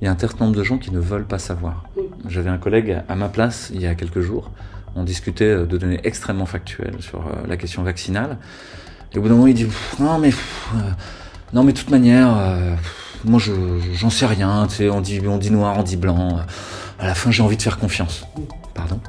[0.00, 1.84] il y a un certain nombre de gens qui ne veulent pas savoir.
[2.28, 4.50] J'avais un collègue à ma place il y a quelques jours.
[4.94, 8.38] On discutait de données extrêmement factuelles sur euh, la question vaccinale.
[9.12, 9.66] Et au bout d'un moment, il dit
[10.00, 10.78] non mais euh,
[11.52, 12.74] non mais de toute manière, euh,
[13.24, 13.52] moi je
[13.94, 14.66] j'en sais rien.
[14.90, 16.40] On dit on dit noir, on dit blanc.
[16.98, 18.26] À la fin, j'ai envie de faire confiance.
[18.74, 19.00] Pardon?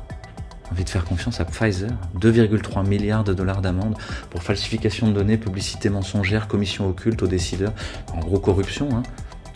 [0.71, 1.89] Envie de faire confiance à Pfizer.
[2.19, 3.95] 2,3 milliards de dollars d'amende
[4.29, 7.73] pour falsification de données, publicité mensongère, commission occulte aux décideurs,
[8.13, 8.89] en gros corruption.
[8.93, 9.01] Hein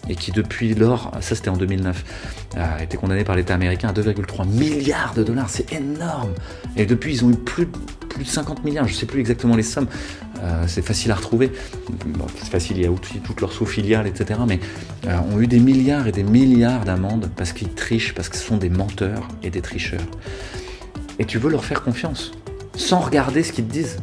[0.09, 2.03] et qui depuis lors, ça c'était en 2009,
[2.55, 6.34] a été condamné par l'État américain à 2,3 milliards de dollars, c'est énorme.
[6.76, 7.67] Et depuis, ils ont eu plus,
[8.20, 9.88] de 50 milliards, je ne sais plus exactement les sommes,
[10.41, 11.52] euh, c'est facile à retrouver.
[12.38, 14.41] c'est facile, il y a aussi toutes leurs sous-filiales, etc.
[14.48, 14.59] Mais
[15.07, 18.57] euh, ont eu des milliards et des milliards d'amendes parce qu'ils trichent, parce que sont
[18.57, 20.01] des menteurs et des tricheurs.
[21.17, 22.31] Et tu veux leur faire confiance,
[22.76, 23.98] sans regarder ce qu'ils te disent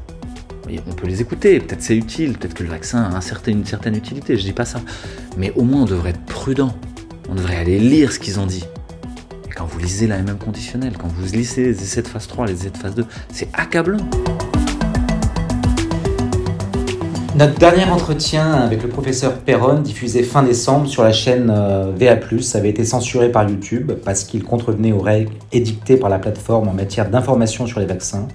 [0.88, 4.36] on peut les écouter, peut-être c'est utile, peut-être que le vaccin a une certaine utilité,
[4.36, 4.80] je dis pas ça.
[5.36, 6.74] Mais au moins on devrait être prudent,
[7.28, 8.64] on devrait aller lire ce qu'ils ont dit.
[9.48, 12.46] Et quand vous lisez la MM conditionnelle, quand vous lisez les essais de phase 3,
[12.46, 13.98] les essais de phase 2, c'est accablant.
[17.36, 22.18] Notre dernier entretien avec le professeur Perron, diffusé fin décembre sur la chaîne euh, VA+,
[22.54, 26.74] avait été censuré par YouTube parce qu'il contrevenait aux règles édictées par la plateforme en
[26.74, 28.28] matière d'information sur les vaccins.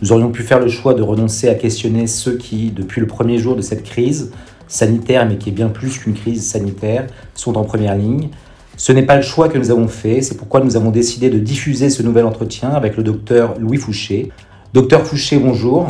[0.00, 3.38] Nous aurions pu faire le choix de renoncer à questionner ceux qui, depuis le premier
[3.38, 4.32] jour de cette crise
[4.68, 8.28] sanitaire, mais qui est bien plus qu'une crise sanitaire, sont en première ligne.
[8.76, 11.38] Ce n'est pas le choix que nous avons fait, c'est pourquoi nous avons décidé de
[11.38, 14.30] diffuser ce nouvel entretien avec le docteur Louis Fouché.
[14.72, 15.86] Docteur Fouché, bonjour.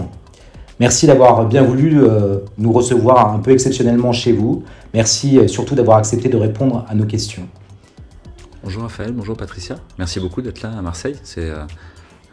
[0.80, 4.62] Merci d'avoir bien voulu euh, nous recevoir un peu exceptionnellement chez vous.
[4.94, 7.46] Merci euh, surtout d'avoir accepté de répondre à nos questions.
[8.62, 9.76] Bonjour Raphaël, bonjour Patricia.
[9.98, 11.16] Merci beaucoup d'être là à Marseille.
[11.38, 11.66] Euh,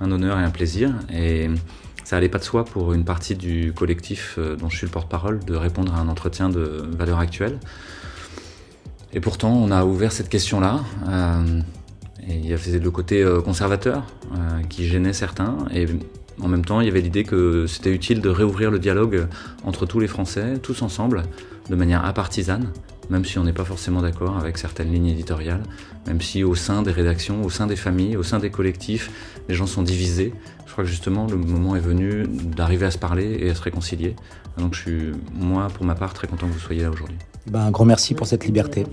[0.01, 0.93] un honneur et un plaisir.
[1.13, 1.49] Et
[2.05, 4.91] ça allait pas de soi pour une partie du collectif euh, dont je suis le
[4.91, 7.59] porte-parole de répondre à un entretien de valeur actuelle.
[9.11, 10.81] Et pourtant, on a ouvert cette question-là.
[11.09, 11.61] Euh,
[12.27, 14.03] il y avait le côté euh, conservateur
[14.69, 15.57] qui gênait certains.
[15.73, 15.87] Et
[16.41, 19.27] en même temps, il y avait l'idée que c'était utile de réouvrir le dialogue
[19.63, 21.23] entre tous les Français, tous ensemble,
[21.69, 22.71] de manière apartisane,
[23.09, 25.63] même si on n'est pas forcément d'accord avec certaines lignes éditoriales,
[26.07, 29.09] même si au sein des rédactions, au sein des familles, au sein des collectifs,
[29.47, 30.33] les gens sont divisés.
[30.65, 33.61] Je crois que justement le moment est venu d'arriver à se parler et à se
[33.61, 34.15] réconcilier.
[34.57, 37.17] Donc je suis, moi, pour ma part, très content que vous soyez là aujourd'hui.
[37.47, 38.85] Ben, un grand merci pour cette liberté.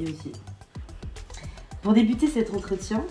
[1.83, 3.03] Pour débuter cet entretien,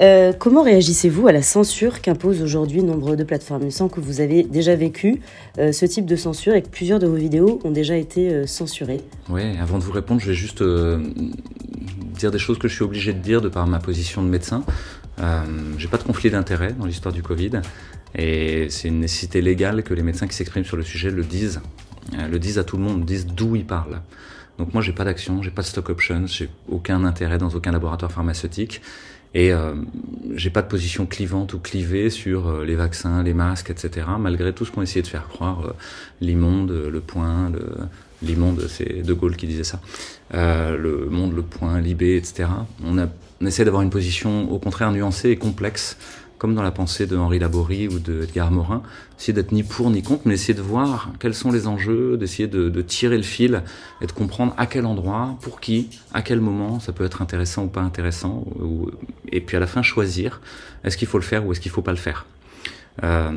[0.00, 3.62] euh, comment réagissez-vous à la censure qu'imposent aujourd'hui nombre de plateformes?
[3.62, 5.20] Il me semble que vous avez déjà vécu
[5.58, 8.46] euh, ce type de censure et que plusieurs de vos vidéos ont déjà été euh,
[8.46, 9.00] censurées.
[9.28, 13.12] Oui, avant de vous répondre, je vais juste dire des choses que je suis obligé
[13.12, 14.62] de dire de par ma position de médecin.
[15.78, 17.60] J'ai pas de conflit d'intérêt dans l'histoire du Covid
[18.14, 21.60] et c'est une nécessité légale que les médecins qui s'expriment sur le sujet le disent,
[22.12, 24.00] le disent à tout le monde, disent d'où ils parlent.
[24.58, 27.72] Donc moi, j'ai pas d'action, j'ai pas de stock options, j'ai aucun intérêt dans aucun
[27.72, 28.80] laboratoire pharmaceutique.
[29.34, 29.74] Et euh,
[30.34, 34.06] j'ai pas de position clivante ou clivée sur euh, les vaccins, les masques, etc.
[34.18, 35.72] Malgré tout ce qu'on essayé de faire croire, euh,
[36.20, 37.50] l'immonde, le point,
[38.22, 39.80] l'immonde, c'est De Gaulle qui disait ça,
[40.34, 42.48] euh, le monde, le point, Libé, etc.
[42.84, 43.06] On, a,
[43.42, 45.96] on essaie d'avoir une position au contraire nuancée et complexe
[46.38, 48.82] comme dans la pensée de Henri Laborie ou de Edgar Morin,
[49.16, 52.48] essayer d'être ni pour ni contre, mais essayer de voir quels sont les enjeux, d'essayer
[52.48, 53.62] de, tirer le fil
[54.00, 57.62] et de comprendre à quel endroit, pour qui, à quel moment, ça peut être intéressant
[57.62, 58.44] ou pas intéressant,
[59.30, 60.40] et puis à la fin choisir,
[60.82, 62.26] est-ce qu'il faut le faire ou est-ce qu'il faut pas le faire.
[63.04, 63.30] Euh,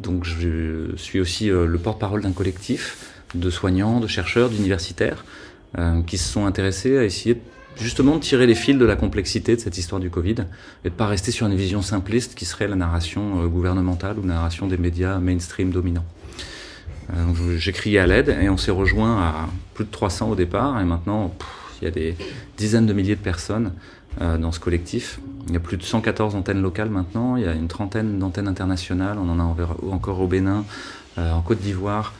[0.00, 5.26] donc je suis aussi euh, le porte-parole d'un collectif de soignants, de chercheurs, d'universitaires
[5.78, 7.40] euh, qui se sont intéressés à essayer de
[7.76, 10.36] justement de tirer les fils de la complexité de cette histoire du Covid
[10.84, 14.22] et de pas rester sur une vision simpliste qui serait la narration euh, gouvernementale ou
[14.22, 16.04] narration des médias mainstream dominants.
[17.10, 20.80] Euh, j'ai crié à l'aide et on s'est rejoint à plus de 300 au départ
[20.80, 21.34] et maintenant
[21.80, 22.16] il y a des
[22.56, 23.72] dizaines de milliers de personnes
[24.20, 25.20] euh, dans ce collectif.
[25.48, 28.48] Il y a plus de 114 antennes locales maintenant, il y a une trentaine d'antennes
[28.48, 29.56] internationales, on en a
[29.90, 30.64] encore au Bénin,
[31.18, 32.14] en Côte d'Ivoire,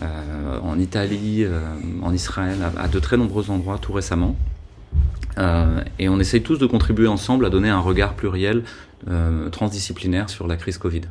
[0.00, 1.44] en Italie,
[2.00, 4.36] en Israël, à de très nombreux endroits tout récemment.
[5.38, 8.64] Euh, et on essaye tous de contribuer ensemble à donner un regard pluriel,
[9.08, 11.02] euh, transdisciplinaire sur la crise Covid.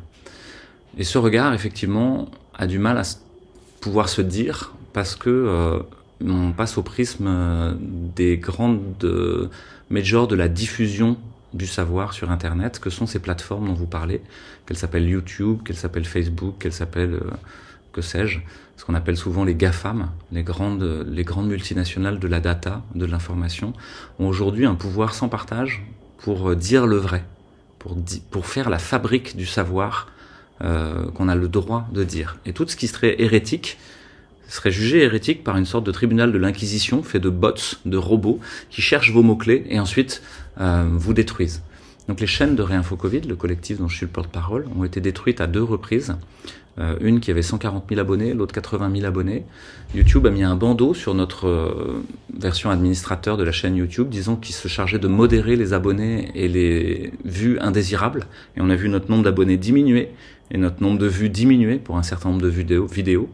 [0.98, 3.02] Et ce regard, effectivement, a du mal à
[3.80, 5.78] pouvoir se dire parce que euh,
[6.24, 7.78] on passe au prisme
[8.14, 9.10] des grandes
[9.88, 11.16] majors de la diffusion
[11.54, 14.20] du savoir sur Internet, que sont ces plateformes dont vous parlez,
[14.66, 17.18] qu'elles s'appellent YouTube, qu'elles s'appellent Facebook, qu'elles s'appellent
[17.92, 18.40] que sais-je,
[18.76, 23.04] ce qu'on appelle souvent les GAFAM, les grandes, les grandes multinationales de la data, de
[23.04, 23.72] l'information,
[24.18, 25.82] ont aujourd'hui un pouvoir sans partage
[26.18, 27.24] pour dire le vrai,
[27.78, 27.96] pour,
[28.30, 30.08] pour faire la fabrique du savoir
[30.62, 32.36] euh, qu'on a le droit de dire.
[32.44, 33.78] Et tout ce qui serait hérétique,
[34.46, 37.54] serait jugé hérétique par une sorte de tribunal de l'inquisition fait de bots,
[37.86, 40.22] de robots, qui cherchent vos mots-clés et ensuite
[40.60, 41.62] euh, vous détruisent.
[42.08, 45.00] Donc les chaînes de Réinfo Covid, le collectif dont je suis le porte-parole, ont été
[45.00, 46.14] détruites à deux reprises.
[46.80, 49.44] Euh, une qui avait 140 000 abonnés, l'autre 80 000 abonnés.
[49.94, 52.02] YouTube a mis un bandeau sur notre euh,
[52.38, 56.48] version administrateur de la chaîne YouTube, disant qu'il se chargeait de modérer les abonnés et
[56.48, 58.26] les vues indésirables.
[58.56, 60.08] Et on a vu notre nombre d'abonnés diminuer
[60.50, 62.86] et notre nombre de vues diminuer pour un certain nombre de vidéos.
[62.86, 63.28] vidéos.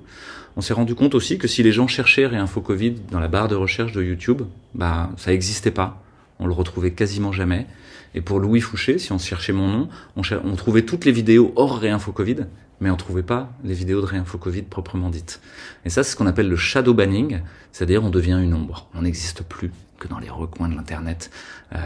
[0.56, 3.48] On s'est rendu compte aussi que si les gens cherchaient Réinfo Covid dans la barre
[3.48, 4.42] de recherche de YouTube,
[4.74, 6.02] bah ça n'existait pas.
[6.38, 7.66] On le retrouvait quasiment jamais.
[8.14, 11.78] Et pour Louis Fouché, si on cherchait mon nom, on, trouvait toutes les vidéos hors
[11.78, 12.46] Réinfo Covid
[12.80, 15.40] mais on trouvait pas les vidéos de réinfo Covid proprement dites.
[15.84, 17.40] Et ça, c'est ce qu'on appelle le shadow banning,
[17.72, 18.88] c'est-à-dire on devient une ombre.
[18.94, 21.30] On n'existe plus que dans les recoins de l'internet
[21.74, 21.78] euh,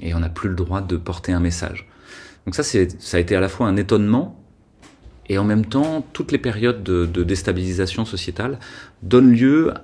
[0.00, 1.88] et on n'a plus le droit de porter un message.
[2.44, 4.40] Donc ça, ça a été à la fois un étonnement
[5.28, 8.58] et en même temps, toutes les périodes de, de déstabilisation sociétale
[9.02, 9.74] donnent lieu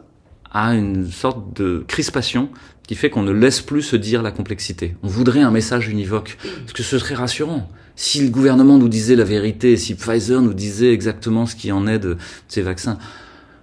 [0.53, 2.51] à une sorte de crispation
[2.87, 4.97] qui fait qu'on ne laisse plus se dire la complexité.
[5.03, 7.69] On voudrait un message univoque, parce que ce serait rassurant.
[7.95, 11.87] Si le gouvernement nous disait la vérité, si Pfizer nous disait exactement ce qui en
[11.87, 12.17] est de
[12.49, 12.99] ces vaccins,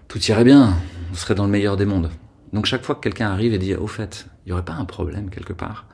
[0.08, 0.76] tout irait bien,
[1.12, 2.10] on serait dans le meilleur des mondes.
[2.54, 4.86] Donc chaque fois que quelqu'un arrive et dit au fait, il n'y aurait pas un
[4.86, 5.86] problème quelque part,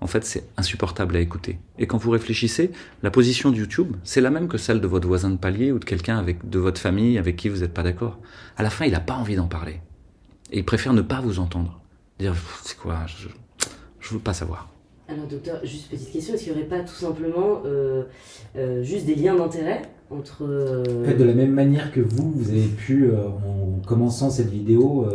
[0.00, 1.58] en fait c'est insupportable à écouter.
[1.78, 2.72] Et quand vous réfléchissez,
[3.02, 5.78] la position de YouTube, c'est la même que celle de votre voisin de palier ou
[5.78, 8.18] de quelqu'un de votre famille avec qui vous n'êtes pas d'accord.
[8.56, 9.80] À la fin, il n'a pas envie d'en parler.
[10.52, 11.80] Et il préfère ne pas vous entendre.
[12.18, 14.74] Dire, c'est quoi, je ne veux pas savoir.
[15.06, 18.04] Alors docteur, juste petite question, est-ce qu'il n'y aurait pas tout simplement euh,
[18.56, 20.44] euh, juste des liens d'intérêt entre...
[20.44, 20.82] Euh,
[21.14, 25.06] de la même manière que vous, vous avez pu, en commençant cette vidéo,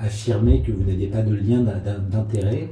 [0.00, 1.64] affirmer que vous n'aviez pas de lien
[2.10, 2.70] d'intérêt,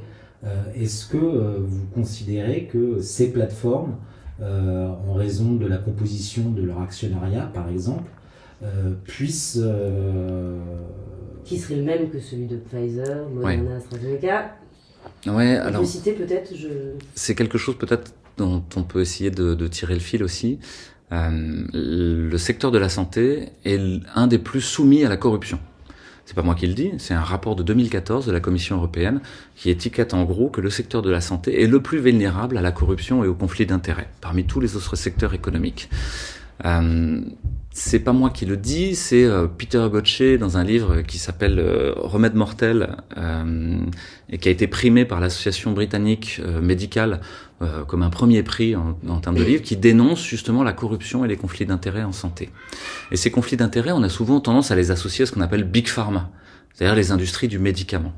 [0.75, 3.95] est-ce que vous considérez que ces plateformes,
[4.41, 8.09] en raison de la composition de leur actionnariat par exemple,
[9.05, 9.59] puissent...
[11.45, 14.55] Qui serait le même que celui de Pfizer, Moderna, AstraZeneca
[15.27, 15.81] Ouais, alors.
[15.81, 16.55] peut-être.
[16.55, 16.67] Je...
[17.15, 20.59] C'est quelque chose peut-être dont on peut essayer de, de tirer le fil aussi.
[21.11, 21.29] Euh,
[21.73, 23.79] le secteur de la santé est
[24.15, 25.59] un des plus soumis à la corruption.
[26.25, 29.19] C'est pas moi qui le dis, c'est un rapport de 2014 de la Commission européenne
[29.55, 32.61] qui étiquette en gros que le secteur de la santé est le plus vulnérable à
[32.61, 35.89] la corruption et au conflit d'intérêts parmi tous les autres secteurs économiques.
[36.63, 37.19] Euh,
[37.75, 41.57] c'est pas moi qui le dis, c'est euh, Peter Gotche dans un livre qui s'appelle
[41.57, 43.79] euh, Remède mortel euh,
[44.29, 47.21] et qui a été primé par l'association britannique médicale
[47.87, 51.29] comme un premier prix en, en, termes de livre, qui dénonce justement la corruption et
[51.29, 52.49] les conflits d'intérêts en santé.
[53.09, 55.63] Et ces conflits d'intérêts, on a souvent tendance à les associer à ce qu'on appelle
[55.63, 56.29] big pharma,
[56.73, 58.11] c'est-à-dire les industries du médicament.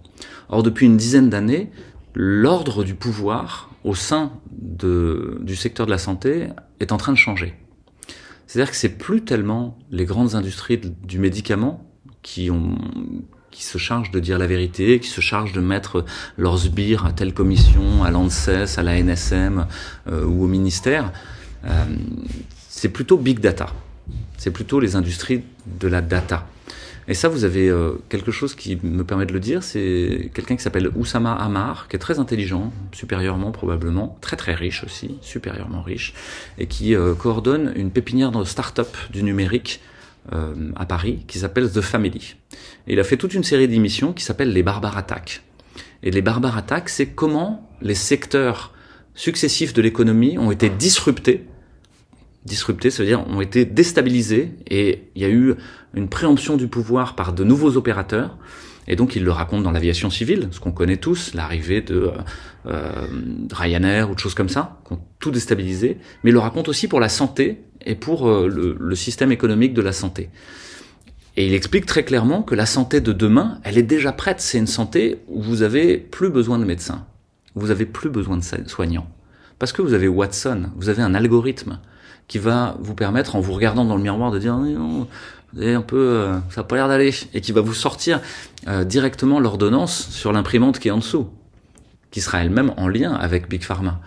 [0.49, 1.69] Or, depuis une dizaine d'années,
[2.15, 6.47] l'ordre du pouvoir au sein de, du secteur de la santé
[6.79, 7.53] est en train de changer.
[8.47, 11.89] C'est-à-dire que c'est plus tellement les grandes industries du médicament
[12.21, 12.77] qui ont
[13.55, 16.03] qui se chargent de dire la vérité, qui se chargent de mettre
[16.37, 19.65] leurs sbires à telle commission, à l'ANSES, à la NSM
[20.09, 21.13] euh, ou au ministère.
[21.63, 21.85] Euh,
[22.67, 23.67] c'est plutôt big data.
[24.37, 25.41] C'est plutôt les industries
[25.79, 26.45] de la data.
[27.07, 30.55] Et ça, vous avez euh, quelque chose qui me permet de le dire, c'est quelqu'un
[30.55, 35.83] qui s'appelle Oussama Amar, qui est très intelligent, supérieurement probablement, très très riche aussi, supérieurement
[35.83, 36.13] riche,
[36.57, 39.81] et qui euh, coordonne une pépinière de start-up du numérique
[40.33, 42.35] euh, à Paris qui s'appelle The Family.
[42.87, 45.43] Et il a fait toute une série d'émissions qui s'appellent les Barbares Attaques.
[46.01, 48.73] Et les Barbares Attaques, c'est comment les secteurs
[49.13, 51.45] successifs de l'économie ont été disruptés
[52.45, 55.55] disruptés, ça veut dire ont été déstabilisés et il y a eu
[55.95, 58.37] une préemption du pouvoir par de nouveaux opérateurs.
[58.87, 62.11] Et donc il le raconte dans l'aviation civile, ce qu'on connaît tous, l'arrivée de
[62.67, 63.07] euh,
[63.51, 66.87] Ryanair ou de choses comme ça, qui ont tout déstabilisé, mais il le raconte aussi
[66.87, 70.29] pour la santé et pour euh, le, le, système économique de la santé.
[71.35, 74.39] Et il explique très clairement que la santé de demain, elle est déjà prête.
[74.39, 77.07] C'est une santé où vous avez plus besoin de médecins,
[77.55, 79.09] vous avez plus besoin de soignants,
[79.57, 81.79] parce que vous avez Watson, vous avez un algorithme
[82.27, 84.57] qui va vous permettre, en vous regardant dans le miroir, de dire
[85.55, 88.19] vous avez un peu, euh, ça n'a pas l'air d'aller, et qui va vous sortir
[88.67, 91.29] euh, directement l'ordonnance sur l'imprimante qui est en dessous,
[92.11, 94.01] qui sera elle-même en lien avec Big Pharma.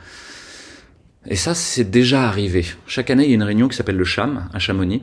[1.27, 2.67] Et ça, c'est déjà arrivé.
[2.87, 5.03] Chaque année, il y a une réunion qui s'appelle le CHAM, à Chamonix,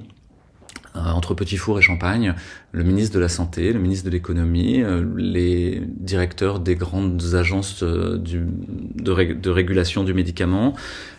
[0.96, 2.36] euh, entre Petit Four et Champagne,
[2.72, 4.84] le ministre de la Santé, le ministre de l'Économie,
[5.18, 10.76] les directeurs des grandes agences de, de, régulation du médicament,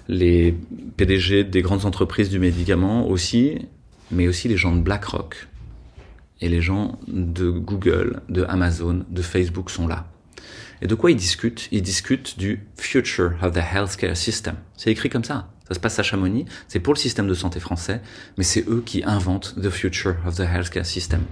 [0.06, 0.54] les
[0.96, 3.58] PDG des grandes entreprises du médicament aussi,
[4.10, 5.48] mais aussi les gens de BlackRock
[6.40, 10.06] et les gens de Google, de Amazon, de Facebook sont là.
[10.82, 11.68] Et de quoi ils discutent?
[11.72, 14.56] Ils discutent du future of the healthcare system.
[14.76, 15.48] C'est écrit comme ça.
[15.66, 18.00] Ça se passe à Chamonix, c'est pour le système de santé français,
[18.38, 21.22] mais c'est eux qui inventent the future of the healthcare system.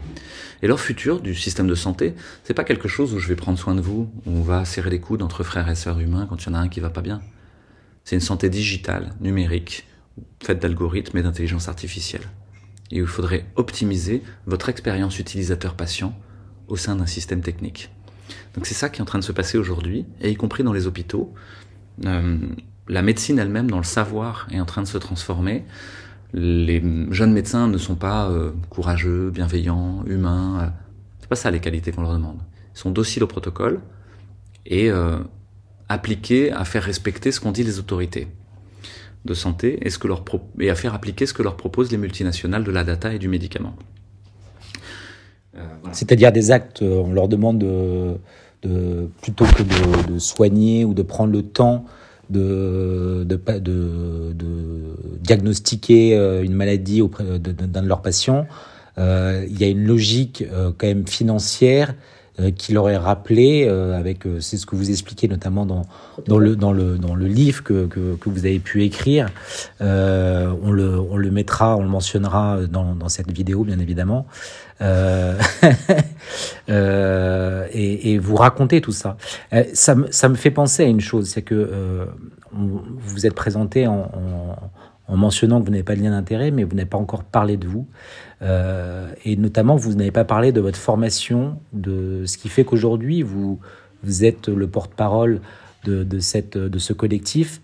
[0.61, 3.59] Et leur futur du système de santé, c'est pas quelque chose où je vais prendre
[3.59, 6.43] soin de vous, où on va serrer les coudes entre frères et sœurs humains quand
[6.43, 7.21] il y en a un qui va pas bien.
[8.03, 9.87] C'est une santé digitale, numérique,
[10.43, 12.29] faite d'algorithmes et d'intelligence artificielle.
[12.91, 16.15] Et où il faudrait optimiser votre expérience utilisateur-patient
[16.69, 17.91] au sein d'un système technique.
[18.55, 20.73] Donc c'est ça qui est en train de se passer aujourd'hui, et y compris dans
[20.73, 21.33] les hôpitaux.
[22.05, 22.39] Euh,
[22.89, 25.65] la médecine elle-même, dans le savoir, est en train de se transformer.
[26.33, 30.61] Les jeunes médecins ne sont pas euh, courageux, bienveillants, humains.
[30.61, 30.69] Euh,
[31.21, 32.39] c'est pas ça les qualités qu'on leur demande.
[32.75, 33.81] Ils sont dociles au protocole
[34.67, 34.91] et
[35.89, 38.29] appliqués à faire respecter ce qu'ont dit les autorités
[39.25, 40.25] de santé et, ce que leur
[40.61, 43.29] et à faire appliquer ce que leur proposent les multinationales de la data et du
[43.29, 43.75] médicament.
[45.93, 51.43] C'est-à-dire des actes, on leur demande de, plutôt que de, soigner ou de prendre le
[51.43, 51.85] temps
[52.31, 54.35] de, de, de,
[55.21, 58.47] diagnostiquer euh, une maladie auprès d'un de leurs patients,
[58.99, 61.95] euh, il y a une logique euh, quand même financière
[62.57, 65.83] qui leur est rappelée avec c'est ce que vous expliquez notamment dans
[66.27, 69.29] dans le dans le dans le livre que que, que vous avez pu écrire
[69.81, 74.27] on le on le mettra on le mentionnera dans dans cette vidéo bien évidemment
[74.81, 75.39] euh,
[76.69, 79.17] euh, et, et, vous racontez tout ça.
[79.53, 82.07] Euh, ça, me, ça me fait penser à une chose, c'est que euh,
[82.53, 84.57] vous vous êtes présenté en, en,
[85.09, 87.57] en, mentionnant que vous n'avez pas de lien d'intérêt, mais vous n'avez pas encore parlé
[87.57, 87.87] de vous.
[88.43, 93.23] Euh, et notamment, vous n'avez pas parlé de votre formation, de ce qui fait qu'aujourd'hui,
[93.23, 93.59] vous,
[94.03, 95.41] vous êtes le porte-parole
[95.85, 97.61] de, de, cette, de ce collectif.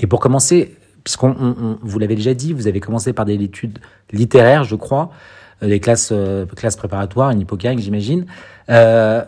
[0.00, 3.78] Et pour commencer, puisqu'on vous l'avez déjà dit, vous avez commencé par des études
[4.12, 5.10] littéraires, je crois.
[5.62, 8.26] Euh, des classes, euh, classes préparatoires, une hypocagne, j'imagine.
[8.68, 9.24] Euh,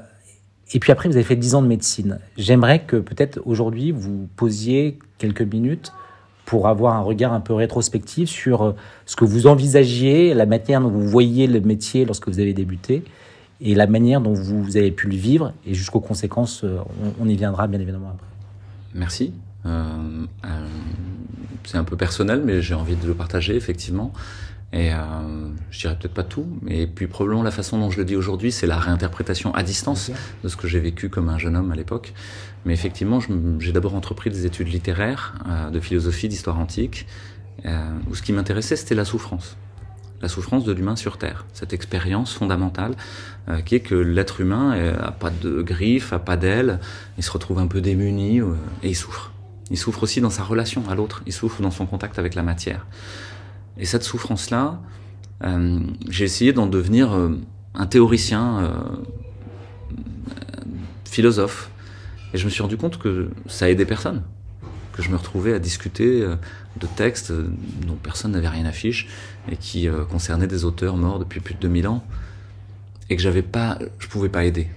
[0.72, 2.18] et puis après, vous avez fait 10 ans de médecine.
[2.36, 5.92] J'aimerais que peut-être aujourd'hui, vous posiez quelques minutes
[6.48, 8.74] pour avoir un regard un peu rétrospectif sur
[9.04, 13.04] ce que vous envisagiez, la manière dont vous voyiez le métier lorsque vous avez débuté
[13.60, 16.64] et la manière dont vous avez pu le vivre et jusqu'aux conséquences,
[17.20, 18.26] on, y viendra bien évidemment après.
[18.94, 19.34] Merci.
[19.66, 20.68] Euh, euh,
[21.64, 24.14] c'est un peu personnel, mais j'ai envie de le partager effectivement.
[24.72, 24.96] Et euh,
[25.70, 28.52] je dirais peut-être pas tout, mais puis probablement la façon dont je le dis aujourd'hui,
[28.52, 30.10] c'est la réinterprétation à distance
[30.44, 32.14] de ce que j'ai vécu comme un jeune homme à l'époque.
[32.64, 33.20] Mais effectivement,
[33.58, 37.06] j'ai d'abord entrepris des études littéraires, euh, de philosophie, d'histoire antique,
[37.64, 39.56] euh, où ce qui m'intéressait, c'était la souffrance.
[40.20, 42.94] La souffrance de l'humain sur Terre, cette expérience fondamentale
[43.48, 46.80] euh, qui est que l'être humain a pas de griffes, a pas d'ailes,
[47.16, 48.38] il se retrouve un peu démuni
[48.82, 49.32] et il souffre.
[49.70, 52.42] Il souffre aussi dans sa relation à l'autre, il souffre dans son contact avec la
[52.42, 52.86] matière.
[53.76, 54.80] Et cette souffrance-là,
[56.08, 57.16] j'ai essayé d'en devenir
[57.74, 58.72] un théoricien,
[61.04, 61.70] philosophe.
[62.35, 64.23] Et je me suis rendu compte que ça aidait personne.
[64.92, 67.32] Que je me retrouvais à discuter de textes
[67.87, 69.08] dont personne n'avait rien à fiche
[69.50, 72.04] et qui concernaient des auteurs morts depuis plus de 2000 ans
[73.08, 74.68] et que j'avais pas, je pouvais pas aider.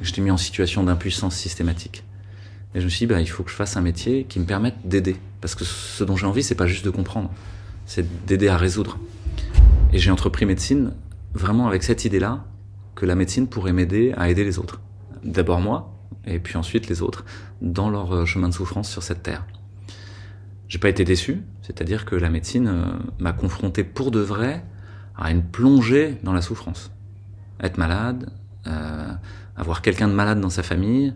[0.00, 2.04] J'étais mis en situation d'impuissance systématique.
[2.74, 4.46] Et je me suis dit, bah, il faut que je fasse un métier qui me
[4.46, 5.16] permette d'aider.
[5.42, 7.30] Parce que ce dont j'ai envie, c'est pas juste de comprendre
[7.86, 8.98] c'est d'aider à résoudre.
[9.92, 10.92] Et j'ai entrepris médecine
[11.32, 12.44] vraiment avec cette idée-là
[12.94, 14.80] que la médecine pourrait m'aider à aider les autres.
[15.22, 15.95] D'abord moi,
[16.26, 17.24] et puis ensuite les autres,
[17.60, 19.44] dans leur euh, chemin de souffrance sur cette terre.
[20.68, 22.84] J'ai pas été déçu, c'est-à-dire que la médecine euh,
[23.18, 24.64] m'a confronté pour de vrai
[25.16, 26.90] à une plongée dans la souffrance.
[27.60, 28.30] Être malade,
[28.66, 29.12] euh,
[29.56, 31.14] avoir quelqu'un de malade dans sa famille,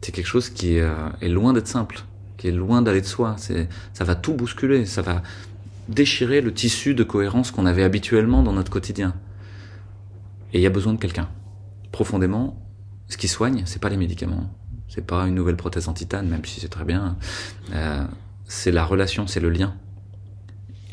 [0.00, 2.04] c'est quelque chose qui est, loin d'être simple,
[2.36, 3.34] qui est loin d'aller de soi.
[3.38, 5.22] Ça va tout bousculer, ça va
[5.88, 9.14] déchirer le tissu de cohérence qu'on avait habituellement dans notre quotidien.
[10.52, 11.28] Et il y a besoin de quelqu'un.
[11.90, 12.65] Profondément,
[13.08, 14.50] ce qui soigne, c'est pas les médicaments,
[14.88, 17.16] c'est pas une nouvelle prothèse en titane, même si c'est très bien.
[17.72, 18.04] Euh,
[18.44, 19.74] c'est la relation, c'est le lien.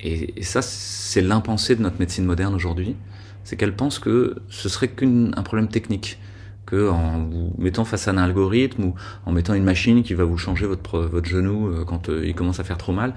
[0.01, 2.95] Et, et ça, c'est l'impensé de notre médecine moderne aujourd'hui,
[3.43, 6.19] c'est qu'elle pense que ce serait qu'un problème technique
[6.65, 10.23] que en vous mettant face à un algorithme ou en mettant une machine qui va
[10.23, 13.13] vous changer votre, votre genou euh, quand euh, il commence à faire trop mal,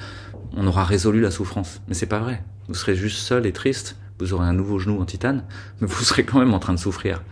[0.57, 1.81] on aura résolu la souffrance.
[1.89, 2.43] Mais c'est pas vrai.
[2.69, 3.97] Vous serez juste seul et triste.
[4.19, 5.45] Vous aurez un nouveau genou en titane,
[5.81, 7.23] mais vous serez quand même en train de souffrir.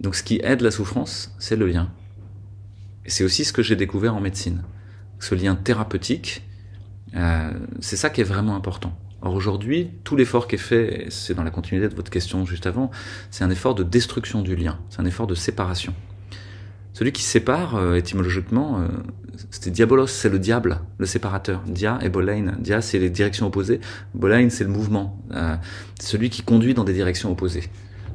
[0.00, 1.90] Donc ce qui aide la souffrance, c'est le lien.
[3.06, 4.62] C'est aussi ce que j'ai découvert en médecine.
[5.20, 6.42] Ce lien thérapeutique,
[7.14, 7.50] euh,
[7.80, 8.98] c'est ça qui est vraiment important.
[9.22, 12.66] Or aujourd'hui, tout l'effort qui est fait, c'est dans la continuité de votre question juste
[12.66, 12.90] avant,
[13.30, 15.94] c'est un effort de destruction du lien, c'est un effort de séparation.
[16.92, 18.88] Celui qui sépare, euh, étymologiquement, euh,
[19.66, 21.62] diabolos, c'est le diable, le séparateur.
[21.66, 22.54] Dia et bolein.
[22.58, 23.80] Dia, c'est les directions opposées.
[24.14, 25.22] Bolein, c'est le mouvement.
[26.00, 27.64] Celui qui conduit dans des directions opposées.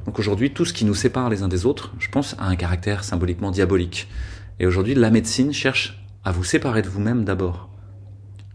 [0.05, 2.55] Donc aujourd'hui, tout ce qui nous sépare les uns des autres, je pense, a un
[2.55, 4.07] caractère symboliquement diabolique.
[4.59, 7.70] Et aujourd'hui, la médecine cherche à vous séparer de vous-même d'abord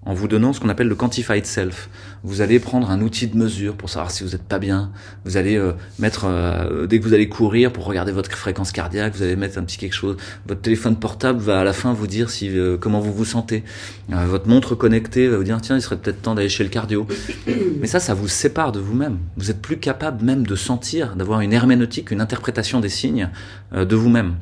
[0.07, 1.91] en vous donnant ce qu'on appelle le quantified self.
[2.23, 4.91] Vous allez prendre un outil de mesure pour savoir si vous n'êtes pas bien.
[5.25, 9.15] Vous allez euh, mettre, euh, dès que vous allez courir pour regarder votre fréquence cardiaque,
[9.17, 10.17] vous allez mettre un petit quelque chose.
[10.47, 13.65] Votre téléphone portable va à la fin vous dire si euh, comment vous vous sentez.
[14.09, 17.07] votre montre connectée va vous dire tiens, il serait peut-être temps d'aller chez le cardio.
[17.81, 19.19] Mais ça, ça vous sépare de vous-même.
[19.37, 23.29] Vous êtes plus capable même de sentir, d'avoir une herméneutique, une interprétation des signes
[23.73, 24.37] de vous-même.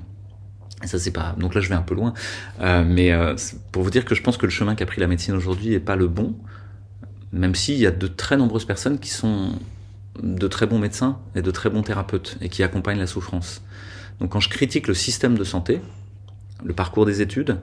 [0.84, 1.34] Ça, c'est pas.
[1.38, 2.14] Donc là, je vais un peu loin.
[2.60, 3.34] Euh, mais euh,
[3.72, 5.80] pour vous dire que je pense que le chemin qu'a pris la médecine aujourd'hui est
[5.80, 6.34] pas le bon,
[7.32, 9.52] même s'il y a de très nombreuses personnes qui sont
[10.22, 13.62] de très bons médecins et de très bons thérapeutes et qui accompagnent la souffrance.
[14.20, 15.80] Donc quand je critique le système de santé,
[16.64, 17.58] le parcours des études,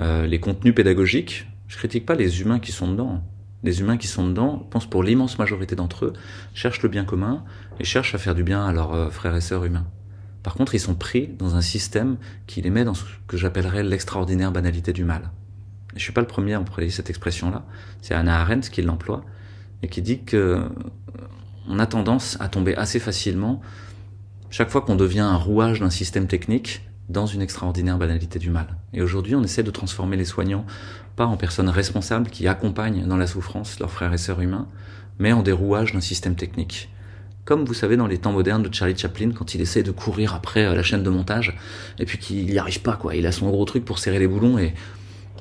[0.00, 3.22] euh, les contenus pédagogiques, je critique pas les humains qui sont dedans.
[3.62, 6.12] Les humains qui sont dedans, je pense pour l'immense majorité d'entre eux,
[6.52, 7.44] cherchent le bien commun
[7.78, 9.86] et cherchent à faire du bien à leurs frères et sœurs humains.
[10.42, 13.82] Par contre, ils sont pris dans un système qui les met dans ce que j'appellerais
[13.82, 15.30] l'extraordinaire banalité du mal.
[15.94, 17.64] Et je suis pas le premier à employer cette expression-là.
[18.00, 19.24] C'est Anna Arendt qui l'emploie
[19.82, 20.68] et qui dit que euh,
[21.68, 23.60] on a tendance à tomber assez facilement
[24.50, 28.76] chaque fois qu'on devient un rouage d'un système technique dans une extraordinaire banalité du mal.
[28.92, 30.66] Et aujourd'hui, on essaie de transformer les soignants
[31.16, 34.68] pas en personnes responsables qui accompagnent dans la souffrance leurs frères et sœurs humains,
[35.18, 36.88] mais en des rouages d'un système technique.
[37.44, 40.32] Comme vous savez dans les temps modernes de Charlie Chaplin, quand il essaie de courir
[40.32, 41.58] après euh, la chaîne de montage,
[41.98, 43.16] et puis qu'il n'y arrive pas, quoi.
[43.16, 44.74] Il a son gros truc pour serrer les boulons et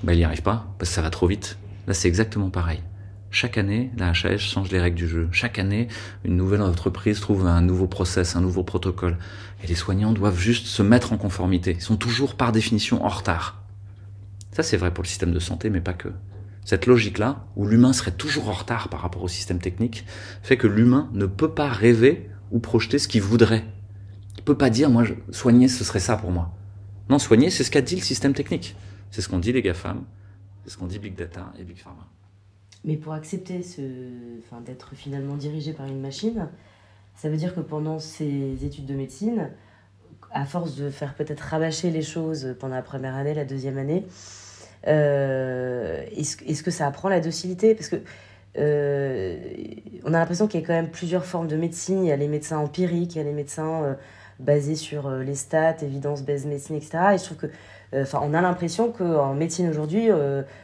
[0.03, 1.59] bah, il n'y arrive pas, parce que ça va trop vite.
[1.85, 2.81] Là, c'est exactement pareil.
[3.29, 5.29] Chaque année, la HAS change les règles du jeu.
[5.31, 5.89] Chaque année,
[6.25, 9.17] une nouvelle entreprise trouve un nouveau process, un nouveau protocole.
[9.63, 11.75] Et les soignants doivent juste se mettre en conformité.
[11.77, 13.61] Ils sont toujours par définition en retard.
[14.51, 16.09] Ça, c'est vrai pour le système de santé, mais pas que.
[16.63, 20.05] Cette logique-là, où l'humain serait toujours en retard par rapport au système technique,
[20.43, 23.65] fait que l'humain ne peut pas rêver ou projeter ce qu'il voudrait.
[24.37, 26.51] Il peut pas dire, moi, soigner, ce serait ça pour moi.
[27.09, 28.75] Non, soigner, c'est ce qu'a dit le système technique.
[29.09, 30.03] C'est ce qu'ont dit les GAFAM,
[30.63, 32.07] c'est ce qu'ont dit Big Data et Big Pharma.
[32.85, 33.81] Mais pour accepter ce,
[34.39, 36.47] enfin, d'être finalement dirigé par une machine,
[37.15, 39.49] ça veut dire que pendant ces études de médecine,
[40.31, 44.05] à force de faire peut-être rabâcher les choses pendant la première année, la deuxième année,
[44.87, 47.75] euh, est-ce, que ça apprend la docilité?
[47.75, 47.97] Parce que
[48.57, 49.37] euh,
[50.03, 52.03] on a l'impression qu'il y a quand même plusieurs formes de médecine.
[52.03, 53.93] Il y a les médecins empiriques, il y a les médecins euh,
[54.39, 56.97] basés sur les stats, évidence, base médecine, etc.
[57.13, 57.47] Et je trouve que,
[57.93, 60.09] enfin, on a l'impression qu'en médecine aujourd'hui,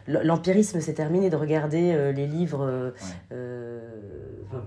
[0.08, 2.94] l'empirisme s'est terminé de regarder les livres.
[3.32, 4.60] Ouais,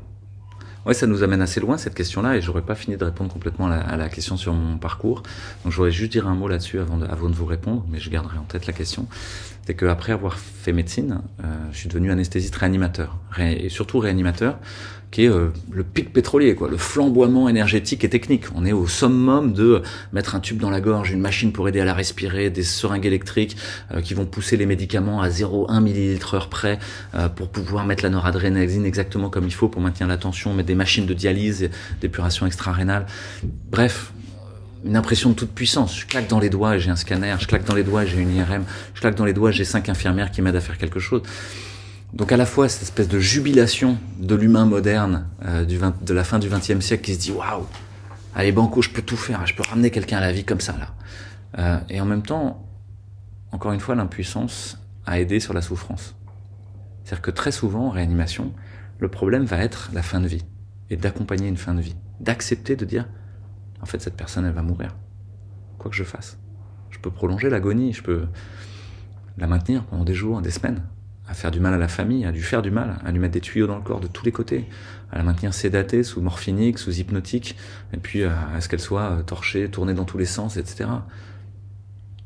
[0.92, 3.96] ça nous amène assez loin cette question-là et j'aurais pas fini de répondre complètement à
[3.96, 5.22] la, question sur mon parcours.
[5.64, 8.00] Donc je voudrais juste dire un mot là-dessus avant de, avant de vous répondre, mais
[8.00, 9.06] je garderai en tête la question.
[9.66, 14.58] C'est qu'après avoir fait médecine, euh, je suis devenu anesthésiste réanimateur et surtout réanimateur
[15.10, 18.44] qui est euh, le pic pétrolier, quoi, le flamboiement énergétique et technique.
[18.54, 21.80] On est au summum de mettre un tube dans la gorge, une machine pour aider
[21.80, 23.56] à la respirer, des seringues électriques
[23.92, 26.78] euh, qui vont pousser les médicaments à 0,1 millilitre heure près
[27.14, 30.68] euh, pour pouvoir mettre la noradrénaline exactement comme il faut pour maintenir la tension, mettre
[30.68, 31.68] des machines de dialyse,
[32.00, 33.06] d'épuration extra-rénale.
[33.70, 34.12] Bref,
[34.84, 35.98] une impression de toute puissance.
[35.98, 38.34] Je claque dans les doigts j'ai un scanner, je claque dans les doigts j'ai une
[38.34, 41.22] IRM, je claque dans les doigts j'ai cinq infirmières qui m'aident à faire quelque chose.
[42.12, 46.24] Donc à la fois cette espèce de jubilation de l'humain moderne euh, du de la
[46.24, 47.66] fin du XXe siècle qui se dit waouh,
[48.34, 50.76] allez banco, je peux tout faire, je peux ramener quelqu'un à la vie comme ça
[50.78, 50.88] là.
[51.58, 52.66] Euh, et en même temps,
[53.52, 56.14] encore une fois, l'impuissance à aider sur la souffrance.
[57.04, 58.52] C'est-à-dire que très souvent en réanimation,
[58.98, 60.44] le problème va être la fin de vie
[60.90, 63.08] et d'accompagner une fin de vie, d'accepter de dire
[63.80, 64.96] en fait cette personne elle va mourir,
[65.78, 66.38] quoi que je fasse.
[66.90, 68.26] Je peux prolonger l'agonie, je peux
[69.38, 70.82] la maintenir pendant des jours, des semaines,
[71.30, 73.34] à faire du mal à la famille, à lui faire du mal, à lui mettre
[73.34, 74.68] des tuyaux dans le corps de tous les côtés,
[75.12, 77.56] à la maintenir sédatée, sous morphinique, sous hypnotique,
[77.92, 80.90] et puis à ce qu'elle soit euh, torchée, tournée dans tous les sens, etc.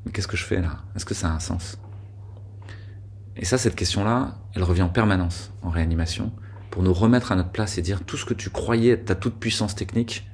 [0.05, 0.79] Mais qu'est-ce que je fais là?
[0.97, 1.79] Est-ce que ça a un sens?
[3.37, 6.33] Et ça, cette question-là, elle revient en permanence en réanimation,
[6.71, 9.15] pour nous remettre à notre place et dire tout ce que tu croyais être ta
[9.15, 10.27] toute puissance technique,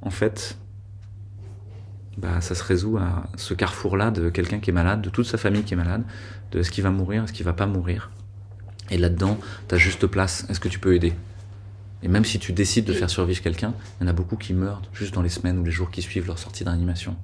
[0.00, 0.56] en fait,
[2.16, 5.36] bah, ça se résout à ce carrefour-là de quelqu'un qui est malade, de toute sa
[5.36, 6.02] famille qui est malade,
[6.52, 8.10] de est-ce qu'il va mourir, est-ce qu'il va pas mourir.
[8.90, 11.12] Et là-dedans, ta juste place, est-ce que tu peux aider?
[12.02, 14.54] Et même si tu décides de faire survivre quelqu'un, il y en a beaucoup qui
[14.54, 17.16] meurent juste dans les semaines ou les jours qui suivent leur sortie d'animation.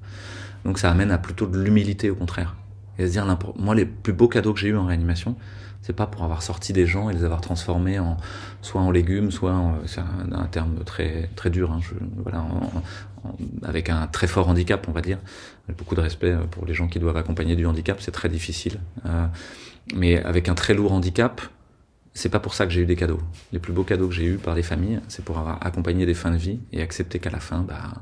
[0.65, 2.55] Donc ça amène à plutôt de l'humilité au contraire.
[2.99, 3.25] Et à se dire,
[3.57, 5.35] moi, les plus beaux cadeaux que j'ai eu en réanimation,
[5.81, 8.17] c'est pas pour avoir sorti des gens et les avoir transformés en
[8.61, 12.45] soit en légumes, soit c'est un, terme très très dur, hein, je, voilà,
[13.63, 15.19] avec un très fort handicap, on va dire.
[15.77, 18.79] Beaucoup de respect pour les gens qui doivent accompagner du handicap, c'est très difficile.
[19.05, 19.25] Euh,
[19.95, 21.41] mais avec un très lourd handicap,
[22.13, 23.19] c'est pas pour ça que j'ai eu des cadeaux.
[23.51, 26.13] Les plus beaux cadeaux que j'ai eu par les familles, c'est pour avoir accompagné des
[26.13, 28.01] fins de vie et accepter qu'à la fin, bah,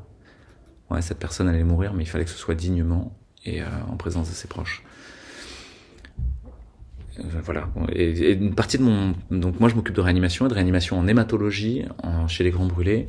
[0.91, 3.97] ouais, cette personne allait mourir, mais il fallait que ce soit dignement et euh, en
[3.97, 4.83] présence de ses proches.
[7.43, 7.67] voilà.
[7.93, 11.85] Et, une partie de mon, donc moi je m'occupe de réanimation, de réanimation en hématologie,
[12.27, 13.07] chez les grands brûlés.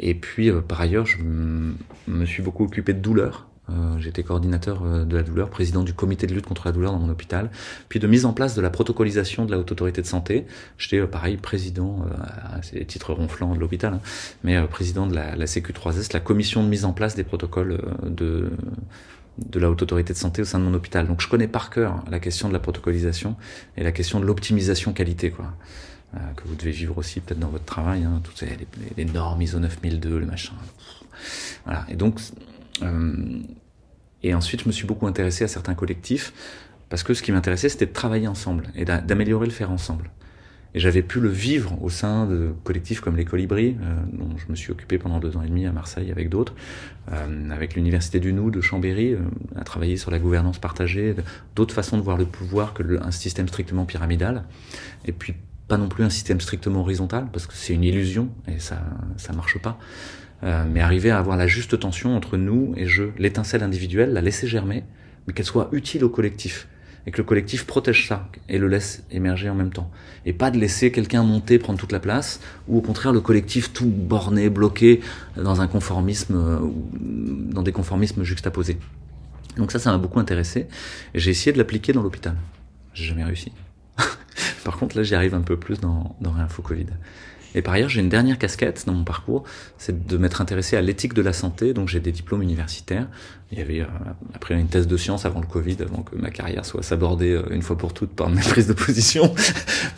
[0.00, 3.46] Et puis par ailleurs, je me suis beaucoup occupé de douleur.
[3.70, 6.98] Euh, J'étais coordinateur de la douleur, président du comité de lutte contre la douleur dans
[6.98, 7.50] mon hôpital,
[7.88, 10.46] puis de mise en place de la protocolisation de la haute autorité de santé.
[10.78, 14.00] J'étais pareil président, euh, c'est les titres ronflants de l'hôpital, hein,
[14.42, 18.50] mais président de la, la CQ3S, la commission de mise en place des protocoles de
[19.38, 21.06] de la haute autorité de santé au sein de mon hôpital.
[21.06, 23.36] Donc je connais par cœur la question de la protocolisation
[23.76, 25.46] et la question de l'optimisation qualité, quoi.
[26.14, 28.44] Euh, que vous devez vivre aussi peut-être dans votre travail, hein, toutes
[28.96, 30.52] les, normes ISO 9002, le machin.
[31.64, 31.86] Voilà.
[31.88, 32.20] Et donc,
[32.82, 33.40] euh,
[34.22, 36.32] et ensuite je me suis beaucoup intéressé à certains collectifs
[36.90, 40.10] parce que ce qui m'intéressait c'était de travailler ensemble et d'améliorer le faire ensemble.
[40.74, 44.50] Et j'avais pu le vivre au sein de collectifs comme les Colibris, euh, dont je
[44.50, 46.54] me suis occupé pendant deux ans et demi à Marseille avec d'autres,
[47.50, 49.16] avec l'Université du Nou de Chambéry,
[49.56, 51.14] à travailler sur la gouvernance partagée,
[51.56, 54.44] d'autres façons de voir le pouvoir que un système strictement pyramidal,
[55.04, 55.34] et puis
[55.72, 58.78] pas non plus un système strictement horizontal, parce que c'est une illusion et ça
[59.16, 59.78] ça marche pas.
[60.42, 64.20] Euh, mais arriver à avoir la juste tension entre nous et je, l'étincelle individuelle, la
[64.20, 64.84] laisser germer,
[65.26, 66.68] mais qu'elle soit utile au collectif
[67.06, 69.90] et que le collectif protège ça et le laisse émerger en même temps.
[70.26, 73.72] Et pas de laisser quelqu'un monter, prendre toute la place, ou au contraire le collectif
[73.72, 75.00] tout borné, bloqué
[75.36, 76.58] dans un conformisme, euh,
[77.00, 78.76] dans des conformismes juxtaposés.
[79.56, 80.66] Donc ça, ça m'a beaucoup intéressé.
[81.14, 82.36] J'ai essayé de l'appliquer dans l'hôpital.
[82.92, 83.52] J'ai jamais réussi.
[84.64, 86.86] Par contre, là, j'y arrive un peu plus dans, dans Réinfo Covid.
[87.54, 89.44] Et par ailleurs, j'ai une dernière casquette dans mon parcours,
[89.76, 91.74] c'est de m'être intéressé à l'éthique de la santé.
[91.74, 93.08] Donc j'ai des diplômes universitaires.
[93.50, 93.86] Il y avait euh,
[94.34, 97.42] après une thèse de sciences avant le Covid, avant que ma carrière soit sabordée euh,
[97.50, 99.34] une fois pour toutes par mes prises de position.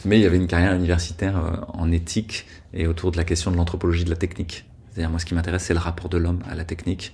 [0.05, 3.51] Mais il y avait une carrière universitaire euh, en éthique et autour de la question
[3.51, 4.65] de l'anthropologie de la technique.
[4.91, 7.13] C'est-à-dire moi, ce qui m'intéresse, c'est le rapport de l'homme à la technique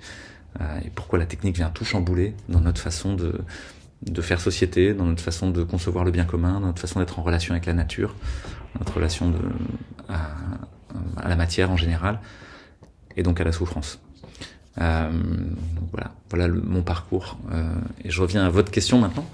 [0.85, 3.39] et pourquoi la technique vient tout chambouler dans notre façon de
[4.03, 7.19] de faire société, dans notre façon de concevoir le bien commun, dans notre façon d'être
[7.19, 8.15] en relation avec la nature,
[8.79, 9.39] notre relation de,
[10.09, 12.21] à, la matière en général,
[13.17, 14.01] et donc à la souffrance.
[14.81, 15.11] Euh,
[15.93, 17.39] voilà, voilà mon parcours.
[17.53, 19.27] Euh, et je reviens à votre question maintenant.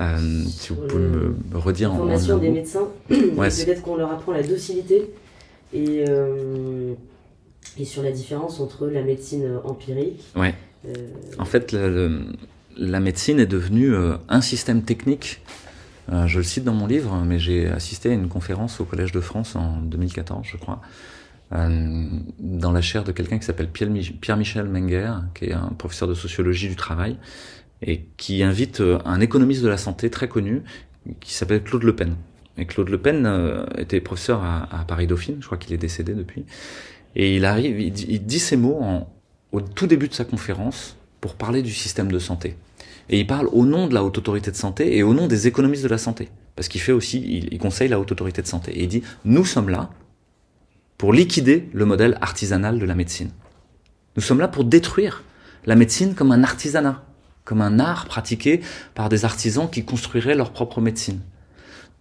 [0.00, 4.42] Euh, si vous pouvez me, redire la formation des médecins, peut-être qu'on leur apprend la
[4.42, 5.12] docilité
[5.74, 6.04] et,
[7.78, 10.24] et sur la différence entre la médecine empirique.
[10.34, 10.54] Ouais.
[11.38, 11.76] en fait,
[12.76, 13.94] la médecine est devenue
[14.28, 15.40] un système technique
[16.10, 19.12] euh, je le cite dans mon livre, mais j'ai assisté à une conférence au Collège
[19.12, 20.80] de France en 2014, je crois,
[21.52, 22.06] euh,
[22.40, 26.68] dans la chaire de quelqu'un qui s'appelle Pierre-Michel Menger, qui est un professeur de sociologie
[26.68, 27.18] du travail,
[27.82, 30.62] et qui invite euh, un économiste de la santé très connu,
[31.20, 32.16] qui s'appelle Claude Le Pen.
[32.58, 36.44] Et Claude Le Pen était professeur à, Paris-Dauphine, je crois qu'il est décédé depuis,
[37.16, 37.90] et il arrive, il
[38.26, 39.06] dit, ces mots
[39.52, 42.56] au tout début de sa conférence pour parler du système de santé.
[43.08, 45.46] Et il parle au nom de la haute autorité de santé et au nom des
[45.46, 46.28] économistes de la santé.
[46.56, 48.72] Parce qu'il fait aussi, il, conseille la haute autorité de santé.
[48.72, 49.90] Et il dit, nous sommes là
[50.98, 53.30] pour liquider le modèle artisanal de la médecine.
[54.16, 55.22] Nous sommes là pour détruire
[55.64, 57.04] la médecine comme un artisanat,
[57.44, 58.60] comme un art pratiqué
[58.94, 61.20] par des artisans qui construiraient leur propre médecine.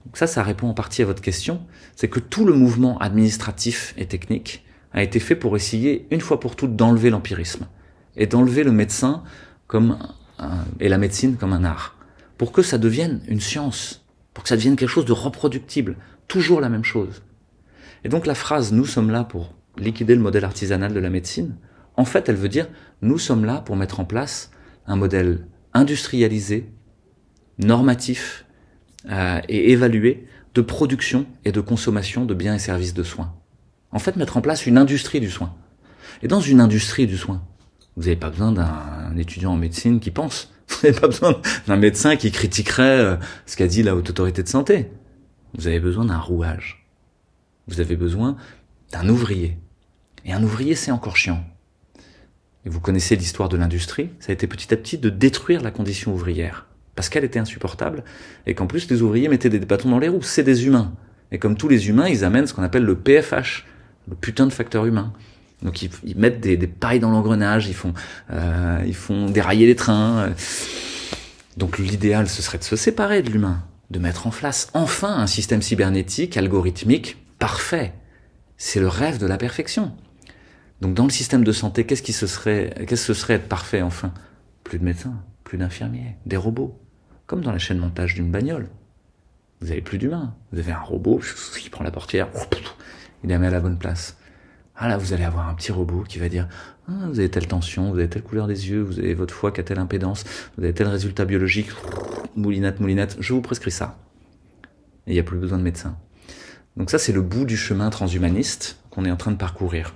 [0.05, 1.61] Donc ça, ça répond en partie à votre question.
[1.95, 6.39] C'est que tout le mouvement administratif et technique a été fait pour essayer, une fois
[6.39, 7.67] pour toutes, d'enlever l'empirisme
[8.15, 9.23] et d'enlever le médecin
[9.67, 9.97] comme
[10.79, 11.95] et la médecine comme un art,
[12.37, 15.97] pour que ça devienne une science, pour que ça devienne quelque chose de reproductible,
[16.27, 17.21] toujours la même chose.
[18.03, 21.55] Et donc la phrase nous sommes là pour liquider le modèle artisanal de la médecine,
[21.95, 22.67] en fait elle veut dire
[23.01, 24.51] nous sommes là pour mettre en place
[24.87, 26.71] un modèle industrialisé,
[27.59, 28.45] normatif
[29.09, 33.33] euh, et évalué de production et de consommation de biens et services de soins.
[33.91, 35.53] En fait mettre en place une industrie du soin.
[36.23, 37.41] Et dans une industrie du soin,
[38.01, 40.51] vous n'avez pas besoin d'un étudiant en médecine qui pense.
[40.69, 44.41] Vous n'avez pas besoin d'un médecin qui critiquerait euh, ce qu'a dit la haute autorité
[44.41, 44.89] de santé.
[45.55, 46.87] Vous avez besoin d'un rouage.
[47.67, 48.37] Vous avez besoin
[48.91, 49.59] d'un ouvrier.
[50.25, 51.45] Et un ouvrier, c'est encore chiant.
[52.65, 54.09] Et vous connaissez l'histoire de l'industrie.
[54.19, 56.65] Ça a été petit à petit de détruire la condition ouvrière.
[56.95, 58.03] Parce qu'elle était insupportable.
[58.47, 60.23] Et qu'en plus, les ouvriers mettaient des bâtons dans les roues.
[60.23, 60.91] C'est des humains.
[61.31, 63.67] Et comme tous les humains, ils amènent ce qu'on appelle le PFH.
[64.09, 65.13] Le putain de facteur humain.
[65.61, 67.93] Donc ils, mettent des, des, pailles dans l'engrenage, ils font,
[68.31, 70.33] euh, ils font dérailler les trains.
[71.57, 75.27] Donc l'idéal, ce serait de se séparer de l'humain, de mettre en place enfin un
[75.27, 77.93] système cybernétique, algorithmique, parfait.
[78.57, 79.93] C'est le rêve de la perfection.
[80.81, 83.47] Donc dans le système de santé, qu'est-ce qui se serait, qu'est-ce que ce serait être
[83.47, 84.13] parfait enfin?
[84.63, 86.79] Plus de médecins, plus d'infirmiers, des robots,
[87.27, 88.69] comme dans la chaîne montage d'une bagnole.
[89.61, 91.21] Vous avez plus d'humains, vous avez un robot
[91.59, 92.29] qui prend la portière,
[93.23, 94.17] il la met à la bonne place.
[94.83, 96.47] Ah là, vous allez avoir un petit robot qui va dire
[96.87, 99.51] ah, vous avez telle tension, vous avez telle couleur des yeux, vous avez votre foie
[99.51, 100.23] qui a telle impédance,
[100.57, 101.69] vous avez tel résultat biologique,
[102.35, 103.99] moulinette, moulinette, je vous prescris ça.
[105.05, 105.95] et il n'y a plus besoin de médecins.
[106.77, 109.93] Donc ça, c'est le bout du chemin transhumaniste qu'on est en train de parcourir.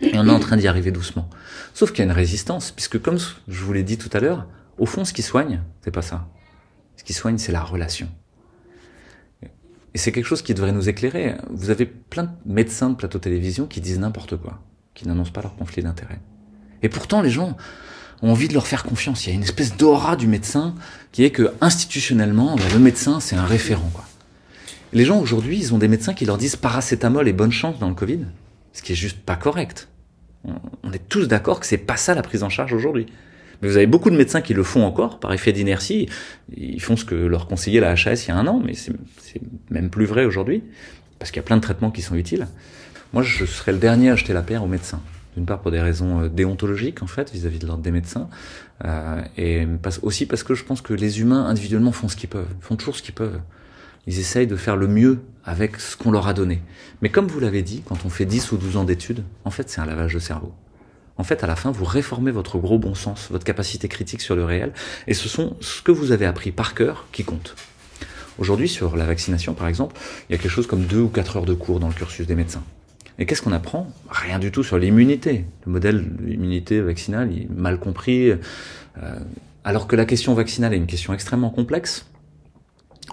[0.00, 1.28] Et on est en train d'y arriver doucement.
[1.74, 4.46] Sauf qu'il y a une résistance, puisque comme je vous l'ai dit tout à l'heure,
[4.78, 6.28] au fond, ce qui soigne, c'est pas ça.
[6.96, 8.08] Ce qui soigne, c'est la relation.
[9.94, 11.34] Et c'est quelque chose qui devrait nous éclairer.
[11.50, 14.60] Vous avez plein de médecins de plateau télévision qui disent n'importe quoi,
[14.94, 16.18] qui n'annoncent pas leur conflit d'intérêt.
[16.82, 17.56] Et pourtant, les gens
[18.22, 19.26] ont envie de leur faire confiance.
[19.26, 20.74] Il y a une espèce d'aura du médecin
[21.10, 23.90] qui est que institutionnellement, bah, le médecin, c'est un référent.
[23.92, 24.04] Quoi.
[24.92, 27.88] Les gens aujourd'hui, ils ont des médecins qui leur disent paracétamol et bonne chance dans
[27.88, 28.20] le Covid,
[28.72, 29.88] ce qui est juste pas correct.
[30.44, 33.06] On est tous d'accord que c'est pas ça la prise en charge aujourd'hui.
[33.62, 36.08] Vous avez beaucoup de médecins qui le font encore par effet d'inertie.
[36.56, 38.92] Ils font ce que leur conseillait la HAS il y a un an, mais c'est
[39.70, 40.64] même plus vrai aujourd'hui,
[41.18, 42.48] parce qu'il y a plein de traitements qui sont utiles.
[43.12, 45.00] Moi, je serais le dernier à jeter la paire aux médecins.
[45.36, 48.28] D'une part pour des raisons euh, déontologiques en fait vis-à-vis de l'ordre des médecins,
[48.84, 49.66] euh, et
[50.02, 52.96] aussi parce que je pense que les humains individuellement font ce qu'ils peuvent, font toujours
[52.96, 53.40] ce qu'ils peuvent.
[54.06, 56.60] Ils essayent de faire le mieux avec ce qu'on leur a donné.
[57.00, 59.70] Mais comme vous l'avez dit, quand on fait 10 ou 12 ans d'études, en fait
[59.70, 60.52] c'est un lavage de cerveau
[61.18, 64.34] en fait, à la fin, vous réformez votre gros bon sens, votre capacité critique sur
[64.34, 64.72] le réel,
[65.06, 67.54] et ce sont ce que vous avez appris par cœur qui compte.
[68.38, 69.94] Aujourd'hui, sur la vaccination, par exemple,
[70.28, 72.26] il y a quelque chose comme deux ou quatre heures de cours dans le cursus
[72.26, 72.64] des médecins.
[73.18, 73.92] Et qu'est-ce qu'on apprend?
[74.08, 75.44] Rien du tout sur l'immunité.
[75.66, 78.38] Le modèle d'immunité vaccinale est mal compris, euh,
[79.64, 82.06] alors que la question vaccinale est une question extrêmement complexe.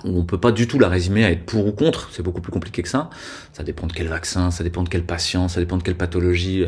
[0.06, 2.42] On ne peut pas du tout la résumer à être pour ou contre, c'est beaucoup
[2.42, 3.10] plus compliqué que ça.
[3.52, 6.66] Ça dépend de quel vaccin, ça dépend de quel patient, ça dépend de quelle pathologie.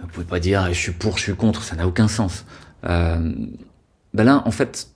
[0.00, 2.44] Vous pouvez pas dire je suis pour, je suis contre, ça n'a aucun sens.
[2.84, 3.32] Euh,
[4.12, 4.88] ben là, en fait,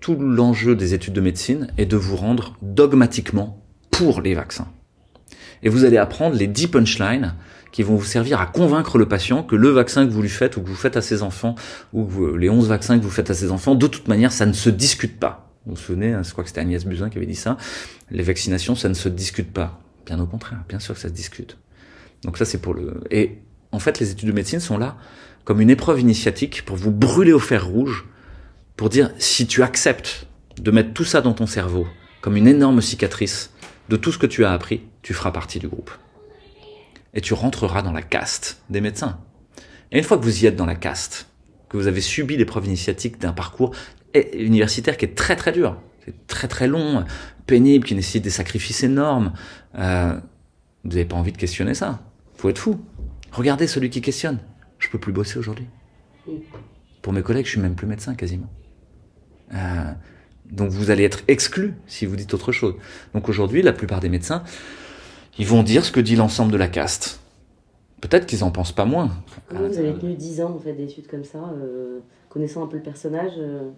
[0.00, 4.68] tout l'enjeu des études de médecine est de vous rendre dogmatiquement pour les vaccins.
[5.62, 7.34] Et vous allez apprendre les 10 punchlines
[7.72, 10.56] qui vont vous servir à convaincre le patient que le vaccin que vous lui faites
[10.56, 11.54] ou que vous faites à ses enfants
[11.92, 14.52] ou les 11 vaccins que vous faites à ses enfants, de toute manière, ça ne
[14.52, 15.52] se discute pas.
[15.66, 17.58] Vous vous souvenez, hein, je crois que c'était Agnès Buzyn qui avait dit ça,
[18.10, 19.80] les vaccinations, ça ne se discute pas.
[20.06, 21.58] Bien au contraire, bien sûr que ça se discute.
[22.24, 23.02] Donc ça, c'est pour le...
[23.10, 24.96] Et en fait, les études de médecine sont là
[25.44, 28.04] comme une épreuve initiatique pour vous brûler au fer rouge,
[28.76, 30.26] pour dire si tu acceptes
[30.60, 31.86] de mettre tout ça dans ton cerveau
[32.20, 33.52] comme une énorme cicatrice
[33.88, 35.90] de tout ce que tu as appris, tu feras partie du groupe.
[37.14, 39.18] Et tu rentreras dans la caste des médecins.
[39.90, 41.28] Et une fois que vous y êtes dans la caste,
[41.68, 43.74] que vous avez subi l'épreuve initiatique d'un parcours
[44.14, 45.80] universitaire qui est très très dur,
[46.26, 47.04] très très long,
[47.46, 49.32] pénible, qui nécessite des sacrifices énormes,
[49.78, 50.18] euh,
[50.84, 52.00] vous n'avez pas envie de questionner ça.
[52.36, 52.80] Faut être fou.
[53.32, 54.38] Regardez celui qui questionne.
[54.78, 55.66] Je peux plus bosser aujourd'hui.
[57.02, 58.48] Pour mes collègues, je suis même plus médecin quasiment.
[59.54, 59.92] Euh,
[60.50, 62.74] donc vous allez être exclu si vous dites autre chose.
[63.14, 64.42] Donc aujourd'hui, la plupart des médecins,
[65.38, 67.20] ils vont dire ce que dit l'ensemble de la caste.
[68.00, 69.10] Peut-être qu'ils en pensent pas moins.
[69.50, 72.82] vous avez tenu 10 ans en fait, d'études comme ça, euh, connaissant un peu le
[72.82, 73.32] personnage.
[73.38, 73.70] Euh,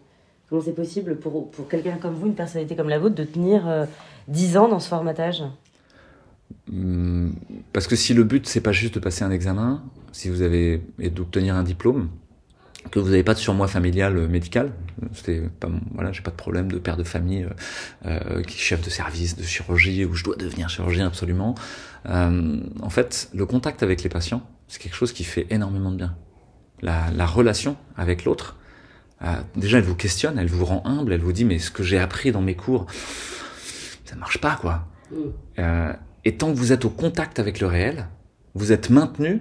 [0.48, 3.86] comment c'est possible pour, pour quelqu'un comme vous, une personnalité comme la vôtre, de tenir
[4.28, 5.42] 10 ans dans ce formatage?
[7.72, 9.82] Parce que si le but c'est pas juste de passer un examen,
[10.12, 12.08] si vous avez et d'obtenir un diplôme,
[12.90, 14.72] que vous n'avez pas de surmoi familial euh, médical,
[15.12, 17.50] c'était pas voilà, j'ai pas de problème de père de famille euh,
[18.06, 21.54] euh, qui est chef de service de chirurgie où je dois devenir chirurgien absolument.
[22.08, 25.96] Euh, en fait, le contact avec les patients, c'est quelque chose qui fait énormément de
[25.96, 26.16] bien.
[26.80, 28.56] La, la relation avec l'autre,
[29.22, 31.82] euh, déjà elle vous questionne, elle vous rend humble, elle vous dit mais ce que
[31.82, 32.86] j'ai appris dans mes cours,
[34.06, 34.88] ça marche pas quoi.
[35.12, 35.92] Mm.
[36.24, 38.06] Et tant que vous êtes au contact avec le réel,
[38.54, 39.40] vous êtes maintenu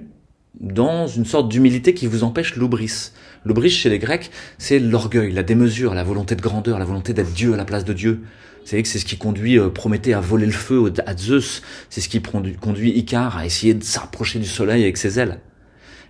[0.59, 3.11] dans une sorte d'humilité qui vous empêche l'oubris.
[3.45, 7.31] L'oubris chez les Grecs, c'est l'orgueil, la démesure, la volonté de grandeur, la volonté d'être
[7.31, 8.21] Dieu à la place de Dieu.
[8.69, 12.09] Que c'est ce qui conduit euh, Prométhée à voler le feu à Zeus, c'est ce
[12.09, 15.39] qui conduit Icare à essayer de s'approcher du soleil avec ses ailes.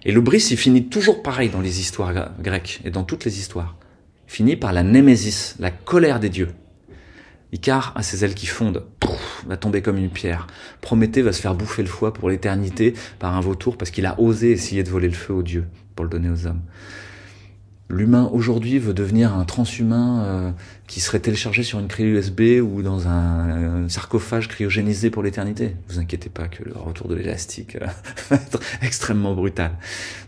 [0.04, 3.78] Et l'oubris, il finit toujours pareil dans les histoires grecques et dans toutes les histoires.
[4.28, 6.50] Il finit par la némésis, la colère des dieux.
[7.52, 8.84] Icare a ses ailes qui fondent,
[9.48, 10.48] va tomber comme une pierre.
[10.82, 14.20] Prométhée va se faire bouffer le foie pour l'éternité par un vautour parce qu'il a
[14.20, 16.62] osé essayer de voler le feu aux dieux pour le donner aux hommes.
[17.92, 20.52] L'humain aujourd'hui veut devenir un transhumain euh,
[20.86, 25.76] qui serait téléchargé sur une clé USB ou dans un, sarcophage cryogénisé pour l'éternité.
[25.88, 27.88] Vous inquiétez pas que le retour de l'élastique euh,
[28.30, 29.72] va être extrêmement brutal.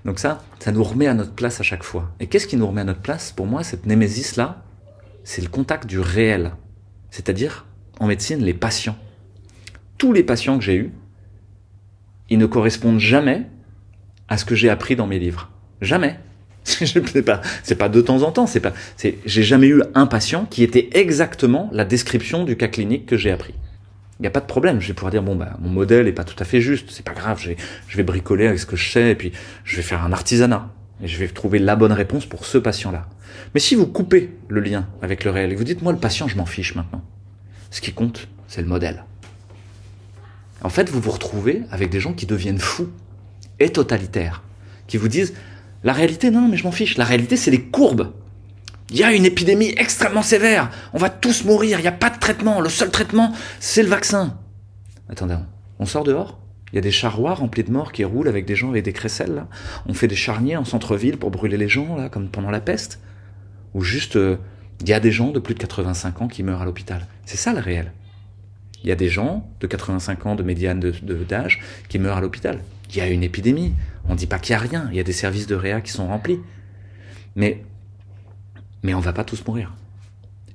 [0.06, 2.12] Donc ça, ça nous remet à notre place à chaque fois.
[2.20, 3.32] Et qu'est-ce qui nous remet à notre place?
[3.32, 4.64] Pour moi, cette némésis là,
[5.24, 6.54] c'est le contact du réel
[7.12, 7.66] c'est-à-dire
[8.00, 8.98] en médecine les patients.
[9.98, 10.92] Tous les patients que j'ai eus,
[12.30, 13.46] ils ne correspondent jamais
[14.28, 15.52] à ce que j'ai appris dans mes livres.
[15.82, 16.18] Jamais.
[16.64, 20.06] c'est pas, c'est pas de temps en temps, c'est pas, c'est, j'ai jamais eu un
[20.06, 23.54] patient qui était exactement la description du cas clinique que j'ai appris.
[24.20, 26.12] Il n'y a pas de problème, je vais pouvoir dire bon bah mon modèle est
[26.12, 28.68] pas tout à fait juste, c'est pas grave, je vais, je vais bricoler avec ce
[28.68, 29.32] que je sais et puis
[29.64, 30.70] je vais faire un artisanat
[31.02, 33.08] et je vais trouver la bonne réponse pour ce patient-là.
[33.54, 36.28] Mais si vous coupez le lien avec le réel et vous dites moi le patient
[36.28, 37.04] je m'en fiche maintenant,
[37.70, 39.06] Ce qui compte, c'est le modèle.
[40.64, 42.90] En fait, vous vous retrouvez avec des gens qui deviennent fous
[43.60, 44.44] et totalitaires,
[44.88, 45.34] qui vous disent
[45.84, 46.98] la réalité, non, mais je m'en fiche.
[46.98, 48.12] La réalité, c'est les courbes.
[48.92, 50.70] Il y a une épidémie extrêmement sévère.
[50.94, 51.80] On va tous mourir.
[51.80, 52.62] Il n'y a pas de traitement.
[52.62, 54.38] Le seul traitement, c'est le vaccin.
[55.10, 55.38] Attendez,
[55.80, 56.38] on sort dehors?
[56.72, 58.94] Il y a des charrois remplis de morts qui roulent avec des gens avec des
[58.94, 59.34] crécelles.
[59.34, 59.48] Là.
[59.88, 63.00] On fait des charniers en centre-ville pour brûler les gens, là, comme pendant la peste.
[63.74, 64.38] Ou juste, euh,
[64.82, 67.08] il y a des gens de plus de 85 ans qui meurent à l'hôpital.
[67.26, 67.92] C'est ça le réel.
[68.84, 72.60] Il y a des gens de 85 ans de médiane d'âge qui meurent à l'hôpital.
[72.90, 73.74] Il y a une épidémie.
[74.08, 74.90] On ne dit pas qu'il n'y a rien.
[74.92, 76.40] Il y a des services de réa qui sont remplis.
[77.36, 77.64] Mais,
[78.84, 79.74] mais on va pas tous mourir.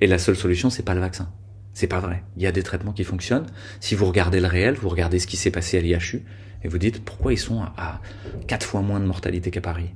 [0.00, 1.30] Et la seule solution, c'est pas le vaccin.
[1.72, 2.22] C'est pas vrai.
[2.36, 3.46] Il y a des traitements qui fonctionnent.
[3.80, 6.24] Si vous regardez le réel, vous regardez ce qui s'est passé à l'IHU,
[6.64, 8.00] et vous dites pourquoi ils sont à,
[8.46, 9.90] quatre fois moins de mortalité qu'à Paris?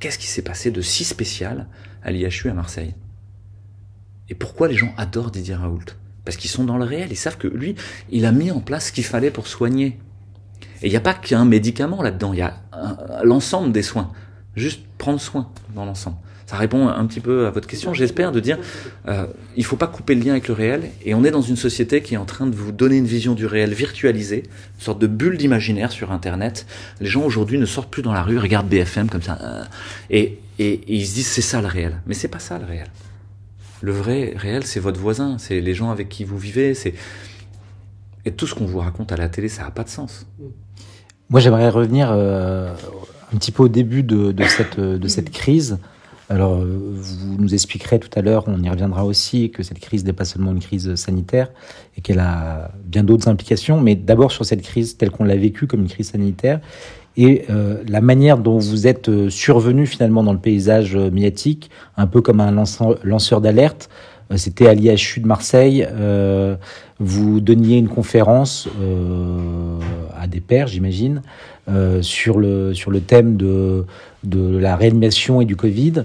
[0.00, 1.68] Qu'est-ce qui s'est passé de si spécial
[2.02, 2.94] à l'IHU à Marseille
[4.28, 5.84] Et pourquoi les gens adorent Didier Raoult?
[6.24, 7.74] Parce qu'ils sont dans le réel, ils savent que lui,
[8.10, 9.98] il a mis en place ce qu'il fallait pour soigner
[10.82, 12.54] et il n'y a pas qu'un médicament là-dedans, il y a
[13.24, 14.10] l'ensemble des soins.
[14.56, 16.16] Juste prendre soin dans l'ensemble.
[16.46, 18.58] Ça répond un petit peu à votre question, j'espère, de dire
[19.08, 20.90] euh, il faut pas couper le lien avec le réel.
[21.04, 23.32] Et on est dans une société qui est en train de vous donner une vision
[23.34, 24.42] du réel virtualisée,
[24.74, 26.66] une sorte de bulle d'imaginaire sur Internet.
[27.00, 29.64] Les gens aujourd'hui ne sortent plus dans la rue, regardent BFM comme ça, euh,
[30.10, 32.00] et, et, ils se disent c'est ça le réel.
[32.06, 32.88] Mais c'est pas ça le réel.
[33.80, 36.94] Le vrai réel, c'est votre voisin, c'est les gens avec qui vous vivez, c'est
[38.24, 40.26] et tout ce qu'on vous raconte à la télé, ça n'a pas de sens.
[41.28, 42.72] Moi, j'aimerais revenir euh,
[43.32, 45.78] un petit peu au début de, cette, de cette crise.
[46.28, 50.12] Alors, vous nous expliquerez tout à l'heure, on y reviendra aussi, que cette crise n'est
[50.12, 51.50] pas seulement une crise sanitaire
[51.96, 53.80] et qu'elle a bien d'autres implications.
[53.80, 56.60] Mais d'abord sur cette crise telle qu'on l'a vécue comme une crise sanitaire
[57.16, 62.06] et euh, la manière dont vous êtes euh, survenu finalement dans le paysage médiatique, un
[62.06, 63.90] peu comme un lanceur, d'alerte.
[64.30, 65.86] Euh, c'était à l'IHU de Marseille.
[65.90, 66.56] Euh,
[66.98, 69.78] vous donniez une conférence euh,
[70.18, 71.22] à des pères, j'imagine,
[72.00, 73.84] sur, le, sur le thème de,
[74.24, 76.04] de la réanimation et du Covid.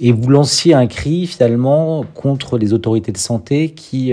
[0.00, 4.12] Et vous lanciez un cri finalement contre les autorités de santé qui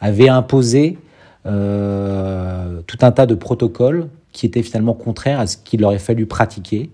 [0.00, 0.98] avaient imposé
[1.44, 6.90] tout un tas de protocoles qui étaient finalement contraires à ce qu'il aurait fallu pratiquer.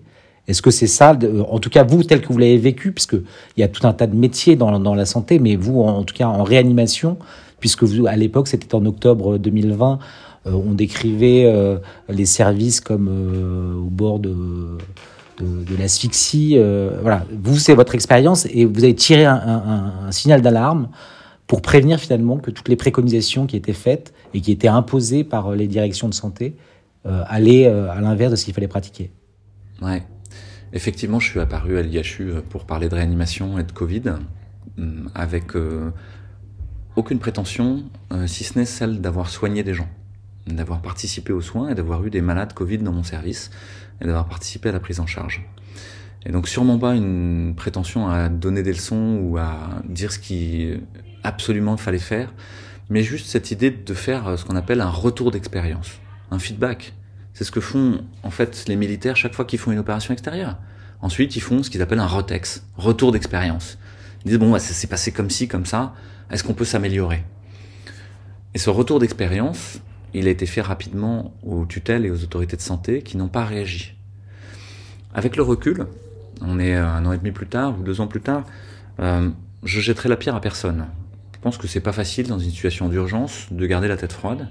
[0.47, 1.17] Est-ce que c'est ça,
[1.49, 3.93] en tout cas vous, tel que vous l'avez vécu, puisque il y a tout un
[3.93, 7.17] tas de métiers dans, la santé, mais vous, en, tout cas en réanimation,
[7.59, 9.99] puisque vous, à l'époque, c'était en octobre 2020,
[10.47, 11.77] euh, on décrivait euh,
[12.09, 14.35] les services comme euh, au bord de,
[15.39, 16.57] de, l'asphyxie.
[17.01, 20.89] voilà, vous, c'est votre expérience et vous avez tiré un, un, un signal d'alarme
[21.47, 25.51] pour prévenir finalement que toutes les préconisations qui étaient faites et qui étaient imposées par
[25.51, 26.55] les directions de santé
[27.05, 29.11] allaient à l'inverse de ce qu'il fallait pratiquer.
[29.81, 30.03] Ouais.
[30.73, 34.03] Effectivement, je suis apparu à l'IHU euh, pour parler de réanimation et de Covid,
[34.79, 35.91] euh, avec euh,
[36.95, 37.83] aucune prétention,
[38.25, 39.87] si ce n'est celle d'avoir soigné des gens,
[40.45, 43.49] d'avoir participé aux soins et d'avoir eu des malades Covid dans mon service
[44.01, 45.41] et d'avoir participé à la prise en charge.
[46.25, 50.73] Et donc sûrement pas une prétention à donner des leçons ou à dire ce qui
[51.23, 52.33] absolument fallait faire,
[52.89, 56.00] mais juste cette idée de faire ce qu'on appelle un retour d'expérience,
[56.31, 56.93] un feedback,
[57.33, 60.57] c'est ce que font en fait les militaires chaque fois qu'ils font une opération extérieure.
[61.01, 63.77] Ensuite, ils font ce qu'ils appellent un ROTEX, retour d'expérience.
[64.23, 65.93] Ils disent bon, ça s'est passé comme ci, comme ça.
[66.29, 67.23] Est-ce qu'on peut s'améliorer?
[68.53, 69.79] Et ce retour d'expérience,
[70.13, 73.45] il a été fait rapidement aux tutelles et aux autorités de santé qui n'ont pas
[73.45, 73.95] réagi.
[75.13, 75.87] Avec le recul,
[76.41, 78.45] on est un an et demi plus tard ou deux ans plus tard,
[78.99, 79.29] euh,
[79.63, 80.87] je jetterai la pierre à personne.
[81.33, 84.47] Je pense que c'est pas facile dans une situation d'urgence de garder la tête froide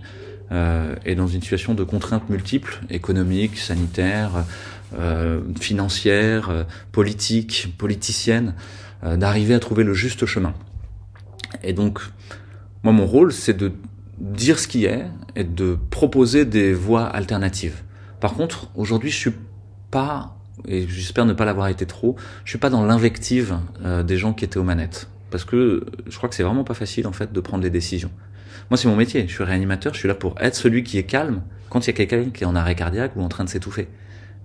[0.53, 4.45] euh, et dans une situation de contraintes multiples, économiques, sanitaires,
[4.99, 8.55] euh, financières, euh, politiques, politiciennes,
[9.03, 10.53] d'arriver à trouver le juste chemin.
[11.63, 12.01] Et donc,
[12.83, 13.73] moi, mon rôle, c'est de
[14.19, 17.83] dire ce qui est et de proposer des voies alternatives.
[18.21, 19.33] Par contre, aujourd'hui, je suis
[19.91, 20.37] pas,
[20.69, 24.35] et j'espère ne pas l'avoir été trop, je suis pas dans l'invective euh, des gens
[24.35, 25.09] qui étaient aux manettes.
[25.31, 28.11] Parce que je crois que c'est vraiment pas facile, en fait, de prendre des décisions.
[28.71, 29.27] Moi, c'est mon métier.
[29.27, 29.93] Je suis réanimateur.
[29.95, 32.45] Je suis là pour être celui qui est calme quand il y a quelqu'un qui
[32.45, 33.89] est en arrêt cardiaque ou en train de s'étouffer.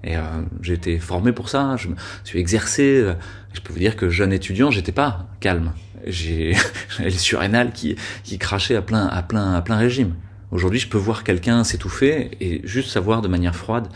[0.03, 0.21] Et euh,
[0.61, 1.75] j'ai été formé pour ça.
[1.77, 3.01] Je me suis exercé.
[3.01, 3.13] Euh,
[3.53, 5.73] je peux vous dire que jeune étudiant, j'étais pas calme.
[6.07, 6.55] J'ai
[6.99, 10.15] les surrénales qui qui crachaient à plein à plein à plein régime.
[10.51, 13.87] Aujourd'hui, je peux voir quelqu'un s'étouffer et juste savoir de manière froide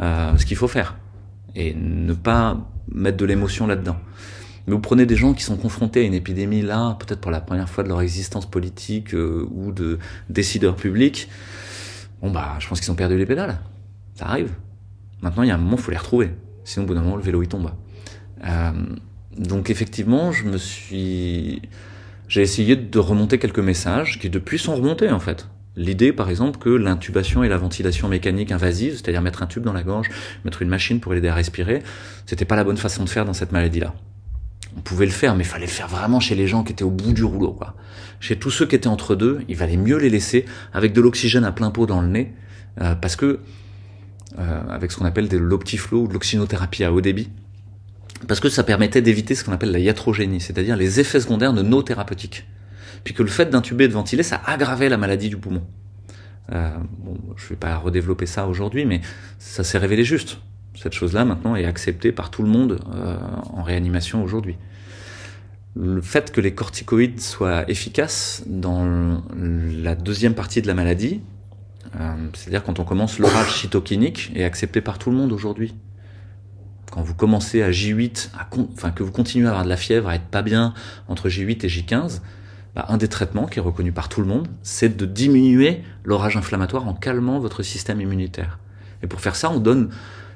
[0.00, 0.96] euh, ce qu'il faut faire
[1.54, 3.96] et ne pas mettre de l'émotion là-dedans.
[4.66, 7.40] Mais vous prenez des gens qui sont confrontés à une épidémie là, peut-être pour la
[7.40, 9.98] première fois de leur existence politique euh, ou de
[10.28, 11.28] décideurs publics.
[12.20, 13.58] Bon bah, je pense qu'ils ont perdu les pédales.
[14.14, 14.50] Ça arrive.
[15.22, 16.30] Maintenant, il y a un moment, faut les retrouver.
[16.64, 17.70] Sinon, au bout d'un moment, le vélo il tombe.
[18.44, 18.72] Euh,
[19.38, 21.62] donc effectivement, je me suis
[22.28, 25.48] j'ai essayé de remonter quelques messages qui depuis sont remontés en fait.
[25.76, 29.74] L'idée, par exemple, que l'intubation et la ventilation mécanique invasive, c'est-à-dire mettre un tube dans
[29.74, 30.08] la gorge,
[30.44, 31.82] mettre une machine pour l'aider à respirer,
[32.24, 33.94] c'était pas la bonne façon de faire dans cette maladie-là.
[34.76, 36.84] On pouvait le faire, mais il fallait le faire vraiment chez les gens qui étaient
[36.84, 37.74] au bout du rouleau, quoi.
[38.20, 41.44] Chez tous ceux qui étaient entre deux, il valait mieux les laisser avec de l'oxygène
[41.44, 42.34] à plein pot dans le nez,
[42.80, 43.40] euh, parce que
[44.38, 47.30] euh, avec ce qu'on appelle de l'optiflow ou de l'oxynothérapie à haut débit,
[48.28, 51.62] parce que ça permettait d'éviter ce qu'on appelle la iatrogénie, c'est-à-dire les effets secondaires de
[51.62, 52.46] nos thérapeutiques
[53.06, 55.62] puis que le fait d'intuber et de ventiler, ça aggravait la maladie du poumon.
[56.52, 56.70] Euh,
[57.36, 59.00] je vais pas redévelopper ça aujourd'hui, mais
[59.38, 60.38] ça s'est révélé juste.
[60.76, 63.16] Cette chose-là maintenant est acceptée par tout le monde euh,
[63.52, 64.56] en réanimation aujourd'hui.
[65.74, 71.20] Le fait que les corticoïdes soient efficaces dans la deuxième partie de la maladie,
[71.98, 75.74] euh, c'est-à-dire quand on commence l'orage cytokinique, est accepté par tout le monde aujourd'hui.
[76.90, 80.08] Quand vous commencez à J8, à enfin que vous continuez à avoir de la fièvre,
[80.08, 80.72] à être pas bien
[81.08, 82.20] entre J8 et J15,
[82.74, 86.36] bah, un des traitements qui est reconnu par tout le monde, c'est de diminuer l'orage
[86.36, 88.58] inflammatoire en calmant votre système immunitaire.
[89.02, 89.90] Et pour faire ça, on donne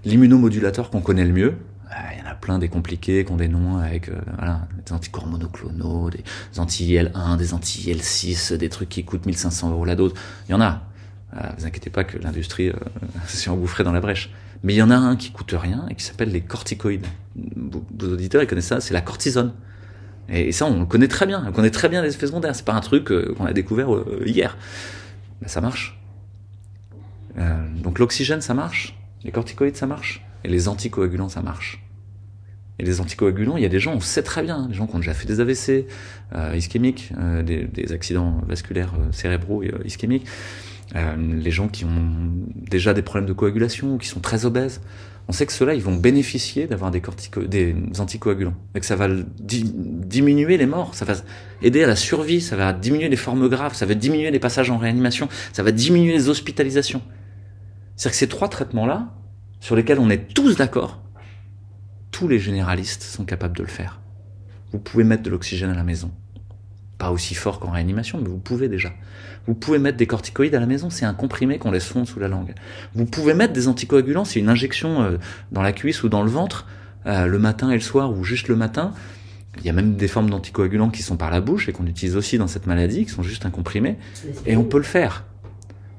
[0.04, 1.54] l'immunomodulateur qu'on connaît le mieux.
[1.90, 4.68] Ah, il y en a plein des compliqués qui ont des noms avec euh, voilà,
[4.86, 6.22] des anticorps monoclonaux, des
[6.56, 10.14] anti-IL1, des anti-IL6, des trucs qui coûtent 1500 euros la dose.
[10.48, 10.82] Il y en a.
[11.36, 12.74] Euh, vous inquiétez pas que l'industrie euh,
[13.26, 14.30] s'est engouffrée dans la brèche.
[14.62, 17.06] Mais il y en a un qui coûte rien et qui s'appelle les corticoïdes.
[17.56, 19.52] Vos auditeurs, ils connaissent ça, c'est la cortisone.
[20.28, 21.44] Et, ça, on le connaît très bien.
[21.46, 22.54] On connaît très bien les effets secondaires.
[22.54, 23.88] C'est pas un truc euh, qu'on a découvert
[24.24, 24.56] hier.
[25.40, 25.96] Ben, ça marche.
[27.82, 28.99] Donc l'oxygène, ça marche.
[29.24, 30.24] Les corticoïdes, ça marche.
[30.44, 31.84] Et les anticoagulants, ça marche.
[32.78, 34.96] Et les anticoagulants, il y a des gens, on sait très bien, des gens qui
[34.96, 35.86] ont déjà fait des AVC
[36.54, 37.12] ischémiques,
[37.44, 40.26] des, des, accidents vasculaires cérébraux ischémiques,
[40.94, 44.80] les gens qui ont déjà des problèmes de coagulation ou qui sont très obèses
[45.30, 47.00] on sait que ceux-là, ils vont bénéficier d'avoir des,
[47.46, 48.56] des anticoagulants.
[48.74, 49.06] Et que ça va
[49.38, 51.14] diminuer les morts, ça va
[51.62, 54.70] aider à la survie, ça va diminuer les formes graves, ça va diminuer les passages
[54.70, 57.00] en réanimation, ça va diminuer les hospitalisations.
[58.00, 59.12] C'est-à-dire que ces trois traitements-là,
[59.60, 61.02] sur lesquels on est tous d'accord,
[62.10, 64.00] tous les généralistes sont capables de le faire.
[64.72, 66.10] Vous pouvez mettre de l'oxygène à la maison.
[66.96, 68.90] Pas aussi fort qu'en réanimation, mais vous pouvez déjà.
[69.46, 72.18] Vous pouvez mettre des corticoïdes à la maison, c'est un comprimé qu'on laisse fondre sous
[72.18, 72.54] la langue.
[72.94, 75.18] Vous pouvez mettre des anticoagulants, c'est une injection euh,
[75.52, 76.66] dans la cuisse ou dans le ventre,
[77.04, 78.94] euh, le matin et le soir, ou juste le matin.
[79.58, 82.16] Il y a même des formes d'anticoagulants qui sont par la bouche et qu'on utilise
[82.16, 83.98] aussi dans cette maladie, qui sont juste un comprimé,
[84.46, 85.24] et on peut le faire.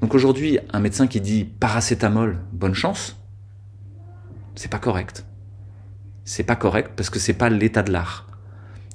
[0.02, 3.18] Donc aujourd'hui, un médecin qui dit paracétamol, bonne chance,
[4.56, 5.26] c'est pas correct.
[6.26, 8.28] C'est pas correct parce que c'est pas l'état de l'art.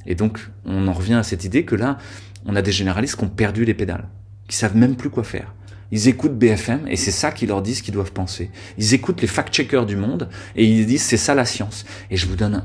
[0.05, 1.99] Et donc, on en revient à cette idée que là,
[2.45, 4.09] on a des généralistes qui ont perdu les pédales
[4.49, 5.55] qui savent même plus quoi faire.
[5.93, 8.51] Ils écoutent BFM et c'est ça qu'ils leur disent qu'ils doivent penser.
[8.77, 11.85] Ils écoutent les fact-checkers du monde et ils disent c'est ça la science.
[12.11, 12.63] Et je vous donne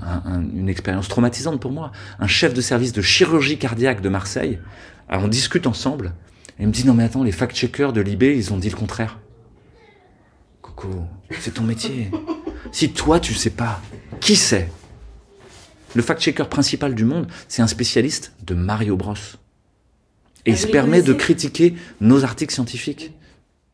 [0.56, 1.92] une expérience traumatisante pour moi.
[2.20, 4.60] Un chef de service de chirurgie cardiaque de Marseille,
[5.10, 6.14] on discute ensemble
[6.62, 8.76] et il me dit non mais attends, les fact-checkers de l'IB, ils ont dit le
[8.76, 9.18] contraire.
[10.62, 10.89] Coco,
[11.39, 12.12] c'est ton métier.
[12.72, 13.82] Si toi tu sais pas,
[14.20, 14.70] qui sait
[15.95, 19.16] Le fact-checker principal du monde, c'est un spécialiste de Mario Bros.
[20.45, 23.12] Et il se permet de critiquer nos articles scientifiques.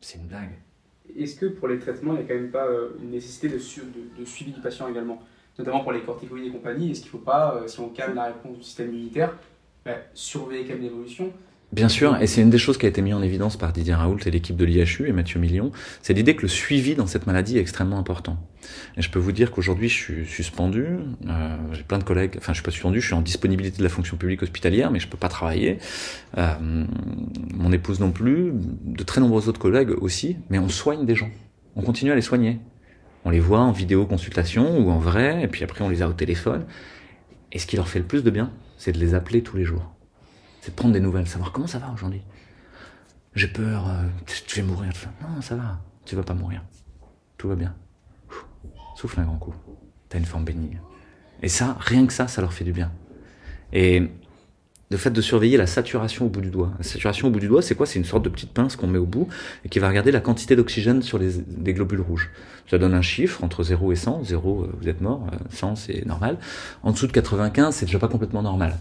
[0.00, 0.52] C'est une blague.
[1.14, 3.56] Est-ce que pour les traitements, il n'y a quand même pas euh, une nécessité de,
[3.56, 5.22] de, suivi du patient également?
[5.58, 8.14] Notamment pour les corticoïdes et compagnie, est-ce qu'il ne faut pas, euh, si on calme
[8.14, 9.34] la réponse du système immunitaire,
[9.84, 11.30] bah, surveiller quand même l'évolution?
[11.70, 13.92] Bien sûr, et c'est une des choses qui a été mise en évidence par Didier
[13.92, 17.26] Raoult et l'équipe de l'IHU et Mathieu Million, c'est l'idée que le suivi dans cette
[17.26, 18.38] maladie est extrêmement important.
[18.96, 20.86] Et je peux vous dire qu'aujourd'hui, je suis suspendu,
[21.28, 23.82] euh, j'ai plein de collègues, enfin je suis pas suspendu, je suis en disponibilité de
[23.82, 25.76] la fonction publique hospitalière, mais je peux pas travailler.
[26.38, 26.54] Euh,
[27.52, 31.30] mon épouse non plus, de très nombreux autres collègues aussi, mais on soigne des gens,
[31.76, 32.60] on continue à les soigner.
[33.26, 36.08] On les voit en vidéo consultation ou en vrai, et puis après on les a
[36.08, 36.64] au téléphone.
[37.52, 39.64] Et ce qui leur fait le plus de bien, c'est de les appeler tous les
[39.64, 39.97] jours
[40.68, 42.20] c'est prendre des nouvelles, savoir comment ça va aujourd'hui.
[43.34, 44.02] J'ai peur, euh,
[44.46, 44.92] tu vas mourir.
[45.22, 46.62] Non, ça va, tu vas pas mourir.
[47.38, 47.74] Tout va bien.
[48.94, 49.54] souffle un grand coup.
[50.10, 50.78] T'as une forme bénigne.
[51.42, 52.92] Et ça, rien que ça, ça leur fait du bien.
[53.72, 54.10] Et
[54.90, 56.74] le fait de surveiller la saturation au bout du doigt.
[56.76, 57.86] La saturation au bout du doigt, c'est quoi?
[57.86, 59.26] C'est une sorte de petite pince qu'on met au bout
[59.64, 62.28] et qui va regarder la quantité d'oxygène sur les, globules rouges.
[62.68, 64.24] Ça donne un chiffre entre 0 et 100.
[64.24, 65.28] 0, euh, vous êtes mort.
[65.48, 66.36] 100, euh, c'est normal.
[66.82, 68.76] En dessous de 95, c'est déjà pas complètement normal.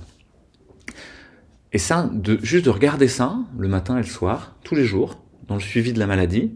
[1.73, 5.21] Et ça, de, juste de regarder ça, le matin et le soir, tous les jours,
[5.47, 6.53] dans le suivi de la maladie,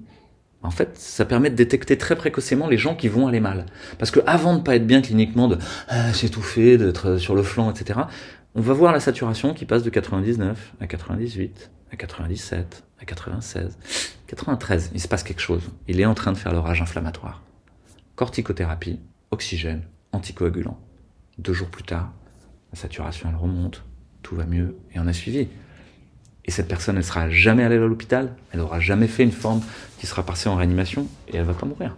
[0.63, 3.65] en fait, ça permet de détecter très précocement les gens qui vont aller mal.
[3.97, 5.57] Parce que avant de pas être bien cliniquement, de
[5.87, 8.01] ah, s'étouffer, d'être sur le flanc, etc.,
[8.53, 13.77] on va voir la saturation qui passe de 99 à 98, à 97, à 96,
[14.27, 14.91] 93.
[14.93, 15.63] Il se passe quelque chose.
[15.87, 17.41] Il est en train de faire l'orage inflammatoire.
[18.15, 18.99] Corticothérapie,
[19.31, 20.79] oxygène, anticoagulant.
[21.39, 22.11] Deux jours plus tard,
[22.71, 23.83] la saturation elle remonte,
[24.21, 25.47] tout va mieux, et on a suivi.
[26.45, 29.61] Et cette personne, elle sera jamais allée à l'hôpital, elle aura jamais fait une forme
[29.99, 31.97] qui sera passée en réanimation, et elle va pas mourir.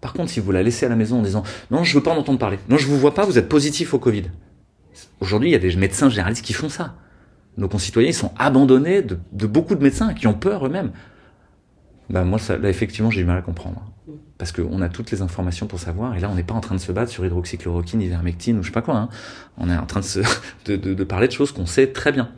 [0.00, 2.12] Par contre, si vous la laissez à la maison en disant non, je veux pas
[2.12, 4.24] en entendre parler, non, je vous vois pas, vous êtes positif au Covid.
[5.20, 6.94] Aujourd'hui, il y a des médecins généralistes qui font ça.
[7.56, 10.92] Nos concitoyens, ils sont abandonnés de, de beaucoup de médecins qui ont peur eux-mêmes.
[12.10, 13.82] Ben moi, ça, là, effectivement, j'ai du mal à comprendre.
[14.38, 16.76] Parce qu'on a toutes les informations pour savoir, et là, on n'est pas en train
[16.76, 18.96] de se battre sur hydroxychloroquine, ivermectine ou je sais pas quoi.
[18.96, 19.08] Hein.
[19.58, 20.00] On est en train
[20.66, 22.30] de, de parler de choses qu'on sait très bien.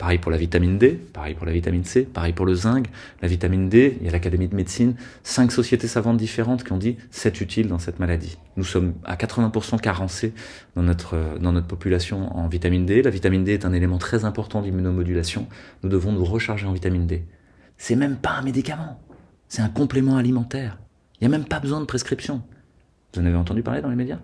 [0.00, 2.86] Pareil pour la vitamine D, pareil pour la vitamine C, pareil pour le zinc.
[3.20, 6.78] La vitamine D, il y a l'Académie de médecine, cinq sociétés savantes différentes qui ont
[6.78, 8.38] dit c'est utile dans cette maladie.
[8.56, 10.32] Nous sommes à 80% carencés
[10.74, 13.02] dans notre, dans notre population en vitamine D.
[13.02, 15.46] La vitamine D est un élément très important d'immunomodulation.
[15.82, 17.22] Nous devons nous recharger en vitamine D.
[17.76, 18.98] C'est même pas un médicament,
[19.48, 20.78] c'est un complément alimentaire.
[21.20, 22.42] Il n'y a même pas besoin de prescription.
[23.12, 24.18] Vous en avez entendu parler dans les médias?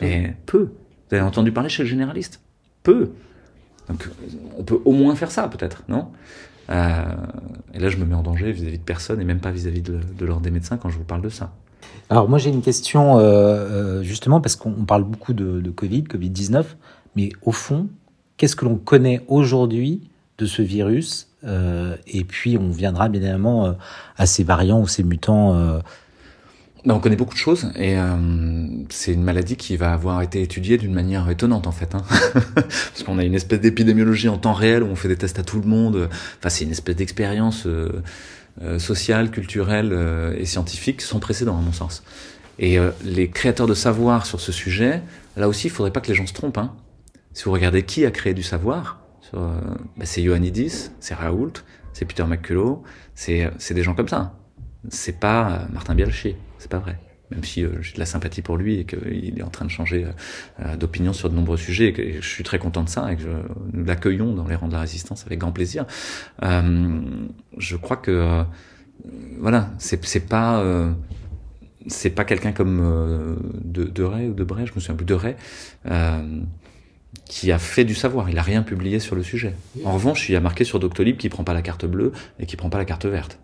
[0.00, 0.70] Mais peu.
[1.08, 2.40] Vous avez entendu parler chez le généraliste?
[2.82, 3.10] Peu.
[3.88, 4.08] Donc
[4.56, 6.08] on peut au moins faire ça peut-être, non?
[6.70, 7.04] Euh,
[7.74, 10.00] Et là je me mets en danger vis-à-vis de personne et même pas vis-à-vis de,
[10.18, 11.52] de l'ordre des médecins quand je vous parle de ça.
[12.08, 16.02] Alors moi j'ai une question euh, euh justement parce qu'on parle beaucoup de, de Covid,
[16.02, 16.64] Covid-19,
[17.16, 17.88] mais au fond,
[18.36, 20.08] qu'est-ce que l'on connaît aujourd'hui
[20.38, 21.28] de ce virus?
[21.44, 23.72] Et puis on viendra bien évidemment euh,
[24.16, 25.80] à ces variants ou ces mutants euh,
[26.84, 28.14] ben, on connaît beaucoup de choses et euh,
[28.90, 31.94] c'est une maladie qui va avoir été étudiée d'une manière étonnante en fait.
[31.94, 32.02] Hein.
[32.54, 35.42] Parce qu'on a une espèce d'épidémiologie en temps réel où on fait des tests à
[35.42, 36.10] tout le monde.
[36.38, 38.02] Enfin, c'est une espèce d'expérience euh,
[38.60, 42.02] euh, sociale, culturelle euh, et scientifique sans précédent à mon sens.
[42.58, 45.00] Et euh, les créateurs de savoir sur ce sujet,
[45.38, 46.58] là aussi, il faudrait pas que les gens se trompent.
[46.58, 46.74] Hein.
[47.32, 49.00] Si vous regardez qui a créé du savoir,
[49.34, 49.60] euh,
[49.96, 51.52] ben, c'est Ioannidis, c'est Raoult,
[51.92, 52.82] c'est Peter McCullough,
[53.14, 54.36] c'est c'est des gens comme ça.
[54.88, 56.36] C'est pas euh, Martin Bialchi.
[56.58, 56.98] C'est pas vrai.
[57.30, 59.70] Même si euh, j'ai de la sympathie pour lui et qu'il est en train de
[59.70, 60.06] changer
[60.60, 63.16] euh, d'opinion sur de nombreux sujets et que je suis très content de ça et
[63.16, 63.22] que
[63.72, 65.86] nous l'accueillons dans les rangs de la résistance avec grand plaisir.
[66.42, 67.00] Euh,
[67.56, 68.44] je crois que euh,
[69.40, 70.92] voilà, c'est pas euh,
[71.86, 75.06] c'est pas quelqu'un comme euh, de, de Ray ou de Bray, je me souviens plus
[75.06, 75.36] de Ray,
[75.86, 76.40] euh,
[77.26, 78.28] qui a fait du savoir.
[78.30, 79.54] Il a rien publié sur le sujet.
[79.84, 82.46] En revanche, il y a marqué sur Doctolib qui prend pas la carte bleue et
[82.46, 83.38] qui prend pas la carte verte.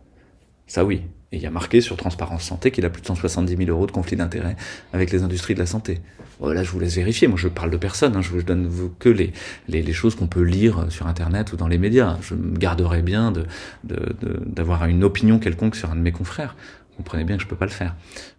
[0.66, 1.02] Ça oui.
[1.32, 3.86] Et il y a marqué sur Transparence Santé qu'il a plus de 170 000 euros
[3.86, 4.56] de conflit d'intérêts
[4.92, 6.00] avec les industries de la santé.
[6.40, 7.28] Voilà, je vous laisse vérifier.
[7.28, 8.16] Moi, je parle de personne.
[8.16, 8.22] Hein.
[8.22, 9.32] Je vous donne que les,
[9.68, 12.18] les, les, choses qu'on peut lire sur Internet ou dans les médias.
[12.22, 13.46] Je me garderai bien de,
[13.84, 16.56] d'avoir de, de, une opinion quelconque sur un de mes confrères.
[16.90, 17.94] Vous comprenez bien que je peux pas le faire.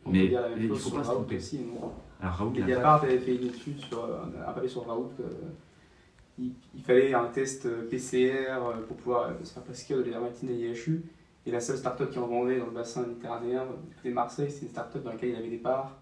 [0.06, 1.38] On Mais il faut pas se tromper.
[2.22, 5.12] Alors, Raoult, Mediapart avait fait une étude sur un papier sur Raoult.
[5.20, 5.30] Euh,
[6.40, 11.04] il, il, fallait un test PCR pour pouvoir se faire prescrire de l'ivermectine et l'IHU.
[11.46, 14.52] Et la seule start-up qui en vendait dans le bassin méditerranéen, du côté de Marseille,
[14.52, 16.01] c'est une start-up dans laquelle il avait des parts.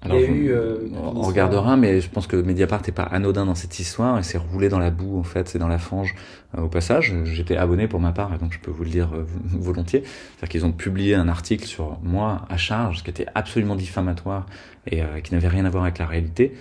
[0.00, 3.02] Alors, il y a eu, euh, on regardera, mais je pense que Mediapart n'est pas
[3.02, 5.78] anodin dans cette histoire et c'est roulé dans la boue, en fait, c'est dans la
[5.78, 6.14] fange
[6.56, 7.14] euh, au passage.
[7.24, 10.02] J'étais abonné pour ma part, donc je peux vous le dire euh, volontiers.
[10.04, 14.46] C'est-à-dire qu'ils ont publié un article sur moi à charge, qui était absolument diffamatoire
[14.86, 16.54] et euh, qui n'avait rien à voir avec la réalité.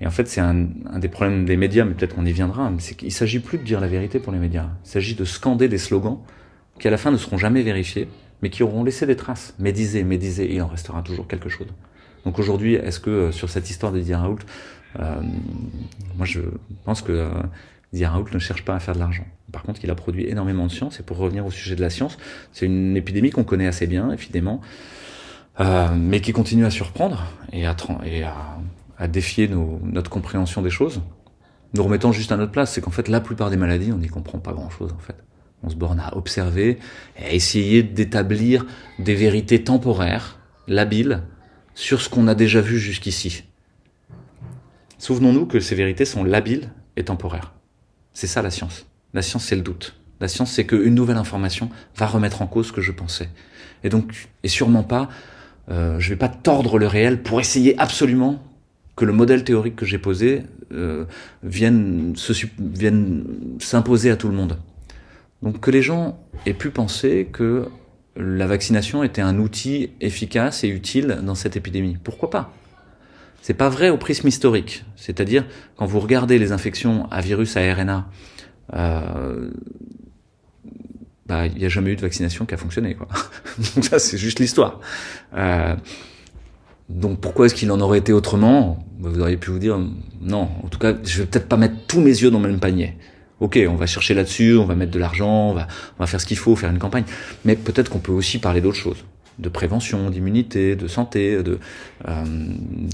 [0.00, 2.72] Et en fait, c'est un, un, des problèmes des médias, mais peut-être qu'on y viendra,
[2.78, 4.68] c'est qu'il s'agit plus de dire la vérité pour les médias.
[4.86, 6.18] Il s'agit de scander des slogans
[6.78, 8.08] qui à la fin ne seront jamais vérifiés,
[8.40, 9.54] mais qui auront laissé des traces.
[9.58, 11.68] Médisez, médisez, et il en restera toujours quelque chose.
[12.24, 14.38] Donc aujourd'hui, est-ce que euh, sur cette histoire de Raoult,
[14.98, 15.20] euh,
[16.16, 16.40] moi je
[16.84, 17.28] pense que euh,
[17.92, 19.26] ne cherche pas à faire de l'argent.
[19.52, 21.90] Par contre, il a produit énormément de science, et pour revenir au sujet de la
[21.90, 22.18] science,
[22.52, 24.60] c'est une épidémie qu'on connaît assez bien, évidemment,
[25.58, 28.36] euh, mais qui continue à surprendre et à, et à,
[28.98, 31.02] à défier nos, notre compréhension des choses.
[31.74, 34.08] Nous remettons juste à notre place, c'est qu'en fait, la plupart des maladies, on n'y
[34.08, 35.16] comprend pas grand-chose, en fait.
[35.62, 36.78] On se borne à observer
[37.18, 38.66] et à essayer d'établir
[38.98, 41.22] des vérités temporaires, labiles,
[41.80, 43.44] sur ce qu'on a déjà vu jusqu'ici.
[44.98, 47.54] Souvenons-nous que ces vérités sont labiles et temporaires.
[48.12, 48.86] C'est ça la science.
[49.14, 49.96] La science, c'est le doute.
[50.20, 53.30] La science, c'est qu'une nouvelle information va remettre en cause ce que je pensais.
[53.82, 55.08] Et donc, et sûrement pas,
[55.70, 58.42] euh, je vais pas tordre le réel pour essayer absolument
[58.94, 61.06] que le modèle théorique que j'ai posé euh,
[61.42, 63.24] vienne, se, vienne
[63.58, 64.58] s'imposer à tout le monde.
[65.40, 67.68] Donc que les gens aient pu penser que
[68.16, 71.96] la vaccination était un outil efficace et utile dans cette épidémie.
[72.02, 72.52] Pourquoi pas?
[73.42, 74.84] C'est pas vrai au prisme historique.
[74.96, 75.46] C'est-à-dire,
[75.76, 78.08] quand vous regardez les infections à virus à RNA,
[78.74, 79.50] euh,
[81.26, 82.94] bah, il n'y a jamais eu de vaccination qui a fonctionné.
[82.94, 83.08] Quoi.
[83.74, 84.80] Donc ça, c'est juste l'histoire.
[85.34, 85.74] Euh,
[86.90, 88.84] donc pourquoi est-ce qu'il en aurait été autrement?
[88.98, 89.78] Vous auriez pu vous dire,
[90.20, 92.58] non, en tout cas, je vais peut-être pas mettre tous mes yeux dans le même
[92.58, 92.96] panier.
[93.40, 96.36] Ok, on va chercher là-dessus, on va mettre de l'argent, on va, faire ce qu'il
[96.36, 97.04] faut, faire une campagne.
[97.44, 99.04] Mais peut-être qu'on peut aussi parler d'autres choses,
[99.38, 101.58] de prévention, d'immunité, de santé, de,
[102.06, 102.24] euh,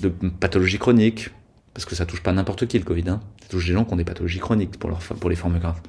[0.01, 0.09] de
[0.41, 1.31] pathologie chronique.
[1.75, 3.21] parce que ça touche pas n'importe qui le Covid, hein.
[3.43, 5.81] ça touche des gens qui ont des pathologies chroniques pour, les formes graves.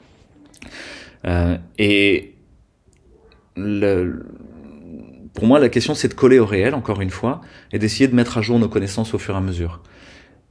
[1.25, 2.33] Euh, et
[5.33, 7.41] pour moi, la question, c'est de coller au réel, encore une fois,
[7.71, 9.81] et d'essayer de mettre à jour nos connaissances au fur et à mesure.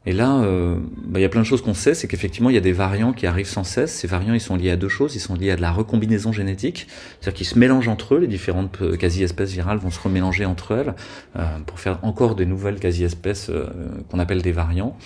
[0.08, 2.54] Et là, euh, bah, il y a plein de choses qu'on sait, c'est qu'effectivement, il
[2.54, 3.92] y a des variants qui arrivent sans cesse.
[3.92, 5.16] Ces variants, ils sont liés à deux choses.
[5.16, 6.86] Ils sont liés à de la recombinaison génétique,
[7.20, 8.18] c'est-à-dire qu'ils se mélangent entre eux.
[8.20, 10.94] Les différentes euh, quasi-espèces virales vont se remélanger entre elles
[11.36, 13.66] euh, pour faire encore des nouvelles quasi-espèces euh,
[14.08, 14.96] qu'on appelle des variants.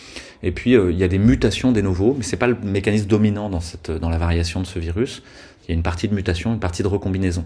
[0.42, 3.48] Et puis, il y a des mutations des nouveaux, mais c'est pas le mécanisme dominant
[3.48, 5.22] dans, cette, dans la variation de ce virus.
[5.64, 7.44] Il y a une partie de mutation, une partie de recombinaison.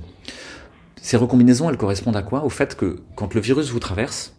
[1.00, 2.44] Ces recombinaisons, elles correspondent à quoi?
[2.44, 4.34] Au fait que quand le virus vous traverse,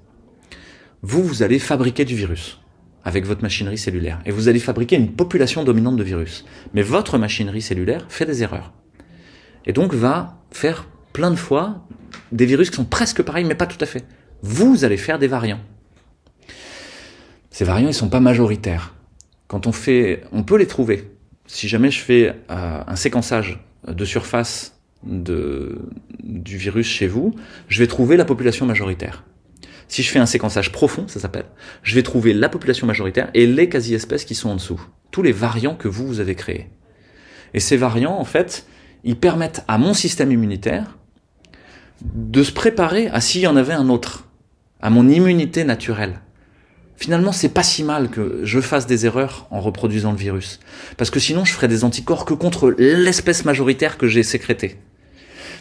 [1.01, 2.59] vous, vous allez fabriquer du virus
[3.05, 4.19] avec votre machinerie cellulaire.
[4.25, 6.43] Et vous allez fabriquer une population dominante de virus.
[6.73, 8.73] Mais votre machinerie cellulaire fait des erreurs.
[9.65, 11.85] Et donc va faire plein de fois
[12.31, 14.05] des virus qui sont presque pareils, mais pas tout à fait.
[14.41, 15.61] Vous allez faire des variants.
[17.51, 18.95] Ces variants, ils sont pas majoritaires.
[19.47, 21.11] Quand on fait, on peut les trouver.
[21.45, 25.79] Si jamais je fais euh, un séquençage de surface de,
[26.23, 27.35] du virus chez vous,
[27.67, 29.23] je vais trouver la population majoritaire.
[29.87, 31.45] Si je fais un séquençage profond, ça s'appelle,
[31.83, 34.81] je vais trouver la population majoritaire et les quasi-espèces qui sont en dessous.
[35.11, 36.69] Tous les variants que vous, vous avez créés.
[37.53, 38.65] Et ces variants, en fait,
[39.03, 40.97] ils permettent à mon système immunitaire
[42.03, 44.27] de se préparer à s'il y en avait un autre,
[44.81, 46.21] à mon immunité naturelle.
[46.97, 50.59] Finalement, c'est pas si mal que je fasse des erreurs en reproduisant le virus.
[50.97, 54.77] Parce que sinon, je ferais des anticorps que contre l'espèce majoritaire que j'ai sécrétée.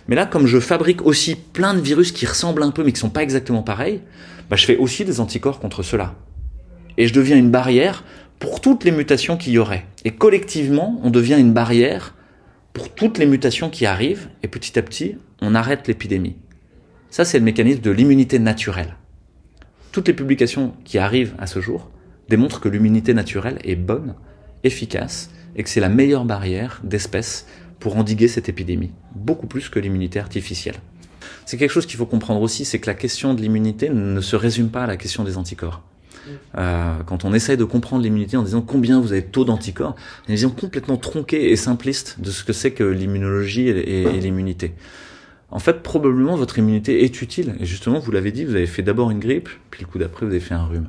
[0.08, 3.00] Mais là, comme je fabrique aussi plein de virus qui ressemblent un peu mais qui
[3.00, 4.00] sont pas exactement pareils,
[4.50, 6.14] bah, je fais aussi des anticorps contre cela.
[6.98, 8.04] Et je deviens une barrière
[8.38, 9.86] pour toutes les mutations qu'il y aurait.
[10.04, 12.14] Et collectivement, on devient une barrière
[12.72, 16.36] pour toutes les mutations qui arrivent, et petit à petit, on arrête l'épidémie.
[17.08, 18.96] Ça, c'est le mécanisme de l'immunité naturelle.
[19.92, 21.88] Toutes les publications qui arrivent à ce jour
[22.28, 24.14] démontrent que l'immunité naturelle est bonne,
[24.64, 27.46] efficace, et que c'est la meilleure barrière d'espèces
[27.78, 30.76] pour endiguer cette épidémie, beaucoup plus que l'immunité artificielle.
[31.46, 34.36] C'est quelque chose qu'il faut comprendre aussi, c'est que la question de l'immunité ne se
[34.36, 35.82] résume pas à la question des anticorps.
[36.56, 39.94] Euh, quand on essaye de comprendre l'immunité en disant combien vous avez de taux d'anticorps,
[40.22, 44.20] c'est une vision complètement tronquée et simpliste de ce que c'est que l'immunologie et, et
[44.20, 44.74] l'immunité.
[45.50, 47.54] En fait, probablement votre immunité est utile.
[47.60, 50.24] Et justement, vous l'avez dit, vous avez fait d'abord une grippe, puis le coup d'après,
[50.24, 50.88] vous avez fait un rhume.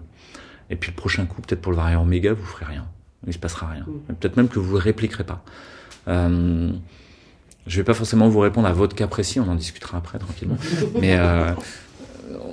[0.69, 2.87] Et puis le prochain coup, peut-être pour le variant oméga, vous ferez rien.
[3.27, 3.85] Il se passera rien.
[4.19, 5.43] Peut-être même que vous ne répliquerez pas.
[6.07, 6.71] Euh,
[7.67, 10.57] je vais pas forcément vous répondre à votre cas précis, on en discutera après tranquillement.
[10.99, 11.51] Mais euh,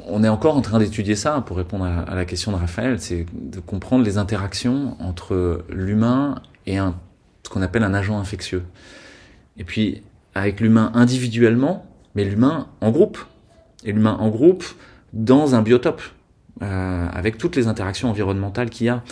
[0.07, 3.27] on est encore en train d'étudier ça pour répondre à, la question de Raphaël, c'est
[3.33, 6.95] de comprendre les interactions entre l'humain et un,
[7.43, 8.65] ce qu'on appelle un agent infectieux.
[9.59, 10.03] Et puis
[10.35, 13.19] avec l'humain individuellement, mais l'humain en groupe.
[13.85, 14.65] Et l'humain en groupe
[15.13, 16.03] dans un biotope,
[16.63, 19.03] euh, avec toutes les interactions environnementales qu'il y a.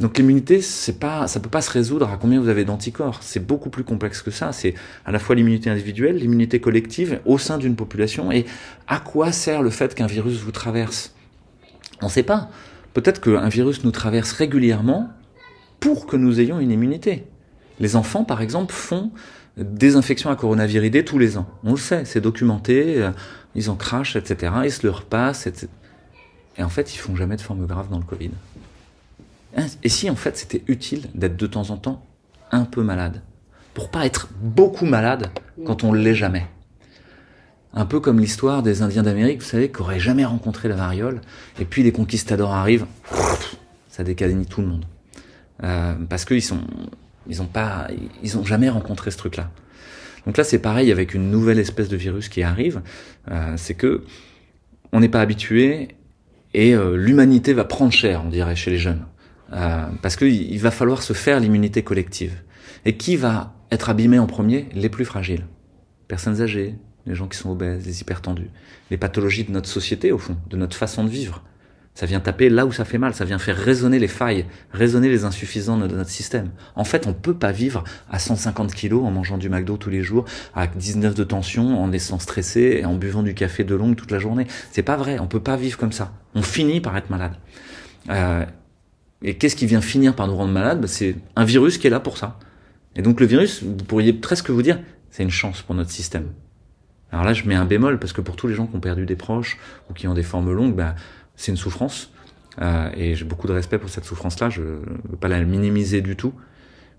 [0.00, 3.18] Donc l'immunité, c'est pas, ça peut pas se résoudre à combien vous avez d'anticorps.
[3.22, 4.50] C'est beaucoup plus complexe que ça.
[4.52, 4.74] C'est
[5.04, 8.32] à la fois l'immunité individuelle, l'immunité collective au sein d'une population.
[8.32, 8.46] Et
[8.88, 11.14] à quoi sert le fait qu'un virus vous traverse?
[12.00, 12.48] On ne sait pas.
[12.94, 15.10] Peut-être qu'un virus nous traverse régulièrement
[15.80, 17.24] pour que nous ayons une immunité.
[17.78, 19.10] Les enfants, par exemple, font
[19.58, 21.46] des infections à coronaviridés tous les ans.
[21.62, 23.02] On le sait, c'est documenté.
[23.02, 23.10] Euh,
[23.54, 24.52] ils en crachent, etc.
[24.64, 25.68] Ils se le repassent, etc.
[26.56, 28.30] Et en fait, ils font jamais de forme grave dans le Covid.
[29.56, 32.06] Hein, et si en fait c'était utile d'être de temps en temps
[32.52, 33.22] un peu malade?
[33.74, 35.30] Pour pas être beaucoup malade
[35.64, 36.46] quand on l'est jamais.
[37.72, 41.20] Un peu comme l'histoire des Indiens d'Amérique, vous savez, qui n'auraient jamais rencontré la variole,
[41.60, 42.86] et puis les conquistadors arrivent,
[43.88, 44.84] ça décadénie tout le monde.
[45.62, 46.62] Euh, parce qu'ils sont,
[47.28, 47.86] ils ont pas,
[48.22, 49.50] ils ont jamais rencontré ce truc-là.
[50.26, 52.82] Donc là, c'est pareil avec une nouvelle espèce de virus qui arrive,
[53.30, 54.04] euh, c'est que
[54.92, 55.88] on n'est pas habitué
[56.54, 59.04] et euh, l'humanité va prendre cher, on dirait, chez les jeunes.
[59.52, 62.42] Euh, parce qu'il va falloir se faire l'immunité collective.
[62.84, 64.68] Et qui va être abîmé en premier?
[64.74, 65.46] Les plus fragiles.
[66.08, 66.76] Personnes âgées,
[67.06, 68.50] les gens qui sont obèses, les hypertendus.
[68.90, 71.42] Les pathologies de notre société, au fond, de notre façon de vivre.
[71.94, 75.08] Ça vient taper là où ça fait mal, ça vient faire résonner les failles, résonner
[75.08, 76.50] les insuffisants de notre système.
[76.76, 80.02] En fait, on peut pas vivre à 150 kilos en mangeant du McDo tous les
[80.02, 80.24] jours,
[80.54, 84.12] à 19 de tension, en laissant stresser et en buvant du café de longue toute
[84.12, 84.46] la journée.
[84.70, 86.12] C'est pas vrai, on peut pas vivre comme ça.
[86.34, 87.34] On finit par être malade.
[88.08, 88.46] Euh,
[89.22, 90.80] et qu'est-ce qui vient finir par nous rendre malades?
[90.80, 92.38] Bah, C'est un virus qui est là pour ça.
[92.96, 96.28] Et donc le virus, vous pourriez presque vous dire, c'est une chance pour notre système.
[97.12, 99.04] Alors là, je mets un bémol parce que pour tous les gens qui ont perdu
[99.04, 99.58] des proches
[99.88, 100.94] ou qui ont des formes longues, bah,
[101.36, 102.12] c'est une souffrance.
[102.60, 104.50] Euh, et j'ai beaucoup de respect pour cette souffrance-là.
[104.50, 106.32] Je ne veux pas la minimiser du tout.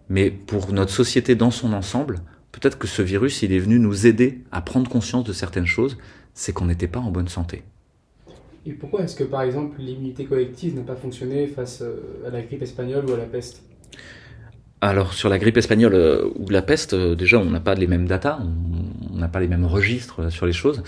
[0.09, 2.19] Mais pour notre société dans son ensemble,
[2.51, 5.97] peut-être que ce virus, il est venu nous aider à prendre conscience de certaines choses.
[6.34, 7.63] C'est qu'on n'était pas en bonne santé.
[8.66, 11.84] Et pourquoi est-ce que, par exemple, l'immunité collective n'a pas fonctionné face
[12.26, 13.64] à la grippe espagnole ou à la peste?
[14.84, 17.86] Alors sur la grippe espagnole euh, ou la peste, euh, déjà on n'a pas les
[17.86, 18.39] mêmes datas,
[19.14, 20.82] on n'a pas les mêmes registres euh, sur les choses.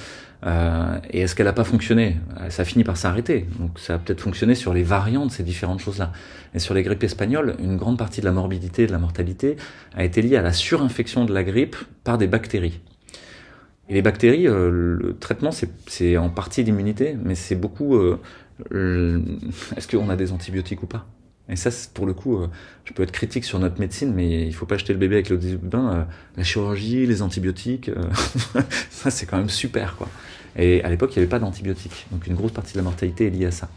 [1.11, 2.17] et est-ce qu'elle n'a pas fonctionné?
[2.49, 3.45] Ça finit par s'arrêter.
[3.59, 6.11] Donc ça a peut-être fonctionné sur les variants de ces différentes choses-là.
[6.55, 9.55] Et sur les grippes espagnoles, une grande partie de la morbidité de la mortalité
[9.95, 12.81] a été liée à la surinfection de la grippe par des bactéries.
[13.93, 15.51] Et les bactéries, le traitement
[15.85, 17.95] c'est en partie l'immunité, mais c'est beaucoup...
[18.71, 21.05] est-ce qu'on a des antibiotiques ou pas?
[21.49, 22.47] Et ça, pour le coup, euh,
[22.85, 25.29] je peux être critique sur notre médecine, mais il faut pas jeter le bébé avec
[25.29, 25.93] l'eau du bain.
[25.93, 26.03] Euh,
[26.37, 30.07] la chirurgie, les antibiotiques, euh, ça c'est quand même super, quoi.
[30.55, 33.27] Et à l'époque, il n'y avait pas d'antibiotiques, donc une grosse partie de la mortalité
[33.27, 33.69] est liée à ça.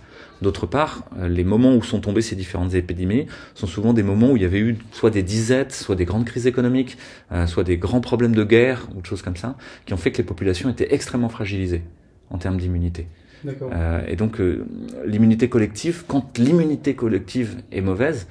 [0.43, 4.37] D'autre part, les moments où sont tombées ces différentes épidémies sont souvent des moments où
[4.37, 6.99] il y avait eu soit des disettes, soit des grandes crises économiques,
[7.47, 9.57] soit des grands problèmes de guerre ou de choses comme ça,
[9.87, 11.83] qui ont fait que les populations étaient extrêmement fragilisées
[12.31, 13.07] en termes d'immunité.
[13.45, 14.67] Euh, et donc euh,
[15.05, 18.27] l'immunité collective, quand l'immunité collective est mauvaise,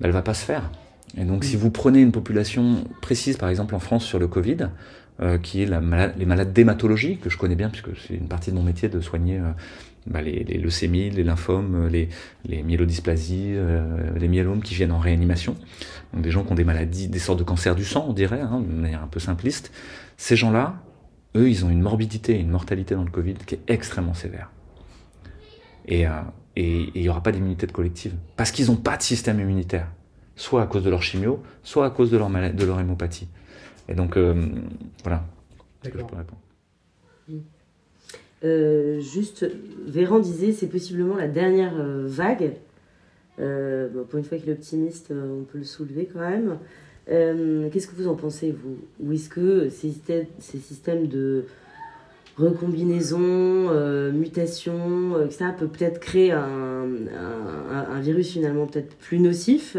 [0.00, 0.70] ben, elle va pas se faire.
[1.16, 4.68] Et donc si vous prenez une population précise, par exemple en France sur le Covid,
[5.20, 5.80] euh, qui est la
[6.16, 9.00] les malades d'hématologie, que je connais bien puisque c'est une partie de mon métier de
[9.00, 9.40] soigner
[10.06, 12.08] bah, les, les, leucémies, les lymphomes, les,
[12.44, 13.54] les myélodysplasies,
[14.16, 15.56] les myélomes qui viennent en réanimation.
[16.12, 18.40] Donc des gens qui ont des maladies, des sortes de cancers du sang, on dirait,
[18.40, 19.72] hein, de manière un peu simpliste.
[20.16, 20.82] Ces gens-là,
[21.36, 24.50] eux, ils ont une morbidité, une mortalité dans le Covid qui est extrêmement sévère.
[25.86, 26.10] Et euh,
[26.56, 28.14] il n'y aura pas d'immunité de collective.
[28.36, 29.88] Parce qu'ils n'ont pas de système immunitaire.
[30.36, 33.28] Soit à cause de leur chimio, soit à cause de leur, de leur hémopathie.
[33.88, 34.48] Et donc, euh,
[35.02, 35.24] voilà.
[35.82, 36.00] D'accord.
[36.00, 36.40] Je peux répondre?
[38.44, 39.46] Euh, juste,
[39.86, 41.74] Véran disait c'est possiblement la dernière
[42.04, 42.52] vague.
[43.36, 46.58] pour une fois qu'il est optimiste, on peut le soulever quand même.
[47.10, 48.78] Euh, qu'est-ce que vous en pensez, vous?
[49.00, 49.92] Ou est-ce que ces
[50.38, 51.44] ces systèmes de
[52.36, 56.88] recombinaison, euh, mutation, euh, etc., peut peut-être créer un,
[57.70, 59.76] un, virus finalement peut-être plus nocif,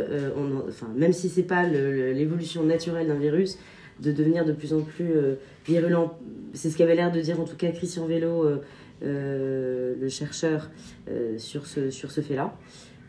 [0.69, 3.57] enfin, même si c'est pas l'évolution naturelle d'un virus,
[4.01, 5.13] de devenir de plus en plus
[5.65, 6.17] virulent.
[6.53, 8.45] C'est ce qu'avait l'air de dire en tout cas Christian Vélo,
[9.01, 10.69] le chercheur,
[11.37, 12.53] sur ce, sur ce fait-là.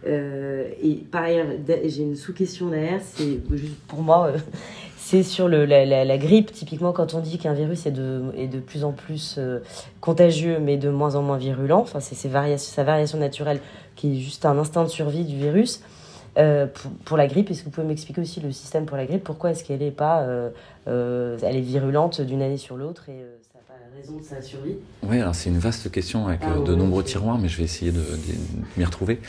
[0.06, 1.46] Euh, et par ailleurs,
[1.84, 3.40] j'ai une sous-question derrière, c'est
[3.88, 4.38] pour moi, euh,
[4.96, 6.52] c'est sur le, la, la, grippe.
[6.52, 9.60] Typiquement, quand on dit qu'un virus est de, est de plus en plus euh,
[10.00, 13.60] contagieux, mais de moins en moins virulent, c'est sa variation naturelle
[13.96, 15.80] qui est juste un instinct de survie du virus.
[16.36, 19.24] Pour, pour, la grippe, est-ce que vous pouvez m'expliquer aussi le système pour la grippe?
[19.24, 20.26] Pourquoi est-ce qu'elle est pas,
[20.86, 23.24] elle est virulente d'une année sur l'autre et
[23.96, 24.76] raison de sa survie?
[25.02, 27.64] Oui, alors c'est une vaste question avec ah, euh, de nombreux tiroirs, mais je vais
[27.64, 28.02] essayer de,
[28.76, 29.20] m'y retrouver.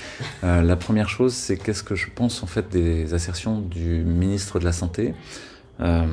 [0.44, 4.60] Euh, la première chose, c'est qu'est-ce que je pense en fait des assertions du ministre
[4.60, 5.14] de la Santé?
[5.80, 6.06] Euh,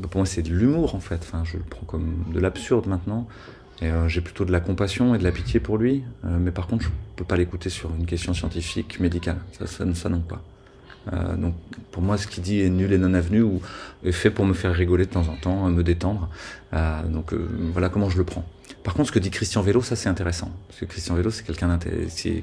[0.00, 1.20] pour moi, c'est de l'humour en fait.
[1.22, 3.26] Enfin, je le prends comme de l'absurde maintenant.
[3.82, 6.04] Et j'ai plutôt de la compassion et de la pitié pour lui.
[6.22, 9.38] mais par contre, je peux pas l'écouter sur une question scientifique, médicale.
[9.58, 10.42] Ça, ça, ça non pas.
[11.12, 11.54] Euh, donc
[11.90, 13.60] pour moi, ce qu'il dit est nul et non avenu ou
[14.04, 16.28] est fait pour me faire rigoler de temps en temps, me détendre.
[16.74, 18.44] Euh, donc euh, voilà comment je le prends.
[18.84, 20.50] Par contre, ce que dit Christian Vélo, ça c'est intéressant.
[20.68, 21.78] Parce que Christian Vélo, c'est quelqu'un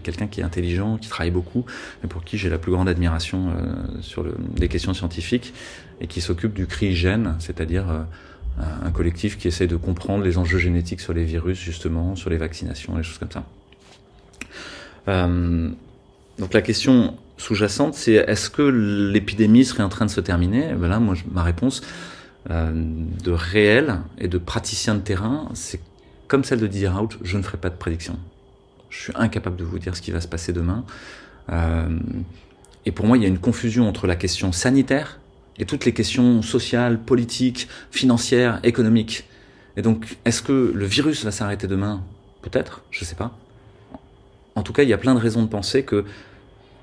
[0.03, 1.65] quelqu'un qui est intelligent, qui travaille beaucoup,
[2.03, 5.53] et pour qui j'ai la plus grande admiration euh, sur le, des questions scientifiques,
[5.99, 8.05] et qui s'occupe du CRIGEN, c'est-à-dire
[8.57, 12.37] un collectif qui essaie de comprendre les enjeux génétiques sur les virus, justement, sur les
[12.37, 13.45] vaccinations, les choses comme ça.
[16.39, 20.73] donc la question sous-jacente, c'est est-ce que l'épidémie serait en train de se terminer?
[20.73, 21.81] Ben Là, moi, ma réponse
[22.49, 22.71] euh,
[23.23, 25.79] de réel et de praticien de terrain, c'est
[26.27, 28.17] comme celle de Didier Raoult, je ne ferai pas de prédiction.
[28.89, 30.83] Je suis incapable de vous dire ce qui va se passer demain.
[31.49, 31.97] Euh,
[32.85, 35.19] et pour moi, il y a une confusion entre la question sanitaire
[35.59, 39.25] et toutes les questions sociales, politiques, financières, économiques.
[39.77, 42.03] Et donc, est-ce que le virus va s'arrêter demain?
[42.41, 43.37] Peut-être, je ne sais pas.
[44.55, 46.05] En tout cas, il y a plein de raisons de penser que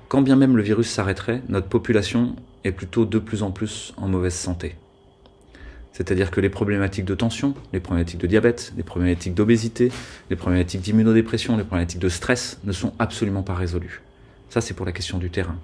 [0.07, 4.07] quand bien même le virus s'arrêterait, notre population est plutôt de plus en plus en
[4.07, 4.75] mauvaise santé.
[5.91, 9.91] C'est-à-dire que les problématiques de tension, les problématiques de diabète, les problématiques d'obésité,
[10.29, 14.01] les problématiques d'immunodépression, les problématiques de stress ne sont absolument pas résolues.
[14.49, 15.57] Ça, c'est pour la question du terrain.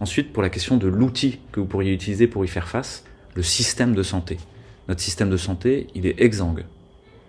[0.00, 3.42] Ensuite, pour la question de l'outil que vous pourriez utiliser pour y faire face, le
[3.42, 4.38] système de santé.
[4.88, 6.64] Notre système de santé, il est exsangue.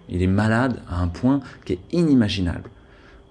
[0.09, 2.69] Il est malade à un point qui est inimaginable.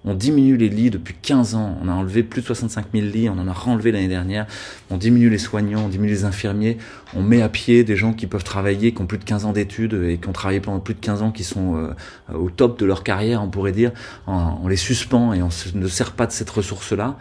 [0.05, 1.77] On diminue les lits depuis 15 ans.
[1.83, 3.29] On a enlevé plus de 65 000 lits.
[3.29, 4.47] On en a renlevé l'année dernière.
[4.89, 6.77] On diminue les soignants, on diminue les infirmiers.
[7.13, 9.51] On met à pied des gens qui peuvent travailler, qui ont plus de 15 ans
[9.51, 11.93] d'études et qui ont travaillé pendant plus de 15 ans, qui sont euh,
[12.33, 13.91] au top de leur carrière, on pourrait dire.
[14.25, 17.17] On, les suspend et on ne sert pas de cette ressource-là.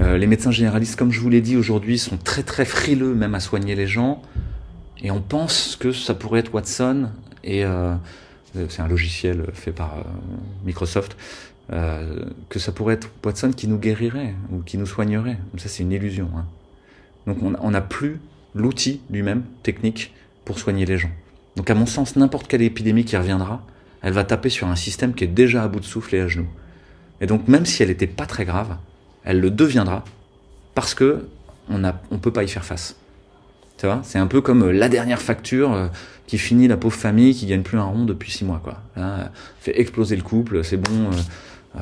[0.00, 3.34] Euh, les médecins généralistes, comme je vous l'ai dit aujourd'hui, sont très très frileux même
[3.34, 4.22] à soigner les gens.
[5.02, 7.10] Et on pense que ça pourrait être Watson
[7.44, 7.94] et euh,
[8.68, 10.04] c'est un logiciel fait par
[10.64, 11.16] Microsoft
[12.50, 15.38] que ça pourrait être Watson qui nous guérirait ou qui nous soignerait.
[15.56, 16.28] Ça, c'est une illusion.
[16.36, 16.44] Hein.
[17.26, 18.20] Donc on n'a plus
[18.54, 20.12] l'outil lui-même, technique,
[20.44, 21.10] pour soigner les gens.
[21.56, 23.64] Donc à mon sens, n'importe quelle épidémie qui reviendra,
[24.02, 26.28] elle va taper sur un système qui est déjà à bout de souffle et à
[26.28, 26.48] genoux.
[27.20, 28.76] Et donc même si elle n'était pas très grave,
[29.24, 30.04] elle le deviendra
[30.74, 31.26] parce que
[31.68, 32.96] on ne peut pas y faire face.
[33.78, 35.88] Tu vois C'est un peu comme euh, la dernière facture euh,
[36.26, 38.60] qui finit la pauvre famille qui gagne plus un rond depuis six mois.
[38.62, 38.78] Quoi.
[39.60, 41.10] fait exploser le couple, c'est bon,
[41.76, 41.80] euh,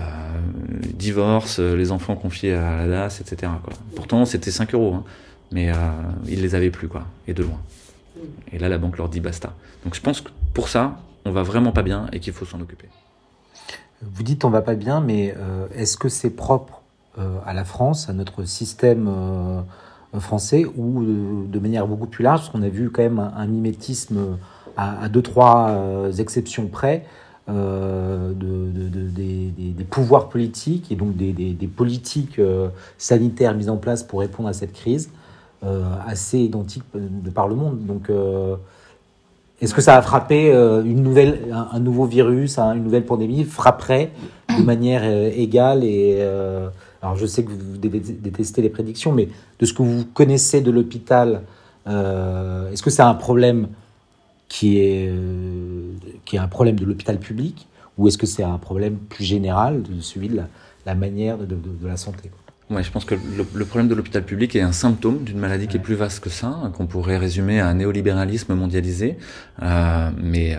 [0.95, 3.53] divorce, les enfants confiés à la DAS, etc.
[3.95, 5.05] Pourtant c'était 5 euros, hein,
[5.53, 5.71] mais
[6.27, 7.61] ils les avaient plus, quoi, et de loin.
[8.53, 9.55] Et là la banque leur dit basta.
[9.85, 12.61] Donc je pense que pour ça, on va vraiment pas bien et qu'il faut s'en
[12.61, 12.89] occuper.
[14.03, 15.35] Vous dites on va pas bien, mais
[15.75, 16.80] est-ce que c'est propre
[17.19, 19.11] à la France, à notre système
[20.19, 24.39] français ou de, manière beaucoup plus large, parce qu'on a vu quand même un, mimétisme
[24.77, 27.05] à, deux, trois euh, exceptions près
[27.49, 28.71] euh, de,
[29.09, 34.53] des, pouvoirs politiques et donc des, politiques euh, sanitaires mises en place pour répondre à
[34.53, 35.11] cette crise
[36.07, 37.85] assez identiques de par le monde.
[37.85, 38.11] Donc,
[39.61, 44.11] est-ce que ça a frappé une nouvelle, un, nouveau virus, une nouvelle pandémie frapperait
[44.49, 46.27] de manière égale et
[47.03, 49.29] alors je sais que vous détestez les prédictions, mais
[49.59, 51.43] de ce que vous connaissez de l'hôpital,
[51.87, 53.69] euh, est-ce que c'est un problème
[54.49, 55.93] qui est, euh,
[56.25, 59.83] qui est un problème de l'hôpital public ou est-ce que c'est un problème plus général
[59.83, 60.41] de celui de
[60.87, 62.31] la, manière de, la santé?
[62.71, 65.77] Ouais, je pense que le, problème de l'hôpital public est un symptôme d'une maladie qui
[65.77, 69.19] est plus vaste que ça, qu'on pourrait résumer à un néolibéralisme mondialisé.
[69.63, 70.57] Euh, mais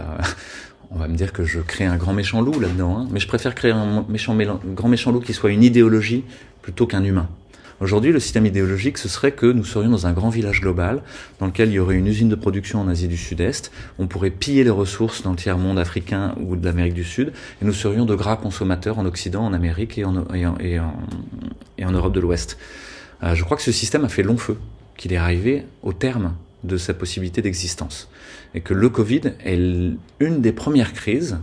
[0.93, 3.07] on va me dire que je crée un grand méchant loup là-dedans, hein.
[3.11, 4.37] mais je préfère créer un méchant,
[4.75, 6.23] grand méchant loup qui soit une idéologie
[6.61, 7.29] plutôt qu'un humain.
[7.81, 11.01] Aujourd'hui, le système idéologique, ce serait que nous serions dans un grand village global
[11.39, 13.71] dans lequel il y aurait une usine de production en Asie du Sud-Est.
[13.97, 17.65] On pourrait piller les ressources dans le tiers-monde africain ou de l'Amérique du Sud et
[17.65, 20.13] nous serions de gras consommateurs en Occident, en Amérique et en,
[21.91, 22.59] Europe de l'Ouest.
[23.23, 24.59] Euh, je crois que ce système a fait long feu,
[24.95, 28.09] qu'il est arrivé au terme de sa possibilité d'existence.
[28.53, 29.57] Et que le Covid est
[30.19, 31.39] une des premières crises,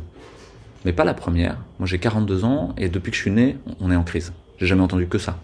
[0.85, 1.59] mais pas la première.
[1.79, 4.33] Moi j'ai 42 ans et depuis que je suis né, on est en crise.
[4.59, 5.39] J'ai jamais entendu que ça.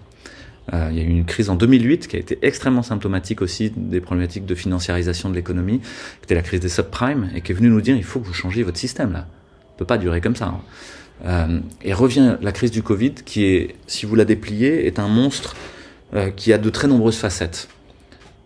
[0.73, 3.71] Euh, il y a eu une crise en 2008 qui a été extrêmement symptomatique aussi
[3.77, 7.55] des problématiques de financiarisation de l'économie, qui était la crise des subprimes, et qui est
[7.55, 9.21] venue nous dire il faut que vous changiez votre système là.
[9.21, 10.47] Ça peut pas durer comme ça.
[10.47, 10.61] Hein.
[11.27, 15.09] Euh, et revient la crise du Covid qui est, si vous la dépliez, est un
[15.09, 15.55] monstre
[16.15, 17.69] euh, qui a de très nombreuses facettes.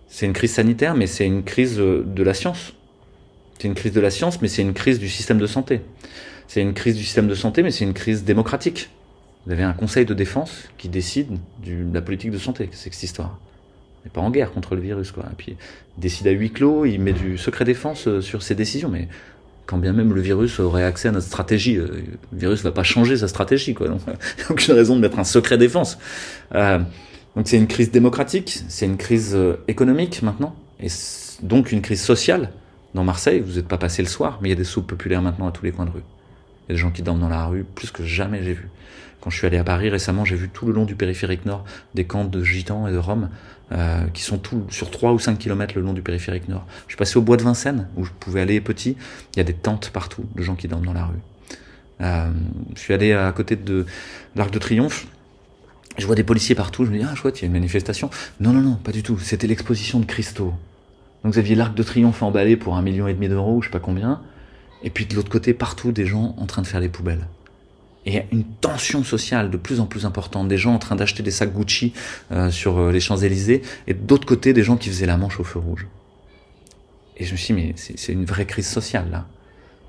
[0.09, 2.73] C'est une crise sanitaire, mais c'est une crise de la science.
[3.59, 5.81] C'est une crise de la science, mais c'est une crise du système de santé.
[6.47, 8.91] C'est une crise du système de santé, mais c'est une crise démocratique.
[9.47, 12.69] Vous avez un conseil de défense qui décide de la politique de santé.
[12.73, 13.39] C'est cette histoire.
[14.05, 15.25] N'est pas en guerre contre le virus, quoi.
[15.25, 15.57] Et puis,
[15.97, 18.89] il décide à huis clos, il met du secret défense euh, sur ses décisions.
[18.89, 19.09] Mais
[19.67, 21.89] quand bien même le virus aurait accès à notre stratégie, euh,
[22.33, 23.89] le virus va pas changer sa stratégie, quoi.
[23.89, 25.99] Donc, a aucune raison de mettre un secret défense.
[26.55, 26.79] Euh,
[27.35, 29.37] donc c'est une crise démocratique, c'est une crise
[29.69, 30.89] économique maintenant, et
[31.43, 32.51] donc une crise sociale.
[32.95, 35.22] Dans Marseille, vous n'êtes pas passé le soir, mais il y a des soupes populaires
[35.22, 36.03] maintenant à tous les coins de rue.
[36.68, 38.68] Il y a des gens qui dorment dans la rue, plus que jamais j'ai vu.
[39.20, 41.64] Quand je suis allé à Paris récemment, j'ai vu tout le long du périphérique nord
[41.95, 43.28] des camps de gitans et de roms
[43.72, 46.66] euh, qui sont tout, sur 3 ou 5 kilomètres le long du périphérique nord.
[46.86, 48.97] Je suis passé au bois de Vincennes, où je pouvais aller petit.
[49.34, 51.18] Il y a des tentes partout de gens qui dorment dans la rue.
[52.01, 52.30] Euh,
[52.74, 53.86] je suis allé à côté de
[54.36, 55.07] l'Arc de Triomphe
[55.99, 58.09] je vois des policiers partout, je me dis, ah chouette, il y a une manifestation.
[58.41, 59.18] Non, non, non, pas du tout.
[59.18, 60.55] C'était l'exposition de cristaux.
[61.29, 63.70] Donc vous aviez l'arc de triomphe emballé pour un million et demi d'euros, je sais
[63.70, 64.22] pas combien.
[64.83, 67.29] Et puis de l'autre côté, partout, des gens en train de faire les poubelles.
[68.07, 70.49] Et une tension sociale de plus en plus importante.
[70.49, 71.93] Des gens en train d'acheter des sacs Gucci
[72.33, 73.61] euh, sur euh, les Champs-Élysées.
[73.87, 75.87] Et d'autre côté, des gens qui faisaient la manche au feu rouge.
[77.18, 79.26] Et je me suis dit, mais c'est une vraie crise sociale, là.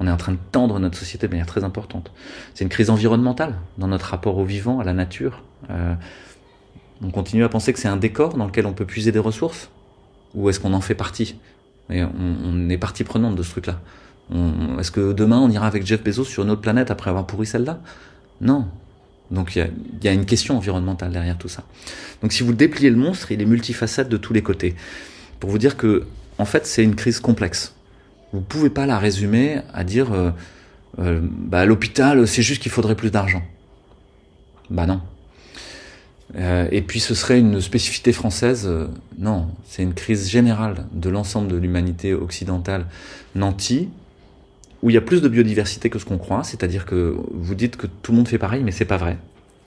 [0.01, 2.11] On est en train de tendre notre société de manière très importante.
[2.53, 5.41] C'est une crise environnementale dans notre rapport au vivant, à la nature.
[5.69, 5.95] Euh,
[7.01, 9.69] on continue à penser que c'est un décor dans lequel on peut puiser des ressources
[10.35, 11.35] Ou est-ce qu'on en fait partie?
[11.89, 13.79] On, est partie prenante de ce truc-là.
[14.79, 17.47] Est-ce que demain on ira avec Jeff Bezos sur une autre planète après avoir pourri
[17.47, 17.79] celle-là?
[18.41, 18.67] Non.
[19.31, 19.71] Donc il
[20.03, 21.63] y, a, une question environnementale derrière tout ça.
[22.21, 24.75] Donc si vous dépliez le monstre, il est multifacette de tous les côtés.
[25.39, 26.05] Pour vous dire que,
[26.37, 27.75] en fait, c'est une crise complexe.
[28.33, 30.31] Vous pouvez pas la résumer à dire euh,
[30.99, 33.43] euh, bah, l'hôpital, c'est juste qu'il faudrait plus d'argent.
[34.69, 35.01] Bah non.
[36.37, 38.69] Euh, et puis ce serait une spécificité française.
[39.17, 42.85] non, c'est une crise générale de l'ensemble de l'humanité occidentale
[43.35, 43.89] nantie,
[44.83, 46.43] où il y a plus de biodiversité que ce qu'on croit.
[46.43, 49.17] C'est-à-dire que vous dites que tout le monde fait pareil, mais c'est pas vrai.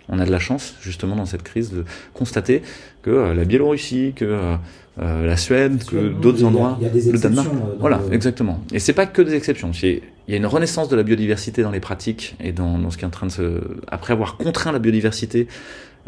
[0.08, 2.62] On a de la chance, justement, dans cette crise, de constater
[3.02, 4.56] que la Biélorussie, que
[5.00, 7.48] euh, la Suède, que d'autres endroits, il y a des le Danemark.
[7.78, 8.62] Voilà, exactement.
[8.72, 9.70] Et c'est pas que des exceptions.
[9.72, 12.98] il y a une renaissance de la biodiversité dans les pratiques et dans, dans ce
[12.98, 13.60] qui est en train de se...
[13.88, 15.48] Après avoir contraint la biodiversité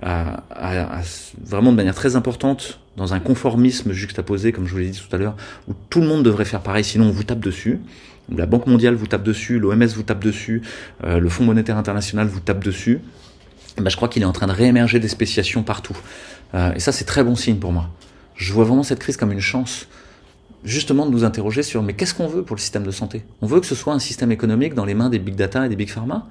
[0.02, 0.42] à,
[1.44, 5.14] vraiment de manière très importante dans un conformisme juxtaposé, comme je vous l'ai dit tout
[5.14, 5.36] à l'heure,
[5.68, 7.80] où tout le monde devrait faire pareil, sinon on vous tape dessus.
[8.34, 10.62] La Banque mondiale vous tape dessus, l'OMS vous tape dessus,
[11.04, 13.00] euh, le Fonds monétaire international vous tape dessus.
[13.76, 15.96] Ben, je crois qu'il est en train de réémerger des spéciations partout.
[16.54, 17.90] Euh, et ça, c'est très bon signe pour moi.
[18.36, 19.88] Je vois vraiment cette crise comme une chance,
[20.64, 23.24] justement, de nous interroger sur mais qu'est-ce qu'on veut pour le système de santé?
[23.42, 25.68] On veut que ce soit un système économique dans les mains des big data et
[25.68, 26.26] des big pharma?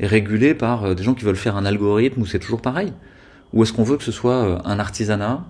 [0.00, 2.92] Et régulé par euh, des gens qui veulent faire un algorithme où c'est toujours pareil
[3.52, 5.44] Ou est-ce qu'on veut que ce soit euh, un artisanat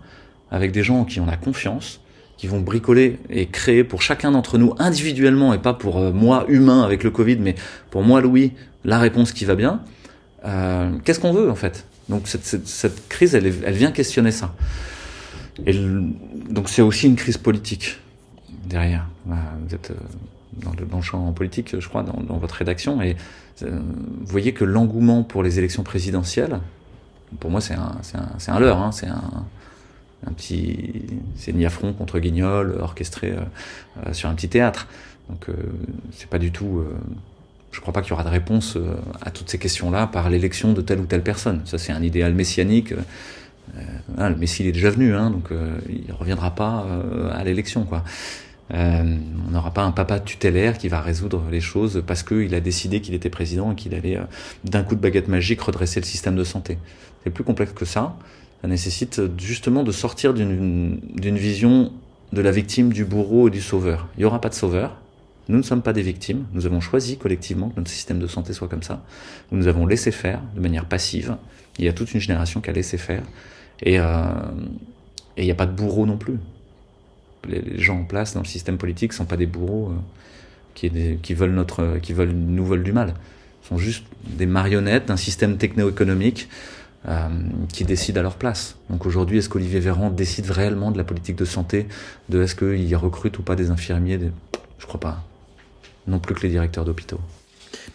[0.50, 2.00] avec des gens qui ont la confiance,
[2.36, 6.82] qui vont bricoler et créer pour chacun d'entre nous individuellement et pas pour moi humain
[6.82, 7.54] avec le Covid, mais
[7.90, 8.52] pour moi Louis
[8.84, 9.80] la réponse qui va bien.
[10.44, 11.86] Euh, Qu'est-ce qu'on veut en fait?
[12.08, 14.54] Donc cette, cette, cette crise, elle, elle, vient questionner ça.
[15.66, 15.72] Et
[16.50, 17.98] donc c'est aussi une crise politique
[18.66, 19.06] derrière.
[19.26, 19.94] Vous êtes euh,
[20.54, 23.14] dans le, dans le champ politique, je crois, dans, dans votre rédaction, et euh,
[23.60, 26.58] vous voyez que l'engouement pour les élections présidentielles,
[27.38, 31.04] pour moi c'est un, un, un leurre, hein, c'est un, petit,
[31.36, 33.40] c'est ni affront contre Guignol orchestré euh,
[34.06, 34.86] euh, sur un petit théâtre.
[35.28, 35.54] Donc euh,
[36.12, 36.78] c'est pas du tout.
[36.78, 36.96] Euh,
[37.70, 40.72] je crois pas qu'il y aura de réponse euh, à toutes ces questions-là par l'élection
[40.72, 41.62] de telle ou telle personne.
[41.64, 42.94] Ça c'est un idéal messianique.
[44.18, 45.48] Ah, le Messie il est déjà venu, hein, donc
[45.88, 46.84] il reviendra pas
[47.32, 48.04] à l'élection, quoi.
[48.72, 49.16] Euh,
[49.46, 53.00] on n'aura pas un papa tutélaire qui va résoudre les choses parce qu'il a décidé
[53.00, 54.24] qu'il était président et qu'il allait euh,
[54.64, 56.78] d'un coup de baguette magique redresser le système de santé.
[57.24, 58.16] C'est plus complexe que ça.
[58.62, 61.92] Ça nécessite justement de sortir d'une vision
[62.32, 64.08] de la victime, du bourreau et du sauveur.
[64.16, 64.96] Il n'y aura pas de sauveur.
[65.48, 66.44] Nous ne sommes pas des victimes.
[66.52, 69.04] Nous avons choisi collectivement que notre système de santé soit comme ça.
[69.50, 71.36] Nous nous avons laissé faire de manière passive.
[71.78, 73.24] Il y a toute une génération qui a laissé faire.
[73.82, 74.22] Et euh,
[75.36, 76.38] il n'y a pas de bourreau non plus
[77.48, 81.34] les gens en place dans le système politique ne sont pas des bourreaux euh, qui,
[81.34, 83.14] veulent notre, qui veulent, nous veulent du mal.
[83.64, 86.48] Ils sont juste des marionnettes d'un système techno-économique
[87.08, 87.28] euh,
[87.72, 88.76] qui décide à leur place.
[88.90, 91.86] Donc aujourd'hui, est-ce qu'Olivier Véran décide réellement de la politique de santé,
[92.28, 94.30] de est-ce qu'il recrute ou pas des infirmiers des...
[94.78, 95.24] Je crois pas.
[96.06, 97.20] Non plus que les directeurs d'hôpitaux.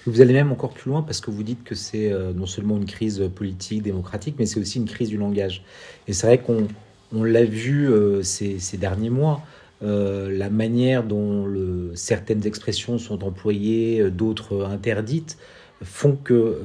[0.06, 2.78] Vous allez même encore plus loin parce que vous dites que c'est euh, non seulement
[2.78, 5.64] une crise politique, démocratique, mais c'est aussi une crise du langage.
[6.08, 6.68] Et c'est vrai qu'on
[7.14, 9.42] on l'a vu euh, ces, derniers mois.
[9.84, 11.46] Euh, la manière dont
[11.94, 15.38] certaines expressions sont employées, euh, d'autres interdites,
[15.84, 16.60] font que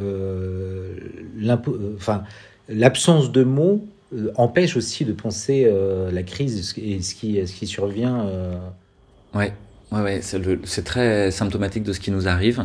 [2.68, 3.86] l'absence de mots
[4.36, 5.70] empêche aussi de penser
[6.11, 8.26] la crise et ce qui, ce qui survient.
[9.34, 9.53] Ouais.
[9.90, 12.64] Ouais, ouais, c'est très symptomatique de ce qui nous arrive.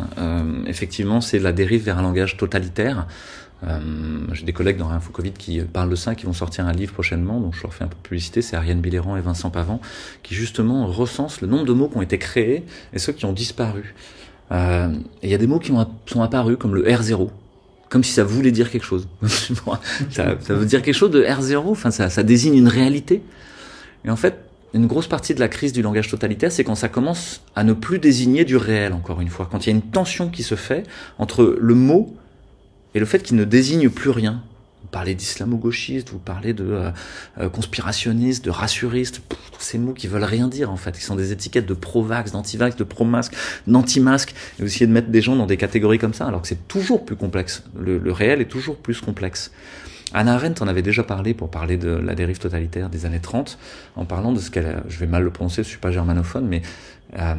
[0.67, 3.07] effectivement, c'est la dérive vers un langage totalitaire.
[3.63, 3.79] Euh,
[4.33, 6.93] J'ai des collègues dans Info Covid qui parlent de ça, qui vont sortir un livre
[6.93, 9.81] prochainement, donc je leur fais un peu de publicité, c'est Ariane Biléran et Vincent Pavant,
[10.21, 13.33] qui justement recensent le nombre de mots qui ont été créés et ceux qui ont
[13.33, 13.95] disparu.
[14.51, 14.93] Euh,
[15.23, 17.29] il y a des mots qui ont, sont apparus, comme le R0,
[17.89, 19.07] comme si ça voulait dire quelque chose.
[20.11, 23.23] ça, veut dire quelque chose de R0, enfin ça désigne une réalité.
[24.05, 24.37] Et en fait,
[24.73, 27.73] une grosse partie de la crise du langage totalitaire, c'est quand ça commence à ne
[27.73, 29.47] plus désigner du réel, encore une fois.
[29.49, 30.83] Quand il y a une tension qui se fait
[31.17, 32.15] entre le mot
[32.95, 34.43] et le fait qu'il ne désigne plus rien.
[34.81, 36.91] Vous parlez d'islamo-gauchiste, vous parlez de euh,
[37.39, 41.15] euh conspirationniste, de rassuriste, tous ces mots qui veulent rien dire en fait, qui sont
[41.15, 43.33] des étiquettes de pro-vax, d'anti-vax, de pro-masque,
[43.67, 46.47] d'anti-masque, et vous essayez de mettre des gens dans des catégories comme ça, alors que
[46.47, 47.63] c'est toujours plus complexe.
[47.77, 49.51] Le, réel est toujours plus complexe.
[50.13, 53.57] Anna Arendt en avait déjà parlé pour parler de la dérive totalitaire des années 30,
[53.97, 56.61] en parlant de ce qu'elle, je vais mal le prononcer, je suis pas germanophone, mais
[57.19, 57.35] euh,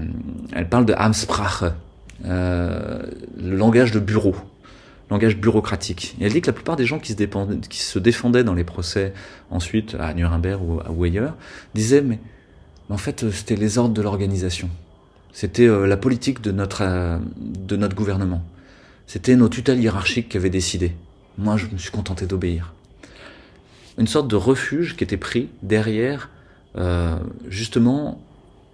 [0.53, 1.65] elle parle de Amtsprache,
[2.27, 3.03] euh,
[3.41, 4.35] le langage de bureau
[5.11, 6.17] langage bureaucratique.
[6.21, 9.13] Et elle dit que la plupart des gens qui se, défendaient dans les procès
[9.51, 11.35] ensuite à Nuremberg ou, ou ailleurs
[11.75, 12.19] disaient mais,
[12.91, 14.69] en fait c'était les ordres de l'organisation.
[15.33, 18.43] C'était euh, la politique de notre, euh, de notre gouvernement.
[19.07, 20.93] C'était nos tutelles hiérarchiques qui avaient décidé.
[21.39, 22.75] Moi je me suis contenté d'obéir.
[23.97, 26.31] Une sorte de refuge qui était pris derrière
[26.77, 28.21] euh, justement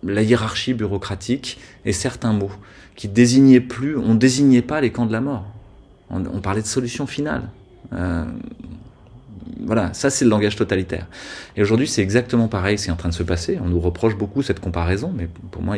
[0.03, 2.51] la hiérarchie bureaucratique et certains mots
[2.95, 5.54] qui désignaient plus, on désignait pas les camps de la mort
[6.11, 7.49] on, on parlait de solution finale.
[7.93, 8.25] Euh,
[9.61, 11.07] voilà, ça c'est le langage totalitaire.
[11.57, 13.59] Et aujourd'hui, c'est exactement pareil, c'est en train de se passer.
[13.63, 15.77] On nous reproche beaucoup cette comparaison, mais pour moi,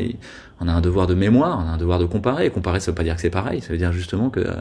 [0.61, 2.47] on a un devoir de mémoire, on a un devoir de comparer.
[2.47, 4.55] Et comparer, ça veut pas dire que c'est pareil, ça veut dire justement que euh,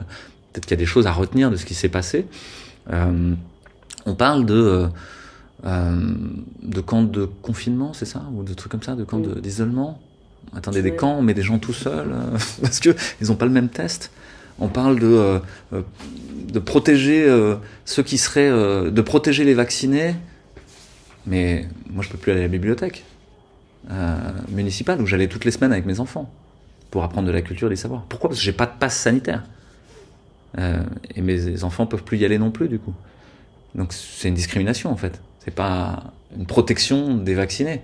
[0.54, 2.28] peut-être qu'il y a des choses à retenir de ce qui s'est passé.
[2.92, 3.34] Euh,
[4.06, 4.88] on parle de
[5.66, 6.16] euh,
[6.62, 10.00] de camps de confinement, c'est ça, ou de trucs comme ça, de camps d'isolement?
[10.56, 12.14] Attendez, des camps, on met des gens tout seuls
[12.62, 14.12] parce que ils ont pas le même test.
[14.60, 15.40] On parle de, euh,
[15.74, 20.16] euh, protéger euh, ceux qui seraient, de protéger les vaccinés.
[21.28, 23.04] Mais moi, je peux plus aller à la bibliothèque
[24.50, 26.32] municipale où j'allais toutes les semaines avec mes enfants.
[26.92, 28.06] pour apprendre de la culture et des savoirs.
[28.08, 28.30] Pourquoi?
[28.30, 29.44] Parce que j'ai pas de passe sanitaire.
[30.58, 32.94] Et mes enfants peuvent plus y aller non plus, du coup.
[33.74, 35.22] Donc c'est une discrimination, en fait.
[35.40, 37.82] C'est pas une protection des vaccinés.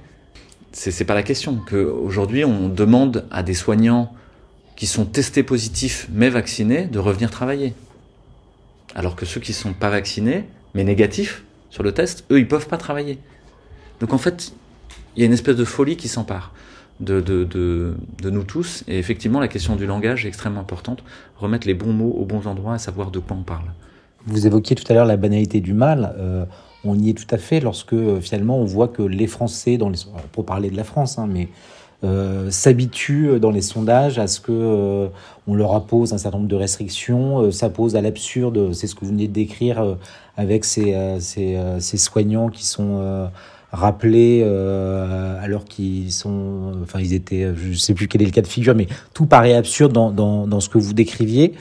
[0.71, 1.59] C'est pas la question.
[1.69, 4.13] Qu'aujourd'hui, on demande à des soignants
[4.81, 7.75] qui sont testés positifs mais vaccinés de revenir travailler.
[8.95, 12.67] Alors que ceux qui sont pas vaccinés mais négatifs sur le test, eux, ils peuvent
[12.67, 13.19] pas travailler.
[13.99, 14.53] Donc en fait,
[15.15, 16.51] il y a une espèce de folie qui s'empare
[16.99, 18.83] de, de, de, nous tous.
[18.87, 21.03] Et effectivement, la question du langage est extrêmement importante.
[21.37, 23.71] Remettre les bons mots aux bons endroits et savoir de quoi on parle.
[24.25, 26.15] Vous évoquiez tout à l'heure la banalité du mal.
[26.17, 26.43] Euh,
[26.83, 29.89] on y est tout à fait lorsque euh, finalement on voit que les Français, dans
[29.89, 29.99] les,
[30.31, 31.49] pour parler de la France, hein, mais
[32.49, 35.07] s'habituent dans les sondages à ce que euh,
[35.47, 38.95] on leur impose un certain nombre de restrictions, euh, ça pose à l'absurde, c'est ce
[38.95, 39.95] que vous venez de décrire euh,
[40.37, 43.29] avec ces, ces, ces, soignants qui sont
[43.71, 44.43] rappelés
[45.43, 48.73] alors qu'ils sont, enfin ils étaient, je sais plus quel est le cas de figure,
[48.73, 51.53] mais tout paraît absurde dans, dans, dans ce que vous décriviez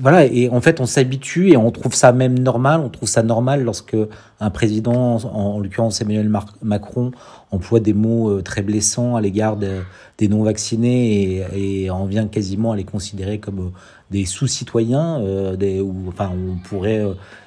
[0.00, 2.80] voilà, et en fait, on s'habitue et on trouve ça même normal.
[2.80, 3.96] On trouve ça normal lorsque
[4.40, 6.30] un président, en, l'occurrence Emmanuel
[6.62, 7.12] Macron,
[7.54, 12.76] emploie des mots euh, très blessants à l'égard des non-vaccinés et, en vient quasiment à
[12.76, 13.70] les considérer comme euh,
[14.10, 17.02] des sous-citoyens, euh, enfin, on pourrait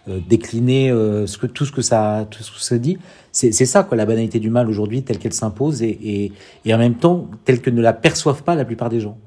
[0.08, 2.97] décliner ce que, tout ce que ça, tout ce que dit.
[3.32, 6.32] C'est ça, quoi, la banalité du mal aujourd'hui, telle qu'elle s'impose et, et,
[6.66, 9.18] et en même temps, telle que ne la perçoivent pas la plupart des gens.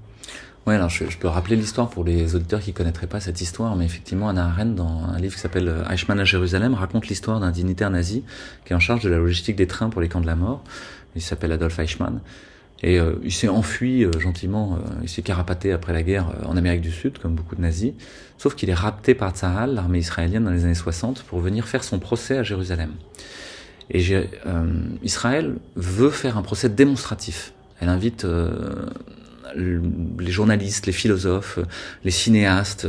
[0.66, 3.86] Ouais, alors je, peux rappeler l'histoire pour les auditeurs qui connaîtraient pas cette histoire, mais
[3.86, 7.50] effectivement, Anna Arendt, dans un livre qui s'appelle euh, Eichmann à Jérusalem, raconte l'histoire d'un
[7.50, 8.24] dignitaire nazi
[8.66, 10.62] qui est en charge de la logistique des trains pour les camps de la mort.
[11.16, 12.20] Il s'appelle Adolf Eichmann.
[12.82, 16.82] Et euh, il s'est enfui euh, gentiment, il s'est carapaté après la guerre en Amérique
[16.82, 17.92] du Sud, comme beaucoup de nazis.
[18.36, 21.84] Sauf qu'il est rapté par Tzahal, l'armée israélienne, dans les années 60, pour venir faire
[21.84, 22.92] son procès à Jérusalem.
[23.90, 24.04] Et
[25.02, 27.52] Israël veut faire un procès démonstratif.
[27.80, 28.24] Elle invite
[29.56, 31.58] les journalistes, les philosophes,
[32.04, 32.86] les cinéastes,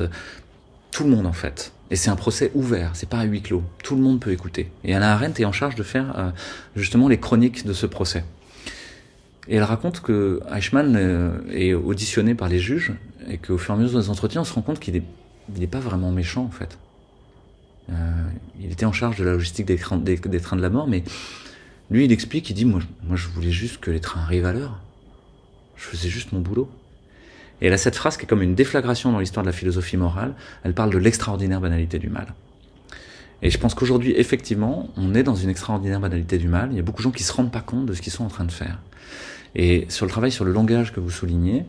[0.92, 1.72] tout le monde en fait.
[1.90, 3.64] Et c'est un procès ouvert, c'est pas à huis clos.
[3.84, 4.72] Tout le monde peut écouter.
[4.86, 6.32] Et Anna Arendt est en charge de faire euh,
[6.76, 8.24] justement les chroniques de ce procès.
[9.50, 12.94] Et elle raconte que Eichmann euh, est auditionné par les juges
[13.28, 15.04] et qu'au fur et à mesure des entretiens, on se rend compte qu'il
[15.58, 16.78] n'est pas vraiment méchant en fait.
[17.90, 17.94] Euh,
[18.62, 21.04] il était en charge de la logistique des, des, trains de la mort, mais
[21.90, 24.54] lui il explique, il dit moi, moi je voulais juste que les trains arrivent à
[24.54, 24.81] l'heure.
[25.82, 26.70] Je faisais juste mon boulot.
[27.60, 29.98] Et elle a cette phrase qui est comme une déflagration dans l'histoire de la philosophie
[29.98, 30.36] morale.
[30.64, 32.34] Elle parle de l'extraordinaire banalité du mal.
[33.42, 36.70] Et je pense qu'aujourd'hui, effectivement, on est dans une extraordinaire banalité du mal.
[36.72, 38.24] Il y a beaucoup de gens qui se rendent pas compte de ce qu'ils sont
[38.24, 38.80] en train de faire.
[39.56, 41.66] Et sur le travail sur le langage que vous soulignez,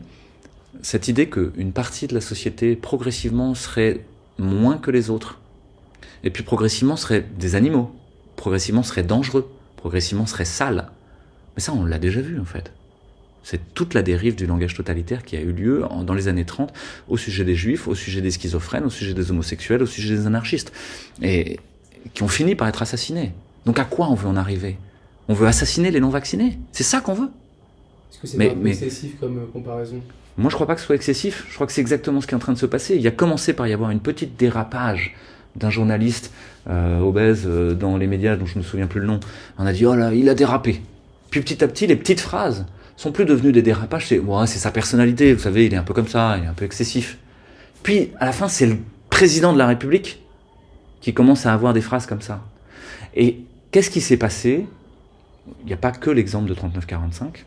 [0.81, 4.05] cette idée qu'une partie de la société progressivement serait
[4.37, 5.39] moins que les autres,
[6.23, 7.93] et puis progressivement serait des animaux,
[8.35, 10.91] progressivement serait dangereux, progressivement serait sale.
[11.55, 12.71] Mais ça, on l'a déjà vu en fait.
[13.43, 16.73] C'est toute la dérive du langage totalitaire qui a eu lieu dans les années 30
[17.09, 20.27] au sujet des juifs, au sujet des schizophrènes, au sujet des homosexuels, au sujet des
[20.27, 20.71] anarchistes,
[21.21, 21.59] et
[22.13, 23.33] qui ont fini par être assassinés.
[23.65, 24.77] Donc à quoi on veut en arriver?
[25.27, 27.29] On veut assassiner les non-vaccinés C'est ça qu'on veut
[28.11, 30.01] Est-ce que c'est mais, mais, excessif comme euh, comparaison?
[30.37, 32.33] Moi je crois pas que ce soit excessif, je crois que c'est exactement ce qui
[32.33, 32.95] est en train de se passer.
[32.95, 35.15] Il y a commencé par y avoir une petite dérapage
[35.55, 36.31] d'un journaliste
[36.67, 39.19] euh, obèse euh, dans les médias dont je me souviens plus le nom.
[39.57, 40.81] On a dit oh là, il a dérapé.
[41.29, 42.65] Puis petit à petit, les petites phrases
[42.95, 44.07] sont plus devenus des dérapages.
[44.07, 46.47] C'est ouais, c'est sa personnalité, vous savez, il est un peu comme ça, il est
[46.47, 47.17] un peu excessif.
[47.83, 48.77] Puis à la fin, c'est le
[49.09, 50.21] président de la République
[51.01, 52.41] qui commence à avoir des phrases comme ça.
[53.15, 53.39] Et
[53.71, 54.65] qu'est-ce qui s'est passé?
[55.61, 57.45] Il n'y a pas que l'exemple de 3945.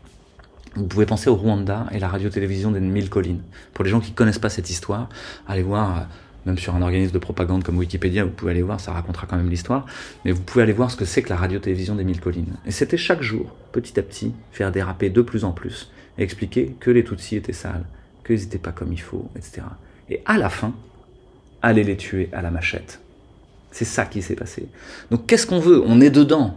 [0.75, 3.41] Vous pouvez penser au Rwanda et la radio-télévision des mille collines.
[3.73, 5.09] Pour les gens qui connaissent pas cette histoire,
[5.47, 6.01] allez voir euh,
[6.47, 9.37] même sur un organisme de propagande comme Wikipédia, vous pouvez aller voir, ça racontera quand
[9.37, 9.85] même l'histoire,
[10.25, 12.19] mais vous pouvez aller voir ce que c'est que la radio-télévision des mille.
[12.65, 16.89] Et c'était chaque jour, petit à petit, faire déraper de plus en plus, expliquer que
[16.89, 17.85] les Tutsis étaient sales,
[18.25, 19.61] qu'ils n'étaient pas comme il faut, etc.
[20.09, 20.73] Et à la fin,
[21.61, 23.01] aller les tuer à la machette.
[23.71, 24.67] C'est ça qui s'est passé.
[25.11, 25.83] Donc qu'est-ce qu'on veut?
[25.85, 26.55] On est dedans.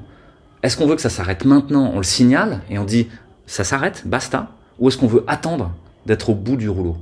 [0.63, 1.91] Est-ce qu'on veut que ça s'arrête maintenant?
[1.93, 3.09] On le signale et on dit
[3.47, 4.53] ça s'arrête, basta?
[4.79, 5.75] Ou est-ce qu'on veut attendre
[6.07, 6.97] d'être au bout du rouleau?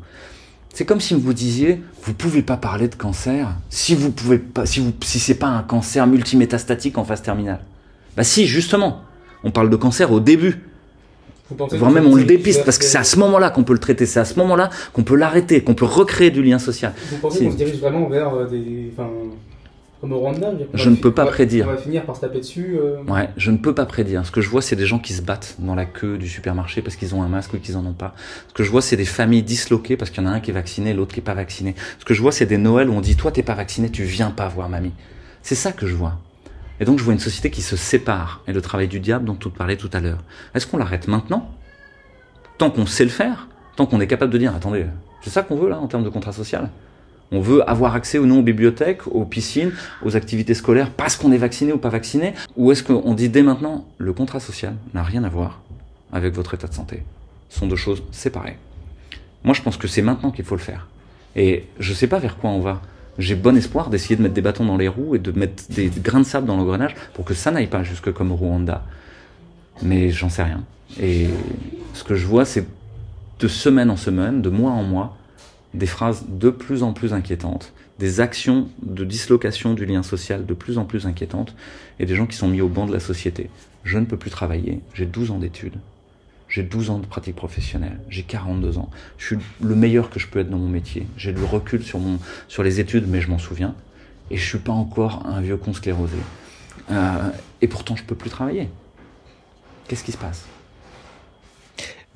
[0.78, 4.64] C'est comme si vous disiez, vous pouvez pas parler de cancer si vous pouvez pas,
[4.64, 7.58] si vous, si c'est pas un cancer multimétastatique en phase terminale.
[8.16, 9.02] Bah si, justement,
[9.42, 10.60] on parle de cancer au début.
[11.50, 14.06] Voire même on le dépiste parce que c'est à ce moment-là qu'on peut le traiter,
[14.06, 16.92] c'est à ce moment-là qu'on peut l'arrêter, qu'on peut recréer du lien social.
[17.10, 18.92] Vous pensez qu'on se dirige vraiment vers euh, des,
[20.00, 21.66] comme au Rwanda Je ne peux pas prédire.
[21.68, 22.76] On va finir par se taper dessus.
[22.78, 23.02] Euh.
[23.04, 24.24] Ouais, je ne peux pas prédire.
[24.24, 26.82] Ce que je vois, c'est des gens qui se battent dans la queue du supermarché
[26.82, 28.14] parce qu'ils ont un masque ou qu'ils en ont pas.
[28.48, 30.50] Ce que je vois, c'est des familles disloquées parce qu'il y en a un qui
[30.50, 31.74] est vacciné, l'autre qui est pas vacciné.
[31.98, 34.04] Ce que je vois, c'est des Noëls où on dit toi t'es pas vacciné, tu
[34.04, 34.92] viens pas voir mamie.
[35.42, 36.18] C'est ça que je vois.
[36.80, 39.34] Et donc je vois une société qui se sépare et le travail du diable dont
[39.34, 40.22] tu parlais tout à l'heure.
[40.54, 41.50] Est-ce qu'on l'arrête maintenant?
[42.56, 44.86] Tant qu'on sait le faire, tant qu'on est capable de dire, attendez,
[45.22, 46.70] c'est ça qu'on veut là en termes de contrat social?
[47.30, 49.72] On veut avoir accès ou non aux bibliothèques, aux piscines,
[50.02, 53.42] aux activités scolaires parce qu'on est vacciné ou pas vacciné Ou est-ce qu'on dit dès
[53.42, 55.60] maintenant, le contrat social n'a rien à voir
[56.12, 57.02] avec votre état de santé?
[57.50, 58.56] Ce sont deux choses séparées.
[59.44, 60.88] Moi, je pense que c'est maintenant qu'il faut le faire.
[61.36, 62.80] Et je ne sais pas vers quoi on va.
[63.18, 65.88] J'ai bon espoir d'essayer de mettre des bâtons dans les roues et de mettre des
[65.88, 68.84] grains de sable dans l'engrenage pour que ça n'aille pas jusque comme Rwanda.
[69.82, 70.62] Mais j'en sais rien.
[71.00, 71.28] Et
[71.94, 72.66] ce que je vois, c'est
[73.38, 75.16] de semaine en semaine, de mois en mois,
[75.74, 80.54] des phrases de plus en plus inquiétantes, des actions de dislocation du lien social de
[80.54, 81.54] plus en plus inquiétantes,
[81.98, 83.50] et des gens qui sont mis au banc de la société.
[83.84, 85.78] Je ne peux plus travailler, j'ai 12 ans d'études,
[86.48, 90.26] j'ai 12 ans de pratique professionnelle, j'ai 42 ans, je suis le meilleur que je
[90.26, 93.74] peux être dans mon métier, j'ai du recul sur, les études, mais je m'en souviens,
[94.30, 96.18] et je suis pas encore un vieux con sclérosé.
[96.90, 97.30] Euh,
[97.60, 98.68] et pourtant, je peux plus travailler.
[99.88, 100.46] Qu'est-ce qui se passe?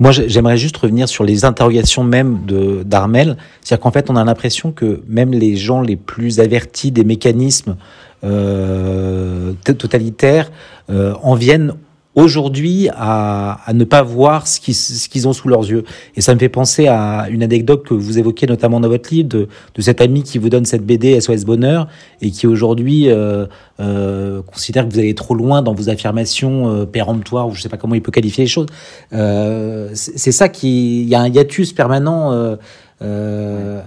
[0.03, 2.41] Moi, j'aimerais juste revenir sur les interrogations même
[2.85, 3.37] d'Armel.
[3.61, 7.77] C'est-à-dire qu'en fait, on a l'impression que même les gens les plus avertis des mécanismes
[8.25, 10.51] euh, totalitaires
[10.91, 11.75] euh, en viennent
[12.15, 15.85] aujourd'hui à, à, ne pas voir ce qu'ils ce qu'ils ont sous leurs yeux.
[16.15, 19.29] Et ça me fait penser à une anecdote que vous évoquez notamment dans votre livre
[19.29, 21.89] de, de cet ami qui vous donne cette BD SOS Bonheur
[22.21, 23.47] et qui aujourd'hui euh,
[23.81, 27.71] euh, considère que vous allez trop loin dans vos affirmations euh, péremptoires ou je sais
[27.71, 28.67] pas comment il peut qualifier les choses.
[29.13, 32.33] Euh, c'est ça qui il y a un hiatus permanent.
[32.33, 32.57] Euh,
[33.03, 33.81] euh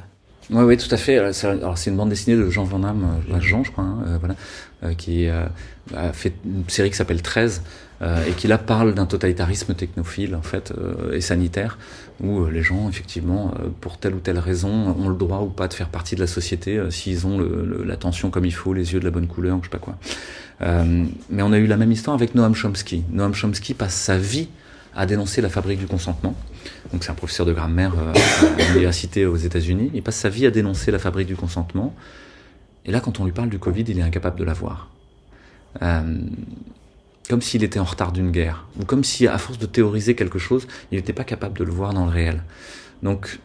[0.51, 1.17] oui, oui, tout à fait.
[1.17, 5.27] Alors, c'est une bande dessinée de Jean Van Damme, Jean, je crois, hein, voilà, qui
[5.27, 10.35] a fait une série qui s'appelle 13, euh, et qui là parle d'un totalitarisme technophile
[10.35, 11.77] en fait euh, et sanitaire
[12.21, 15.67] où euh, les gens effectivement pour telle ou telle raison ont le droit ou pas
[15.67, 17.39] de faire partie de la société s'ils ont
[17.85, 19.95] l'attention comme il faut, les yeux de la bonne couleur, je sais pas quoi.
[20.59, 23.03] mais on a eu la même histoire avec Noam Chomsky.
[23.11, 24.49] Noam Chomsky passe sa vie
[24.95, 26.35] à dénoncer la fabrique du consentement.
[26.91, 29.91] Donc c'est un professeur de grammaire à l'université aux États-Unis.
[29.93, 31.93] Il passe sa vie à dénoncer la fabrique du consentement.
[32.85, 34.89] Et là, quand on lui parle du Covid, il est incapable de la voir.
[35.81, 36.19] Euh,
[37.27, 40.39] comme s'il était en retard d'une guerre, ou comme si, à force de théoriser quelque
[40.39, 42.43] chose, il n'était pas capable de le voir dans le réel.
[43.03, 43.39] Donc,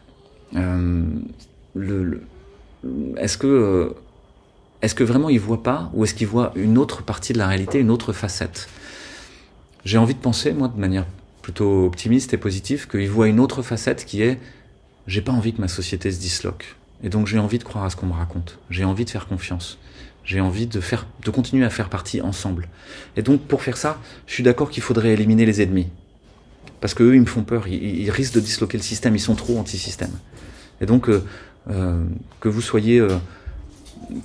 [0.55, 1.03] euh,
[3.17, 3.89] est-ce que, euh,
[4.81, 7.47] est-ce que vraiment il voit pas, ou est-ce qu'il voit une autre partie de la
[7.47, 8.67] réalité, une autre facette?
[9.83, 11.05] J'ai envie de penser, moi, de manière
[11.41, 14.39] plutôt optimiste et positive, qu'il voit une autre facette qui est,
[15.07, 17.89] j'ai pas envie que ma société se disloque, et donc j'ai envie de croire à
[17.89, 19.79] ce qu'on me raconte, j'ai envie de faire confiance.
[20.23, 22.67] J'ai envie de faire, de continuer à faire partie ensemble.
[23.17, 25.87] Et donc, pour faire ça, je suis d'accord qu'il faudrait éliminer les ennemis.
[26.79, 27.67] Parce que eux, ils me font peur.
[27.67, 29.15] Ils, risquent de disloquer le système.
[29.15, 30.11] Ils sont trop anti-système.
[30.79, 31.23] Et donc, euh,
[31.69, 32.03] euh,
[32.39, 33.17] que vous soyez euh,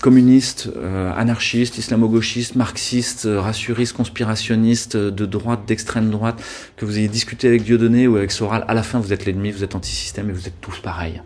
[0.00, 0.70] communiste,
[1.16, 6.42] anarchiste, islamo-gauchiste, marxiste, rassuriste, conspirationniste, de droite, d'extrême droite,
[6.76, 9.50] que vous ayez discuté avec Dieudonné ou avec Soral, à la fin, vous êtes l'ennemi,
[9.50, 11.22] vous êtes anti-système et vous êtes tous pareils.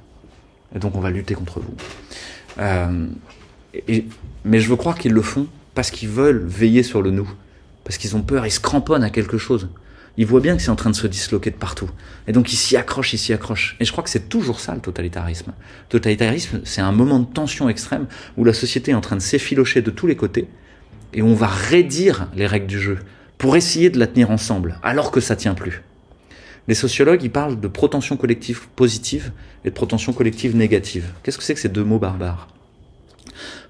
[0.75, 1.75] Et donc, on va lutter contre vous.
[3.89, 4.05] Et,
[4.45, 7.31] mais je veux croire qu'ils le font parce qu'ils veulent veiller sur le nous.
[7.85, 9.69] Parce qu'ils ont peur, ils se cramponnent à quelque chose.
[10.17, 11.89] Ils voient bien que c'est en train de se disloquer de partout.
[12.27, 13.77] Et donc ils s'y accrochent, ils s'y accrochent.
[13.81, 15.53] Et je crois que c'est toujours ça le totalitarisme.
[15.57, 18.07] Le totalitarisme, c'est un moment de tension extrême
[18.37, 20.49] où la société est en train de s'effilocher de tous les côtés
[21.13, 22.99] et on va raidir les règles du jeu
[23.39, 25.83] pour essayer de la tenir ensemble, alors que ça tient plus.
[26.69, 29.33] Les sociologues, ils parlent de protension collective positive
[29.65, 31.07] et de protension collective négative.
[31.23, 32.49] Qu'est-ce que c'est que ces deux mots barbares?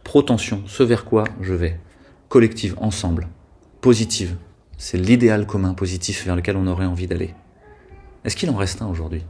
[0.04, 1.78] Protension, ce vers quoi je vais.
[2.28, 3.28] Collective, ensemble.
[3.80, 4.36] Positive,
[4.76, 7.34] c'est l'idéal commun positif vers lequel on aurait envie d'aller.
[8.24, 9.24] Est-ce qu'il en reste un aujourd'hui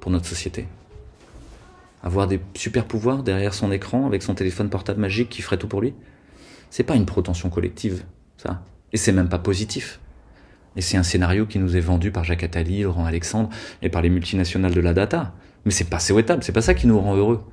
[0.00, 0.66] pour notre société?
[2.02, 5.68] Avoir des super pouvoirs derrière son écran avec son téléphone portable magique qui ferait tout
[5.68, 5.94] pour lui?
[6.70, 8.04] C'est pas une protension collective,
[8.36, 8.62] ça.
[8.92, 10.00] Et c'est même pas positif.
[10.76, 13.50] Et c'est un scénario qui nous est vendu par Jacques Attali, Laurent Alexandre
[13.82, 15.34] et par les multinationales de la data.
[15.64, 17.44] Mais c'est pas souhaitable, c'est pas ça qui nous rend heureux.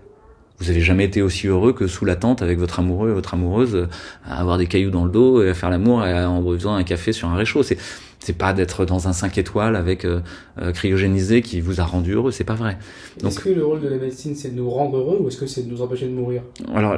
[0.60, 3.34] Vous avez jamais été aussi heureux que sous la tente avec votre amoureux et votre
[3.34, 3.88] amoureuse
[4.26, 7.14] à avoir des cailloux dans le dos et à faire l'amour en buvant un café
[7.14, 7.64] sur un réchaud.
[7.64, 7.78] C'est
[8.20, 10.20] c'est pas d'être dans un 5 étoiles avec euh,
[10.62, 12.78] euh, cryogénisé qui vous a rendu heureux, c'est pas vrai.
[13.26, 15.48] Est-ce que le rôle de la médecine c'est de nous rendre heureux ou est-ce que
[15.48, 16.44] c'est de nous empêcher de mourir?
[16.76, 16.98] Alors,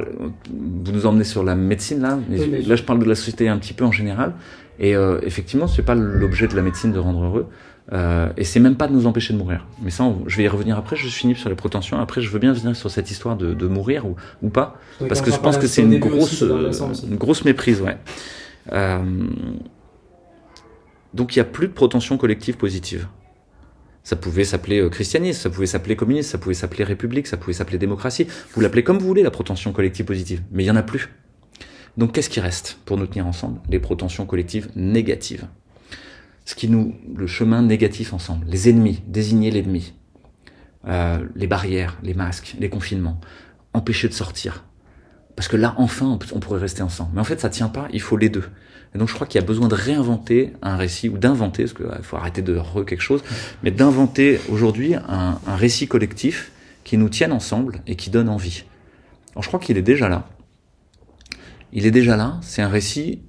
[0.50, 3.72] vous nous emmenez sur la médecine là, là je parle de la société un petit
[3.72, 4.34] peu en général.
[4.78, 7.46] Et euh, effectivement, c'est pas l'objet de la médecine de rendre heureux.
[7.92, 9.66] Euh, et c'est même pas de nous empêcher de mourir.
[9.82, 10.94] Mais ça, je vais y revenir après.
[10.94, 11.98] Je finis sur les prétentions.
[11.98, 14.78] Après, je veux bien venir sur cette histoire de, de mourir ou, ou pas,
[15.08, 17.98] parce que je pense que c'est une grosse, une grosse méprise, ouais.
[18.70, 19.26] Euh,
[21.14, 23.08] donc il y a plus de protention collective positive.
[24.04, 27.52] Ça pouvait s'appeler euh, christianisme, ça pouvait s'appeler communisme, ça pouvait s'appeler république, ça pouvait
[27.52, 28.26] s'appeler démocratie.
[28.54, 30.42] Vous l'appelez comme vous voulez, la protention collective positive.
[30.52, 31.08] Mais il y en a plus.
[31.96, 33.60] Donc qu'est-ce qui reste pour nous tenir ensemble?
[33.68, 35.46] Les protensions collectives négatives.
[36.44, 39.94] Ce qui nous, le chemin négatif ensemble, les ennemis, désigner l'ennemi,
[40.86, 43.20] euh, les barrières, les masques, les confinements,
[43.72, 44.64] empêcher de sortir.
[45.36, 47.10] Parce que là, enfin, on pourrait rester ensemble.
[47.14, 48.44] Mais en fait, ça tient pas, il faut les deux.
[48.94, 51.74] Et donc, je crois qu'il y a besoin de réinventer un récit, ou d'inventer, parce
[51.74, 53.22] qu'il faut arrêter de re quelque chose,
[53.62, 56.52] mais d'inventer aujourd'hui un, un récit collectif
[56.84, 58.64] qui nous tienne ensemble et qui donne envie.
[59.32, 60.28] Alors, je crois qu'il est déjà là.
[61.72, 63.22] Il est déjà là, c'est un récit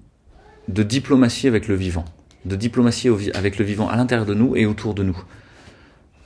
[0.68, 2.04] de diplomatie avec le vivant,
[2.46, 5.18] de diplomatie avec le vivant à l'intérieur de nous et autour de nous.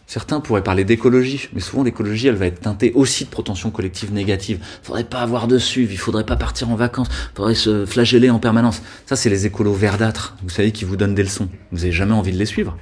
[0.08, 4.14] Certains pourraient parler d'écologie, mais souvent l'écologie, elle va être teintée aussi de protension collective
[4.14, 4.60] négative.
[4.82, 8.40] Faudrait pas avoir de suivi, il faudrait pas partir en vacances, faudrait se flageller en
[8.40, 8.82] permanence.
[9.06, 11.50] Ça, c'est les écolos verdâtres, vous savez, qui vous donnent des leçons.
[11.74, 12.78] Vous avez jamais envie de les suivre.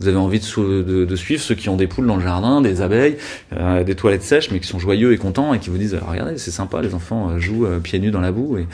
[0.00, 3.18] Vous avez envie de, suivre ceux qui ont des poules dans le jardin, des abeilles,
[3.52, 6.38] euh, des toilettes sèches, mais qui sont joyeux et contents et qui vous disent regardez
[6.38, 8.66] c'est sympa, les enfants euh, jouent euh, pieds nus dans la boue et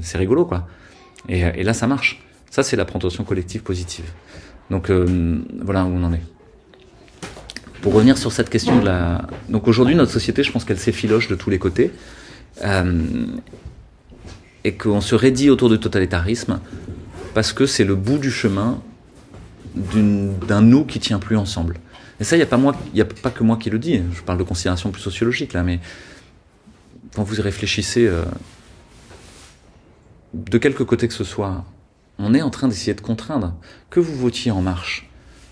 [0.00, 0.66] c'est rigolo quoi.
[1.28, 2.20] Et, là ça marche.
[2.50, 4.06] Ça c'est la protention collective positive.
[4.70, 6.22] Donc voilà où on en est
[7.86, 9.28] pour revenir sur cette question de la.
[9.48, 11.92] Donc aujourd'hui, notre société, je pense qu'elle s'effiloche de tous les côtés.
[12.64, 13.26] Euh,
[14.64, 16.58] et qu'on se raidit autour du totalitarisme
[17.34, 18.82] parce que c'est le bout du chemin
[19.76, 21.76] d'un nous qui tient plus ensemble.
[22.18, 24.02] Et ça, il n'y a, pas a pas que moi qui le dis.
[24.12, 25.78] Je parle de considération plus sociologique là, mais
[27.14, 28.24] quand vous y réfléchissez, euh,
[30.34, 31.64] de quelque côté que ce soit,
[32.18, 33.54] on est en train d'essayer de contraindre.
[33.90, 35.08] Que vous votiez en marche,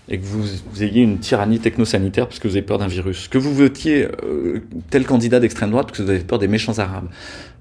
[0.07, 3.37] et que vous, ayez une tyrannie technosanitaire parce que vous avez peur d'un virus, que
[3.37, 4.61] vous votiez euh,
[4.91, 7.07] tel candidat d'extrême droite parce que vous avez peur des méchants arabes,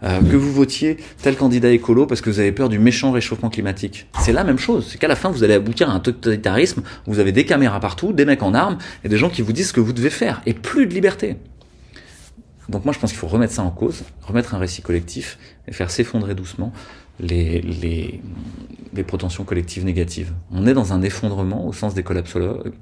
[0.03, 3.49] euh, que vous votiez tel candidat écolo parce que vous avez peur du méchant réchauffement
[3.49, 4.07] climatique.
[4.21, 4.89] C'est la même chose.
[4.91, 7.81] C'est qu'à la fin, vous allez aboutir à un totalitarisme où vous avez des caméras
[7.81, 10.11] partout, des mecs en armes et des gens qui vous disent ce que vous devez
[10.11, 11.37] faire et plus de liberté.
[12.69, 15.73] Donc moi, je pense qu'il faut remettre ça en cause, remettre un récit collectif et
[15.73, 16.73] faire s'effondrer doucement
[17.21, 18.21] les, les,
[18.93, 20.33] les protensions collectives négatives.
[20.51, 22.73] On est dans un effondrement au sens des collapsologues.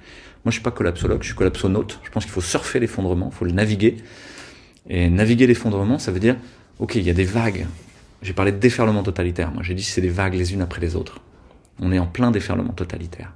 [0.45, 2.01] Moi, je suis pas collapsologue, je suis collapsonaute.
[2.03, 3.97] Je pense qu'il faut surfer l'effondrement, il faut le naviguer.
[4.89, 6.37] Et naviguer l'effondrement, ça veut dire,
[6.79, 7.67] ok, il y a des vagues.
[8.23, 9.53] J'ai parlé de déferlement totalitaire.
[9.53, 11.21] Moi, j'ai dit c'est des vagues les unes après les autres.
[11.81, 13.33] On est en plein déferlement totalitaire.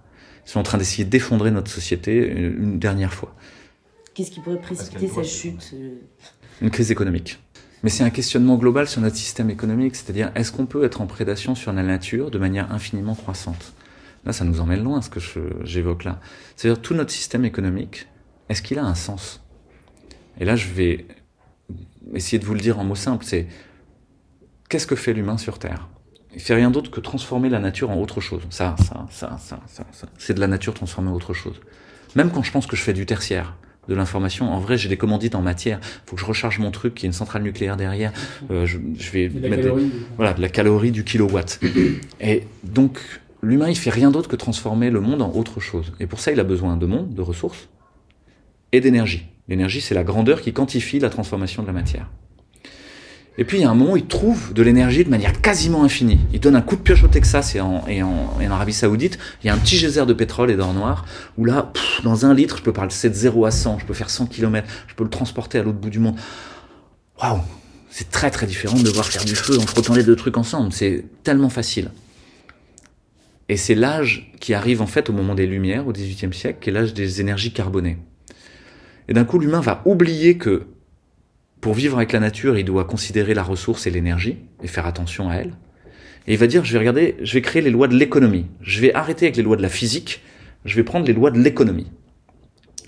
[0.46, 3.34] Ils sont en train d'essayer d'effondrer notre société une dernière fois.
[4.14, 5.96] Qu'est-ce qui pourrait précipiter cette chute euh
[6.62, 7.38] Une crise économique.
[7.86, 11.06] Mais c'est un questionnement global sur notre système économique, c'est-à-dire est-ce qu'on peut être en
[11.06, 13.74] prédation sur la nature de manière infiniment croissante?
[14.24, 15.20] Là, ça nous emmène loin ce que
[15.62, 16.18] j'évoque là.
[16.56, 18.08] C'est-à-dire tout notre système économique,
[18.48, 19.40] est-ce qu'il a un sens?
[20.40, 21.06] Et là, je vais
[22.12, 23.46] essayer de vous le dire en mots simples, c'est
[24.68, 25.88] qu'est-ce que fait l'humain sur Terre?
[26.34, 28.42] Il fait rien d'autre que transformer la nature en autre chose.
[28.50, 30.08] Ça, ça, ça, ça, ça, ça.
[30.18, 31.60] C'est de la nature transformée en autre chose.
[32.16, 33.56] Même quand je pense que je fais du tertiaire,
[33.88, 34.52] de l'information.
[34.52, 35.80] En vrai, j'ai des commandites en matière.
[35.82, 38.12] Il faut que je recharge mon truc, qui est une centrale nucléaire derrière.
[38.50, 39.68] Euh, je, je, vais mettre
[40.16, 41.60] voilà, de la calorie du kilowatt.
[42.20, 42.98] Et donc,
[43.42, 45.92] l'humain, il fait rien d'autre que transformer le monde en autre chose.
[46.00, 47.68] Et pour ça, il a besoin de monde, de ressources
[48.72, 49.26] et d'énergie.
[49.48, 52.10] L'énergie, c'est la grandeur qui quantifie la transformation de la matière.
[53.38, 56.18] Et puis, il y a un moment, il trouve de l'énergie de manière quasiment infinie.
[56.32, 57.84] Il donne un coup de pioche au Texas et en,
[58.50, 59.18] Arabie Saoudite.
[59.42, 61.04] Il y a un petit geyser de pétrole et d'or noir
[61.36, 61.72] où là,
[62.02, 64.66] dans un litre, je peux passer de 0 à 100, je peux faire 100 km,
[64.86, 66.16] je peux le transporter à l'autre bout du monde.
[67.20, 67.40] Waouh!
[67.90, 70.72] C'est très très différent de devoir faire du feu en frottant les deux trucs ensemble.
[70.72, 71.90] C'est tellement facile.
[73.48, 76.70] Et c'est l'âge qui arrive en fait au moment des Lumières, au XVIIIe siècle, qui
[76.70, 77.98] est l'âge des énergies carbonées.
[79.08, 80.66] Et d'un coup, l'humain va oublier que
[81.66, 85.30] pour vivre avec la nature, il doit considérer la ressource et l'énergie et faire attention
[85.30, 85.54] à elle.
[86.28, 88.46] Et il va dire, je vais regarder, je vais créer les lois de l'économie.
[88.60, 90.22] Je vais arrêter avec les lois de la physique,
[90.64, 91.88] je vais prendre les lois de l'économie.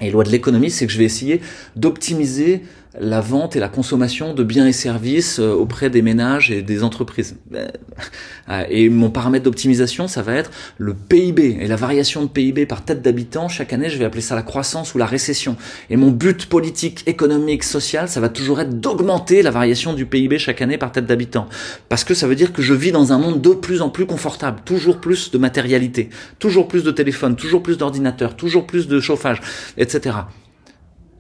[0.00, 1.40] Et les lois de l'économie, c'est que je vais essayer
[1.74, 2.60] d'optimiser
[3.00, 6.82] la vente et la consommation de biens et services euh, auprès des ménages et des
[6.82, 7.36] entreprises.
[7.54, 12.66] Euh, et mon paramètre d'optimisation, ça va être le PIB et la variation de PIB
[12.66, 13.48] par tête d'habitant.
[13.48, 15.56] Chaque année, je vais appeler ça la croissance ou la récession.
[15.90, 20.38] Et mon but politique, économique, social, ça va toujours être d'augmenter la variation du PIB
[20.38, 21.48] chaque année par tête d'habitant.
[21.88, 24.06] Parce que ça veut dire que je vis dans un monde de plus en plus
[24.06, 29.00] confortable, toujours plus de matérialité, toujours plus de téléphones, toujours plus d'ordinateurs, toujours plus de
[29.00, 29.40] chauffage,
[29.76, 30.16] etc.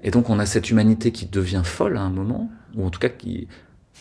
[0.02, 3.00] Et donc on a cette humanité qui devient folle à un moment, ou en tout
[3.00, 3.48] cas qui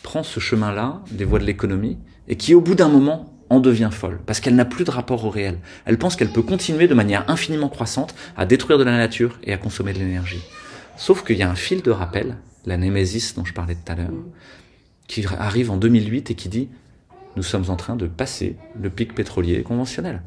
[0.03, 1.98] prend ce chemin-là des voies de l'économie,
[2.28, 5.24] et qui au bout d'un moment en devient folle, parce qu'elle n'a plus de rapport
[5.26, 5.60] au réel.
[5.86, 9.53] Elle pense qu'elle peut continuer de manière infiniment croissante à détruire de la nature et
[9.53, 10.41] à consommer de l'énergie.
[10.98, 13.95] Sauf qu'il y a un fil de rappel, la némésis dont je parlais tout à
[13.95, 14.11] l'heure,
[15.07, 16.69] qui arrive en 2008 et qui dit
[17.38, 20.24] nous sommes en train de passer le pic pétrolier conventionnel.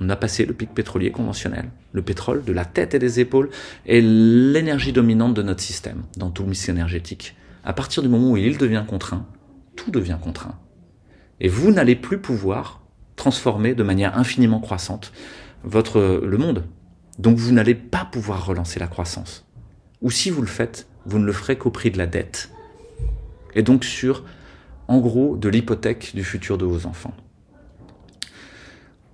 [0.00, 1.70] On a passé le pic pétrolier conventionnel.
[1.92, 3.50] Le pétrole, de la tête et des épaules,
[3.86, 7.34] est l'énergie dominante de notre système, dans tout le mix énergétique.
[7.64, 9.26] À partir du moment où il devient contraint,
[9.74, 10.58] tout devient contraint.
[11.40, 12.82] Et vous n'allez plus pouvoir
[13.16, 15.12] transformer de manière infiniment croissante
[15.64, 16.64] votre, le monde.
[17.18, 19.46] Donc vous n'allez pas pouvoir relancer la croissance.
[20.02, 22.50] Ou si vous le faites, vous ne le ferez qu'au prix de la dette.
[23.54, 24.24] Et donc sur,
[24.88, 27.14] en gros, de l'hypothèque du futur de vos enfants.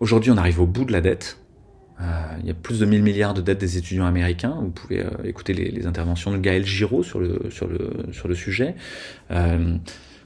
[0.02, 1.38] Aujourd'hui, on arrive au bout de la dette.
[2.00, 2.04] Euh,
[2.40, 4.58] il y a plus de 1000 milliards de dettes des étudiants américains.
[4.60, 8.74] Vous pouvez euh, écouter les, interventions de Gaël Giraud sur le, sur le, sujet.
[9.30, 9.76] Euh,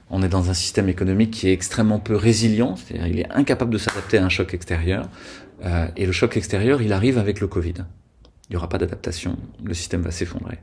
[0.09, 3.71] on est dans un système économique qui est extrêmement peu résilient, c'est-à-dire il est incapable
[3.71, 5.11] de s'adapter à un choc extérieur.
[5.95, 7.75] Et le choc extérieur, il arrive avec le Covid.
[8.49, 10.57] Il n'y aura pas d'adaptation, le système va s'effondrer.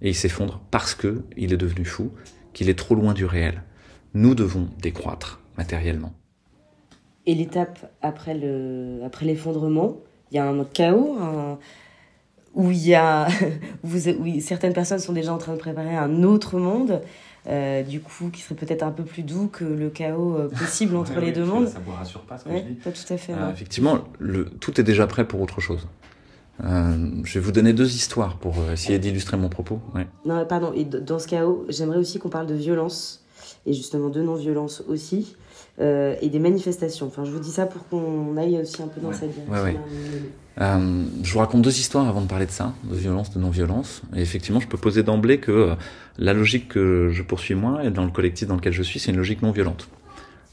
[0.00, 2.10] Et il s'effondre parce que il est devenu fou,
[2.54, 3.64] qu'il est trop loin du réel.
[4.14, 6.14] Nous devons décroître matériellement.
[7.26, 9.96] Et l'étape après le après l'effondrement,
[10.30, 11.18] il y a un chaos,
[12.54, 13.28] où il y a
[13.84, 17.00] où certaines personnes sont déjà en train de préparer un autre monde.
[17.48, 20.96] Euh, du coup, qui serait peut-être un peu plus doux que le chaos euh, possible
[20.96, 21.68] entre les deux mondes.
[21.68, 23.34] Ça vous rassure pas ce que je dis Pas tout à fait.
[23.34, 25.86] Euh, effectivement, le, tout est déjà prêt pour autre chose.
[26.60, 29.80] je vais vous donner deux histoires pour essayer d'illustrer mon propos.
[30.24, 30.72] Non, pardon.
[30.74, 33.24] Et dans ce chaos, j'aimerais aussi qu'on parle de violence
[33.64, 35.36] et justement de non-violence aussi.
[35.78, 37.06] Et des manifestations.
[37.06, 39.80] Enfin, je vous dis ça pour qu'on aille aussi un peu dans cette direction.
[40.60, 44.02] Euh, je vous raconte deux histoires avant de parler de ça, de violence, de non-violence.
[44.14, 45.74] Et effectivement, je peux poser d'emblée que euh,
[46.18, 49.10] la logique que je poursuis moi et dans le collectif dans lequel je suis, c'est
[49.10, 49.88] une logique non violente,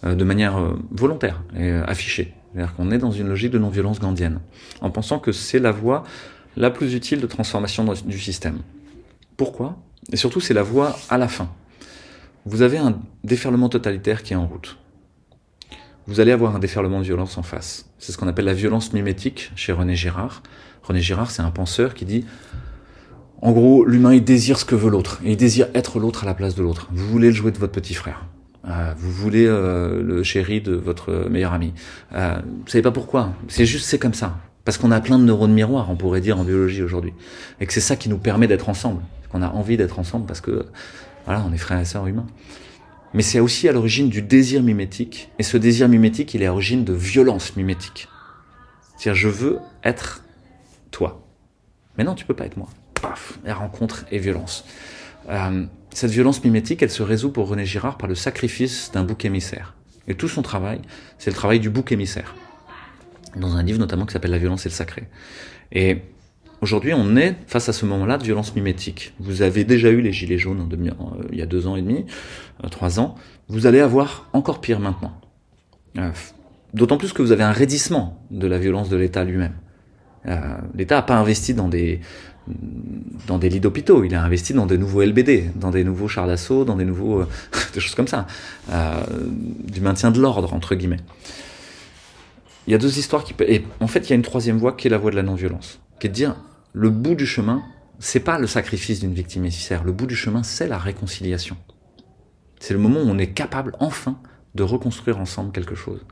[0.03, 0.59] euh, de manière
[0.91, 2.33] volontaire et affichée.
[2.51, 4.39] C'est-à-dire qu'on est dans une logique de non-violence gandienne,
[4.81, 6.03] en pensant que c'est la voie
[6.57, 8.59] la plus utile de transformation du système.
[9.37, 9.77] Pourquoi?
[10.11, 11.49] Et surtout, c'est la voie à la fin.
[12.45, 14.77] Vous avez un déferlement totalitaire qui est en route
[16.07, 17.85] vous allez avoir un déferlement de violence en face.
[17.99, 20.43] C'est ce qu'on appelle la violence mimétique chez René Girard.
[20.83, 22.25] René Girard, c'est un penseur qui dit,
[23.41, 25.19] en gros, l'humain, il désire ce que veut l'autre.
[25.23, 26.89] Il désire être l'autre à la place de l'autre.
[26.91, 28.25] Vous voulez le jouer de votre petit frère.
[28.67, 31.73] Euh, vous voulez euh, le chéri de votre meilleur ami.
[32.13, 33.33] Euh, vous savez pas pourquoi.
[33.47, 34.37] C'est juste, c'est comme ça.
[34.65, 37.13] Parce qu'on a plein de neurones miroirs, on pourrait dire en biologie aujourd'hui.
[37.59, 39.01] Et que c'est ça qui nous permet d'être ensemble.
[39.29, 40.65] Qu'on a envie d'être ensemble parce que,
[41.25, 42.27] voilà, on est frères et sœurs humains
[43.13, 46.49] mais c'est aussi à l'origine du désir mimétique, et ce désir mimétique, il est à
[46.49, 48.07] l'origine de violence mimétique.
[48.97, 50.23] C'est-à-dire, je veux être
[50.91, 51.27] toi.
[51.97, 52.69] Mais non, tu peux pas être moi.
[53.01, 54.65] Paf, et rencontre et violence.
[55.29, 59.25] Euh, cette violence mimétique, elle se résout pour René Girard par le sacrifice d'un bouc
[59.25, 59.75] émissaire.
[60.07, 60.81] Et tout son travail,
[61.17, 62.35] c'est le travail du bouc émissaire.
[63.35, 65.03] Dans un livre notamment qui s'appelle La violence et le sacré.
[65.71, 66.01] Et
[66.63, 69.13] Aujourd'hui, on est face à ce moment-là de violence mimétique.
[69.19, 72.05] Vous avez déjà eu les gilets jaunes euh, il y a deux ans et demi,
[72.63, 73.15] euh, trois ans.
[73.49, 75.11] Vous allez avoir encore pire maintenant.
[75.97, 76.09] Euh,
[76.73, 79.55] d'autant plus que vous avez un raidissement de la violence de l'État lui-même.
[80.73, 81.99] L'État n'a pas investi dans des
[83.27, 86.27] dans des lits d'hôpitaux, il a investi dans des nouveaux LBD, dans des nouveaux chars
[86.27, 87.25] d'assaut, dans des nouveaux
[87.73, 88.25] des choses comme ça,
[89.65, 91.01] du maintien de l'ordre entre guillemets.
[92.67, 94.71] Il y a deux histoires qui et en fait il y a une troisième voie
[94.71, 96.35] qui est la voie de la non-violence, qui est de dire
[96.73, 97.63] le bout du chemin,
[97.99, 99.83] c'est pas le sacrifice d'une victime nécessaire.
[99.83, 101.55] Le bout du chemin, c'est la réconciliation.
[102.59, 104.19] C'est le moment où on est capable enfin
[104.55, 106.03] de reconstruire ensemble quelque chose.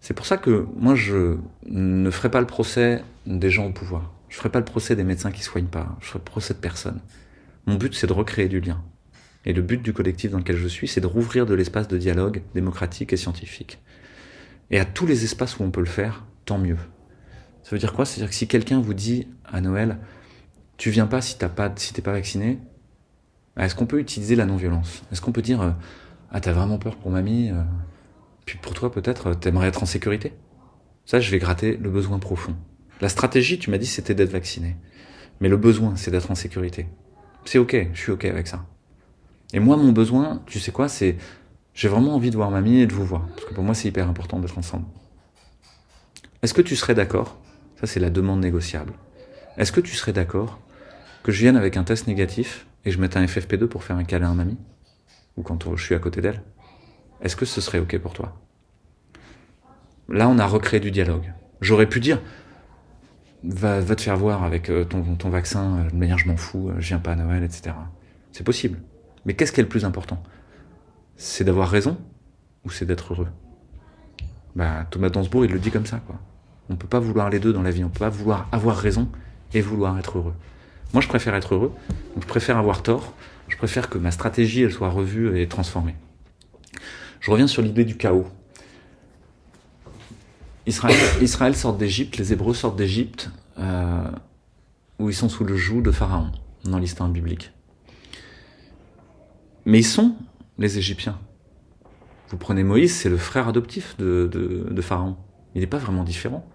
[0.00, 4.12] C'est pour ça que moi je ne ferai pas le procès des gens au pouvoir.
[4.28, 5.96] Je ferai pas le procès des médecins qui soignent pas.
[6.00, 7.00] Je ferai le procès de personne.
[7.66, 8.82] Mon but c'est de recréer du lien.
[9.46, 11.96] Et le but du collectif dans lequel je suis, c'est de rouvrir de l'espace de
[11.96, 13.78] dialogue démocratique et scientifique.
[14.70, 16.76] Et à tous les espaces où on peut le faire, tant mieux.
[17.68, 18.06] Ça veut dire quoi?
[18.06, 19.98] C'est-à-dire que si quelqu'un vous dit à Noël,
[20.78, 22.60] tu viens pas si t'as pas, t'es pas vacciné,
[23.58, 25.02] est-ce qu'on peut utiliser la non-violence?
[25.12, 25.70] Est-ce qu'on peut dire, euh,
[26.30, 27.62] ah t'as vraiment peur pour mamie, euh,
[28.46, 30.32] puis pour toi peut-être euh, t'aimerais être en sécurité?
[31.04, 32.56] Ça, je vais gratter le besoin profond.
[33.02, 34.74] La stratégie, tu m'as dit, c'était d'être vacciné,
[35.42, 36.86] mais le besoin, c'est d'être en sécurité.
[37.44, 38.64] C'est ok, je suis ok avec ça.
[39.52, 41.18] Et moi, mon besoin, tu sais quoi, c'est
[41.74, 43.88] j'ai vraiment envie de voir mamie et de vous voir, parce que pour moi, c'est
[43.88, 44.86] hyper important d'être ensemble.
[46.40, 47.38] Est-ce que tu serais d'accord
[47.78, 48.92] ça, c'est la demande négociable.
[49.56, 50.58] Est-ce que tu serais d'accord
[51.22, 54.04] que je vienne avec un test négatif et je mette un FFP2 pour faire un
[54.04, 54.58] câlin à mamie
[55.36, 56.42] Ou quand je suis à côté d'elle?
[57.20, 58.40] Est-ce que ce serait OK pour toi?
[60.08, 61.32] Là, on a recréé du dialogue.
[61.60, 62.20] J'aurais pu dire
[63.44, 66.70] va, te faire voir avec euh, ton, ton vaccin, euh, de manière je m'en fous,
[66.70, 67.76] euh, je viens pas à Noël, etc.
[68.32, 68.80] C'est possible.
[69.24, 70.20] Mais qu'est-ce qui est le plus important?
[71.16, 71.96] C'est d'avoir raison
[72.64, 73.28] ou c'est d'être heureux?
[74.56, 76.18] Bah, Thomas Dansbourg, il le dit comme ça, quoi.
[76.68, 77.82] On ne peut pas vouloir les deux dans la vie.
[77.82, 79.08] On ne peut pas vouloir avoir raison
[79.54, 80.34] et vouloir être heureux.
[80.92, 81.72] Moi, je préfère être heureux.
[82.20, 83.14] Je préfère avoir tort.
[83.48, 85.96] Je préfère que ma stratégie, soit revue et transformée.
[87.20, 88.26] Je reviens sur l'idée du chaos.
[90.66, 94.10] Israël, sort d'Égypte, les Hébreux sortent d'Égypte, euh,
[94.98, 96.30] où ils sont sous le joug de Pharaon,
[96.64, 97.52] dans l'histoire biblique.
[99.64, 100.14] Mais ils sont
[100.58, 101.18] les Égyptiens.
[102.28, 105.16] Vous prenez Moïse, c'est le frère adoptif de, Pharaon.
[105.54, 106.46] Il n'est pas vraiment différent.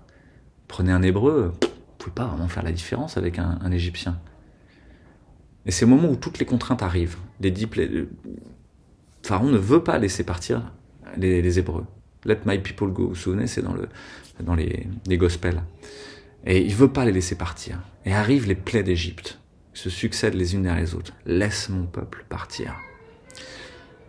[0.73, 1.69] Prenez un hébreu, vous
[1.99, 4.19] pouvez pas vraiment faire la différence avec un, égyptien.
[5.67, 7.17] Et c'est le moment où toutes les contraintes arrivent.
[7.41, 7.53] Les
[9.21, 10.73] Pharaon ne veut pas laisser partir
[11.15, 11.85] les, hébreux.
[12.25, 13.03] Let my people go.
[13.03, 13.87] Vous vous souvenez, c'est dans, le,
[14.39, 15.61] dans les, les gospels.
[16.43, 17.77] Et il veut pas les laisser partir.
[18.03, 19.37] Et arrivent les plaies d'Égypte,
[19.73, 21.13] se succèdent les unes derrière les autres.
[21.27, 22.73] Laisse mon peuple partir.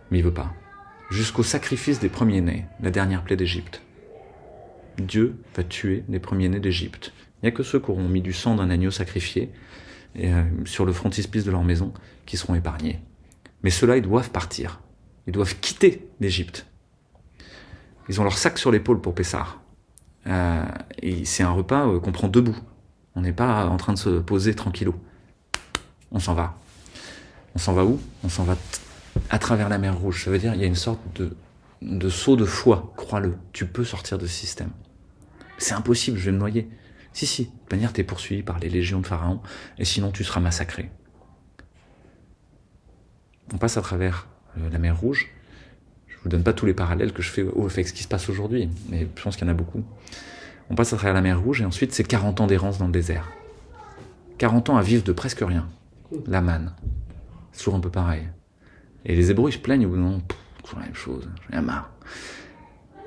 [0.09, 0.51] Mais il veut pas.
[1.11, 3.83] Jusqu'au sacrifice des premiers-nés, la dernière plaie d'Égypte.
[5.01, 7.13] Dieu va tuer les premiers-nés d'Égypte.
[7.41, 9.51] Il n'y a que ceux qui auront mis du sang d'un agneau sacrifié
[10.17, 11.93] euh, sur le frontispice de leur maison
[12.25, 12.99] qui seront épargnés.
[13.63, 14.81] Mais ceux-là, ils doivent partir.
[15.27, 16.65] Ils doivent quitter l'Égypte.
[18.09, 19.61] Ils ont leur sac sur l'épaule pour Pessar.
[20.27, 20.63] Euh,
[21.01, 22.57] et c'est un repas euh, qu'on prend debout.
[23.15, 24.95] On n'est pas en train de se poser tranquillou.
[26.11, 26.57] On s'en va.
[27.55, 27.99] On s'en va où?
[28.23, 28.57] On s'en va
[29.29, 30.25] à travers la mer Rouge.
[30.25, 31.35] Ça veut dire il y a une sorte de,
[31.81, 33.37] de saut de foi, crois-le.
[33.53, 34.71] Tu peux sortir de ce système.
[35.57, 36.69] C'est impossible, je vais me noyer.
[37.13, 39.41] Si, si, de manière, t'es poursuivi par les légions de Pharaon,
[39.77, 40.89] et sinon tu seras massacré.
[43.53, 44.27] On passe à travers
[44.57, 45.29] euh, la mer Rouge,
[46.25, 48.67] vous donne pas tous les parallèles que je fais avec ce qui se passe aujourd'hui,
[48.89, 49.83] mais je pense qu'il y en a beaucoup.
[50.71, 52.91] On passe à travers la mer Rouge et ensuite c'est 40 ans d'errance dans le
[52.91, 53.31] désert.
[54.39, 55.67] 40 ans à vivre de presque rien.
[56.25, 56.73] La manne.
[57.51, 58.23] C'est un peu pareil.
[59.05, 60.19] Et les Hébreux ils se plaignent au bout d'un
[60.63, 61.91] toujours la même chose, j'en ai marre.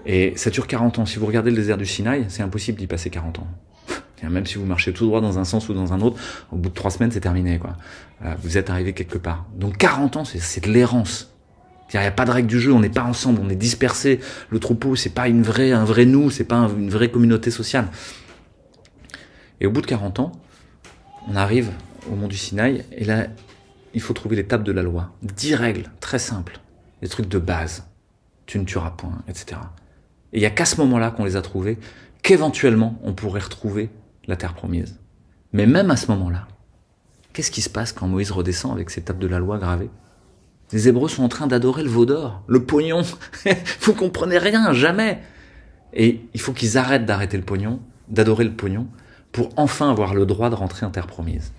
[0.08, 1.06] Et ça dure 40 ans.
[1.06, 3.48] Si vous regardez le désert du Sinaï, c'est impossible d'y passer 40 ans.
[4.22, 6.18] Même si vous marchez tout droit dans un sens ou dans un autre,
[6.50, 7.58] au bout de trois semaines, c'est terminé.
[7.58, 7.76] Quoi.
[8.24, 9.46] Euh, vous êtes arrivé quelque part.
[9.54, 11.30] Donc 40 ans, c'est de l'errance.
[11.92, 14.20] Il n'y a pas de règle du jeu, on n'est pas ensemble, on est dispersé.
[14.50, 17.88] Le troupeau, c'est pas une vraie, un vrai nous, c'est pas une vraie communauté sociale.
[19.60, 20.32] Et au bout de 40 ans,
[21.28, 21.70] on arrive
[22.10, 23.26] au mont du Sinaï, et là,
[23.94, 25.12] il faut trouver l'étape de la loi.
[25.22, 26.60] Dix règles, très simples,
[27.00, 27.86] des trucs de base.
[28.46, 29.58] Tu ne tueras point, etc.
[30.32, 31.78] Et il n'y a qu'à ce moment-là qu'on les a trouvés,
[32.22, 33.90] qu'éventuellement on pourrait retrouver
[34.26, 34.98] la terre promise.
[35.52, 36.48] Mais même à ce moment-là,
[37.32, 39.90] qu'est-ce qui se passe quand Moïse redescend avec ces tables de la loi gravées?
[40.72, 43.02] Les Hébreux sont en train d'adorer le veau d'or, le pognon.
[43.80, 45.22] Vous comprenez rien, jamais.
[45.94, 48.86] Et il faut qu'ils arrêtent d'arrêter le pognon, d'adorer le pognon,
[49.32, 51.52] pour enfin avoir le droit de rentrer en terre promise.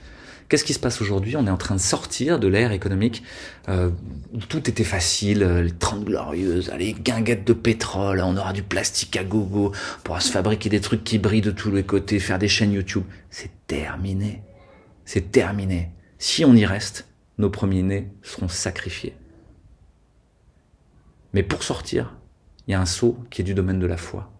[0.49, 1.37] Qu'est-ce qui se passe aujourd'hui?
[1.37, 3.21] On est en train de sortir de l'ère économique
[3.69, 3.91] euh,
[4.33, 8.63] où tout était facile, euh, les 30 glorieuses, les guinguettes de pétrole, on aura du
[8.63, 12.19] plastique à gogo, on pourra se fabriquer des trucs qui brillent de tous les côtés,
[12.19, 13.03] faire des chaînes YouTube.
[13.29, 14.41] C'est terminé.
[15.05, 15.91] C'est terminé.
[16.17, 17.05] Si on y reste,
[17.37, 19.15] nos premiers-nés seront sacrifiés.
[21.33, 22.15] Mais pour sortir,
[22.67, 24.31] il y a un saut qui est du domaine de la foi.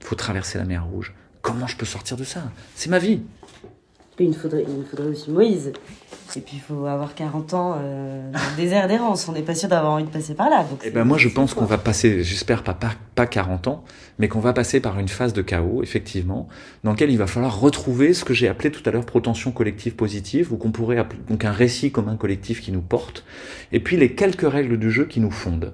[0.00, 1.14] Il faut traverser la mer Rouge.
[1.42, 2.42] Comment je peux sortir de ça?
[2.74, 3.22] C'est ma vie.
[4.20, 5.72] Il nous faudrait, il faudrait aussi Moïse.
[6.36, 9.28] Et puis il faut avoir 40 ans euh, dans le désert d'errance.
[9.28, 10.64] On n'est pas sûr d'avoir envie de passer par là.
[10.84, 13.84] eh ben moi je pense qu'on va passer, j'espère pas, pas, pas 40 ans,
[14.18, 16.48] mais qu'on va passer par une phase de chaos, effectivement,
[16.84, 19.94] dans laquelle il va falloir retrouver ce que j'ai appelé tout à l'heure protension collective
[19.96, 23.24] positive, ou qu'on pourrait appeler donc un récit commun collectif qui nous porte,
[23.72, 25.72] et puis les quelques règles du jeu qui nous fondent.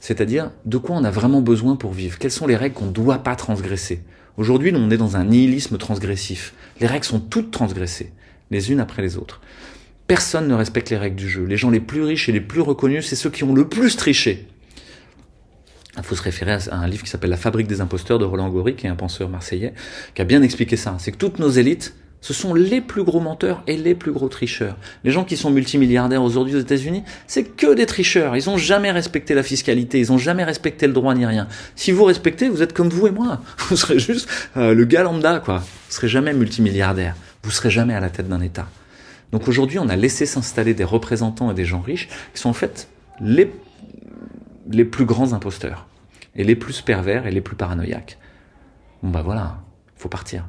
[0.00, 2.18] C'est-à-dire de quoi on a vraiment besoin pour vivre?
[2.18, 4.02] Quelles sont les règles qu'on ne doit pas transgresser?
[4.38, 6.54] Aujourd'hui, on est dans un nihilisme transgressif.
[6.80, 8.12] Les règles sont toutes transgressées,
[8.52, 9.40] les unes après les autres.
[10.06, 11.42] Personne ne respecte les règles du jeu.
[11.42, 13.96] Les gens les plus riches et les plus reconnus, c'est ceux qui ont le plus
[13.96, 14.46] triché.
[15.96, 18.48] Il faut se référer à un livre qui s'appelle La fabrique des imposteurs de Roland
[18.48, 19.74] Gori, qui est un penseur marseillais,
[20.14, 20.94] qui a bien expliqué ça.
[21.00, 24.28] C'est que toutes nos élites, ce sont les plus gros menteurs et les plus gros
[24.28, 24.76] tricheurs.
[25.04, 28.36] Les gens qui sont multimilliardaires aujourd'hui aux États-Unis, c'est que des tricheurs.
[28.36, 31.46] Ils n'ont jamais respecté la fiscalité, ils n'ont jamais respecté le droit ni rien.
[31.76, 33.40] Si vous respectez, vous êtes comme vous et moi.
[33.68, 35.58] Vous serez juste euh, le gars lambda, quoi.
[35.58, 37.14] Vous serez jamais multimilliardaire.
[37.42, 38.68] Vous serez jamais à la tête d'un État.
[39.30, 42.54] Donc aujourd'hui, on a laissé s'installer des représentants et des gens riches qui sont en
[42.54, 42.88] fait
[43.20, 43.52] les,
[44.70, 45.86] les plus grands imposteurs
[46.34, 48.18] et les plus pervers et les plus paranoïaques.
[49.02, 49.58] Bon bah voilà,
[49.96, 50.48] faut partir.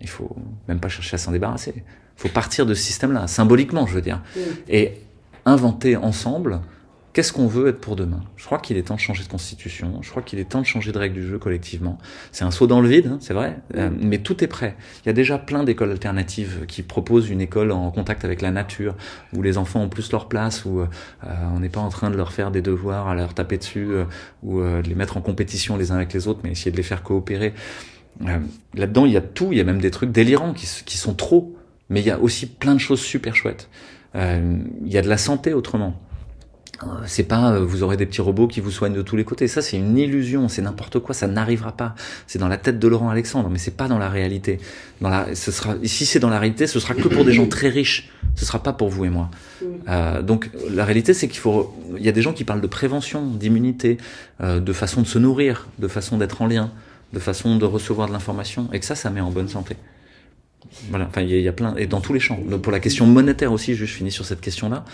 [0.00, 0.34] Il faut
[0.68, 1.74] même pas chercher à s'en débarrasser.
[1.76, 1.82] Il
[2.16, 4.22] faut partir de ce système-là, symboliquement, je veux dire.
[4.68, 5.00] Et
[5.44, 6.60] inventer ensemble
[7.12, 8.20] qu'est-ce qu'on veut être pour demain?
[8.36, 10.00] Je crois qu'il est temps de changer de constitution.
[10.02, 11.98] Je crois qu'il est temps de changer de règles du jeu collectivement.
[12.32, 14.76] C'est un saut dans le vide, hein, c'est vrai, euh, mais tout est prêt.
[15.04, 18.50] Il y a déjà plein d'écoles alternatives qui proposent une école en contact avec la
[18.50, 18.94] nature,
[19.34, 20.86] où les enfants ont plus leur place, où euh,
[21.54, 24.04] on n'est pas en train de leur faire des devoirs, à leur taper dessus, euh,
[24.42, 26.82] ou de les mettre en compétition les uns avec les autres, mais essayer de les
[26.82, 27.54] faire coopérer.
[28.26, 28.38] Euh,
[28.74, 31.14] là-dedans, il y a tout, il y a même des trucs délirants qui, qui, sont
[31.14, 31.56] trop,
[31.88, 33.68] mais il y a aussi plein de choses super chouettes.
[34.14, 36.00] Euh, il y a de la santé autrement.
[36.82, 39.48] euh, c'est pas vous aurez des petits robots qui vous soignent de tous les côtés.
[39.48, 41.94] Ça, c'est une illusion, c'est n'importe quoi, ça n'arrivera pas.
[42.26, 44.58] C'est dans la tête de Laurent Alexandre, mais c'est pas dans la réalité.
[45.00, 47.46] Dans la, ce sera, si c'est dans la réalité, ce sera que pour des gens
[47.46, 48.10] très riches.
[48.34, 49.30] Ce sera pas pour vous et moi.
[49.88, 51.74] Euh, donc la réalité, c'est qu'il faut.
[51.96, 53.98] Il y a des gens qui parlent de prévention, d'immunité,
[54.40, 56.70] euh, de façon de se nourrir, de façon d'être en lien,
[57.12, 59.76] de façon de recevoir de l'information, et que ça, ça met en bonne santé.
[60.90, 62.38] Voilà, enfin, il y, a plein, et dans tous les champs.
[62.62, 64.84] Pour la question monétaire aussi, juste finis sur cette question-là.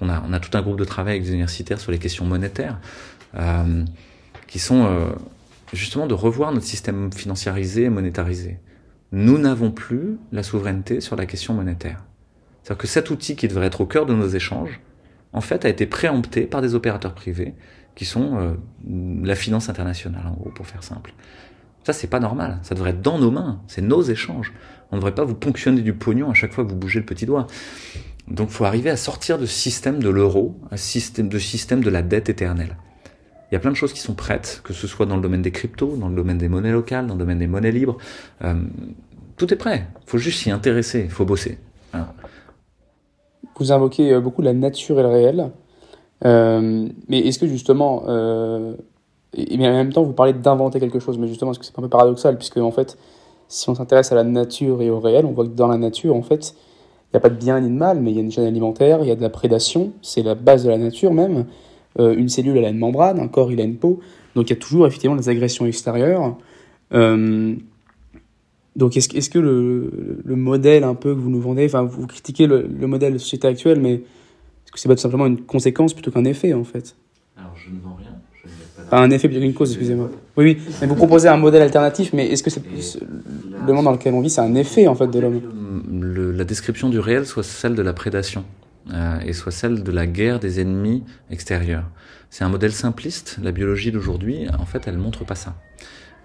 [0.00, 2.24] On a, on a tout un groupe de travail avec des universitaires sur les questions
[2.24, 2.80] monétaires,
[3.36, 3.84] euh,
[4.48, 5.10] qui sont euh,
[5.72, 8.58] justement de revoir notre système financiarisé et monétarisé.
[9.12, 12.02] Nous n'avons plus la souveraineté sur la question monétaire.
[12.62, 14.80] C'est-à-dire que cet outil qui devrait être au cœur de nos échanges,
[15.32, 17.54] en fait, a été préempté par des opérateurs privés
[17.94, 18.54] qui sont euh,
[19.24, 21.12] la finance internationale, en gros, pour faire simple.
[21.84, 22.58] Ça, c'est pas normal.
[22.62, 23.60] Ça devrait être dans nos mains.
[23.66, 24.52] C'est nos échanges.
[24.90, 27.06] On ne devrait pas vous ponctionner du pognon à chaque fois que vous bougez le
[27.06, 27.46] petit doigt.
[28.28, 32.28] Donc, faut arriver à sortir de système de l'euro, système de système de la dette
[32.28, 32.76] éternelle.
[33.50, 35.42] Il y a plein de choses qui sont prêtes, que ce soit dans le domaine
[35.42, 37.98] des cryptos, dans le domaine des monnaies locales, dans le domaine des monnaies libres.
[38.44, 38.54] Euh,
[39.36, 39.88] tout est prêt.
[40.06, 41.02] Il faut juste s'y intéresser.
[41.04, 41.58] Il faut bosser.
[43.58, 45.50] Vous invoquez euh, beaucoup la nature et le réel.
[46.24, 48.04] Euh, mais est-ce que justement,
[49.34, 51.78] et, mais en même temps, vous parlez d'inventer quelque chose, mais justement, est-ce que c'est
[51.78, 52.98] un peu paradoxal, puisque en fait,
[53.48, 56.14] si on s'intéresse à la nature et au réel, on voit que dans la nature,
[56.14, 56.54] en fait,
[57.12, 58.46] il n'y a pas de bien ni de mal, mais il y a une chaîne
[58.46, 61.46] alimentaire, il y a de la prédation, c'est la base de la nature même.
[61.98, 64.00] Euh, une cellule, elle a une membrane, un corps, il a une peau.
[64.34, 66.36] Donc il y a toujours effectivement des agressions extérieures.
[66.94, 67.54] Euh,
[68.76, 72.06] donc est-ce est que le, le, modèle un peu que vous nous vendez, enfin vous
[72.06, 75.42] critiquez le, le modèle de société actuelle, mais est-ce que c'est pas tout simplement une
[75.42, 76.96] conséquence plutôt qu'un effet en fait?
[77.36, 77.96] Alors je ne vends
[78.98, 80.10] un effet plutôt qu'une cause, excusez-moi.
[80.36, 82.50] Oui, oui, mais vous proposez un modèle alternatif, mais est-ce que
[83.66, 85.40] le monde dans lequel on vit, c'est un effet en fait de l'homme?
[86.36, 88.44] La description du réel soit celle de la prédation
[88.92, 91.84] euh, et soit celle de la guerre des ennemis extérieurs.
[92.30, 93.38] C'est un modèle simpliste.
[93.42, 95.54] La biologie d'aujourd'hui, en fait, elle montre pas ça.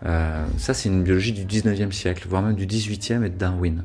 [0.05, 3.83] Euh, ça, c'est une biologie du 19e siècle, voire même du 18e et de Darwin.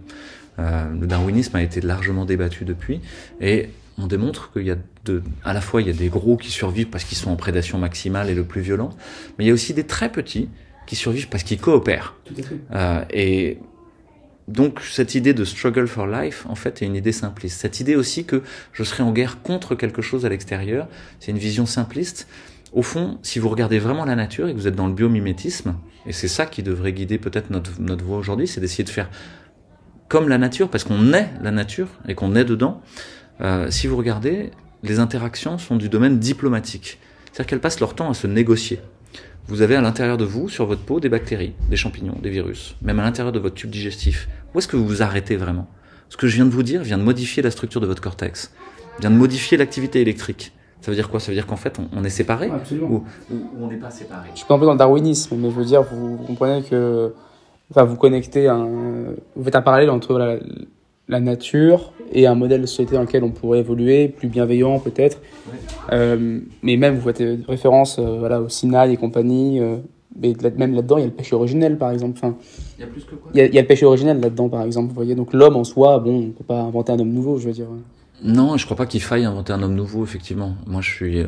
[0.59, 3.01] Euh, le darwinisme a été largement débattu depuis,
[3.41, 6.36] et on démontre qu'il y a de, à la fois il y a des gros
[6.36, 8.90] qui survivent parce qu'ils sont en prédation maximale et le plus violent,
[9.39, 10.48] mais il y a aussi des très petits
[10.86, 12.14] qui survivent parce qu'ils coopèrent.
[12.73, 13.59] Euh, et
[14.48, 17.60] donc cette idée de struggle for life, en fait, est une idée simpliste.
[17.60, 18.43] Cette idée aussi que
[18.73, 20.89] je serai en guerre contre quelque chose à l'extérieur,
[21.20, 22.27] c'est une vision simpliste.
[22.73, 25.74] Au fond, si vous regardez vraiment la nature et que vous êtes dans le biomimétisme,
[26.06, 29.10] et c'est ça qui devrait guider peut-être notre, notre voie aujourd'hui, c'est d'essayer de faire
[30.09, 32.82] comme la nature, parce qu'on est la nature et qu'on est dedans.
[33.43, 34.51] Euh, si vous regardez,
[34.82, 36.98] les interactions sont du domaine diplomatique.
[37.24, 38.81] C'est-à-dire qu'elles passent leur temps à se négocier.
[39.48, 42.77] Vous avez à l'intérieur de vous, sur votre peau, des bactéries, des champignons, des virus,
[42.82, 44.28] même à l'intérieur de votre tube digestif.
[44.55, 45.66] Où est-ce que vous vous arrêtez vraiment?
[46.09, 48.52] Ce que je viens de vous dire vient de modifier la structure de votre cortex,
[49.01, 50.52] vient de modifier l'activité électrique.
[50.81, 51.20] Ça veut dire quoi?
[51.20, 52.51] Ça veut dire qu'en fait, on, on est séparés
[52.81, 54.28] ou, ou, on n'est pas séparés?
[54.35, 57.12] Je suis un peu dans le darwinisme, mais je veux dire, vous, vous comprenez que,
[57.70, 58.66] enfin, vous connectez un,
[59.35, 60.36] vous faites un parallèle entre la,
[61.13, 65.21] la, nature et un modèle de société dans lequel on pourrait évoluer, plus bienveillant peut-être.
[65.47, 65.59] Ouais.
[65.93, 69.61] Euh, mais même, vous faites référence, euh, voilà, au Sinaï et compagnie.
[69.61, 69.77] Euh,
[70.21, 72.19] mais là, même là-dedans, il y a le péché originel, par exemple.
[72.23, 72.37] Enfin,
[72.79, 73.31] il y a plus que quoi?
[73.33, 74.89] il y a, il y a le péché originel là-dedans, par exemple.
[74.89, 77.47] Vous voyez, donc l'homme en soi, bon, on peut pas inventer un homme nouveau, je
[77.47, 77.69] veux dire.
[78.25, 80.55] Non, je crois pas qu'il faille inventer un homme nouveau, effectivement.
[80.67, 81.27] Moi, je suis euh,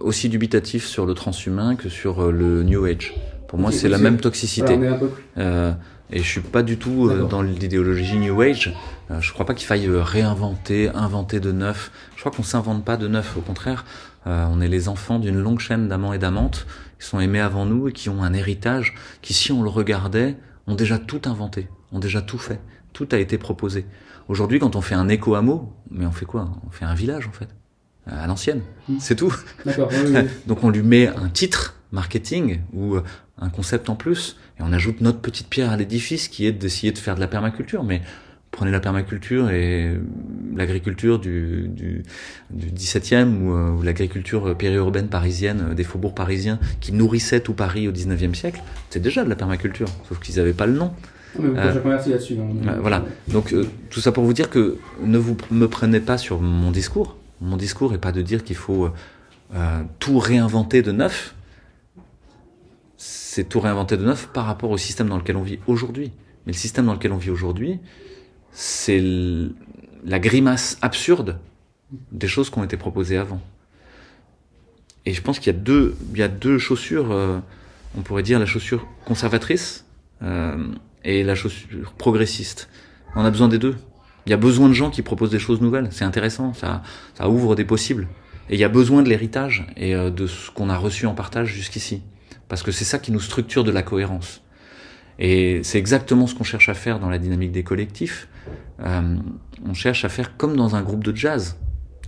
[0.00, 3.14] aussi dubitatif sur le transhumain que sur euh, le New Age.
[3.48, 4.78] Pour moi, c'est la même toxicité.
[5.38, 5.72] Euh,
[6.10, 8.74] et je suis pas du tout euh, dans l'idéologie New Age.
[9.10, 11.90] Euh, je crois pas qu'il faille euh, réinventer, inventer de neuf.
[12.14, 13.36] Je crois qu'on s'invente pas de neuf.
[13.36, 13.84] Au contraire,
[14.26, 16.66] euh, on est les enfants d'une longue chaîne d'amants et d'amantes
[16.98, 20.36] qui sont aimés avant nous et qui ont un héritage qui, si on le regardait,
[20.66, 22.60] ont déjà tout inventé, ont déjà tout fait.
[22.92, 23.86] Tout a été proposé.
[24.28, 26.50] Aujourd'hui, quand on fait un éco-hameau, mais on fait quoi?
[26.66, 27.48] On fait un village, en fait.
[28.06, 28.62] À l'ancienne.
[28.88, 28.96] Mmh.
[29.00, 29.34] C'est tout.
[29.66, 30.14] Oui, oui.
[30.46, 32.98] Donc on lui met un titre marketing ou
[33.38, 36.92] un concept en plus et on ajoute notre petite pierre à l'édifice qui est d'essayer
[36.92, 37.84] de faire de la permaculture.
[37.84, 38.00] Mais
[38.50, 39.94] prenez la permaculture et
[40.54, 42.02] l'agriculture du, du,
[42.50, 47.88] du 17e ou, euh, ou l'agriculture périurbaine parisienne des faubourgs parisiens qui nourrissait tout Paris
[47.88, 50.92] au 19e siècle, c'est déjà de la permaculture, sauf qu'ils n'avaient pas le nom.
[51.38, 52.36] Mais vous euh, là-dessus.
[52.40, 52.68] Hein.
[52.68, 53.04] Euh, voilà.
[53.28, 56.70] Donc euh, tout ça pour vous dire que ne vous me prenez pas sur mon
[56.70, 57.16] discours.
[57.40, 58.90] Mon discours est pas de dire qu'il faut
[59.54, 61.34] euh, tout réinventer de neuf.
[63.36, 66.10] C'est tout réinventer de neuf par rapport au système dans lequel on vit aujourd'hui.
[66.46, 67.80] Mais le système dans lequel on vit aujourd'hui,
[68.50, 68.98] c'est
[70.06, 71.38] la grimace absurde
[72.12, 73.42] des choses qui ont été proposées avant.
[75.04, 77.12] Et je pense qu'il y a deux, il y a deux chaussures.
[77.12, 77.38] Euh,
[77.98, 79.84] on pourrait dire la chaussure conservatrice
[80.22, 80.68] euh,
[81.04, 82.70] et la chaussure progressiste.
[83.16, 83.76] On a besoin des deux.
[84.24, 85.88] Il y a besoin de gens qui proposent des choses nouvelles.
[85.90, 86.54] C'est intéressant.
[86.54, 86.82] Ça,
[87.12, 88.08] ça ouvre des possibles.
[88.48, 91.48] Et il y a besoin de l'héritage et de ce qu'on a reçu en partage
[91.48, 92.00] jusqu'ici.
[92.48, 94.42] Parce que c'est ça qui nous structure de la cohérence.
[95.18, 98.28] Et c'est exactement ce qu'on cherche à faire dans la dynamique des collectifs.
[98.80, 99.16] Euh,
[99.64, 101.58] on cherche à faire comme dans un groupe de jazz.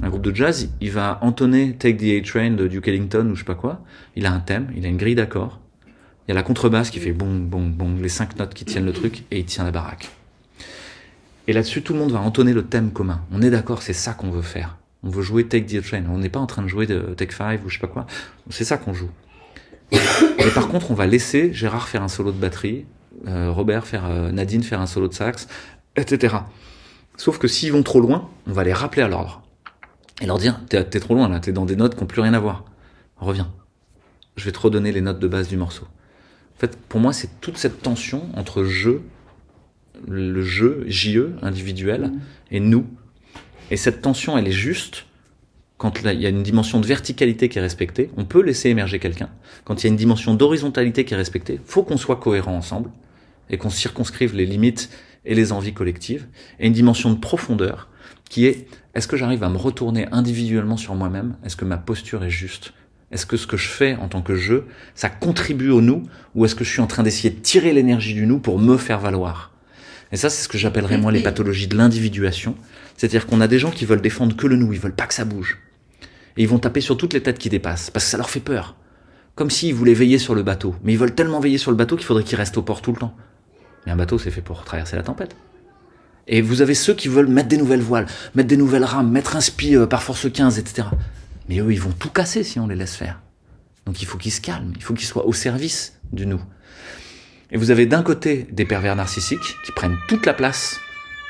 [0.02, 3.40] Un groupe de jazz, il va entonner Take the A-Train de Duke Ellington ou je
[3.40, 3.80] sais pas quoi.
[4.14, 5.58] Il a un thème, il a une grille d'accords.
[6.26, 8.84] Il y a la contrebasse qui fait bon, bon, bon, les cinq notes qui tiennent
[8.84, 10.10] le truc et il tient la baraque.
[11.48, 13.22] Et là-dessus, tout le monde va entonner le thème commun.
[13.32, 14.76] On est d'accord, c'est ça qu'on veut faire.
[15.02, 16.04] On veut jouer Take the A-Train.
[16.10, 18.06] On n'est pas en train de jouer Take Five ou je sais pas quoi.
[18.50, 19.10] C'est ça qu'on joue.
[19.92, 22.86] Mais par contre, on va laisser Gérard faire un solo de batterie,
[23.26, 25.48] euh, Robert faire, euh, Nadine faire un solo de sax,
[25.96, 26.36] etc.
[27.16, 29.42] Sauf que s'ils vont trop loin, on va les rappeler à l'ordre.
[30.20, 32.34] Et leur dire, t'es, trop loin là, t'es dans des notes qui n'ont plus rien
[32.34, 32.64] à voir.
[33.16, 33.50] Reviens.
[34.36, 35.84] Je vais te redonner les notes de base du morceau.
[35.84, 39.02] En fait, pour moi, c'est toute cette tension entre jeu,
[40.06, 42.12] le jeu, JE, individuel,
[42.50, 42.86] et nous.
[43.70, 45.06] Et cette tension, elle est juste
[45.78, 48.98] quand il y a une dimension de verticalité qui est respectée, on peut laisser émerger
[48.98, 49.30] quelqu'un.
[49.64, 52.90] Quand il y a une dimension d'horizontalité qui est respectée, faut qu'on soit cohérent ensemble
[53.48, 54.90] et qu'on circonscrive les limites
[55.24, 56.26] et les envies collectives.
[56.58, 57.88] Et une dimension de profondeur
[58.28, 61.36] qui est est-ce que j'arrive à me retourner individuellement sur moi-même?
[61.44, 62.72] Est-ce que ma posture est juste?
[63.12, 64.62] Est-ce que ce que je fais en tant que je,
[64.96, 66.02] ça contribue au nous
[66.34, 68.76] Ou est-ce que je suis en train d'essayer de tirer l'énergie du nous pour me
[68.76, 69.52] faire valoir?
[70.10, 72.56] Et ça, c'est ce que j'appellerais moi les pathologies de l'individuation.
[72.96, 75.14] C'est-à-dire qu'on a des gens qui veulent défendre que le nous, ils veulent pas que
[75.14, 75.58] ça bouge.
[76.38, 78.40] Et ils vont taper sur toutes les têtes qui dépassent, parce que ça leur fait
[78.40, 78.76] peur.
[79.34, 80.74] Comme s'ils voulaient veiller sur le bateau.
[80.84, 82.92] Mais ils veulent tellement veiller sur le bateau qu'il faudrait qu'ils restent au port tout
[82.92, 83.14] le temps.
[83.84, 85.36] Mais un bateau, c'est fait pour traverser la tempête.
[86.28, 88.06] Et vous avez ceux qui veulent mettre des nouvelles voiles,
[88.36, 90.88] mettre des nouvelles rames, mettre un spi euh, par force 15, etc.
[91.48, 93.20] Mais eux, ils vont tout casser si on les laisse faire.
[93.84, 96.40] Donc il faut qu'ils se calment, il faut qu'ils soient au service du nous.
[97.50, 100.78] Et vous avez d'un côté des pervers narcissiques qui prennent toute la place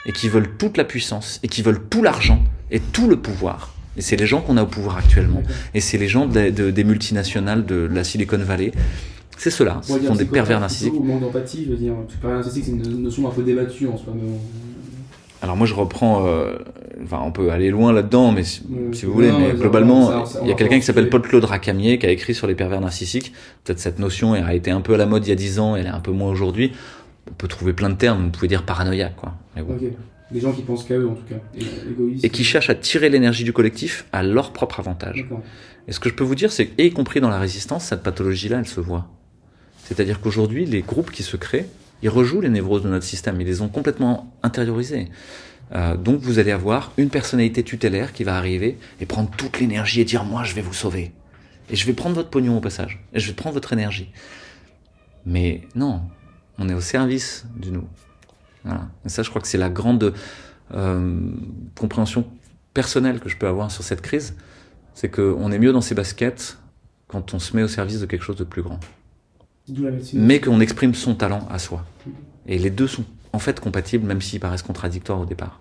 [0.05, 3.77] et qui veulent toute la puissance et qui veulent tout l'argent et tout le pouvoir.
[3.99, 5.43] Et c'est les gens qu'on a au pouvoir actuellement.
[5.75, 8.73] Et c'est les gens des multinationales de la Silicon Valley.
[9.37, 10.95] C'est ceux-là, ce sont des pervers narcissiques.
[10.95, 11.95] Ou manque d'empathie, je veux dire.
[12.20, 14.15] Pervers narcissique, c'est une notion un peu débattue en soi.
[15.41, 16.57] Alors moi je reprends, euh,
[17.05, 18.62] enfin on peut aller loin là-dedans, mais si,
[19.05, 22.11] vous voulez, mais globalement, il y a quelqu'un qui s'appelle Paul Claude Racamier qui a
[22.11, 23.33] écrit sur les pervers narcissiques.
[23.62, 25.77] Peut-être cette notion a été un peu à la mode il y a 10 ans,
[25.77, 26.73] elle est un peu moins aujourd'hui.
[27.31, 29.35] On peut trouver plein de termes, vous pouvez dire paranoïaque quoi.
[30.30, 31.36] Des gens qui pensent qu'à eux, en tout cas.
[31.56, 35.26] Et, et qui cherchent à tirer l'énergie du collectif à leur propre avantage.
[35.86, 38.59] Et ce que je peux vous dire, c'est y compris dans la résistance, cette pathologie-là,
[38.59, 39.09] elle se voit.
[39.84, 41.66] C'est-à-dire qu'aujourd'hui, les groupes qui se créent,
[42.02, 45.09] ils rejouent les névroses de notre système, ils les ont complètement intériorisées.
[45.74, 50.00] Euh, donc vous allez avoir une personnalité tutélaire qui va arriver et prendre toute l'énergie
[50.00, 51.12] et dire moi je vais vous sauver.
[51.70, 53.05] Et je vais prendre votre pognon au passage.
[53.12, 54.10] Et je vais prendre votre énergie.
[55.26, 56.00] Mais non,
[56.59, 57.86] on est au service du nous.
[59.05, 60.15] Et ça, je crois que c'est la grande
[60.74, 61.20] euh,
[61.78, 62.27] compréhension
[62.74, 64.35] personnelle que je peux avoir sur cette crise.
[64.95, 66.59] C'est qu'on est mieux dans ses baskets
[67.07, 68.81] quand on se met au service de quelque chose de plus grand.
[70.15, 71.85] Mais qu'on exprime son talent à soi.
[72.47, 75.61] Et les deux sont en fait compatibles, même s'ils paraissent contradictoires au départ.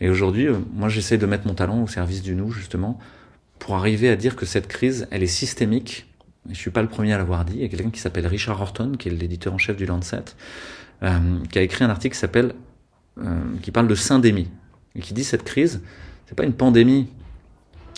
[0.00, 2.98] Et aujourd'hui, euh, moi, j'essaie de mettre mon talent au service du nous, justement,
[3.58, 6.06] pour arriver à dire que cette crise, elle est systémique.
[6.48, 7.54] Je suis pas le premier à l'avoir dit.
[7.56, 10.24] Il y a quelqu'un qui s'appelle Richard Horton, qui est l'éditeur en chef du Lancet,
[11.50, 12.54] qui a écrit un article qui s'appelle,
[13.18, 14.48] euh, qui parle de syndémie
[14.94, 15.82] et qui dit cette crise,
[16.26, 17.08] c'est pas une pandémie,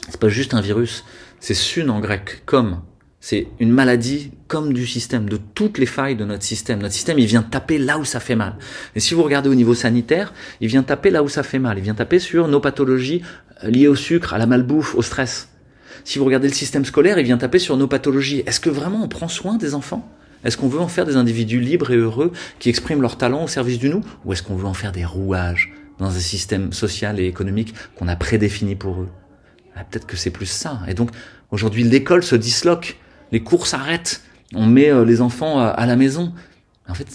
[0.09, 1.05] c'est pas juste un virus,
[1.41, 2.81] c'est sun en grec, comme.
[3.25, 6.81] C'est une maladie comme du système, de toutes les failles de notre système.
[6.81, 8.57] Notre système, il vient taper là où ça fait mal.
[8.97, 11.79] Et si vous regardez au niveau sanitaire, il vient taper là où ça fait mal.
[11.79, 13.23] Il vient taper sur nos pathologies
[13.63, 15.51] euh, liées au sucre, à la malbouffe, au stress.
[16.03, 18.43] Si vous regardez le système scolaire, il vient taper sur nos pathologies.
[18.45, 20.11] Est-ce que vraiment on prend soin des enfants?
[20.45, 23.49] Est-ce qu'on veut en faire des individus libres et heureux qui expriment leur talent au
[23.49, 27.21] service du nous Ou est-ce qu'on veut en faire des rouages dans un système social
[27.21, 29.09] et économique qu'on a prédéfini pour eux?
[29.77, 30.81] Ah, Peut-être que c'est plus ça.
[30.89, 31.11] Et donc,
[31.51, 32.99] aujourd'hui, l'école se disloque,
[33.31, 34.23] les cours s'arrêtent,
[34.55, 36.33] on met euh, les enfants à la maison.
[36.89, 37.07] En fait,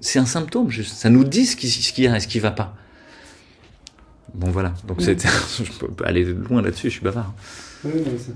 [0.00, 0.96] c'est un symptôme, juste.
[0.96, 2.74] ça nous dit ce qu'il y a et ce qui va pas.
[4.34, 5.28] Bon voilà, donc c'était,
[5.58, 7.32] je peux aller loin là-dessus, je suis bavard.
[7.84, 8.32] Oui, c'est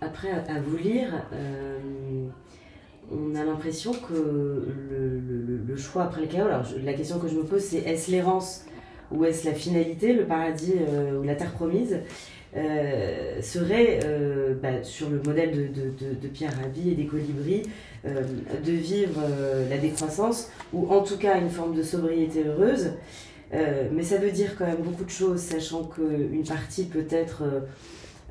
[0.00, 1.78] Après, à vous lire, euh,
[3.12, 4.66] on a l'impression que
[5.66, 8.64] le, choix après le chaos, alors la question que je me pose c'est est-ce l'errance
[9.10, 11.98] ou est-ce la finalité, le paradis euh, ou la terre promise
[12.56, 17.62] euh, serait, euh, bah, sur le modèle de, Pierre Rabhi et des colibris,
[18.04, 19.20] de vivre
[19.70, 22.92] la décroissance ou en tout cas une forme de sobriété heureuse.
[23.52, 27.44] mais ça veut dire quand même beaucoup de choses, sachant qu'une partie peut-être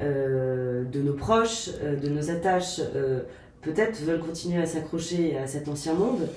[0.02, 1.70] de nos proches,
[2.04, 2.82] de nos attaches,
[3.62, 6.28] peut-être veulent continuer à s'accrocher à cet ancien monde.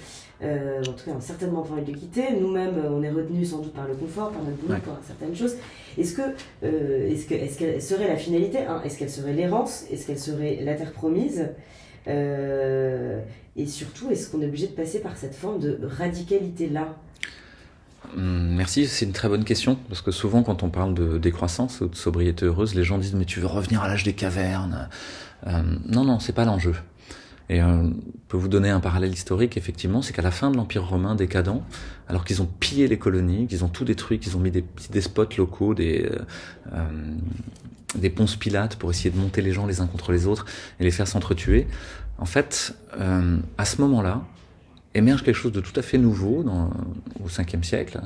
[0.42, 2.24] Euh, en tout cas, certainement pas envie de le quitter.
[2.38, 5.54] Nous-mêmes, on est retenus sans doute par le confort, par notre boulot, par certaines choses.
[5.96, 6.22] Est-ce que,
[6.64, 8.82] euh, est-ce que, est-ce qu'elle serait la finalité hein?
[8.84, 9.84] Est-ce qu'elle serait l'errance?
[9.90, 11.48] Est-ce qu'elle serait la terre promise?
[12.08, 13.20] Euh,
[13.56, 16.96] Et surtout, est-ce qu'on est obligé de passer par cette forme de radicalité-là?
[18.16, 21.80] Hum, Merci, c'est une très bonne question, parce que souvent quand on parle de décroissance
[21.80, 24.88] ou de sobriété heureuse, les gens disent mais tu veux revenir à l'âge des cavernes?
[25.46, 26.74] Euh, Non, non, c'est pas l'enjeu.
[27.50, 27.90] Et euh,
[28.28, 31.60] peut vous donner un parallèle historique, effectivement, c'est qu'à la fin de l'Empire romain décadent,
[32.08, 34.90] alors qu'ils ont pillé les colonies, qu'ils ont tout détruit, qu'ils ont mis des petits
[34.90, 36.18] despotes locaux, des, euh,
[36.72, 36.88] euh,
[37.96, 40.46] des ponces pilates pour essayer de monter les gens les uns contre les autres
[40.80, 41.66] et les faire s'entretuer,
[42.18, 44.22] en fait, euh, à ce moment-là,
[44.94, 46.70] émerge quelque chose de tout à fait nouveau dans,
[47.22, 48.00] au 5e siècle,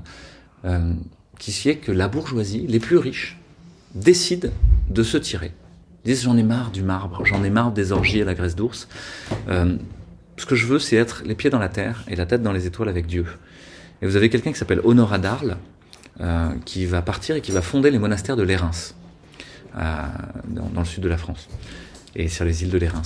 [0.65, 0.95] euh,
[1.39, 3.39] qui est que la bourgeoisie, les plus riches,
[3.95, 4.49] décident
[4.89, 5.53] de se tirer
[6.09, 8.89] disent j'en ai marre du marbre, j'en ai marre des orgies à la graisse d'ours.
[9.49, 9.77] Euh,
[10.37, 12.53] ce que je veux, c'est être les pieds dans la terre et la tête dans
[12.53, 13.27] les étoiles avec Dieu.
[14.01, 15.57] Et vous avez quelqu'un qui s'appelle Honora d'Arles,
[16.21, 18.71] euh, qui va partir et qui va fonder les monastères de Lérins,
[19.77, 20.07] euh,
[20.47, 21.49] dans, le sud de la France,
[22.15, 23.03] et sur les îles de Lérins.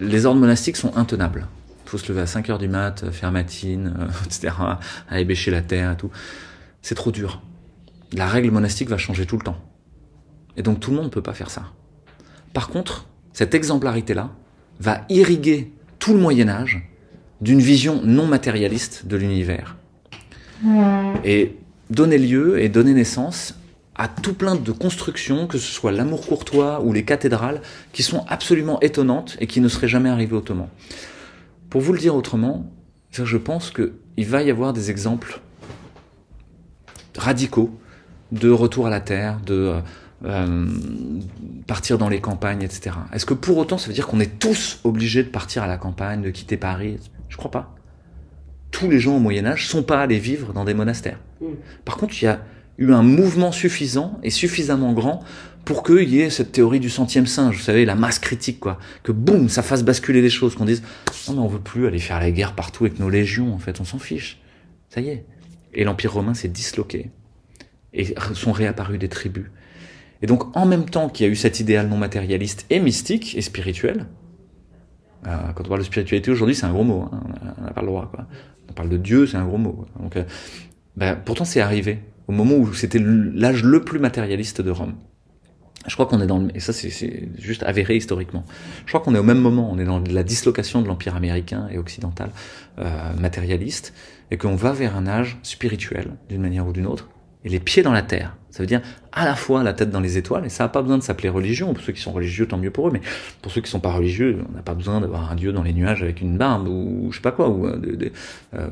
[0.00, 1.46] Les ordres monastiques sont intenables.
[1.86, 4.54] Il faut se lever à 5 heures du mat, faire matine, etc.,
[5.08, 6.10] à ébêcher la terre et tout.
[6.82, 7.42] C'est trop dur.
[8.12, 9.58] La règle monastique va changer tout le temps.
[10.56, 11.64] Et donc tout le monde ne peut pas faire ça.
[12.52, 14.30] Par contre, cette exemplarité-là
[14.80, 16.88] va irriguer tout le Moyen Âge
[17.40, 19.76] d'une vision non matérialiste de l'univers.
[21.24, 21.56] Et
[21.90, 23.54] donner lieu et donner naissance
[23.96, 27.60] à tout plein de constructions, que ce soit l'amour courtois ou les cathédrales,
[27.92, 30.70] qui sont absolument étonnantes et qui ne seraient jamais arrivées autrement.
[31.70, 32.70] Pour vous le dire autrement,
[33.10, 35.40] je pense qu'il va y avoir des exemples
[37.16, 37.70] radicaux
[38.32, 39.74] de retour à la terre, de
[40.24, 40.66] euh,
[41.66, 42.96] partir dans les campagnes, etc.
[43.12, 45.76] Est-ce que pour autant ça veut dire qu'on est tous obligés de partir à la
[45.76, 46.98] campagne, de quitter Paris?
[47.28, 47.74] Je crois pas.
[48.70, 51.18] Tous les gens au Moyen Âge sont pas allés vivre dans des monastères.
[51.40, 51.46] Mm.
[51.84, 52.40] Par contre, il y a
[52.78, 55.22] eu un mouvement suffisant et suffisamment grand
[55.64, 58.78] pour qu'il y ait cette théorie du centième singe, vous savez, la masse critique, quoi.
[59.02, 60.82] Que boum, ça fasse basculer les choses, qu'on dise,
[61.28, 63.80] non mais on veut plus aller faire la guerre partout avec nos légions, en fait,
[63.80, 64.40] on s'en fiche.
[64.90, 65.24] Ça y est.
[65.72, 67.10] Et l'Empire romain s'est disloqué.
[67.94, 69.46] Et sont réapparus des tribus.
[70.22, 73.36] Et donc, en même temps qu'il y a eu cet idéal non matérialiste et mystique
[73.36, 74.06] et spirituel,
[75.26, 77.08] euh, quand on parle de spiritualité aujourd'hui, c'est un gros mot.
[77.12, 77.22] Hein,
[77.58, 78.10] on n'a pas le droit.
[78.14, 78.26] Quoi.
[78.68, 79.86] On parle de Dieu, c'est un gros mot.
[80.00, 80.24] Donc, euh,
[80.96, 84.94] ben, pourtant, c'est arrivé au moment où c'était l'âge le plus matérialiste de Rome.
[85.86, 88.44] Je crois qu'on est dans le, et ça c'est juste avéré historiquement.
[88.86, 91.68] Je crois qu'on est au même moment, on est dans la dislocation de l'empire américain
[91.70, 92.30] et occidental
[92.78, 93.92] euh, matérialiste,
[94.30, 97.10] et qu'on va vers un âge spirituel d'une manière ou d'une autre,
[97.44, 98.36] et les pieds dans la terre.
[98.54, 100.80] Ça veut dire à la fois la tête dans les étoiles, et ça n'a pas
[100.80, 101.74] besoin de s'appeler religion.
[101.74, 103.00] Pour ceux qui sont religieux, tant mieux pour eux, mais
[103.42, 105.72] pour ceux qui sont pas religieux, on n'a pas besoin d'avoir un dieu dans les
[105.72, 107.50] nuages avec une barbe ou je sais pas quoi.
[107.50, 108.10] Euh,
[108.54, 108.68] euh,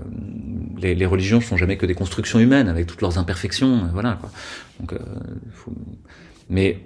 [0.78, 4.30] les, religions sont jamais que des constructions humaines avec toutes leurs imperfections, voilà quoi.
[4.78, 4.98] Donc, euh,
[6.48, 6.78] mais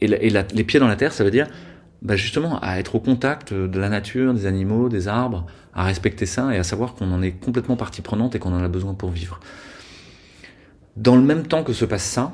[0.00, 1.48] et, les pieds dans la terre, ça veut dire
[2.02, 5.44] bah justement à être au contact de la nature, des animaux, des arbres,
[5.74, 8.62] à respecter ça et à savoir qu'on en est complètement partie prenante et qu'on en
[8.62, 9.40] a besoin pour vivre.
[10.96, 12.32] Dans le même temps que se passe ça,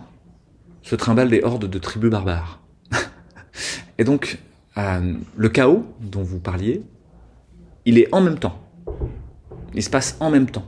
[0.82, 2.60] se trimballent des hordes de tribus barbares.
[3.98, 4.38] et donc,
[4.76, 6.82] euh, le chaos dont vous parliez,
[7.84, 8.60] il est en même temps.
[9.74, 10.66] Il se passe en même temps.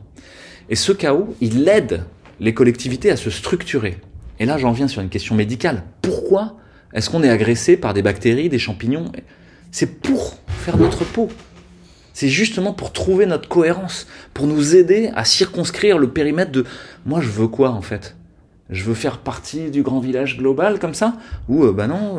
[0.68, 2.04] Et ce chaos, il aide
[2.38, 3.98] les collectivités à se structurer.
[4.38, 5.82] Et là, j'en viens sur une question médicale.
[6.00, 6.56] Pourquoi
[6.92, 9.10] est-ce qu'on est agressé par des bactéries, des champignons?
[9.70, 11.28] C'est pour faire notre peau.
[12.20, 16.66] C'est justement pour trouver notre cohérence, pour nous aider à circonscrire le périmètre de
[17.06, 18.14] moi je veux quoi en fait?
[18.68, 21.14] Je veux faire partie du grand village global comme ça?
[21.48, 22.18] Ou euh, bah non,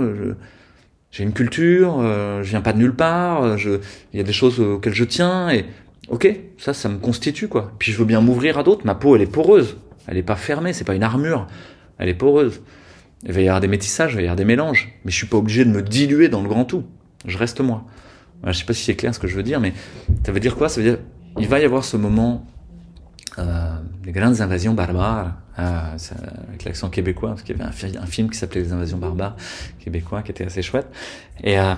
[1.11, 3.57] j'ai une culture, euh, je viens pas de nulle part, euh,
[4.11, 5.65] il y a des choses auxquelles je tiens et
[6.07, 7.71] ok, ça ça me constitue quoi.
[7.77, 10.35] Puis je veux bien m'ouvrir à d'autres, ma peau elle est poreuse, elle est pas
[10.35, 11.45] fermée, c'est pas une armure,
[11.99, 12.63] elle est poreuse.
[13.23, 15.27] Il va y avoir des métissages, il va y avoir des mélanges, mais je suis
[15.27, 16.85] pas obligé de me diluer dans le grand tout.
[17.27, 17.85] Je reste moi.
[18.45, 19.73] Je sais pas si c'est clair ce que je veux dire, mais
[20.25, 20.69] ça veut dire quoi?
[20.69, 20.99] Ça veut dire
[21.39, 22.45] il va y avoir ce moment
[23.39, 25.97] euh, des grandes invasions barbares, euh,
[26.49, 29.35] avec l'accent québécois, parce qu'il y avait un, film qui s'appelait Les invasions barbares
[29.79, 30.87] québécois, qui était assez chouette.
[31.43, 31.73] Et, euh,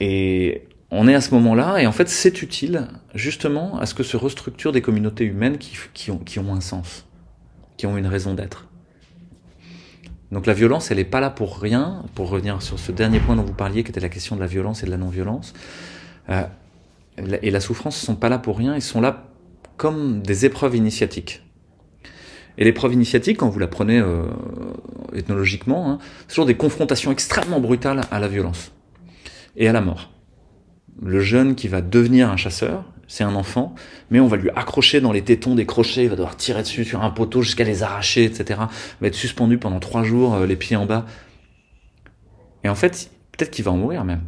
[0.00, 4.02] et on est à ce moment-là, et en fait c'est utile justement à ce que
[4.02, 7.06] se restructurent des communautés humaines qui, ont, qui ont un sens,
[7.76, 8.69] qui ont une raison d'être.
[10.32, 12.04] Donc la violence, elle n'est pas là pour rien.
[12.14, 14.46] Pour revenir sur ce dernier point dont vous parliez, qui était la question de la
[14.46, 15.52] violence et de la non-violence,
[16.28, 16.44] euh,
[17.42, 18.74] et la souffrance ne sont pas là pour rien.
[18.74, 19.24] Ils sont là
[19.76, 21.42] comme des épreuves initiatiques.
[22.58, 24.24] Et l'épreuve initiatique, quand vous la prenez euh,
[25.14, 28.72] ethnologiquement, hein, des confrontations extrêmement brutales à la violence
[29.56, 30.10] et à la mort.
[31.02, 33.74] Le jeune qui va devenir un chasseur, c'est un enfant,
[34.10, 36.84] mais on va lui accrocher dans les tétons des crochets, il va devoir tirer dessus
[36.84, 38.60] sur un poteau jusqu'à les arracher, etc.
[38.60, 41.06] Il va être suspendu pendant trois jours, euh, les pieds en bas.
[42.62, 44.22] Et en fait, peut-être qu'il va en mourir même.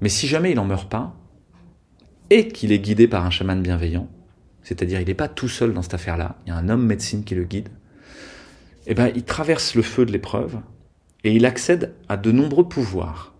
[0.00, 1.14] Mais si jamais il n'en meurt pas,
[2.30, 4.08] et qu'il est guidé par un chaman bienveillant,
[4.64, 7.22] c'est-à-dire il n'est pas tout seul dans cette affaire-là, il y a un homme médecine
[7.22, 7.68] qui le guide,
[8.88, 10.58] eh ben, il traverse le feu de l'épreuve
[11.22, 13.34] et il accède à de nombreux pouvoirs.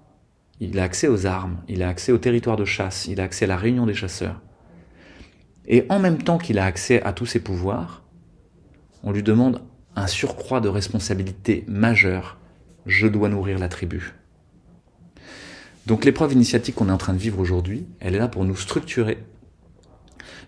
[0.61, 3.45] Il a accès aux armes, il a accès au territoire de chasse, il a accès
[3.45, 4.41] à la réunion des chasseurs.
[5.67, 8.03] Et en même temps qu'il a accès à tous ces pouvoirs,
[9.05, 9.63] on lui demande
[9.95, 12.39] un surcroît de responsabilité majeure.
[12.87, 14.15] Je dois nourrir la tribu.
[15.87, 18.57] Donc l'épreuve initiatique qu'on est en train de vivre aujourd'hui, elle est là pour nous
[18.57, 19.19] structurer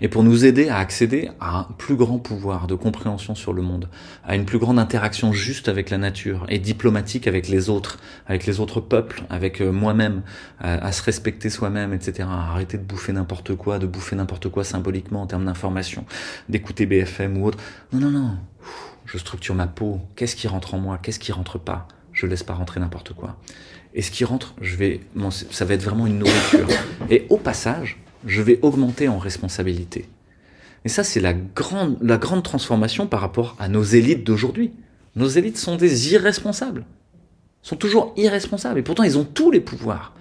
[0.01, 3.63] et pour nous aider à accéder à un plus grand pouvoir de compréhension sur le
[3.63, 3.89] monde,
[4.25, 8.47] à une plus grande interaction juste avec la nature et diplomatique avec les autres, avec
[8.47, 10.23] les autres peuples, avec euh, moi-même,
[10.59, 12.29] à, se respecter soi-même, etc.
[12.31, 16.05] À arrêter de bouffer n'importe quoi, de bouffer n'importe quoi symboliquement en termes d'information,
[16.49, 17.59] d'écouter BFM ou autre.
[17.93, 18.37] Non, non, non.
[19.07, 20.01] Je structure ma peau.
[20.17, 20.99] Qu'est-ce qui rentre en moi?
[21.03, 21.89] Qu'est-ce qui rentre pas?
[22.13, 23.37] Je laisse pas rentrer n'importe quoi.
[23.95, 25.01] Et ce qui rentre, je vais,
[25.51, 26.69] ça va être vraiment une nourriture.
[27.11, 30.09] Et au passage, je vais augmenter en responsabilité.
[30.85, 34.73] Et ça, c'est la grande, transformation par rapport à nos élites d'aujourd'hui.
[35.17, 36.85] Nos élites sont des irresponsables.
[37.63, 38.79] sont toujours irresponsables.
[38.79, 40.15] Et pourtant, ils ont tous les pouvoirs.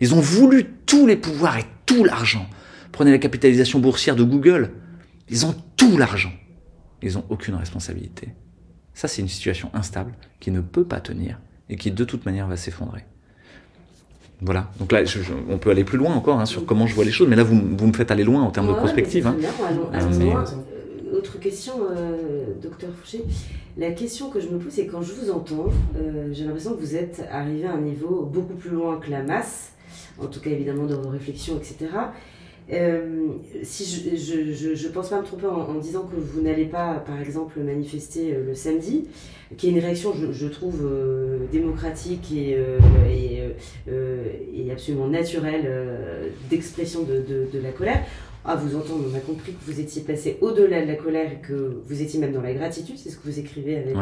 [0.00, 2.48] Ils ont voulu tous les pouvoirs et tout l'argent.
[2.92, 4.72] Prenez la capitalisation boursière de Google.
[5.28, 6.32] Ils ont tout l'argent.
[7.02, 8.28] Ils n'ont aucune responsabilité.
[8.94, 11.38] Ça, c'est une situation instable qui ne peut pas tenir
[11.68, 13.04] et qui, de toute manière, va s'effondrer.
[14.42, 14.70] Voilà.
[14.78, 15.02] Donc là,
[15.48, 17.42] on peut aller plus loin encore hein, sur comment je vois les choses, mais là,
[17.42, 19.26] vous, vous me faites aller loin en termes de prospective.
[19.26, 19.36] Hein.
[19.94, 23.24] Euh, autre question, euh, docteur Fouché.
[23.78, 26.80] La question que je me pose, c'est quand je vous entends, euh, j'ai l'impression que
[26.80, 29.72] vous êtes arrivé à un niveau beaucoup plus loin que la masse,
[30.18, 31.90] en tout cas évidemment dans vos réflexions, etc.
[32.72, 33.28] Euh,
[33.62, 37.60] si je, je, pense pas me tromper en, disant que vous n'allez pas, par exemple,
[37.60, 39.06] manifester euh, le samedi,
[39.56, 42.58] qui est une réaction, je, trouve, euh, démocratique et,
[43.08, 45.70] et, absolument naturelle
[46.50, 48.02] d'expression de, de, la colère.
[48.44, 51.40] À vous entendre, on a compris que vous étiez passé au-delà de la colère et
[51.46, 52.96] que vous étiez même dans la gratitude.
[52.96, 53.96] C'est ce que vous écrivez avec,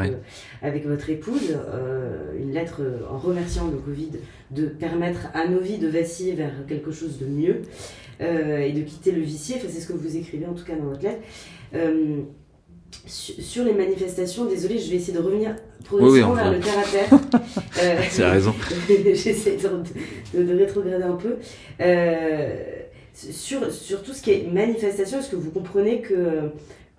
[0.63, 1.57] avec votre épouse.
[2.39, 2.81] une lettre
[3.11, 4.11] en remerciant le Covid
[4.51, 7.63] de permettre à nos vies de vaciller vers quelque chose de mieux.
[8.21, 9.57] Euh, et de quitter le vicié.
[9.57, 11.23] Enfin, c'est ce que vous écrivez en tout cas dans votre lettre.
[11.75, 12.23] Euh,
[13.07, 17.21] sur les manifestations, désolé, je vais essayer de revenir progressivement vers le terre à terre.
[17.83, 18.55] Euh, c'est raison.
[18.89, 21.37] J'essaie de, de, rétrograder un peu.
[23.13, 26.53] sur, sur tout ce qui est manifestation, est-ce que vous comprenez que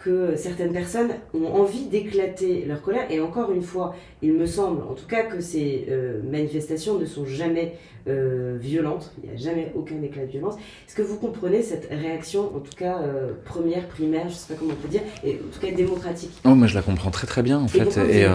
[0.05, 3.07] que certaines personnes ont envie d'éclater leur colère.
[3.09, 7.05] Et encore une fois, il me semble en tout cas que ces euh, manifestations ne
[7.07, 7.73] sont jamais
[8.07, 9.11] euh, violentes.
[9.23, 10.57] Il n'y a jamais aucun éclat de violence.
[10.87, 14.53] Est-ce que vous comprenez cette réaction, en tout cas euh, première, primaire, je ne sais
[14.53, 16.39] pas comment on peut dire, et en tout cas démocratique?
[16.45, 17.97] Oh, moi je la comprends très très bien en fait.
[17.97, 18.25] et,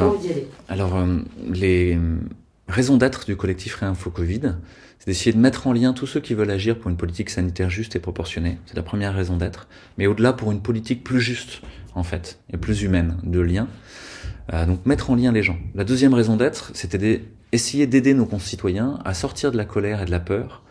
[0.68, 1.06] alors,
[1.52, 1.96] les
[2.66, 4.54] raisons d'être du collectif Réinfo Covid,
[5.00, 7.70] c'est d'essayer de mettre en lien tous ceux qui veulent agir pour une politique sanitaire
[7.70, 8.58] juste et proportionnée.
[8.66, 9.66] C'est la première raison d'être.
[9.96, 11.62] Mais au-delà, pour une politique plus juste,
[11.94, 13.66] en fait, et plus humaine, de lien.
[14.52, 15.56] Euh, donc mettre en lien les gens.
[15.74, 20.04] La deuxième raison d'être, c'était d'essayer d'aider nos concitoyens à sortir de la colère et
[20.04, 20.62] de la peur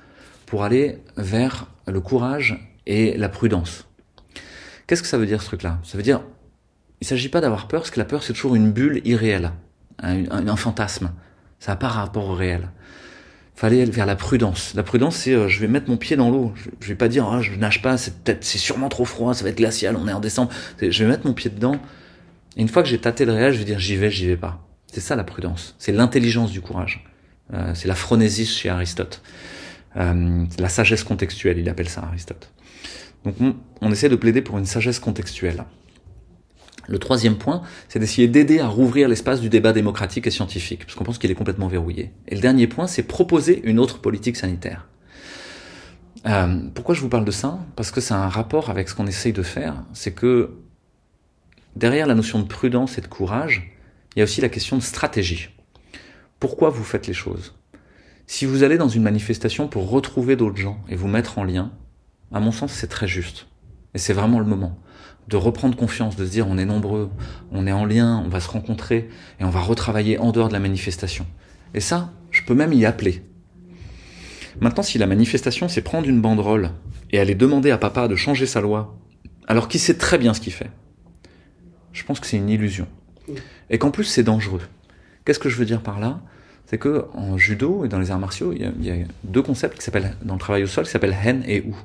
[0.46, 3.88] pour aller vers le courage et la prudence.
[4.86, 5.80] Qu'est-ce que ça veut dire ce truc-là?
[5.84, 6.22] Ça veut dire,
[7.02, 9.54] il ne s'agit pas d'avoir peur, parce que la peur c'est toujours une bulle irréelle,
[9.98, 11.14] un, un fantasme.
[11.60, 12.70] Ça n'a pas rapport au réel
[13.60, 14.74] fallait aller vers la prudence.
[14.74, 16.54] La prudence, c'est euh, je vais mettre mon pied dans l'eau.
[16.56, 19.34] Je, je, vais pas dire ah, je nage pas, c'est peut-être c'est sûrement trop froid,
[19.34, 20.50] ça va être glacial, on est en décembre.
[20.82, 21.76] Je vais mettre mon pied dedans.
[22.56, 24.38] Et une fois que j'ai tâté le réel, je vais dire j'y vais, j'y vais
[24.38, 24.66] pas.
[24.88, 25.76] C'est ça la prudence.
[25.78, 27.06] C'est l'intelligence du courage.
[27.54, 29.22] Euh, c'est la phronésis chez Aristote.
[29.98, 32.54] Euh, la sagesse contextuelle, il appelle ça Aristote.
[33.26, 35.66] Donc on, on essaie de plaider pour une sagesse contextuelle.
[36.90, 40.96] Le troisième point, c'est d'essayer d'aider à rouvrir l'espace du débat démocratique et scientifique, parce
[40.96, 42.12] qu'on pense qu'il est complètement verrouillé.
[42.28, 44.88] Et le dernier point, c'est proposer une autre politique sanitaire.
[46.26, 47.60] Euh, pourquoi je vous parle de ça?
[47.76, 50.56] Parce que c'est un rapport avec ce qu'on essaye de faire, c'est que
[51.76, 53.72] derrière la notion de prudence et de courage,
[54.16, 55.50] il y a aussi la question de stratégie.
[56.40, 57.54] Pourquoi vous faites les choses?
[58.26, 61.72] Si vous allez dans une manifestation pour retrouver d'autres gens et vous mettre en lien,
[62.32, 63.46] à mon sens, c'est très juste.
[63.94, 64.80] Et c'est vraiment le moment
[65.30, 67.10] de reprendre confiance, de se dire on est nombreux,
[67.52, 70.54] on est en lien, on va se rencontrer et on va retravailler en dehors de
[70.54, 71.28] la manifestation.
[71.74, 73.24] Et ça, je peux même y appeler.
[74.60, 76.72] Maintenant, si la manifestation, c'est prendre une banderole
[77.12, 78.98] et aller demander à papa de changer sa loi,
[79.48, 80.72] alors qu'il sait très bien ce qu'il fait,
[81.94, 82.88] je pense que c'est une illusion.
[83.70, 84.62] Et qu'en plus, c'est dangereux.
[85.26, 86.22] Qu'est-ce que je veux dire par là?
[86.66, 89.84] C'est que en judo et dans les arts martiaux, il y a, deux concepts qui
[89.84, 91.76] s'appellent, dans le travail au sol, qui s'appellent hen et ou.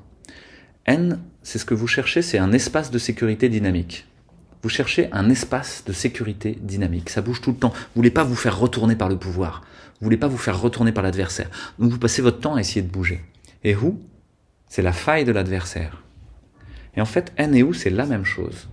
[0.86, 4.06] N, c'est ce que vous cherchez, c'est un espace de sécurité dynamique.
[4.62, 7.10] Vous cherchez un espace de sécurité dynamique.
[7.10, 7.68] Ça bouge tout le temps.
[7.68, 9.62] Vous voulez pas vous faire retourner par le pouvoir.
[10.00, 11.50] Vous voulez pas vous faire retourner par l'adversaire.
[11.78, 13.20] Donc vous passez votre temps à essayer de bouger.
[13.62, 14.00] Et où?
[14.68, 16.02] C'est la faille de l'adversaire.
[16.96, 18.68] Et en fait, N et où, c'est la même chose.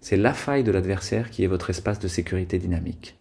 [0.00, 3.16] C'est la faille de l'adversaire qui est votre espace de sécurité dynamique.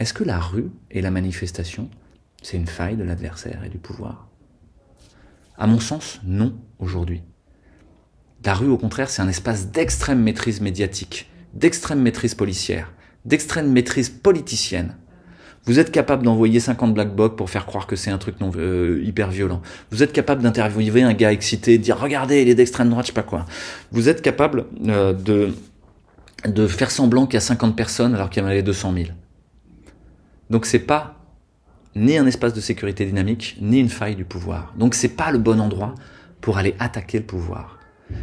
[0.00, 1.88] Est-ce que la rue et la manifestation,
[2.42, 4.28] c'est une faille de l'adversaire et du pouvoir?
[5.56, 7.22] À mon sens, non aujourd'hui.
[8.44, 12.92] La rue, au contraire, c'est un espace d'extrême maîtrise médiatique, d'extrême maîtrise policière,
[13.24, 14.96] d'extrême maîtrise politicienne.
[15.64, 18.50] Vous êtes capable d'envoyer 50 black box pour faire croire que c'est un truc non,
[18.56, 19.62] euh, hyper violent.
[19.92, 23.14] Vous êtes capable d'interviewer un gars excité, dire regardez, il est d'extrême droite, je sais
[23.14, 23.46] pas quoi.
[23.92, 25.54] Vous êtes capable euh, de,
[26.44, 29.06] de faire semblant qu'il y a 50 personnes alors qu'il y en avait 200 000.
[30.50, 31.14] Donc c'est pas
[31.94, 34.74] ni un espace de sécurité dynamique, ni une faille du pouvoir.
[34.76, 35.94] Donc c'est pas le bon endroit
[36.40, 37.78] pour aller attaquer le pouvoir.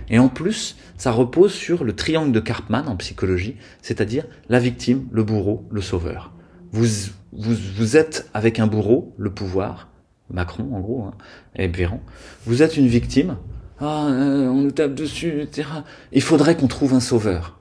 [0.09, 5.07] Et en plus, ça repose sur le triangle de Karpman en psychologie, c'est-à-dire la victime,
[5.11, 6.31] le bourreau, le sauveur.
[6.71, 6.85] Vous,
[7.31, 9.89] vous, êtes avec un bourreau, le pouvoir,
[10.31, 11.13] Macron en gros, hein,
[11.55, 12.01] et Véran.
[12.45, 13.37] Vous êtes une victime,
[13.79, 15.67] ah, euh, on nous tape dessus, etc.
[16.11, 17.59] Il faudrait qu'on trouve un sauveur.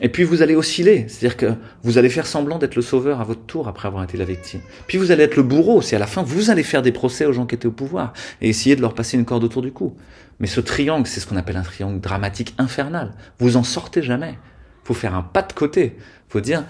[0.00, 3.24] Et puis vous allez osciller, c'est-à-dire que vous allez faire semblant d'être le sauveur à
[3.24, 4.60] votre tour après avoir été la victime.
[4.86, 7.26] Puis vous allez être le bourreau, c'est à la fin vous allez faire des procès
[7.26, 9.72] aux gens qui étaient au pouvoir et essayer de leur passer une corde autour du
[9.72, 9.94] cou.
[10.40, 13.12] Mais ce triangle, c'est ce qu'on appelle un triangle dramatique infernal.
[13.38, 14.38] Vous en sortez jamais.
[14.84, 15.96] Faut faire un pas de côté.
[16.28, 16.64] Faut dire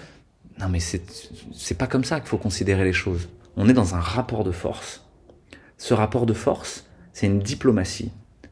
[0.60, 3.28] non mais c'est pas comme ça qu'il faut considérer les choses.
[3.56, 5.04] On est dans un rapport de force.
[5.76, 8.10] Ce rapport de force, c'est une diplomatie.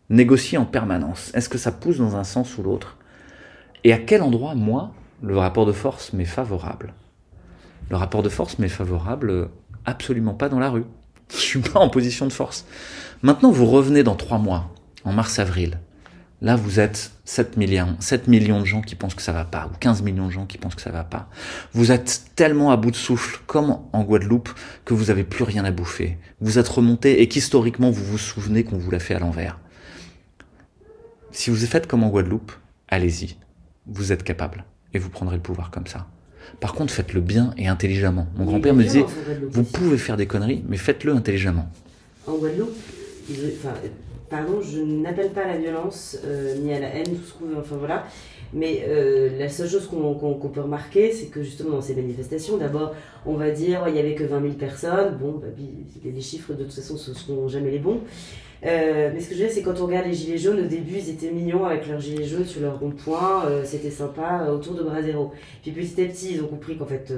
[0.09, 1.33] Négocier en permanence.
[1.35, 2.97] Est-ce que ça pousse dans un sens ou l'autre?
[3.83, 6.95] Et à quel endroit, moi, le rapport de force m'est favorable?
[7.91, 9.51] Le rapport de force m'est favorable
[9.85, 10.85] absolument pas dans la rue.
[11.31, 12.67] Je suis pas en position de force.
[13.23, 14.73] Maintenant, vous revenez dans trois mois
[15.07, 15.79] en mars-avril,
[16.43, 19.71] là vous êtes 7 millions, 7 millions de gens qui pensent que ça va pas,
[19.73, 21.31] ou 15 millions de gens qui pensent que ça va pas.
[21.73, 24.51] Vous êtes tellement à bout de souffle, comme en Guadeloupe,
[24.85, 26.19] que vous avez plus rien à bouffer.
[26.41, 29.59] Vous êtes remonté et qu'historiquement vous vous souvenez qu'on vous l'a fait à l'envers.
[31.31, 32.53] Si vous faites comme en Guadeloupe,
[32.89, 33.37] allez-y.
[33.87, 34.65] Vous êtes capable.
[34.93, 36.07] Et vous prendrez le pouvoir comme ça.
[36.61, 38.27] Par contre, faites-le bien et intelligemment.
[38.37, 39.05] Mon grand-père me disait,
[39.51, 41.69] vous pouvez faire des conneries, mais faites-le intelligemment.
[42.27, 42.75] En Guadeloupe,
[43.31, 43.75] enfin,
[44.29, 47.59] pardon, je n'appelle pas à la violence euh, ni à la haine, tout ce qu'on
[47.59, 48.05] enfin voilà.
[48.53, 52.95] Mais euh, la seule chose qu'on peut remarquer, c'est que justement dans ces manifestations, d'abord,
[53.25, 55.17] on va dire il n'y avait que 20 000 personnes.
[55.21, 55.49] Bon, bah,
[56.05, 58.01] les chiffres de toute façon ce seront jamais les bons.
[58.65, 60.67] Euh, mais ce que je veux dire, c'est quand on regarde les gilets jaunes, au
[60.67, 64.55] début, ils étaient mignons avec leurs gilets jaunes sur leur rond-point, euh, c'était sympa euh,
[64.55, 65.33] autour de Brasero.
[65.63, 67.13] Puis petit à petit, ils ont compris qu'en fait,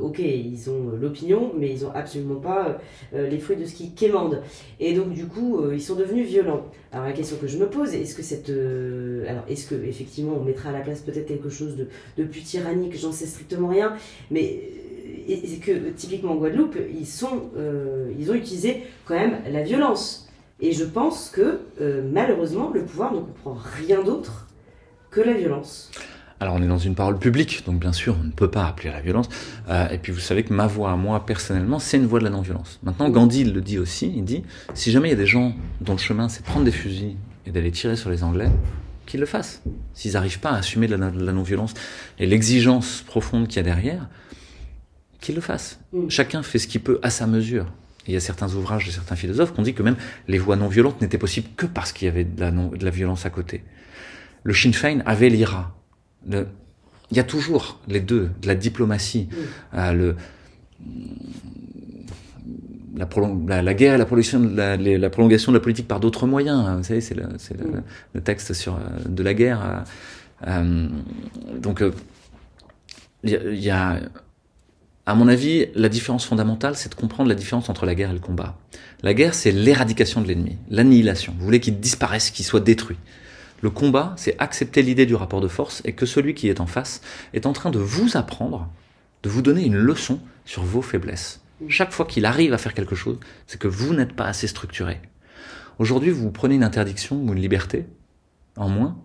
[0.00, 2.78] ok, ils ont l'opinion, mais ils ont absolument pas
[3.12, 4.40] les fruits de ce qui quémande.
[4.80, 6.64] Et donc, du coup, ils sont devenus violents.
[6.92, 8.50] Alors, la question que je me pose, est-ce que cette.
[9.28, 12.42] alors, est-ce que, effectivement, on mettra à la place peut-être quelque chose de, de plus
[12.42, 13.94] tyrannique J'en sais strictement rien,
[14.30, 14.62] mais
[15.26, 17.50] c'est que typiquement en Guadeloupe, ils, sont,
[18.18, 20.23] ils ont utilisé quand même la violence.
[20.64, 24.46] Et je pense que euh, malheureusement, le pouvoir ne comprend rien d'autre
[25.10, 25.90] que la violence.
[26.40, 28.88] Alors on est dans une parole publique, donc bien sûr on ne peut pas appeler
[28.88, 29.28] à la violence.
[29.68, 32.24] Euh, et puis vous savez que ma voix à moi personnellement, c'est une voix de
[32.24, 32.80] la non-violence.
[32.82, 34.42] Maintenant Gandhi le dit aussi, il dit,
[34.72, 37.50] si jamais il y a des gens dont le chemin c'est prendre des fusils et
[37.50, 38.48] d'aller tirer sur les Anglais,
[39.04, 39.62] qu'ils le fassent.
[39.92, 41.74] S'ils n'arrivent pas à assumer de la, non-violence
[42.18, 44.08] et l'exigence profonde qu'il y a derrière,
[45.20, 45.78] qu'ils le fassent.
[45.92, 46.08] Mm.
[46.08, 47.66] Chacun fait ce qu'il peut à sa mesure
[48.06, 49.96] il y a certains ouvrages de certains philosophes qui ont dit que même
[50.28, 52.90] les voies non violentes n'étaient possibles que parce qu'il y avait de la, de la
[52.90, 53.64] violence à côté.
[54.42, 55.74] Le Sinn Féin avait l'IRA.
[56.30, 56.46] il
[57.12, 59.28] y a toujours les deux, de la diplomatie,
[59.74, 60.16] euh, le,
[62.94, 66.76] la, la, guerre et la, la, la, prolongation de la politique par d'autres moyens.
[66.76, 67.24] Vous savez, c'est le,
[68.12, 68.78] le, texte sur, euh,
[69.08, 69.84] de la guerre.
[70.46, 70.88] Euh,
[71.58, 71.82] donc,
[73.22, 73.98] il y a
[75.06, 78.14] à mon avis, la différence fondamentale, c'est de comprendre la différence entre la guerre et
[78.14, 78.56] le combat.
[79.02, 81.34] La guerre, c'est l'éradication de l'ennemi, l'annihilation.
[81.38, 82.96] Vous voulez qu'il disparaisse, qu'il soit détruit.
[83.60, 86.66] Le combat, c'est accepter l'idée du rapport de force et que celui qui est en
[86.66, 87.02] face
[87.34, 88.70] est en train de vous apprendre,
[89.22, 91.42] de vous donner une leçon sur vos faiblesses.
[91.68, 95.00] Chaque fois qu'il arrive à faire quelque chose, c'est que vous n'êtes pas assez structuré.
[95.78, 97.84] Aujourd'hui, vous prenez une interdiction ou une liberté
[98.56, 98.96] en moins.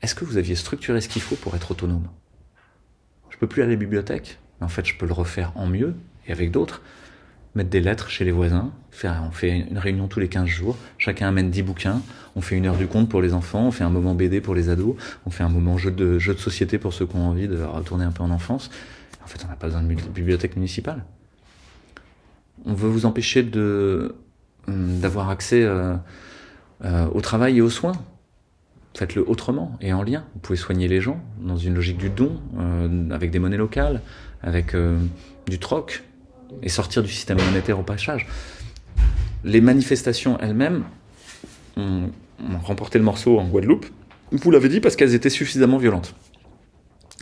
[0.00, 2.08] Est-ce que vous aviez structuré ce qu'il faut pour être autonome?
[3.28, 5.94] Je peux plus aller à la bibliothèque en fait, je peux le refaire en mieux
[6.26, 6.82] et avec d'autres.
[7.54, 10.76] Mettre des lettres chez les voisins, faire, on fait une réunion tous les 15 jours,
[10.98, 12.02] chacun amène 10 bouquins,
[12.34, 14.54] on fait une heure du compte pour les enfants, on fait un moment BD pour
[14.54, 17.26] les ados, on fait un moment jeu de, jeu de société pour ceux qui ont
[17.26, 18.70] envie de retourner un peu en enfance.
[19.24, 21.04] En fait, on n'a pas besoin de bibliothèque municipale.
[22.66, 24.14] On veut vous empêcher de
[24.68, 25.96] hum, d'avoir accès euh,
[27.12, 27.96] au travail et aux soins.
[28.94, 30.24] Faites-le autrement et en lien.
[30.34, 32.40] Vous pouvez soigner les gens dans une logique du don,
[33.10, 34.00] avec des monnaies locales,
[34.46, 34.74] avec
[35.46, 36.02] du troc,
[36.62, 38.26] et sortir du système monétaire au passage.
[39.44, 40.84] Les manifestations elles-mêmes
[41.76, 42.10] ont,
[42.62, 43.86] remporté le morceau en Guadeloupe.
[44.32, 46.14] Vous l'avez dit parce qu'elles étaient suffisamment violentes.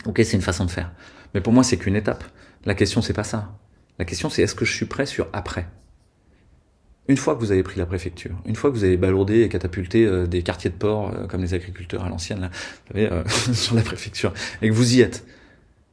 [0.05, 0.91] Ok, c'est une façon de faire.
[1.33, 2.23] Mais pour moi, c'est qu'une étape.
[2.65, 3.53] La question, c'est pas ça.
[3.99, 5.67] La question, c'est est-ce que je suis prêt sur après?
[7.07, 9.49] Une fois que vous avez pris la préfecture, une fois que vous avez balourdé et
[9.49, 13.11] catapulté euh, des quartiers de port euh, comme les agriculteurs à l'ancienne, là, vous savez,
[13.11, 13.23] euh,
[13.53, 14.33] sur la préfecture,
[14.63, 15.23] et que vous y êtes,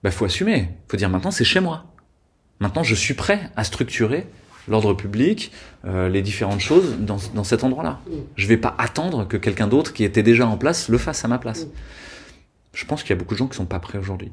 [0.03, 0.69] bah faut assumer.
[0.89, 1.87] Faut dire maintenant, c'est chez moi.
[2.61, 4.27] Maintenant, je suis prêt à structurer
[4.69, 5.53] l'ordre public,
[5.85, 8.01] euh, les différentes choses dans, dans cet endroit-là.
[8.07, 8.11] Mm.
[8.37, 11.25] Je ne vais pas attendre que quelqu'un d'autre qui était déjà en place le fasse
[11.25, 11.67] à ma place.
[11.67, 11.71] Mm.
[12.75, 14.31] Je pense qu'il y a beaucoup de gens qui sont pas prêts aujourd'hui.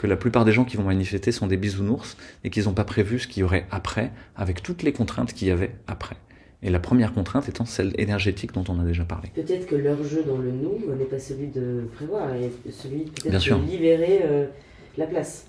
[0.00, 2.84] Que la plupart des gens qui vont manifester sont des bisounours et qu'ils n'ont pas
[2.84, 6.16] prévu ce qu'il y aurait après, avec toutes les contraintes qu'il y avait après.
[6.62, 9.30] Et la première contrainte étant celle énergétique dont on a déjà parlé.
[9.34, 13.58] Peut-être que leur jeu dans le nous n'est pas celui de prévoir, et celui peut-être
[13.58, 14.46] de libérer euh,
[14.96, 15.46] la place.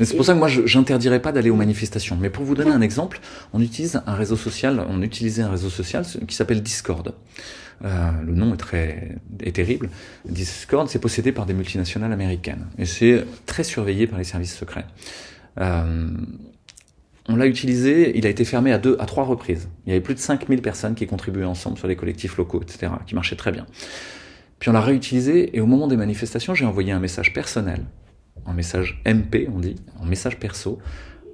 [0.00, 2.16] C'est pour ça que moi, je n'interdirais pas d'aller aux manifestations.
[2.20, 3.20] Mais pour vous donner un exemple,
[3.52, 7.14] on utilise un réseau social, on utilisait un réseau social qui s'appelle Discord.
[7.82, 9.88] Euh, le nom est très est terrible.
[10.28, 14.84] Discord, c'est possédé par des multinationales américaines et c'est très surveillé par les services secrets.
[15.60, 16.08] Euh,
[17.28, 19.68] on l'a utilisé, il a été fermé à deux, à trois reprises.
[19.86, 22.92] Il y avait plus de 5000 personnes qui contribuaient ensemble sur les collectifs locaux, etc.,
[23.06, 23.66] qui marchaient très bien.
[24.58, 27.84] Puis on l'a réutilisé et au moment des manifestations, j'ai envoyé un message personnel
[28.50, 30.78] en message MP, on dit, en message perso,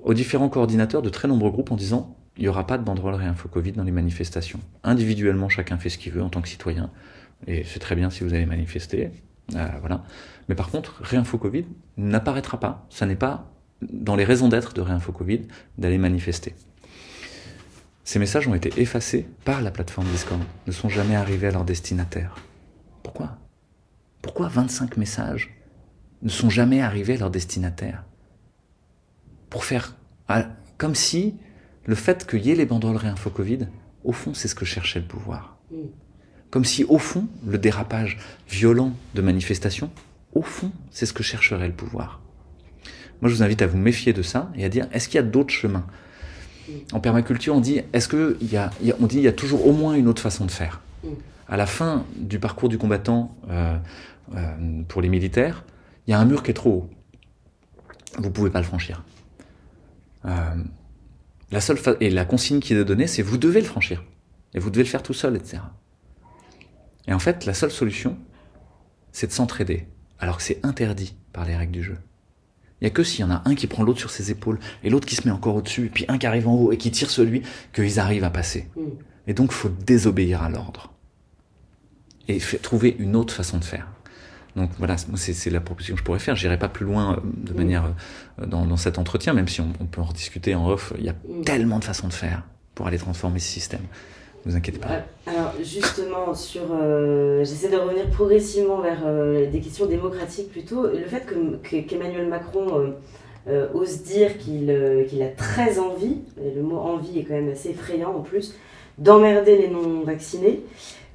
[0.05, 3.15] aux différents coordinateurs de très nombreux groupes en disant il n'y aura pas de banderole
[3.15, 4.61] Réinfo Covid dans les manifestations.
[4.85, 6.91] Individuellement, chacun fait ce qu'il veut en tant que citoyen,
[7.47, 9.11] et c'est très bien si vous allez manifester,
[9.55, 10.05] euh, voilà.
[10.49, 11.65] Mais par contre, Réinfo Covid
[11.97, 12.87] n'apparaîtra pas.
[12.91, 15.43] Ça n'est pas dans les raisons d'être de Réinfo Covid
[15.79, 16.55] d'aller manifester.
[18.05, 21.65] Ces messages ont été effacés par la plateforme Discord, ne sont jamais arrivés à leur
[21.65, 22.37] destinataire.
[23.03, 23.39] Pourquoi?
[24.23, 25.56] Pourquoi 25 messages
[26.23, 28.05] ne sont jamais arrivés à leur destinataire.
[29.51, 29.95] Pour faire
[30.79, 31.35] comme si
[31.85, 33.69] le fait qu'il y ait les banderoles réinfo Covid,
[34.05, 35.57] au fond, c'est ce que cherchait le pouvoir.
[35.71, 35.77] Mm.
[36.51, 38.19] Comme si, au fond, le dérapage
[38.49, 39.91] violent de manifestations,
[40.33, 42.21] au fond, c'est ce que chercherait le pouvoir.
[43.21, 45.19] Moi, je vous invite à vous méfier de ça et à dire est-ce qu'il y
[45.19, 45.87] a d'autres chemins?
[46.69, 46.73] Mm.
[46.93, 48.71] En permaculture, on dit est-ce que y a,
[49.01, 50.81] on dit il y a toujours au moins une autre façon de faire.
[51.05, 51.09] Mm.
[51.49, 53.77] À la fin du parcours du combattant euh,
[54.35, 55.65] euh, pour les militaires,
[56.07, 56.91] il y a un mur qui est trop haut.
[58.19, 59.05] Vous ne pouvez pas le franchir.
[60.25, 60.31] Euh,
[61.51, 64.05] la seule et la consigne qui est donnée, c'est vous devez le franchir.
[64.55, 65.59] Et vous devez le faire tout seul, etc.
[67.07, 68.17] Et en fait, la seule solution,
[69.13, 69.87] c'est de s'entraider,
[70.19, 71.99] alors que c'est interdit par les règles du jeu.
[72.81, 74.59] Il n'y a que s'il y en a un qui prend l'autre sur ses épaules,
[74.83, 76.79] et l'autre qui se met encore au-dessus, et puis un qui arrive en haut et
[76.79, 77.43] qui tire celui,
[77.73, 78.69] qu'ils arrivent à passer.
[78.77, 78.83] Mm.
[79.29, 80.93] Et donc, faut désobéir à l'ordre.
[82.29, 83.89] Et trouver une autre façon de faire.
[84.57, 86.35] Donc voilà, c'est la proposition que je pourrais faire.
[86.35, 87.93] J'irai pas plus loin euh, de manière
[88.41, 90.95] euh, dans, cet entretien, même si on, peut en rediscuter en off.
[90.99, 91.15] Il y a
[91.45, 92.43] tellement de façons de faire
[92.75, 93.83] pour aller transformer ce système.
[94.45, 94.89] Ne vous inquiétez pas.
[94.89, 96.63] Euh, alors justement, sur,
[97.41, 99.03] j'essaie de revenir progressivement vers
[99.51, 100.87] des questions démocratiques plutôt.
[100.87, 101.27] Le fait
[101.87, 102.95] qu'Emmanuel Macron
[103.75, 108.15] ose dire qu'il a très envie, et le mot envie est quand même assez effrayant
[108.15, 108.55] en plus,
[108.99, 110.63] d'emmerder les non-vaccinés.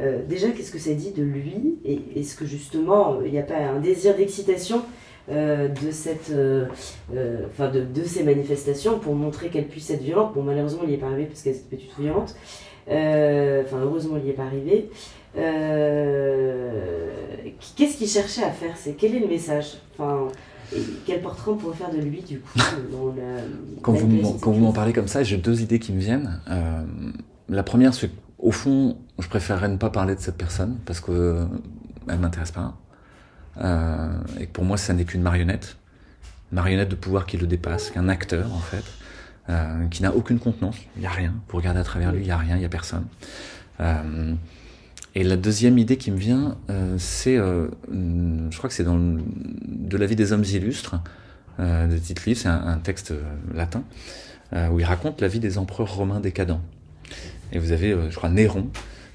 [0.02, 3.44] Euh, déjà, qu'est-ce que ça dit de lui Et est-ce que justement, il n'y a
[3.44, 4.82] pas un désir d'excitation
[5.30, 6.66] euh, de, cette, euh,
[7.48, 10.96] enfin de, de, ces manifestations pour montrer qu'elles puissent être violentes Bon, malheureusement, il n'y
[10.96, 12.36] est pas arrivé parce qu'elles étaient pas du tout violentes.
[12.88, 14.90] Enfin, heureusement, il n'y est pas arrivé.
[17.76, 18.76] Qu'est-ce qu'il cherchait à faire?
[18.76, 19.78] C'est Quel est le message?
[19.94, 20.28] Enfin,
[21.06, 22.58] quel portrait on pourrait faire de lui, du coup
[22.92, 23.14] dans
[23.82, 26.42] Quand vous, quand vous m'en parlez comme ça, j'ai deux idées qui me viennent.
[27.48, 28.10] la première, c'est
[28.42, 31.46] au fond, je préférerais ne pas parler de cette personne parce que euh,
[32.10, 32.76] elle m'intéresse pas.
[33.58, 34.10] Euh,
[34.40, 35.78] et que pour moi, ça n'est qu'une marionnette,
[36.52, 38.84] une marionnette de pouvoir qui le dépasse, qu'un acteur en fait,
[39.50, 40.78] euh, qui n'a aucune contenance.
[40.96, 41.34] Il n'y a rien.
[41.48, 43.06] Pour regarder à travers lui, il n'y a rien, il n'y a personne.
[43.80, 44.34] Euh,
[45.14, 46.58] et la deuxième idée qui me vient,
[46.98, 50.96] c'est, je crois que c'est dans De la vie des hommes illustres
[51.60, 53.14] de Tite c'est un, texte
[53.54, 53.84] latin,
[54.54, 56.62] où il raconte la vie des empereurs romains décadents.
[57.52, 58.70] Et vous avez, je crois, Néron,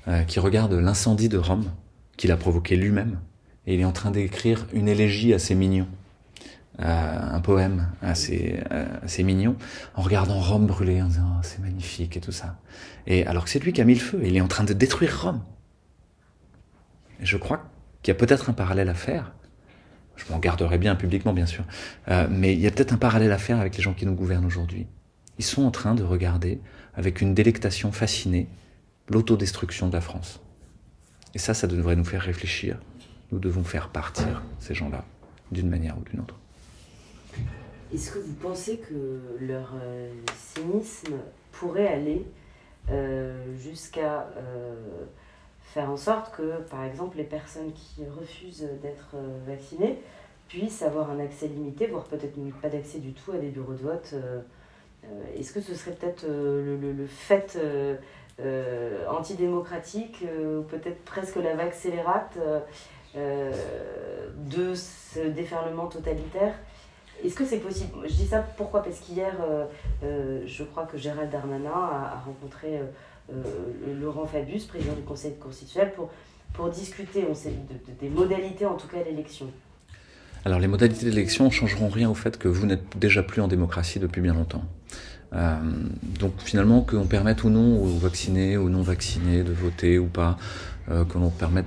[0.08, 1.70] euh, qui regarde l'incendie de Rome,
[2.16, 3.18] qu'il a provoqué lui-même,
[3.66, 5.88] et il est en train d'écrire une élégie assez mignon,
[6.80, 9.56] euh, un poème assez, euh, assez mignon,
[9.94, 12.58] en regardant Rome brûler, en disant oh, c'est magnifique et tout ça.
[13.06, 14.72] Et alors que c'est lui qui a mis le feu, il est en train de
[14.72, 15.40] détruire Rome.
[17.20, 17.64] Et je crois
[18.02, 19.32] qu'il y a peut-être un parallèle à faire.
[20.16, 21.64] Je m'en garderai bien publiquement, bien sûr.
[22.08, 24.14] Euh, mais il y a peut-être un parallèle à faire avec les gens qui nous
[24.14, 24.86] gouvernent aujourd'hui.
[25.38, 26.60] Ils sont en train de regarder
[26.96, 28.48] avec une délectation fascinée
[29.08, 30.40] l'autodestruction de la France.
[31.34, 32.78] Et ça, ça devrait nous faire réfléchir.
[33.30, 35.04] Nous devons faire partir ces gens-là
[35.52, 36.38] d'une manière ou d'une autre.
[37.92, 41.14] Est-ce que vous pensez que leur euh, cynisme
[41.52, 42.26] pourrait aller
[42.90, 44.74] euh, jusqu'à euh,
[45.60, 49.16] faire en sorte que, par exemple, les personnes qui refusent d'être
[49.46, 49.98] vaccinées
[50.48, 53.82] puissent avoir un accès limité, voire peut-être pas d'accès du tout à des bureaux de
[53.82, 54.14] vote
[55.36, 57.58] Est-ce que ce serait peut-être le, le, fait
[59.08, 62.38] antidémocratique, ou peut-être presque la vaccélérate
[63.14, 66.54] de ce déferlement totalitaire?
[67.24, 67.92] Est-ce que c'est possible?
[68.04, 68.82] Je dis ça pourquoi?
[68.82, 69.64] Parce qu'hier, euh,
[70.04, 72.80] euh, je crois que Gérald Darmanin a, rencontré
[73.32, 73.42] euh,
[74.00, 76.10] Laurent Fabius, président du Conseil constitutionnel, pour,
[76.52, 77.26] pour discuter
[78.00, 79.46] des modalités, en tout cas, de l'élection.
[80.44, 83.48] Alors, les modalités d'élection ne changeront rien au fait que vous n'êtes déjà plus en
[83.48, 84.62] démocratie depuis bien longtemps.
[85.32, 90.38] Donc finalement, qu'on permette ou non aux vaccinés ou non vaccinés de voter ou pas,
[90.88, 91.66] que l'on permette...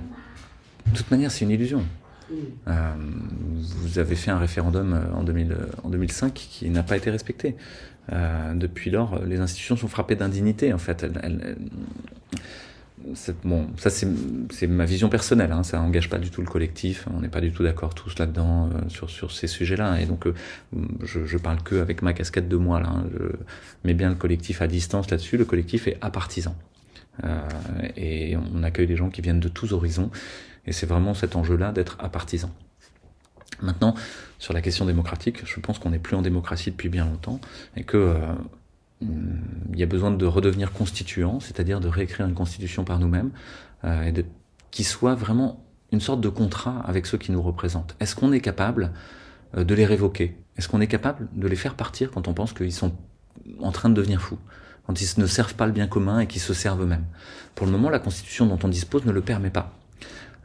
[0.90, 1.84] De toute manière, c'est une illusion.
[2.68, 2.92] Euh,
[3.56, 7.10] vous avez fait un référendum euh, en, 2000, euh, en 2005 qui n'a pas été
[7.10, 7.56] respecté.
[8.54, 11.06] depuis lors, les institutions sont frappées d'indignité, en fait.
[13.44, 17.20] Bon, ça c'est ma vision personnelle, hein, ça n'engage pas du tout le collectif, on
[17.20, 20.26] n'est pas du tout d'accord tous là-dedans sur, sur ces sujets-là, et donc
[21.02, 23.04] je, je parle que avec ma casquette de moi, là, hein.
[23.12, 23.26] je
[23.84, 26.54] mets bien le collectif à distance là-dessus, le collectif est apartisan.
[27.24, 27.48] Euh,
[27.96, 30.10] et on accueille des gens qui viennent de tous horizons
[30.66, 32.50] et c'est vraiment cet enjeu-là d'être apartisan.
[33.62, 33.94] Maintenant,
[34.38, 37.40] sur la question démocratique, je pense qu'on n'est plus en démocratie depuis bien longtemps
[37.76, 38.16] et que euh,
[39.02, 43.30] il y a besoin de redevenir constituant, c'est-à-dire de réécrire une constitution par nous-mêmes
[43.84, 44.24] euh, et de,
[44.70, 47.96] qui soit vraiment une sorte de contrat avec ceux qui nous représentent.
[48.00, 48.92] Est-ce qu'on est capable
[49.56, 50.36] euh, de les révoquer?
[50.56, 52.92] Est-ce qu'on est capable de les faire partir quand on pense qu'ils sont
[53.60, 54.38] en train de devenir fous
[54.86, 57.06] quand ils ne servent pas le bien commun et qu'ils se servent eux-mêmes?
[57.54, 59.72] Pour le moment, la constitution dont on dispose ne le permet pas.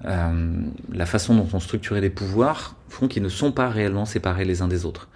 [0.05, 0.61] Euh,
[0.91, 4.61] la façon dont on structurait les pouvoirs font qu'ils ne sont pas réellement séparés les
[4.61, 5.09] uns des autres.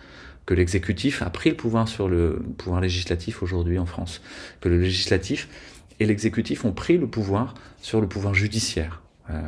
[0.49, 4.19] Que l'exécutif a pris le pouvoir sur le pouvoir législatif aujourd'hui en France.
[4.61, 5.47] Que le législatif
[5.99, 7.53] et l'exécutif ont pris le pouvoir
[7.83, 9.03] sur le pouvoir judiciaire.
[9.29, 9.43] Euh,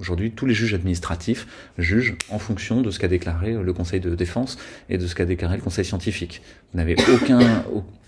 [0.00, 1.46] aujourd'hui, tous les juges administratifs
[1.78, 4.58] jugent en fonction de ce qu'a déclaré le Conseil de défense
[4.88, 6.42] et de ce qu'a déclaré le Conseil scientifique.
[6.72, 7.62] Vous n'avez aucun,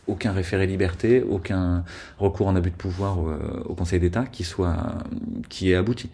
[0.08, 1.84] aucun référé liberté, aucun
[2.18, 4.96] recours en abus de pouvoir au, euh, au Conseil d'État qui soit
[5.48, 6.10] qui est abouti.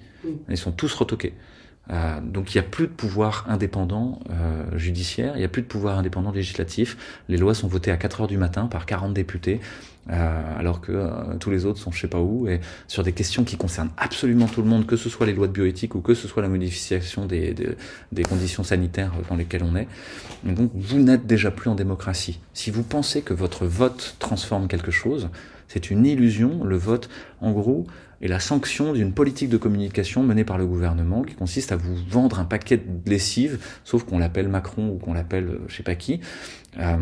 [0.51, 1.33] Ils sont tous retoqués.
[1.91, 5.63] Euh, donc il n'y a plus de pouvoir indépendant euh, judiciaire, il n'y a plus
[5.63, 6.97] de pouvoir indépendant législatif.
[7.29, 9.61] Les lois sont votées à 4 heures du matin par 40 députés,
[10.11, 11.11] euh, alors que euh,
[11.41, 14.47] tous les autres sont je sais pas où, et sur des questions qui concernent absolument
[14.47, 16.49] tout le monde, que ce soit les lois de bioéthique ou que ce soit la
[16.49, 17.71] modification des, des,
[18.13, 19.89] des conditions sanitaires dans lesquelles on est.
[20.45, 22.41] donc vous n'êtes déjà plus en démocratie.
[22.53, 25.31] Si vous pensez que votre vote transforme quelque chose,
[25.69, 26.65] c'est une illusion.
[26.65, 27.09] Le vote,
[27.41, 27.87] en gros,
[28.21, 31.95] est la sanction d'une politique de communication menée par le gouvernement qui consiste à vous
[32.09, 35.83] vendre un paquet de lessive, sauf qu'on l'appelle Macron ou qu'on l'appelle euh, je sais
[35.83, 36.21] pas qui.
[36.79, 36.97] Euh,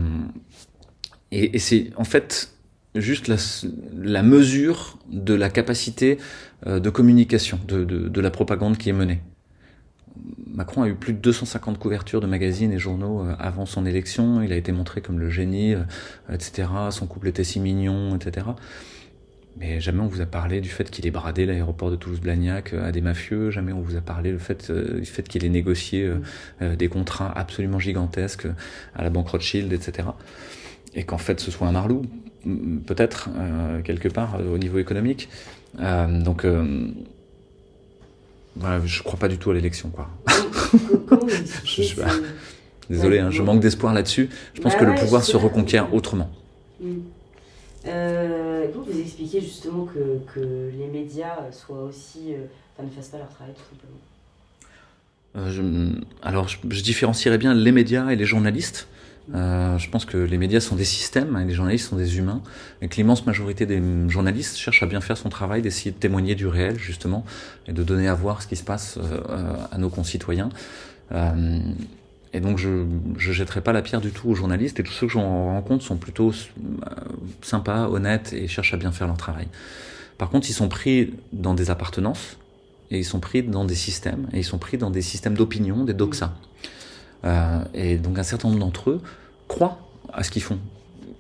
[1.32, 2.52] et, c'est en fait
[2.94, 6.18] juste la, mesure de la capacité
[6.66, 9.20] euh, de communication, de, la propagande qui est menée.
[10.47, 14.43] Macron a eu plus de 250 couvertures de magazines et journaux euh, avant son élection.
[14.43, 15.82] Il a été montré comme le génie, euh,
[16.32, 16.68] etc.
[16.90, 18.47] Son couple était si mignon, etc.
[19.59, 22.93] Mais jamais on vous a parlé du fait qu'il ait bradé l'aéroport de Toulouse-Blagnac à
[22.93, 23.51] des mafieux.
[23.51, 26.10] Jamais on vous a parlé du fait, du fait qu'il ait négocié
[26.60, 28.47] des contrats absolument gigantesques
[28.94, 30.09] à la banque Rothschild, etc.
[30.94, 32.02] Et qu'en fait ce soit un marlou
[32.86, 35.28] peut-être euh, quelque part euh, au niveau économique.
[35.80, 36.47] Euh, donc
[38.57, 40.09] voilà, je crois pas du tout à l'élection quoi.
[41.65, 41.83] je,
[42.89, 44.28] Désolé, hein, je manque d'espoir là-dessus.
[44.55, 46.31] Je pense bah que le pouvoir se reconquiert autrement.
[46.81, 46.95] Mm.
[47.87, 52.35] Euh, vous expliquez justement que, que, les médias soient aussi,
[52.74, 55.51] enfin, ne fassent pas leur travail tout simplement?
[55.51, 55.93] Je,
[56.23, 58.89] Alors, je, je, différencierais bien les médias et les journalistes.
[59.35, 62.43] Euh, je pense que les médias sont des systèmes et les journalistes sont des humains
[62.81, 66.35] et que l'immense majorité des journalistes cherchent à bien faire son travail, d'essayer de témoigner
[66.35, 67.24] du réel justement
[67.66, 70.51] et de donner à voir ce qui se passe euh, à nos concitoyens.
[71.12, 71.59] Euh,
[72.32, 72.85] et donc je
[73.16, 75.85] je jetterai pas la pierre du tout aux journalistes et tous ceux que j'en rencontre
[75.85, 76.90] sont plutôt euh,
[77.43, 79.48] sympas, honnêtes et cherchent à bien faire leur travail.
[80.19, 82.36] Par contre, ils sont pris dans des appartenances
[82.90, 85.85] et ils sont pris dans des systèmes et ils sont pris dans des systèmes d'opinion,
[85.85, 86.32] des doxas.
[87.24, 89.01] Euh, et donc un certain nombre d'entre eux
[89.48, 89.78] croient
[90.12, 90.59] à ce qu'ils font,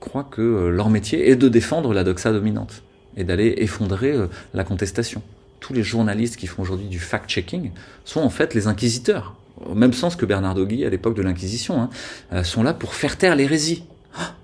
[0.00, 2.82] croient que euh, leur métier est de défendre la doxa dominante
[3.16, 5.22] et d'aller effondrer euh, la contestation.
[5.60, 7.70] Tous les journalistes qui font aujourd'hui du fact-checking
[8.04, 11.88] sont en fait les inquisiteurs, au même sens que Bernardo Guy à l'époque de l'Inquisition,
[12.30, 13.84] hein, sont là pour faire taire l'hérésie.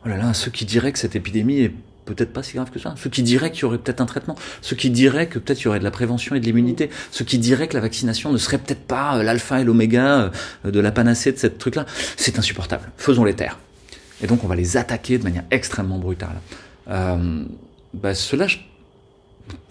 [0.04, 1.72] Oh là là, ceux qui diraient que cette épidémie est
[2.04, 2.94] peut-être pas si grave que ça.
[2.96, 5.64] Ceux qui diraient qu'il y aurait peut-être un traitement, ceux qui diraient que peut-être il
[5.64, 8.38] y aurait de la prévention et de l'immunité, ceux qui diraient que la vaccination ne
[8.38, 10.30] serait peut-être pas euh, l'alpha et l'oméga
[10.64, 12.90] euh, de la panacée de cette truc-là, c'est insupportable.
[12.96, 13.58] Faisons-les taire.
[14.22, 16.40] Et donc on va les attaquer de manière extrêmement brutale.
[16.88, 17.44] Euh,
[17.94, 18.46] bah, ceux-là,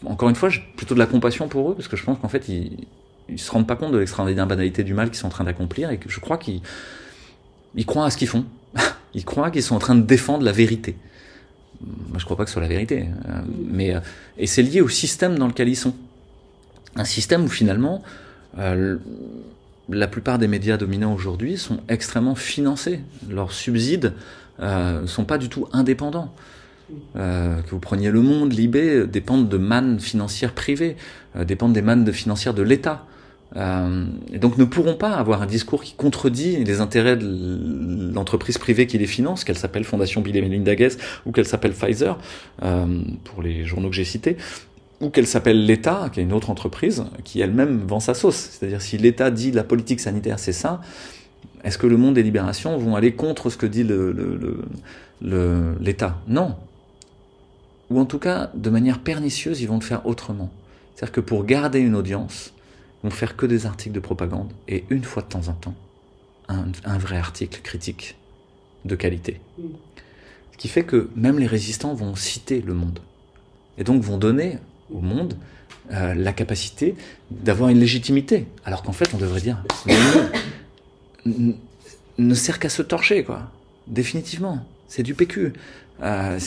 [0.05, 2.29] encore une fois, j'ai plutôt de la compassion pour eux, parce que je pense qu'en
[2.29, 2.85] fait, ils,
[3.29, 5.89] ils se rendent pas compte de l'extraordinaire banalité du mal qu'ils sont en train d'accomplir,
[5.91, 6.61] et que je crois qu'ils
[7.75, 8.45] ils croient à ce qu'ils font.
[9.13, 10.95] ils croient qu'ils sont en train de défendre la vérité.
[12.09, 13.07] Moi, je crois pas que ce soit la vérité.
[13.27, 13.99] Euh, mais, euh,
[14.37, 15.93] et c'est lié au système dans lequel ils sont.
[16.95, 18.03] Un système où finalement,
[18.57, 18.97] euh,
[19.89, 22.99] la plupart des médias dominants aujourd'hui sont extrêmement financés.
[23.29, 24.13] Leurs subsides
[24.59, 26.33] ne sont pas du tout indépendants.
[27.15, 30.97] que vous preniez Le Monde, Libé, dépendent de mannes financières privées,
[31.35, 33.05] dépendent des mannes financières de l'État.
[33.57, 38.57] Euh, et donc ne pourront pas avoir un discours qui contredit les intérêts de l'entreprise
[38.57, 42.17] privée qui les finance, qu'elle s'appelle Fondation Bill et Melinda Gates ou qu'elle s'appelle Pfizer,
[42.63, 44.37] euh, pour les journaux que j'ai cités,
[45.01, 48.49] ou qu'elle s'appelle l'État, qui est une autre entreprise, qui elle-même vend sa sauce.
[48.51, 50.81] C'est-à-dire si l'État dit la politique sanitaire c'est ça,
[51.63, 53.85] est-ce que le monde des libérations vont aller contre ce que dit
[55.21, 56.17] l'État?
[56.27, 56.55] Non.
[57.89, 60.49] Ou en tout cas, de manière pernicieuse, ils vont le faire autrement.
[60.95, 62.53] C'est-à-dire que pour garder une audience,
[63.03, 65.75] vont faire que des articles de propagande et une fois de temps en temps,
[66.47, 68.15] un, vrai article critique
[68.85, 69.39] de qualité.
[70.51, 72.99] Ce qui fait que même les résistants vont citer le monde
[73.77, 74.57] et donc vont donner
[74.91, 75.35] au monde
[75.91, 76.95] euh, la capacité
[77.31, 78.47] d'avoir une légitimité.
[78.65, 81.55] Alors qu'en fait, on devrait dire le monde
[82.17, 83.51] ne sert qu'à se torcher, quoi.
[83.87, 84.65] Définitivement.
[84.87, 85.53] C'est du PQ.
[86.01, 86.39] Euh,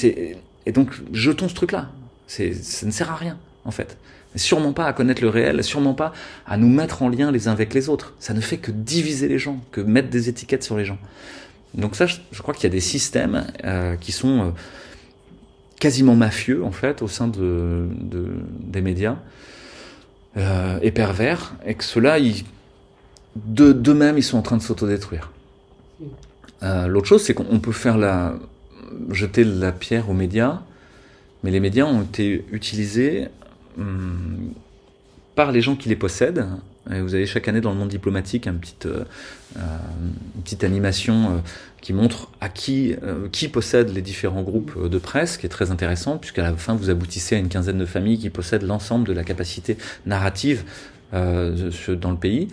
[0.66, 1.90] et donc, jetons ce truc-là.
[2.26, 2.44] Ça
[2.86, 3.96] ne sert à rien, en fait
[4.36, 6.12] sûrement pas à connaître le réel, sûrement pas
[6.46, 8.14] à nous mettre en lien les uns avec les autres.
[8.18, 10.98] Ça ne fait que diviser les gens, que mettre des étiquettes sur les gens.
[11.74, 14.50] Donc ça, je, crois qu'il y a des systèmes euh, qui sont euh,
[15.80, 17.88] quasiment mafieux en fait au sein de,
[18.60, 19.16] des médias
[20.36, 22.18] euh, et pervers, et que ceux-là,
[23.36, 25.30] d'eux-mêmes, ils sont en train de s'autodétruire.
[26.86, 28.36] L'autre chose, c'est qu'on peut faire la
[29.10, 30.62] jeter la pierre aux médias,
[31.42, 33.28] mais les médias ont été utilisés
[35.34, 36.46] par les gens qui les possèdent.
[36.86, 38.52] vous avez chaque année dans le monde diplomatique euh,
[38.86, 39.60] euh,
[40.36, 41.38] une petite animation euh,
[41.80, 42.94] qui montre à qui,
[43.30, 46.88] qui possède les différents groupes de presse, qui est très intéressant, puisqu'à la fin vous
[46.88, 49.76] aboutissez à une quinzaine de familles qui possèdent l'ensemble de la capacité
[50.06, 50.64] narrative
[51.12, 52.48] dans le pays.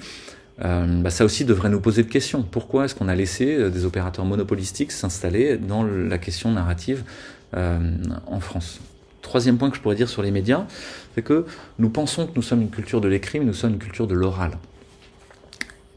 [0.60, 2.43] Bah, ça aussi devrait nous poser de questions.
[2.43, 7.06] Pourquoi est-ce qu'on a laissé des opérateurs monopolistiques s'installer dans la question narrative
[7.53, 8.81] en France?
[9.22, 10.65] Troisième point que je pourrais dire sur les médias,
[11.15, 11.45] c'est que
[11.79, 14.15] nous pensons que nous sommes une culture de l'écrit, mais nous sommes une culture de
[14.15, 14.57] l'oral.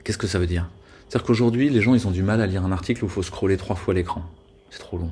[0.03, 0.69] Qu'est-ce que ça veut dire?
[1.09, 3.23] C'est-à-dire qu'aujourd'hui, les gens, ils ont du mal à lire un article où il faut
[3.23, 4.25] scroller trois fois l'écran.
[4.71, 5.11] C'est trop long.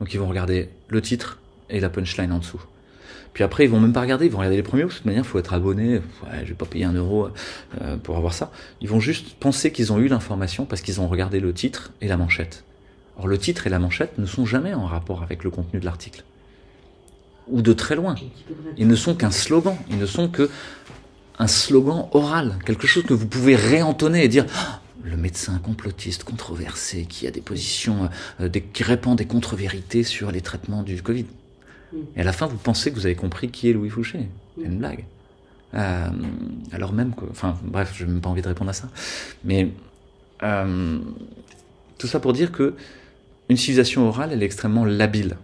[0.00, 1.38] Donc ils vont regarder le titre
[1.68, 2.60] et la punchline en dessous.
[3.32, 5.22] Puis après, ils vont même pas regarder, ils vont regarder les premiers, de toute manière,
[5.22, 7.28] il faut être abonné, ouais, je vais pas payer un euro
[7.80, 8.50] euh, pour avoir ça.
[8.80, 12.08] Ils vont juste penser qu'ils ont eu l'information parce qu'ils ont regardé le titre et
[12.08, 12.64] la manchette.
[13.18, 15.84] Or, le titre et la manchette ne sont jamais en rapport avec le contenu de
[15.84, 16.24] l'article
[17.50, 18.14] ou de très loin.
[18.76, 20.50] Ils ne sont qu'un slogan, ils ne sont que
[21.38, 26.24] un slogan oral, quelque chose que vous pouvez réentonner et dire ah, le médecin complotiste
[26.24, 28.10] controversé qui a des positions,
[28.40, 31.26] euh, qui répand des contre-vérités sur les traitements du Covid.
[31.92, 31.96] Mm.
[32.16, 34.28] Et à la fin, vous pensez que vous avez compris qui est Louis Fouché.
[34.58, 35.04] C'est une blague.
[35.74, 36.08] Euh,
[36.72, 38.90] alors même que, enfin, bref, je n'ai même pas envie de répondre à ça.
[39.44, 39.70] Mais
[40.42, 40.98] euh,
[41.96, 42.74] tout ça pour dire que
[43.48, 45.36] une civilisation orale, elle est extrêmement labile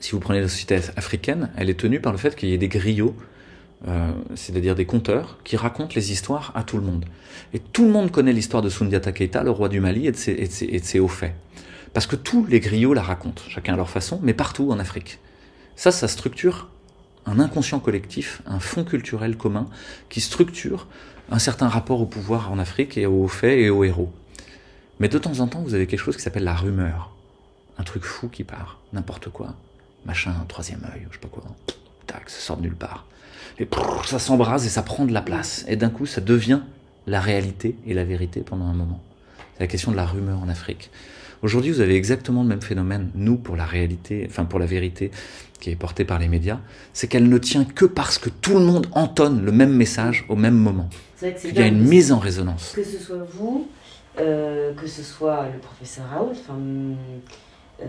[0.00, 2.58] si vous prenez la société africaine, elle est tenue par le fait qu'il y ait
[2.58, 3.16] des griots,
[3.86, 7.04] euh, c'est-à-dire des conteurs, qui racontent les histoires à tout le monde.
[7.52, 10.16] Et tout le monde connaît l'histoire de Sundiata Keita, le roi du Mali, et de
[10.16, 11.34] ses, et de ses, hauts faits.
[11.92, 15.18] Parce que tous les griots la racontent, chacun à leur façon, mais partout en Afrique.
[15.74, 16.68] Ça, ça structure
[17.26, 19.68] un inconscient collectif, un fond culturel commun,
[20.08, 20.86] qui structure
[21.30, 24.10] un certain rapport au pouvoir en Afrique et aux faits et aux héros.
[24.98, 27.12] Mais de temps en temps, vous avez quelque chose qui s'appelle la rumeur.
[27.78, 29.54] Un truc fou qui part, n'importe quoi
[30.08, 31.44] machin, troisième œil, je sais pas quoi.
[32.06, 33.06] Tac, ça sort de nulle part.
[33.60, 33.68] Et
[34.06, 35.64] ça s'embrase et ça prend de la place.
[35.68, 36.60] Et d'un coup, ça devient
[37.06, 39.00] la réalité et la vérité pendant un moment.
[39.54, 40.90] C'est la question de la rumeur en Afrique.
[41.42, 45.10] Aujourd'hui, vous avez exactement le même phénomène, nous, pour la réalité, enfin pour la vérité
[45.60, 46.58] qui est portée par les médias,
[46.92, 50.36] c'est qu'elle ne tient que parce que tout le monde entonne le même message au
[50.36, 50.88] même moment.
[51.22, 52.72] Il y a une mise en résonance.
[52.74, 53.68] Que ce soit vous,
[54.20, 56.58] euh, que ce soit le professeur Raoul, enfin,
[57.82, 57.86] euh,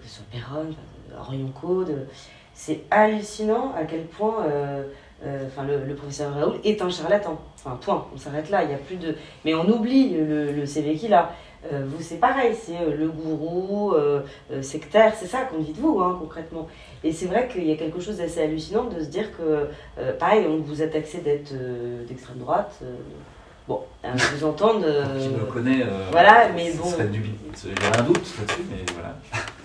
[0.00, 0.74] que ce soit Perron,
[1.18, 2.06] Orion Code.
[2.54, 4.46] C'est hallucinant à quel point
[5.26, 7.40] euh, enfin le, professeur Raoul est un charlatan.
[7.64, 9.14] Enfin, point, on s'arrête là, il y a plus de...
[9.44, 11.32] Mais on oublie le, le CV qu'il a.
[11.72, 13.94] vous, c'est pareil, c'est le gourou
[14.60, 16.68] sectaire, c'est ça qu'on dit de vous, hein, concrètement.
[17.02, 19.68] Et c'est vrai qu'il y a quelque chose d'assez hallucinant de se dire que,
[20.18, 21.54] pareil, on vous a taxé d'être
[22.06, 22.80] d'extrême droite.
[23.66, 24.84] Bon, à vous entendre.
[25.18, 25.86] Qui me connaît.
[26.10, 26.84] voilà, mais bon.
[26.90, 29.16] J'ai un doute là-dessus, mais voilà.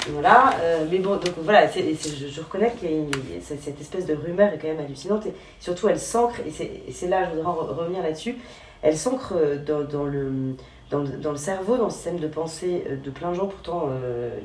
[0.08, 4.70] Voilà, euh, mais bon, donc voilà, je, reconnais a cette espèce de rumeur est quand
[4.70, 8.38] même hallucinante et surtout elle s'ancre, et c'est là, je voudrais revenir là-dessus,
[8.82, 10.56] elle s'ancre euh, dans, le,
[10.90, 13.48] dans, le, dans, le, cerveau, dans le système de pensée euh, de plein de gens
[13.48, 13.90] pourtant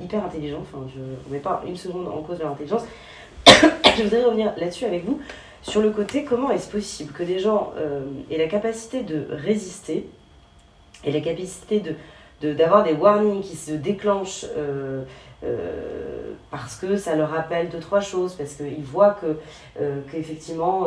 [0.02, 2.82] hyper intelligents, enfin je ne mets pas une seconde en cause de leur intelligence.
[3.46, 5.20] je voudrais revenir là-dessus avec vous,
[5.62, 7.72] sur le côté comment est-ce possible que des gens
[8.30, 10.08] aient la capacité de résister
[11.04, 11.94] et la capacité de
[12.52, 15.02] d'avoir des warnings qui se déclenchent euh,
[16.54, 19.38] parce que ça leur rappelle deux, trois choses, parce qu'ils voient que,
[19.80, 20.86] euh, qu'effectivement,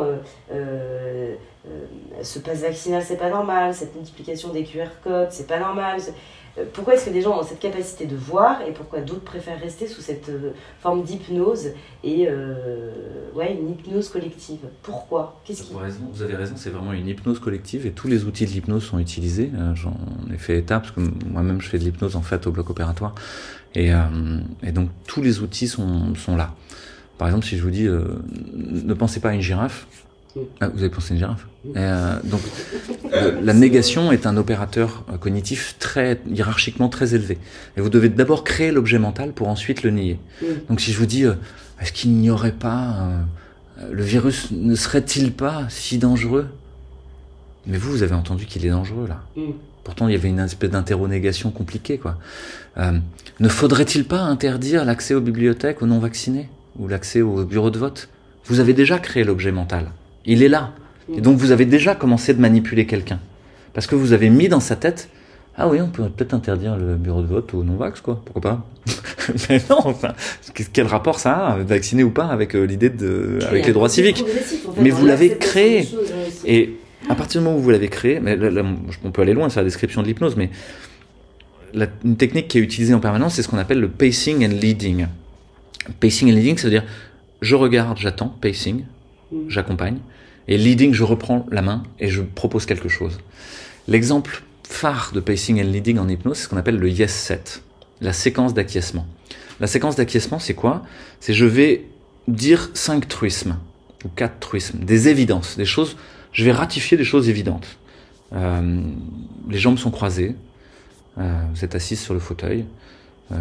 [0.50, 1.34] euh,
[2.22, 6.00] ce passe vaccinal, c'est pas normal, cette multiplication des QR codes, c'est pas normal.
[6.72, 9.86] Pourquoi est-ce que des gens ont cette capacité de voir et pourquoi d'autres préfèrent rester
[9.86, 10.28] sous cette
[10.80, 11.68] forme d'hypnose
[12.02, 12.28] et
[13.34, 14.60] ouais, une hypnose collective?
[14.82, 15.40] Pourquoi?
[15.44, 15.72] Qu'est-ce qui...
[15.72, 18.98] Vous avez raison, c'est vraiment une hypnose collective et tous les outils de l'hypnose sont
[18.98, 19.52] utilisés.
[19.74, 19.94] J'en
[20.34, 23.14] ai fait état parce que moi-même je fais de l'hypnose en fait au bloc opératoire.
[23.78, 24.00] Et, euh,
[24.64, 26.52] et, donc tous les outils sont, sont, là.
[27.16, 28.02] Par exemple, si je vous dis euh,
[28.56, 29.86] ne pensez pas à une girafe,
[30.60, 31.46] ah, vous avez pensé à une girafe
[31.76, 32.40] euh, Donc
[33.40, 37.38] la négation est un opérateur cognitif très hiérarchiquement très élevé.
[37.76, 40.18] Et vous devez d'abord créer l'objet mental pour ensuite le nier.
[40.68, 41.24] Donc si je vous dis
[41.80, 43.10] est-ce qu'il n'y aurait pas
[43.90, 46.48] le virus ne serait-il pas si dangereux?
[47.66, 49.22] Mais vous, vous avez entendu qu'il est dangereux là.
[49.88, 52.18] Pourtant, il y avait une espèce d'interrogation compliquée, quoi.
[52.76, 52.98] Euh,
[53.40, 58.10] ne faudrait-il pas interdire l'accès aux bibliothèques aux non-vaccinés ou l'accès au bureau de vote?
[58.44, 59.86] Vous avez déjà créé l'objet mental.
[60.26, 60.72] Il est là.
[61.16, 63.18] Et donc, vous avez déjà commencé de manipuler quelqu'un.
[63.72, 65.08] Parce que vous avez mis dans sa tête
[65.60, 68.20] ah oui, on peut peut-être interdire le bureau de vote aux non-vax, quoi.
[68.26, 68.66] Pourquoi pas?
[69.48, 70.12] Mais non, enfin,
[70.74, 74.22] quel rapport ça a, vacciné ou pas, avec euh, l'idée de, avec les droits civiques?
[74.76, 75.88] Mais vous l'avez créé.
[76.44, 76.76] Et
[77.08, 78.38] à partir du moment où vous l'avez créé, mais
[79.04, 80.50] on peut aller loin, c'est la description de l'hypnose, mais
[82.04, 85.06] une technique qui est utilisée en permanence, c'est ce qu'on appelle le pacing and leading.
[86.00, 86.84] Pacing and leading, ça veut dire
[87.40, 88.84] je regarde, j'attends, pacing,
[89.30, 89.36] mm.
[89.48, 89.98] j'accompagne,
[90.48, 93.18] et leading, je reprends la main et je propose quelque chose.
[93.86, 97.62] L'exemple phare de pacing and leading en hypnose, c'est ce qu'on appelle le yes set,
[98.00, 99.06] la séquence d'acquiescement.
[99.60, 100.84] La séquence d'acquiescement, c'est quoi?
[101.20, 101.84] C'est je vais
[102.28, 103.58] dire cinq truismes
[104.04, 105.96] ou quatre truismes, des évidences, des choses
[106.32, 107.78] je vais ratifier des choses évidentes.
[108.32, 108.82] Euh,
[109.48, 110.36] les jambes sont croisées,
[111.18, 112.66] euh, vous êtes assise sur le fauteuil,
[113.32, 113.36] euh,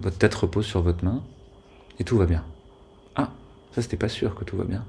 [0.00, 1.22] votre tête repose sur votre main,
[1.98, 2.44] et tout va bien.
[3.16, 3.30] Ah,
[3.74, 4.84] ça c'était pas sûr que tout va bien.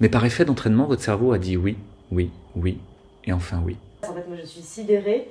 [0.00, 1.76] Mais par effet d'entraînement, votre cerveau a dit oui,
[2.10, 2.78] oui, oui,
[3.24, 3.76] et enfin oui.
[4.02, 5.28] En fait, moi je suis sidérée.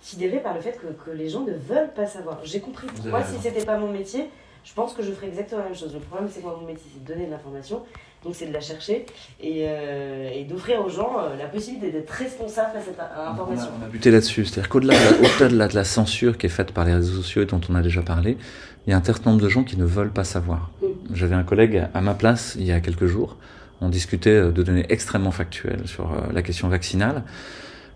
[0.00, 2.38] sidérée par le fait que, que, les gens ne veulent pas savoir.
[2.44, 2.86] J'ai compris.
[3.04, 4.30] Moi, si c'était pas mon métier,
[4.64, 5.92] je pense que je ferais exactement la même chose.
[5.92, 7.82] Le problème, c'est que mon métier, c'est de donner de l'information.
[8.26, 9.06] Donc, c'est de la chercher
[9.40, 13.68] et, euh, et d'offrir aux gens euh, la possibilité d'être responsable face à cette information.
[13.80, 14.44] On a, buté là-dessus.
[14.46, 17.46] C'est-à-dire qu'au-delà de, la, de, la censure qui est faite par les réseaux sociaux et
[17.46, 18.36] dont on a déjà parlé,
[18.84, 20.72] il y a un certain nombre de gens qui ne veulent pas savoir.
[20.82, 20.86] Mm.
[21.14, 23.36] J'avais un collègue à ma place il y a quelques jours.
[23.80, 27.22] On discutait euh, de données extrêmement factuelles sur la question vaccinale.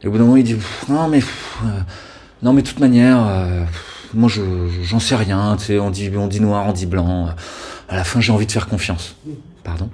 [0.00, 0.56] Et au bout d'un moment, il dit
[0.88, 1.22] Non, mais.
[2.44, 3.66] non, mais de toute manière
[4.12, 4.42] moi je
[4.82, 7.28] j'en sais rien, tu sais, on dit on dit noir, on dit blanc.
[7.88, 9.16] À la fin, j'ai envie de faire confiance.
[9.64, 9.90] Pardon?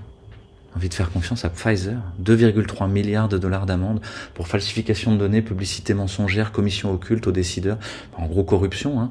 [0.77, 4.01] Envie de faire confiance à Pfizer 2,3 milliards de dollars d'amende
[4.35, 7.79] pour falsification de données, publicité mensongère, commission occulte aux décideurs,
[8.17, 9.11] en gros corruption, hein,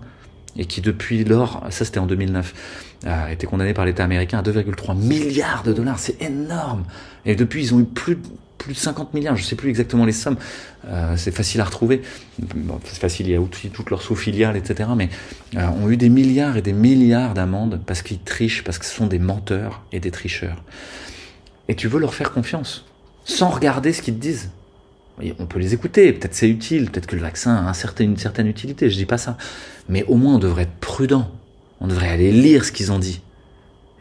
[0.58, 2.54] et qui depuis lors, ça c'était en 2009,
[3.06, 6.84] a été condamné par l'État américain à 2,3 milliards de dollars, c'est énorme.
[7.26, 8.20] Et depuis, ils ont eu plus
[8.66, 10.38] plus de 50 milliards, je ne sais plus exactement les sommes,
[10.88, 12.02] euh, c'est facile à retrouver.
[12.84, 14.90] c'est facile, il y a aussi toutes leurs sous-filiales, etc.
[14.96, 15.10] Mais
[15.56, 18.96] euh, ont eu des milliards et des milliards d'amendes parce qu'ils trichent, parce que ce
[18.96, 20.64] sont des menteurs et des tricheurs.
[21.68, 22.86] Et tu veux leur faire confiance,
[23.24, 24.52] sans regarder ce qu'ils te disent.
[25.40, 28.18] On peut les écouter, peut-être c'est utile, peut-être que le vaccin a un certain, une
[28.18, 29.38] certaine utilité, je dis pas ça.
[29.88, 31.32] Mais au moins on devrait être prudent,
[31.80, 33.22] on devrait aller lire ce qu'ils ont dit.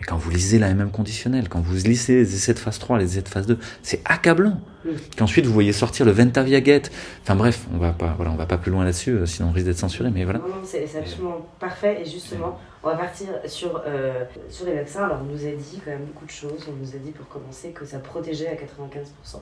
[0.01, 2.99] Et quand vous lisez la MM conditionnelle, quand vous lisez les essais de phase 3,
[2.99, 4.61] les essais de phase 2, c'est accablant.
[5.17, 6.91] Qu'ensuite vous voyez sortir le Ventavia Gate.
[7.23, 9.53] Enfin bref, on va pas, voilà, on va pas plus loin là-dessus, euh, sinon on
[9.53, 10.11] risque d'être censuré.
[10.11, 10.41] Mais voilà.
[10.41, 12.03] Non, non, c'est absolument parfait.
[12.05, 15.05] Et justement, on va partir sur, euh, sur les vaccins.
[15.05, 16.69] Alors on nous a dit quand même beaucoup de choses.
[16.69, 19.41] On nous a dit pour commencer que ça protégeait à 95%.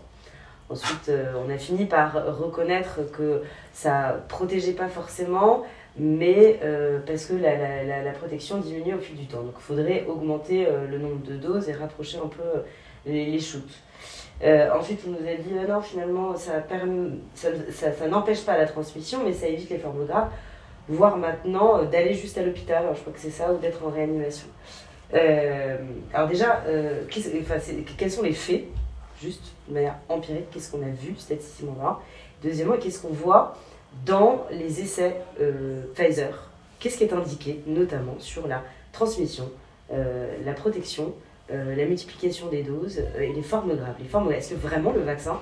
[0.69, 3.43] Ensuite, euh, on a fini par reconnaître que
[3.73, 5.65] ça protégeait pas forcément
[5.99, 9.43] mais euh, parce que la, la, protection diminue au fil du temps.
[9.43, 12.63] Donc il faudrait augmenter le nombre de doses et rapprocher un peu
[13.05, 13.83] les, les shoots.
[14.43, 16.65] ensuite, on nous a dit non, finalement, ça,
[17.35, 20.31] ça n'empêche pas la transmission, mais ça évite les formes graves,
[20.89, 24.47] voire maintenant d'aller juste à l'hôpital, je crois que c'est ça, ou d'être en réanimation.
[25.13, 26.63] alors déjà,
[27.11, 28.65] quels sont les faits
[29.23, 32.01] juste de manière empirique, qu'est-ce qu'on a vu statistiquement là.
[32.43, 33.57] Deuxièmement, qu'est-ce qu'on voit
[34.05, 36.51] dans les essais euh, Pfizer?
[36.81, 39.51] Qu'est-ce qui est indiqué, notamment sur la transmission,
[39.93, 41.15] euh, la protection,
[41.53, 43.95] euh, la multiplication des doses et les formes graves?
[44.01, 45.39] Les formes, est-ce que vraiment le vaccin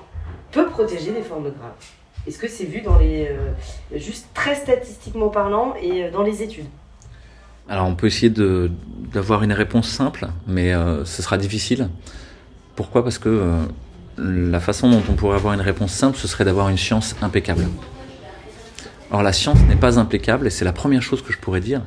[0.53, 2.00] peut protéger des formes graves?
[2.27, 3.29] Est-ce que c'est vu dans les,
[3.97, 6.67] juste très statistiquement parlant et dans les études
[7.69, 8.33] Alors on peut essayer
[9.13, 10.73] d'avoir une réponse simple, mais
[11.05, 11.89] ce sera difficile.
[12.81, 13.05] Pourquoi?
[13.05, 13.65] Parce que euh,
[14.17, 17.67] la façon dont on pourrait avoir une réponse simple, ce serait d'avoir une science impeccable.
[19.11, 21.83] Or, la science n'est pas impeccable, et c'est la première chose que je pourrais dire,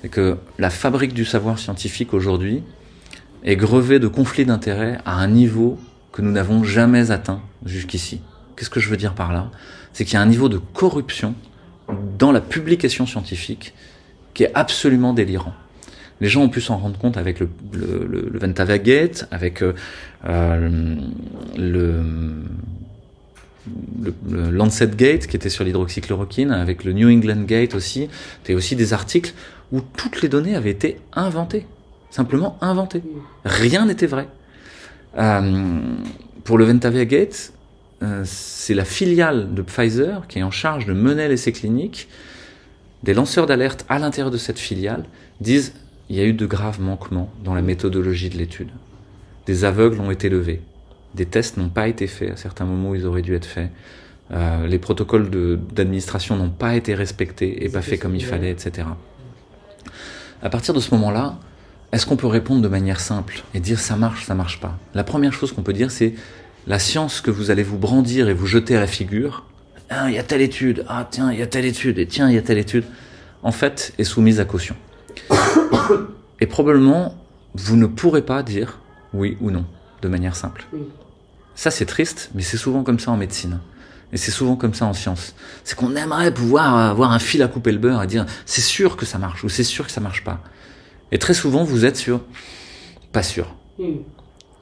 [0.00, 2.62] c'est que la fabrique du savoir scientifique aujourd'hui
[3.42, 5.78] est grevée de conflits d'intérêts à un niveau
[6.12, 8.20] que nous n'avons jamais atteint jusqu'ici.
[8.60, 9.50] Qu'est-ce que je veux dire par là?
[9.94, 11.34] C'est qu'il y a un niveau de corruption
[12.18, 13.72] dans la publication scientifique
[14.34, 15.54] qui est absolument délirant
[16.20, 19.72] les gens ont pu s'en rendre compte avec le, le, le, avec euh,
[20.26, 20.96] euh
[21.56, 22.44] le,
[24.50, 28.08] Lancet Gate qui était sur l'hydroxychloroquine, avec le New England Gate aussi.
[28.38, 29.32] C'était aussi des articles
[29.72, 31.66] où toutes les données avaient été inventées,
[32.10, 33.02] simplement inventées.
[33.44, 34.28] Rien n'était vrai.
[35.18, 35.80] Euh,
[36.44, 37.52] pour le Ventavia Gate,
[38.24, 42.08] c'est la filiale de Pfizer qui est en charge de mener l'essai clinique.
[43.02, 45.04] Des lanceurs d'alerte à l'intérieur de cette filiale
[45.40, 45.74] disent
[46.10, 48.70] il y a eu de graves manquements dans la méthodologie de l'étude.
[49.46, 50.60] Des aveugles ont été levés.
[51.14, 53.70] Des tests n'ont pas été faits à certains moments où ils auraient dû être faits.
[54.32, 55.30] Euh, les protocoles
[55.72, 58.88] d'administration n'ont pas été respectés et pas faits comme il fallait, etc.
[60.42, 61.38] À partir de ce moment-là,
[61.92, 64.78] est-ce qu'on peut répondre de manière simple et dire ça marche, ça marche pas?
[64.94, 66.14] La première chose qu'on peut dire, c'est
[66.66, 69.44] la science que vous allez vous brandir et vous jeter à la figure.
[69.88, 70.84] Ah, il y a telle étude.
[70.88, 71.98] Ah, tiens, il y a telle étude.
[71.98, 72.84] Et tiens, il y a telle étude.
[73.42, 74.76] En fait, est soumise à caution.
[76.40, 77.16] Et probablement,
[77.54, 78.78] vous ne pourrez pas dire
[79.12, 79.64] oui ou non
[80.02, 80.66] de manière simple.
[81.54, 83.60] Ça, c'est triste, mais c'est souvent comme ça en médecine.
[84.12, 85.34] Et c'est souvent comme ça en science.
[85.62, 88.96] C'est qu'on aimerait pouvoir avoir un fil à couper le beurre et dire c'est sûr
[88.96, 90.42] que ça marche ou c'est sûr que ça marche pas.
[91.12, 92.20] Et très souvent, vous êtes sur
[93.12, 93.54] pas sûr.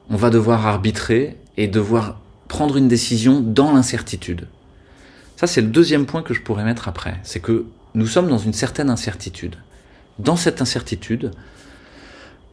[0.09, 4.47] On va devoir arbitrer et devoir prendre une décision dans l'incertitude.
[5.35, 7.19] Ça, c'est le deuxième point que je pourrais mettre après.
[7.23, 9.55] C'est que nous sommes dans une certaine incertitude.
[10.17, 11.31] Dans cette incertitude,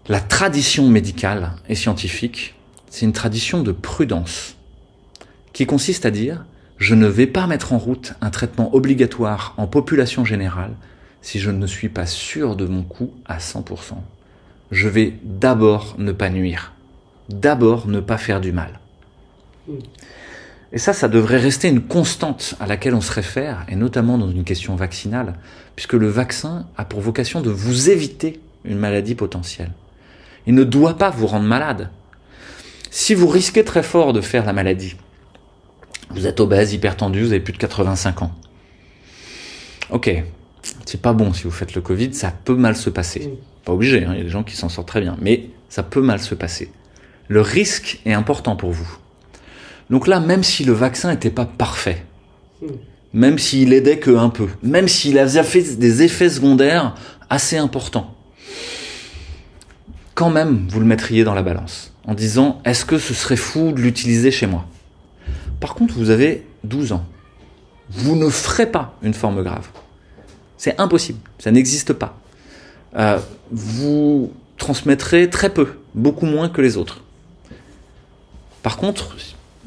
[0.08, 2.54] la tradition médicale et scientifique,
[2.90, 4.54] c'est une tradition de prudence
[5.52, 6.44] qui consiste à dire
[6.78, 10.74] je ne vais pas mettre en route un traitement obligatoire en population générale
[11.22, 13.94] si je ne suis pas sûr de mon coût à 100%.
[14.70, 16.72] Je vais d'abord ne pas nuire,
[17.28, 18.80] d'abord ne pas faire du mal.
[20.72, 24.30] Et ça, ça devrait rester une constante à laquelle on se réfère, et notamment dans
[24.30, 25.34] une question vaccinale,
[25.74, 29.70] puisque le vaccin a pour vocation de vous éviter une maladie potentielle.
[30.46, 31.90] Il ne doit pas vous rendre malade.
[32.90, 34.96] Si vous risquez très fort de faire la maladie,
[36.10, 38.32] vous êtes obèse, hypertendu, vous avez plus de 85 ans.
[39.90, 40.10] Ok,
[40.84, 43.38] c'est pas bon si vous faites le Covid, ça peut mal se passer.
[43.64, 45.82] Pas obligé, hein, il y a des gens qui s'en sortent très bien, mais ça
[45.82, 46.70] peut mal se passer.
[47.28, 48.98] Le risque est important pour vous.
[49.90, 52.04] Donc là, même si le vaccin n'était pas parfait,
[53.12, 56.94] même s'il aidait que un peu, même s'il avait fait des effets secondaires
[57.30, 58.14] assez importants,
[60.14, 63.72] quand même, vous le mettriez dans la balance en disant est-ce que ce serait fou
[63.72, 64.64] de l'utiliser chez moi?
[65.60, 67.04] Par contre, vous avez 12 ans.
[67.90, 69.68] Vous ne ferez pas une forme grave.
[70.58, 71.18] C'est impossible.
[71.38, 72.18] Ça n'existe pas.
[72.96, 73.18] Euh,
[73.50, 77.02] vous transmettrez très peu, beaucoup moins que les autres.
[78.66, 79.14] Par contre,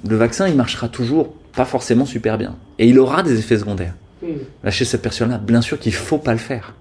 [0.05, 2.57] le vaccin, il marchera toujours pas forcément super bien.
[2.79, 3.93] Et il aura des effets secondaires.
[4.61, 6.73] Là, chez cette personne-là, bien sûr qu'il faut pas le faire.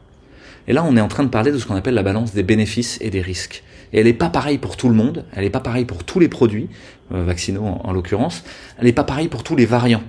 [0.66, 2.42] Et là, on est en train de parler de ce qu'on appelle la balance des
[2.42, 3.62] bénéfices et des risques.
[3.92, 6.18] Et elle n'est pas pareille pour tout le monde, elle n'est pas pareille pour tous
[6.18, 6.68] les produits,
[7.14, 8.42] euh, vaccinaux en, l'occurrence,
[8.78, 10.02] elle n'est pas pareille pour tous les variants.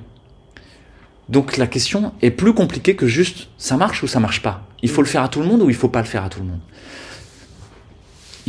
[1.30, 4.68] Donc la question est plus compliquée que juste ça marche ou ça marche pas.
[4.82, 6.30] Il faut le faire à tout le monde ou il faut pas le faire à
[6.30, 6.62] tout le monde?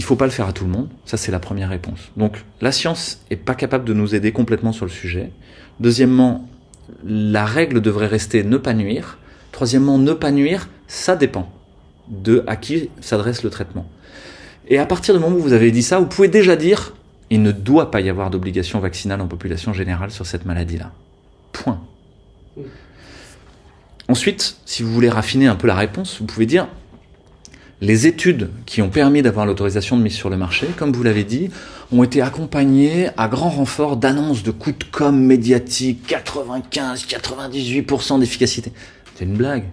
[0.01, 0.89] Il faut pas le faire à tout le monde.
[1.05, 2.11] Ça, c'est la première réponse.
[2.17, 5.31] Donc, la science est pas capable de nous aider complètement sur le sujet.
[5.79, 6.49] Deuxièmement,
[7.05, 9.19] la règle devrait rester ne pas nuire.
[9.53, 11.53] Troisièmement, ne pas nuire, ça dépend
[12.09, 13.91] de à qui s'adresse le traitement.
[14.69, 16.95] Et à partir du moment où vous avez dit ça, vous pouvez déjà dire
[17.29, 20.93] il ne doit pas y avoir d'obligation vaccinale en population générale sur cette maladie-là.
[21.53, 21.83] Point.
[24.09, 26.69] Ensuite, si vous voulez raffiner un peu la réponse, vous pouvez dire
[27.81, 31.25] les études qui ont permis d'avoir l'autorisation de mise sur le marché, comme vous l'avez
[31.25, 31.51] dit,
[31.93, 38.73] ont été accompagnées à grand renfort d'annonces de coûts de com médiatiques, 95-98% d'efficacité.
[39.15, 39.65] C'est une blague.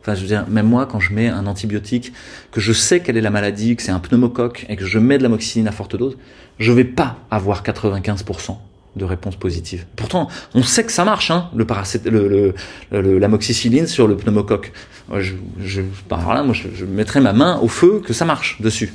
[0.00, 2.12] Enfin, je veux dire, même moi, quand je mets un antibiotique,
[2.52, 5.18] que je sais quelle est la maladie, que c'est un pneumocoque, et que je mets
[5.18, 6.16] de la moxicilline à forte dose,
[6.58, 8.56] je vais pas avoir 95%
[8.96, 9.84] de réponses positives.
[9.94, 12.54] Pourtant, on sait que ça marche, hein, le, paracét le,
[12.90, 14.72] le, la moxicilline sur le pneumocoque.
[15.18, 18.92] Je, je, là, moi, je, je mettrais ma main au feu que ça marche dessus.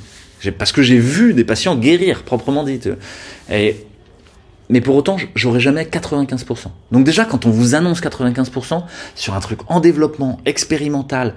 [0.58, 2.80] Parce que j'ai vu des patients guérir, proprement dit.
[3.50, 3.76] Et,
[4.68, 6.66] mais pour autant, j'aurais jamais 95%.
[6.90, 8.82] Donc déjà, quand on vous annonce 95%
[9.14, 11.34] sur un truc en développement, expérimental,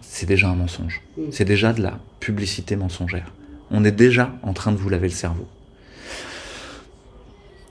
[0.00, 1.00] c'est déjà un mensonge.
[1.16, 1.22] Mm.
[1.30, 3.32] C'est déjà de la publicité mensongère.
[3.70, 5.46] On est déjà en train de vous laver le cerveau.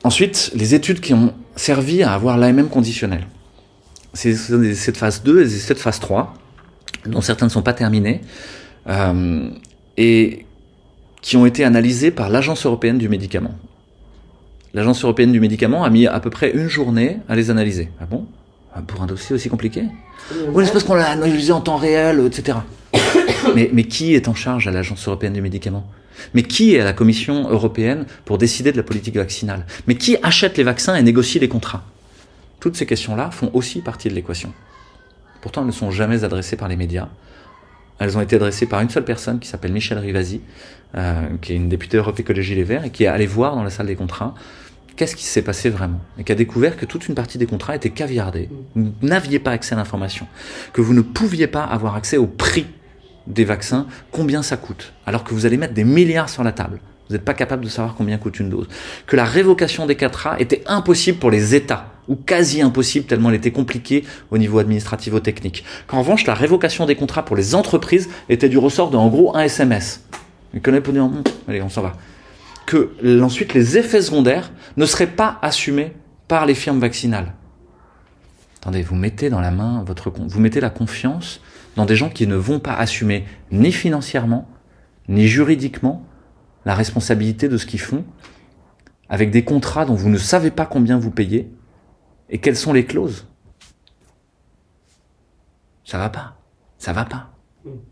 [0.04, 3.28] Ensuite, les études qui ont servi à avoir l'AMM conditionnel.
[4.14, 6.34] C'est de phase 2 et de phase 3,
[7.06, 8.22] dont certains ne sont pas terminés,
[8.88, 9.50] euh,
[9.98, 10.46] et
[11.22, 13.54] qui ont été analysés par l'Agence européenne du médicament.
[14.74, 17.90] L'Agence européenne du médicament a mis à peu près une journée à les analyser.
[18.00, 18.26] Ah bon?
[18.74, 19.84] Ah, Pour un dossier aussi compliqué?
[20.54, 22.58] Oui, c'est parce qu'on l'a analysé en temps réel, etc.
[23.56, 25.86] mais qui est en charge à l'Agence européenne du médicament?
[26.34, 29.66] Mais qui est à la Commission européenne pour décider de la politique vaccinale?
[29.88, 31.84] Mais qui achète les vaccins et négocie les contrats?
[32.60, 34.54] Toutes ces questions-là font aussi partie de l'équation.
[35.42, 37.10] Pourtant, elles ne sont jamais adressées par les médias.
[38.00, 40.42] Elles ont été adressées par une seule personne qui s'appelle Michel Rivasi,
[40.96, 43.64] euh, qui est une députée Europe Écologie Les Verts, et qui est allée voir dans
[43.64, 44.36] la salle des contrats
[44.96, 47.76] qu'est-ce qui s'est passé vraiment Et qui a découvert que toute une partie des contrats
[47.76, 48.50] était caviardée.
[48.76, 50.28] Vous n'aviez pas accès à l'information.
[50.74, 52.68] Que vous ne pouviez pas avoir accès au prix
[53.28, 56.80] des vaccins, combien ça coûte, alors que vous allez mettre des milliards sur la table.
[57.08, 58.68] Vous n'êtes pas capable de savoir combien coûte une dose.
[59.06, 63.36] Que la révocation des 4A était impossible pour les États, ou quasi impossible tellement elle
[63.36, 65.66] était compliquée au niveau administrativo-technique.
[65.88, 69.42] Qu'en revanche, la révocation des contrats pour les entreprises était du ressort de, gros, un
[69.42, 70.06] SMS.
[70.54, 71.94] Vous connaissez pour dire, hum, allez, on s'en va.
[72.66, 72.92] Que
[73.22, 75.94] ensuite, les effets secondaires ne seraient pas assumés
[76.30, 77.34] par les firmes vaccinales.
[78.62, 81.42] Attendez, vous mettez dans la main votre, vous mettez la confiance
[81.76, 84.50] dans des gens qui ne vont pas assumer ni financièrement,
[85.08, 86.06] ni juridiquement
[86.66, 88.06] la responsabilité de ce qu'ils font,
[89.10, 91.52] avec des contrats dont vous ne savez pas combien vous payez,
[92.30, 93.28] et quelles sont les clauses.
[95.84, 96.38] Ça va pas.
[96.78, 97.32] Ça va pas.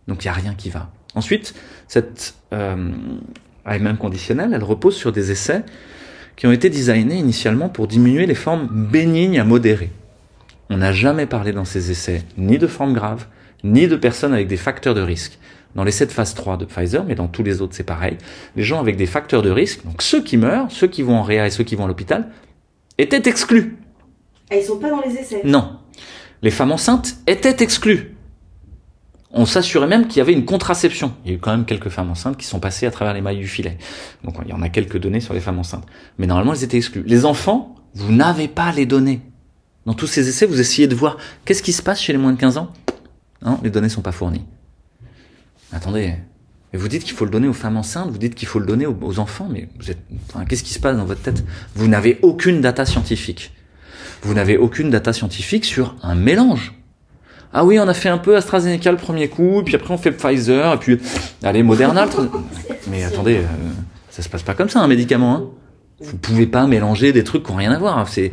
[0.08, 0.90] Donc il n'y a rien qui va.
[1.16, 1.54] Ensuite,
[1.88, 2.92] cette euh,
[3.66, 5.64] AMM conditionnelle, elle repose sur des essais
[6.36, 9.92] qui ont été designés initialement pour diminuer les formes bénignes à modérées.
[10.70, 13.28] On n'a jamais parlé dans ces essais ni de formes graves,
[13.64, 15.40] ni de personnes avec des facteurs de risque.
[15.76, 18.18] Dans l'essai de phase 3 de Pfizer, mais dans tous les autres c'est pareil,
[18.56, 21.24] les gens avec des facteurs de risque, donc ceux qui meurent, ceux qui vont en
[21.24, 22.32] réa et ceux qui vont à l'hôpital,
[22.98, 23.78] étaient exclus.
[24.52, 25.78] Et ah, ils sont pas dans les essais Non.
[26.42, 28.16] Les femmes enceintes étaient exclues.
[29.32, 31.14] On s'assurait même qu'il y avait une contraception.
[31.24, 33.22] Il y a eu quand même quelques femmes enceintes qui sont passées à travers les
[33.22, 33.78] mailles du filet.
[34.24, 35.86] Donc il y en a quelques données sur les femmes enceintes.
[36.18, 37.04] Mais normalement, elles étaient exclues.
[37.06, 39.22] Les enfants, vous n'avez pas les données.
[39.86, 42.34] Dans tous ces essais, vous essayez de voir qu'est-ce qui se passe chez les moins
[42.34, 42.72] de 15 ans?
[43.64, 44.46] Les données sont pas fournies.
[45.72, 46.16] Attendez,
[46.74, 48.66] et vous dites qu'il faut le donner aux femmes enceintes, vous dites qu'il faut le
[48.66, 51.44] donner aux, enfants, mais vous êtes, enfin, qu'est-ce qui se passe dans votre tête?
[51.76, 53.52] Vous n'avez aucune data scientifique.
[54.22, 56.74] Vous n'avez aucune data scientifique sur un mélange.
[57.54, 60.12] Ah oui, on a fait un peu AstraZeneca le premier coup, puis après on fait
[60.12, 61.00] Pfizer, et puis
[61.42, 62.08] allez Moderna.
[62.92, 63.46] mais attendez, euh,
[64.12, 65.36] ça se passe pas comme ça un médicament.
[65.36, 65.44] Hein?
[66.02, 68.08] Vous pouvez pas mélanger des trucs qui ont rien à voir.
[68.08, 68.32] C'est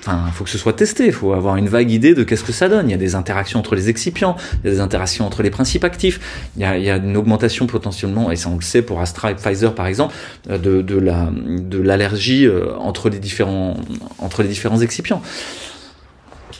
[0.00, 2.52] enfin, faut que ce soit testé, il faut avoir une vague idée de qu'est-ce que
[2.52, 2.88] ça donne.
[2.88, 5.50] Il y a des interactions entre les excipients, il y a des interactions entre les
[5.50, 8.62] principes actifs, il y a, il y a une augmentation potentiellement, et ça on le
[8.62, 10.14] sait pour Astra et Pfizer par exemple,
[10.50, 13.76] euh, de, de la de l'allergie euh, entre les différents
[14.18, 15.22] entre les différents excipients.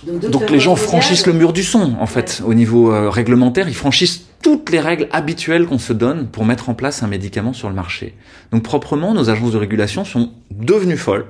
[0.07, 3.75] Donc, les gens franchissent le mur du son en fait au niveau euh, réglementaire, ils
[3.75, 7.69] franchissent toutes les règles habituelles qu'on se donne pour mettre en place un médicament sur
[7.69, 8.15] le marché.
[8.53, 11.27] Donc proprement, nos agences de régulation sont devenues folles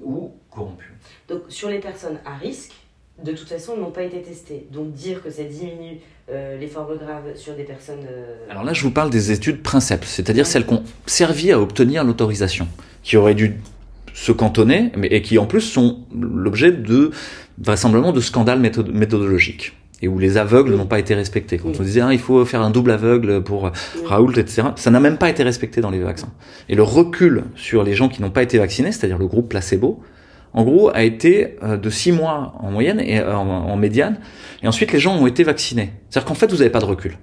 [0.00, 0.94] ou corrompues.
[1.28, 2.70] Donc sur les personnes à risque,
[3.24, 4.68] de toute façon, n'ont pas été testées.
[4.70, 5.98] Donc dire que ça diminue
[6.30, 8.06] euh, les formes graves sur des personnes...
[8.08, 11.60] Euh, Alors là, je vous parle des études princeps, c'est-à-dire celles qui ont servi à
[11.60, 12.68] obtenir l'autorisation,
[13.02, 13.56] qui auraient dû
[14.12, 17.10] se cantonner, mais, et qui en plus sont l'objet de
[17.58, 19.72] vraisemblablement de scandales méthodologiques
[20.04, 21.56] et où les aveugles n'ont pas été respectés.
[21.56, 23.70] Quand on disait ah, il faut faire un double aveugle pour
[24.04, 26.32] Raoult, etc., ça n'a même pas été respecté dans les vaccins.
[26.68, 30.02] Et le recul sur les gens qui n'ont pas été vaccinés, c'est-à-dire le groupe placebo,
[30.52, 34.18] en gros, a été euh, de six mois en moyenne et euh, en, médiane,
[34.62, 35.92] et ensuite les gens ont été vaccinés.
[36.08, 37.18] C'est-à-dire qu'en fait, vous n'avez pas de recul.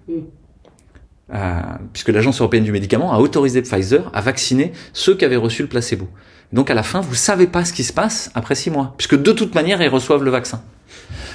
[1.34, 1.60] Euh,
[1.94, 5.70] puisque l'Agence européenne du médicament a autorisé Pfizer à vacciner ceux qui avaient reçu le
[5.70, 6.10] placebo.
[6.52, 9.22] Donc à la fin, vous savez pas ce qui se passe après six mois, puisque
[9.22, 10.62] de toute manière, ils reçoivent le vaccin.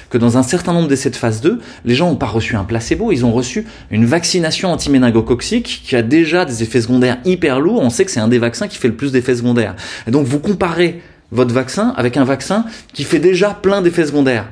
[0.09, 2.63] Que dans un certain nombre d'essais de phase 2, les gens n'ont pas reçu un
[2.63, 7.81] placebo, ils ont reçu une vaccination anti-méningococcique qui a déjà des effets secondaires hyper lourds.
[7.81, 9.75] On sait que c'est un des vaccins qui fait le plus d'effets secondaires.
[10.07, 14.47] Et donc vous comparez votre vaccin avec un vaccin qui fait déjà plein d'effets secondaires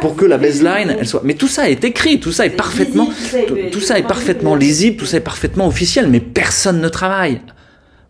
[0.00, 3.08] pour que la baseline elle soit mais tout ça est écrit tout ça est parfaitement
[3.70, 7.40] tout ça est parfaitement lisible tout ça est parfaitement officiel mais personne ne travaille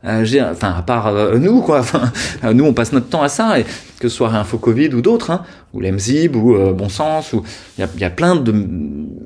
[0.07, 1.81] euh, enfin à part euh, nous quoi.
[1.81, 2.11] Enfin
[2.45, 3.65] euh, nous on passe notre temps à ça et
[3.99, 5.43] que ce soit Info Covid ou d'autres hein,
[5.75, 7.43] ou l'Emzib ou Bon Sens ou
[7.77, 8.55] il y a, y a, plein de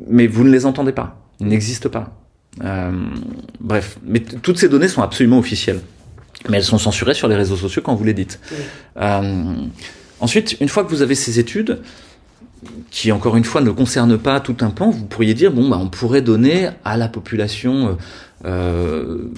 [0.09, 1.17] mais vous ne les entendez pas.
[1.41, 2.13] Ils n'existent pas.
[3.61, 3.99] Bref.
[4.05, 5.81] Mais toutes ces données sont absolument officielles.
[6.49, 8.41] Mais elles sont censurées sur les réseaux sociaux quand vous les dites.
[10.21, 11.81] Ensuite une fois que vous avez ces études
[12.91, 15.79] qui encore une fois ne concerne pas tout un pan, vous pourriez dire bon bah
[15.81, 17.97] on pourrait donner à la population
[18.45, 19.31] euh,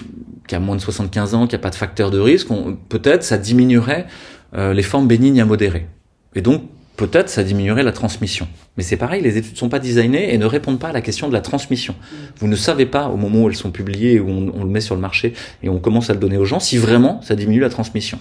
[0.47, 2.49] qui a moins de 75 ans, qui a pas de facteur de risque,
[2.89, 4.07] peut-être ça diminuerait
[4.55, 5.87] euh, les formes bénignes à modérées.
[6.35, 6.63] Et donc
[6.95, 8.47] peut-être ça diminuerait la transmission.
[8.75, 11.27] Mais c'est pareil, les études sont pas designées et ne répondent pas à la question
[11.27, 11.95] de la transmission.
[12.39, 14.81] Vous ne savez pas au moment où elles sont publiées, où on, on le met
[14.81, 17.59] sur le marché et on commence à le donner aux gens, si vraiment ça diminue
[17.59, 18.19] la transmission.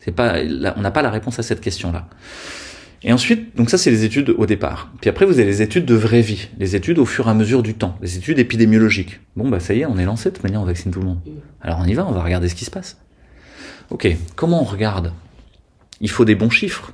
[0.00, 0.34] C'est pas,
[0.76, 2.06] on n'a pas la réponse à cette question-là.
[3.04, 4.92] Et ensuite, donc ça c'est les études au départ.
[5.00, 7.34] Puis après vous avez les études de vraie vie, les études au fur et à
[7.34, 9.20] mesure du temps, les études épidémiologiques.
[9.36, 11.06] Bon bah ça y est, on est lancé, de toute manière on vaccine tout le
[11.06, 11.20] monde.
[11.60, 12.98] Alors on y va, on va regarder ce qui se passe.
[13.90, 15.12] Ok, comment on regarde?
[16.00, 16.92] Il faut des bons chiffres,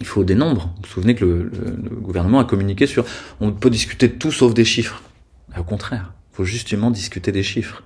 [0.00, 0.72] il faut des nombres.
[0.76, 1.50] Vous vous souvenez que le,
[2.00, 3.04] gouvernement a communiqué sur
[3.40, 5.02] on peut discuter de tout sauf des chiffres.
[5.56, 7.82] Au contraire, il faut justement discuter des chiffres.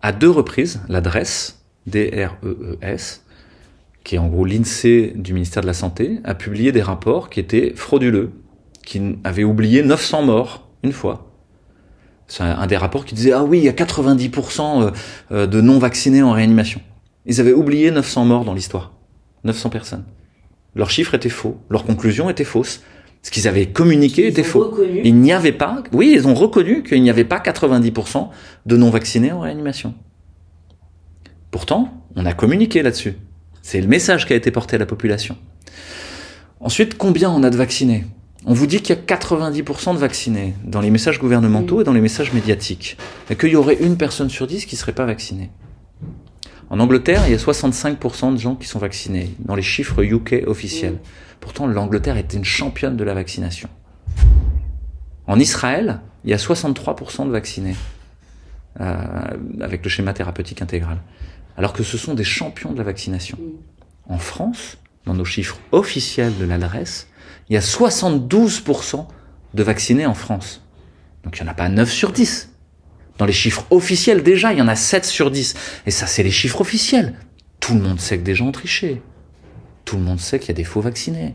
[0.00, 3.23] À deux reprises, l'adresse, D-R-E-E-S,
[4.04, 7.40] qui est en gros l'INSEE du ministère de la Santé, a publié des rapports qui
[7.40, 8.32] étaient frauduleux,
[8.84, 11.30] qui avaient oublié 900 morts une fois.
[12.26, 14.90] C'est un des rapports qui disait ah oui il y a 90% euh,
[15.32, 16.80] euh, de non vaccinés en réanimation.
[17.26, 18.92] Ils avaient oublié 900 morts dans l'histoire,
[19.44, 20.04] 900 personnes.
[20.74, 22.82] Leurs chiffres étaient faux, leurs conclusions étaient fausses.
[23.22, 24.78] Ce qu'ils avaient communiqué était faux.
[25.02, 28.28] Il n'y avait pas, oui, ils ont reconnu qu'il n'y avait pas 90%
[28.66, 29.94] de non vaccinés en réanimation.
[31.50, 33.14] Pourtant, on a communiqué là-dessus.
[33.64, 35.38] C'est le message qui a été porté à la population.
[36.60, 38.04] Ensuite, combien on a de vaccinés?
[38.44, 41.94] On vous dit qu'il y a 90% de vaccinés dans les messages gouvernementaux et dans
[41.94, 42.98] les messages médiatiques,
[43.30, 45.50] et qu'il y aurait une personne sur dix qui ne serait pas vaccinée.
[46.68, 50.44] En Angleterre, il y a 65% de gens qui sont vaccinés, dans les chiffres UK
[50.46, 50.98] officiels.
[51.40, 53.70] Pourtant, l'Angleterre est une championne de la vaccination.
[55.26, 57.76] En Israël, il y a 63% de vaccinés,
[58.80, 58.96] euh,
[59.62, 60.98] avec le schéma thérapeutique intégral
[61.56, 63.38] alors que ce sont des champions de la vaccination.
[64.08, 67.08] En France, dans nos chiffres officiels de l'adresse,
[67.48, 69.06] il y a 72%
[69.54, 70.62] de vaccinés en France.
[71.22, 72.50] Donc il n'y en a pas 9 sur 10.
[73.18, 75.54] Dans les chiffres officiels déjà, il y en a 7 sur 10.
[75.86, 77.14] Et ça, c'est les chiffres officiels.
[77.60, 79.02] Tout le monde sait que des gens ont triché.
[79.84, 81.34] Tout le monde sait qu'il y a des faux vaccinés.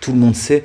[0.00, 0.64] Tout le monde sait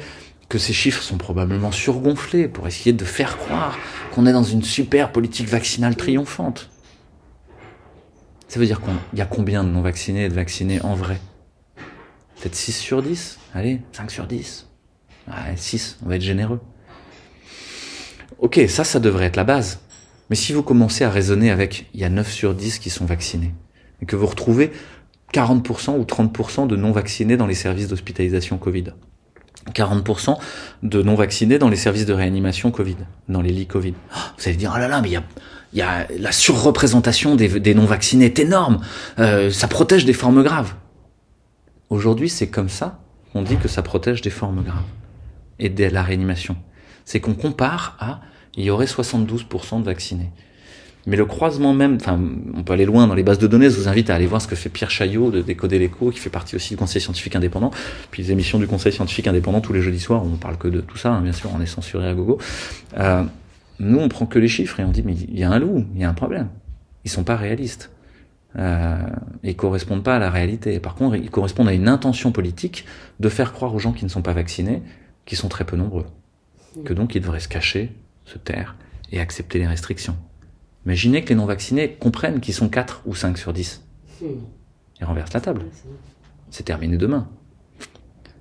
[0.49, 3.77] que ces chiffres sont probablement surgonflés pour essayer de faire croire
[4.13, 6.69] qu'on est dans une super politique vaccinale triomphante.
[8.47, 11.19] Ça veut dire qu'il y a combien de non-vaccinés et de vaccinés en vrai?
[12.39, 14.67] Peut-être 6 sur 10 Allez, 5 sur 10
[15.27, 16.59] ouais, 6, on va être généreux.
[18.39, 19.79] Ok, ça, ça devrait être la base.
[20.29, 23.05] Mais si vous commencez à raisonner avec il y a 9 sur 10 qui sont
[23.05, 23.53] vaccinés,
[24.01, 24.71] et que vous retrouvez
[25.33, 28.93] 40% ou 30% de non-vaccinés dans les services d'hospitalisation Covid,
[29.73, 30.37] 40%
[30.83, 33.93] de non-vaccinés dans les services de réanimation Covid, dans les lits Covid.
[34.13, 35.23] Ah, vous allez dire, oh là là, mais il y a,
[35.73, 38.79] y a la surreprésentation des, non-vaccinés est énorme.
[39.19, 40.73] Euh, ça protège des formes graves.
[41.89, 42.99] Aujourd'hui, c'est comme ça
[43.33, 44.83] qu'on dit que ça protège des formes graves
[45.59, 46.55] et de la réanimation.
[47.05, 48.21] C'est qu'on compare à,
[48.55, 50.31] il y aurait 72% de vaccinés.
[51.07, 52.19] Mais le croisement même, enfin,
[52.53, 53.69] on peut aller loin dans les bases de données.
[53.69, 56.19] Je vous invite à aller voir ce que fait Pierre Chaillot de Décoder l'écho, qui
[56.19, 57.71] fait partie aussi du Conseil scientifique indépendant.
[58.11, 60.81] Puis les émissions du Conseil scientifique indépendant tous les jeudis soirs, on parle que de
[60.81, 61.13] tout ça.
[61.13, 62.39] Hein, bien sûr, on est censuré à gogo.
[62.97, 63.23] Euh,
[63.79, 65.85] nous, on prend que les chiffres et on dit mais il y a un loup,
[65.93, 66.49] il y a un problème.
[67.05, 67.91] Ils sont pas réalistes.
[68.57, 68.97] Euh,
[69.43, 70.79] ils correspondent pas à la réalité.
[70.79, 72.85] Par contre, ils correspondent à une intention politique
[73.19, 74.81] de faire croire aux gens qui ne sont pas vaccinés
[75.25, 76.05] qu'ils sont très peu nombreux,
[76.85, 77.91] que donc ils devraient se cacher,
[78.25, 78.75] se taire
[79.11, 80.15] et accepter les restrictions.
[80.85, 83.83] Imaginez que les non-vaccinés comprennent qu'ils sont 4 ou 5 sur 10.
[84.21, 85.65] Ils renversent la table.
[86.49, 87.27] C'est terminé demain.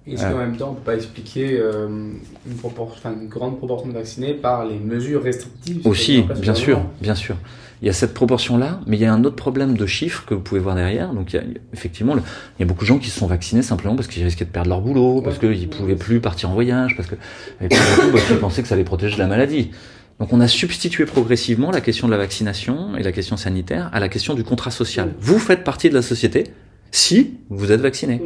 [0.06, 3.94] Est-ce qu'en même temps, on ne peut pas expliquer euh, une, une, grande proportion de
[3.94, 7.36] vaccinés par les mesures restrictives Aussi, bien sûr, bien sûr.
[7.82, 10.32] Il y a cette proportion-là, mais il y a un autre problème de chiffres que
[10.34, 11.12] vous pouvez voir derrière.
[11.12, 11.42] Donc, il y a,
[11.74, 12.22] effectivement, il
[12.60, 14.70] y a beaucoup de gens qui se sont vaccinés simplement parce qu'ils risquaient de perdre
[14.70, 17.16] leur boulot, parce qu'ils ne pouvaient plus partir en voyage, parce que,
[17.60, 17.78] et puis,
[18.12, 19.70] parce qu'ils pensaient que ça les protégeait de la maladie.
[20.18, 24.00] Donc on a substitué progressivement la question de la vaccination et la question sanitaire à
[24.00, 25.12] la question du contrat social.
[25.20, 26.44] Vous faites partie de la société
[26.90, 28.22] si vous êtes vacciné.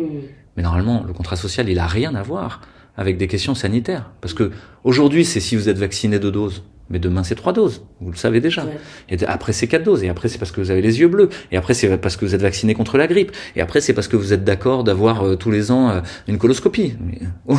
[0.57, 2.61] Mais normalement, le contrat social, il a rien à voir
[2.97, 4.11] avec des questions sanitaires.
[4.21, 4.51] Parce que
[4.85, 6.63] aujourd'hui, c'est si vous êtes vacciné de doses.
[6.91, 7.85] Mais demain, c'est trois doses.
[8.01, 8.67] Vous le savez déjà.
[9.09, 10.03] Et après, c'est quatre doses.
[10.03, 11.29] Et après, c'est parce que vous avez les yeux bleus.
[11.53, 13.31] Et après, c'est parce que vous êtes vacciné contre la grippe.
[13.55, 16.37] Et après, c'est parce que vous êtes d'accord d'avoir euh, tous les ans euh, une
[16.37, 16.95] coloscopie.
[17.01, 17.57] Mais, oh,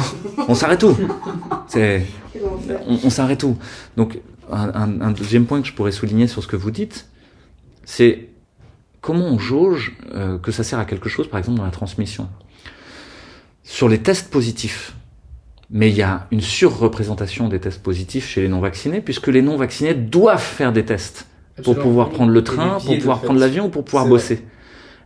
[0.49, 0.97] on s'arrête tout.
[1.67, 2.05] C'est,
[2.85, 3.57] on, on s'arrête tout.
[3.95, 4.19] Donc,
[4.51, 7.07] un, un, deuxième point que je pourrais souligner sur ce que vous dites,
[7.85, 8.27] c'est
[8.99, 12.27] comment on jauge euh, que ça sert à quelque chose, par exemple, dans la transmission?
[13.63, 14.95] Sur les tests positifs,
[15.69, 19.93] mais il y a une surreprésentation des tests positifs chez les non-vaccinés, puisque les non-vaccinés
[19.93, 21.27] doivent faire des tests
[21.63, 24.45] pour pouvoir prendre le train, pour pouvoir prendre l'avion, pour pouvoir bosser.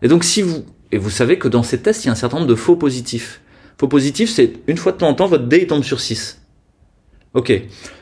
[0.01, 2.15] Et donc si vous et vous savez que dans ces tests, il y a un
[2.15, 3.41] certain nombre de faux positifs.
[3.77, 6.41] Faux positifs, c'est une fois de temps en temps, votre dé tombe sur 6.
[7.33, 7.51] Ok.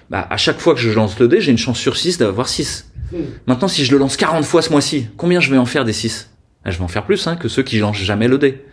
[0.10, 2.48] Bah, à chaque fois que je lance le dé, j'ai une chance sur 6 d'avoir
[2.48, 2.92] 6.
[3.12, 3.18] Hmm.
[3.48, 5.94] Maintenant, si je le lance 40 fois ce mois-ci, combien je vais en faire des
[5.94, 6.30] 6
[6.64, 8.64] ah, Je vais en faire plus hein, que ceux qui lancent jamais le dé.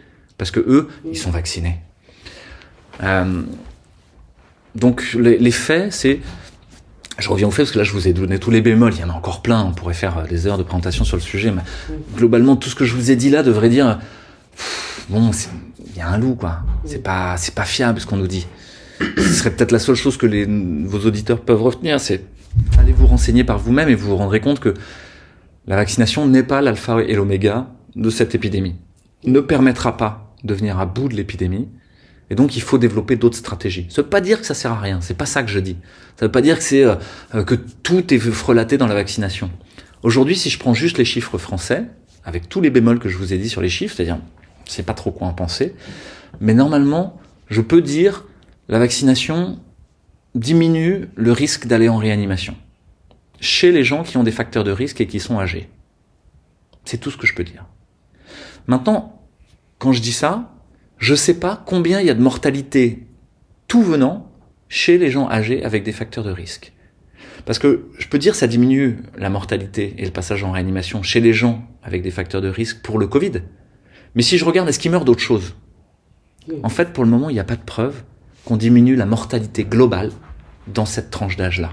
[0.41, 1.81] Parce que eux, ils sont vaccinés.
[3.03, 3.43] Euh,
[4.75, 6.21] donc les, faits, c'est...
[7.19, 8.95] Je reviens aux faits parce que là, je vous ai donné tous les bémols.
[8.95, 9.63] Il y en a encore plein.
[9.63, 11.51] On pourrait faire euh, des heures de présentation sur le sujet.
[11.51, 11.61] Mais
[12.17, 13.99] globalement, tout ce que je vous ai dit là devrait dire...
[15.11, 15.31] bon,
[15.87, 16.61] il y a un loup, quoi.
[16.87, 18.47] C'est pas, c'est pas fiable ce qu'on nous dit.
[19.19, 22.25] Ce serait peut-être la seule chose que vos auditeurs peuvent retenir, c'est
[22.79, 24.73] allez vous renseigner par vous-même et vous vous rendrez compte que
[25.67, 28.77] la vaccination n'est pas l'alpha et l'oméga de cette épidémie.
[29.25, 31.69] Ne permettra pas de venir à bout de l'épidémie.
[32.31, 33.87] Et donc il faut développer d'autres stratégies.
[33.91, 35.77] Ça veut pas dire que ça sert à rien, c'est pas ça que je dis.
[36.17, 36.95] Ça veut pas dire que c'est euh,
[37.35, 39.51] euh, que tout est frelaté dans la vaccination.
[40.03, 41.85] Aujourd'hui, si je prends juste les chiffres français,
[42.25, 44.19] avec tous les bémols que je vous ai dit sur les chiffres, c'est-à-dire,
[44.65, 45.75] c'est pas trop quoi en penser,
[46.41, 48.27] mais normalement, je peux dire
[48.69, 49.59] la vaccination
[50.37, 52.55] diminue le risque d'aller en réanimation
[53.41, 55.69] chez les gens qui ont des facteurs de risque et qui sont âgés.
[56.85, 57.65] C'est tout ce que je peux dire.
[58.67, 59.20] Maintenant,
[59.81, 60.53] quand je dis ça,
[60.99, 63.07] je sais pas combien il y a de mortalité
[63.67, 64.31] tout venant
[64.69, 66.75] chez les gens âgés avec des facteurs de risque.
[67.47, 71.21] Parce que je peux dire ça diminue la mortalité et le passage en réanimation chez
[71.21, 73.43] les gens avec des facteurs de risque pour le Covid.
[74.15, 75.57] Mais si je regarde, est-ce qu'ils meurent d'autre chose?
[76.63, 78.03] En fait, pour le moment, il n'y a pas de preuve
[78.45, 80.11] qu'on diminue la mortalité globale
[80.69, 81.73] dans cette tranche d'âge-là.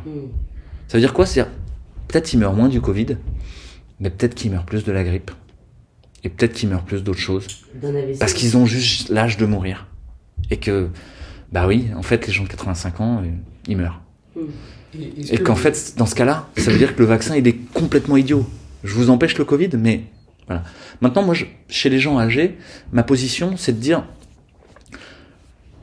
[0.88, 1.26] Ça veut dire quoi?
[1.26, 1.44] C'est
[2.08, 3.18] peut-être qu'ils meurent moins du Covid,
[4.00, 5.32] mais peut-être qu'ils meurent plus de la grippe.
[6.28, 7.48] Et peut-être qu'ils meurent plus d'autres choses.
[8.20, 9.88] Parce qu'ils ont juste l'âge de mourir.
[10.52, 10.90] Et que,
[11.54, 13.30] bah oui, en fait, les gens de 85 ans, euh,
[13.66, 14.02] ils meurent.
[14.36, 14.42] Hmm.
[14.94, 18.18] Et, qu'en fait, dans ce cas-là, ça veut dire que le vaccin, il est complètement
[18.18, 18.46] idiot.
[18.84, 20.04] Je vous empêche le Covid, mais
[20.48, 20.64] voilà.
[21.00, 21.34] Maintenant, moi,
[21.70, 22.58] chez les gens âgés,
[22.92, 24.04] ma position, c'est de dire,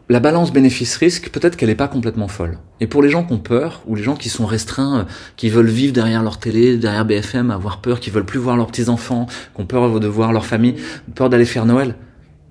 [0.08, 2.58] la balance bénéfice-risque, peut-être qu'elle n'est pas complètement folle.
[2.80, 5.04] Et pour les gens qui ont peur, ou les gens qui sont restreints, euh,
[5.36, 8.66] qui veulent vivre derrière leur télé, derrière BFM, avoir peur, qui veulent plus voir leurs
[8.66, 10.76] petits-enfants, qui ont peur de voir leur famille,
[11.14, 11.96] peur d'aller faire Noël,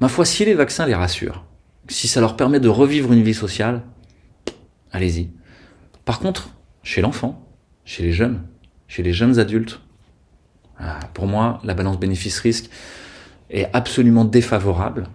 [0.02, 1.46] ma foi, si les vaccins les rassurent,
[1.88, 3.84] si ça leur permet de revivre une vie sociale,
[4.92, 5.30] allez-y.
[6.06, 6.50] Par contre,
[6.82, 7.48] chez l'enfant,
[7.86, 8.42] chez les jeunes,
[8.88, 9.80] chez les jeunes adultes,
[10.80, 12.70] ah, pour moi, la balance bénéfice-risque
[13.52, 15.08] est absolument défavorable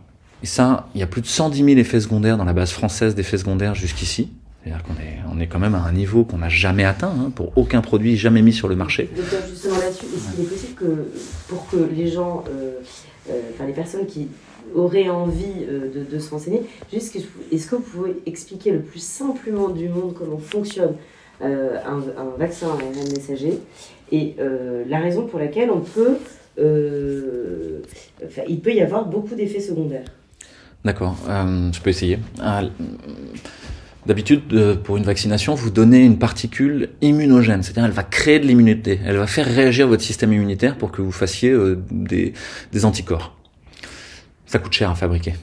[0.43, 3.15] et ça, il y a plus de 110 000 effets secondaires dans la base française
[3.15, 4.31] d'effets secondaires jusqu'ici.
[4.63, 7.31] C'est-à-dire qu'on est, on est quand même à un niveau qu'on n'a jamais atteint hein,
[7.35, 9.09] pour aucun produit jamais mis sur le marché.
[9.51, 11.09] Justement là-dessus, est-ce qu'il est possible que
[11.49, 12.73] pour que les gens, euh,
[13.31, 14.29] euh, enfin les personnes qui
[14.75, 17.17] auraient envie euh, de, de, se renseigner, juste
[17.51, 20.95] est-ce que vous pouvez expliquer le plus simplement du monde comment fonctionne
[21.41, 23.61] un, un, vaccin à ARN messager
[24.11, 24.35] et
[24.89, 26.17] la raison pour laquelle on peut,
[28.49, 30.05] il peut y avoir beaucoup d'effets secondaires?
[30.85, 32.19] D'accord, euh, je peux essayer.
[32.41, 32.63] Ah,
[34.09, 38.47] d'habitude, euh, pour une vaccination, vous donnez une particule immunogène, c'est-à-dire elle va créer de
[38.47, 42.33] l'immunité, elle va faire réagir votre système immunitaire pour que vous fassiez euh, des,
[42.85, 43.37] anticorps.
[44.47, 45.35] Ça coûte cher à fabriquer.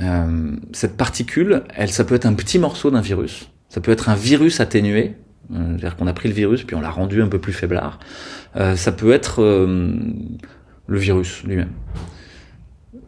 [0.00, 4.08] Euh, cette particule, elle, ça peut être un petit morceau d'un virus, ça peut être
[4.08, 5.14] un virus atténué,
[5.52, 8.00] euh, c'est-à-dire qu'on a pris le virus puis on l'a rendu un peu plus faiblard.
[8.54, 11.70] ça peut être le virus lui-même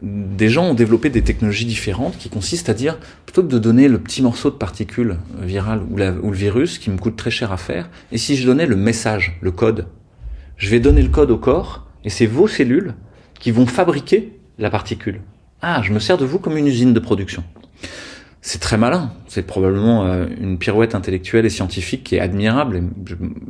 [0.05, 3.87] des gens ont développé des technologies différentes qui consistent à dire, plutôt que de donner
[3.87, 7.51] le petit morceau de particule virale ou, ou, le virus qui me coûte très cher
[7.51, 9.87] à faire, et si je donnais le message, le code,
[10.57, 12.93] je vais donner le code au corps, et c'est vos cellules
[13.39, 15.21] qui vont fabriquer la particule.
[15.61, 17.43] Ah, je me sers de vous comme une usine de production.
[18.41, 19.11] C'est très malin.
[19.27, 22.83] C'est probablement euh, une pirouette intellectuelle et scientifique qui est admirable.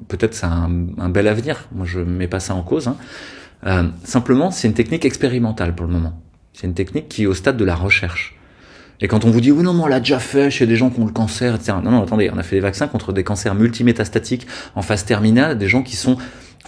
[0.07, 1.67] Peut-être ça a un, bel avenir.
[1.73, 2.87] Moi, je mets pas ça en cause.
[2.87, 2.95] Hein.
[3.65, 6.21] Euh, simplement, c'est une technique expérimentale pour le moment.
[6.55, 8.35] C'est une technique qui est au stade de la recherche.
[9.01, 10.89] Et quand on vous dit, oui, non, mais on l'a déjà fait chez des gens
[10.89, 11.73] qui ont le cancer, etc.
[11.83, 15.57] Non, non, attendez, on a fait des vaccins contre des cancers multimétastatiques en phase terminale,
[15.57, 16.17] des gens qui sont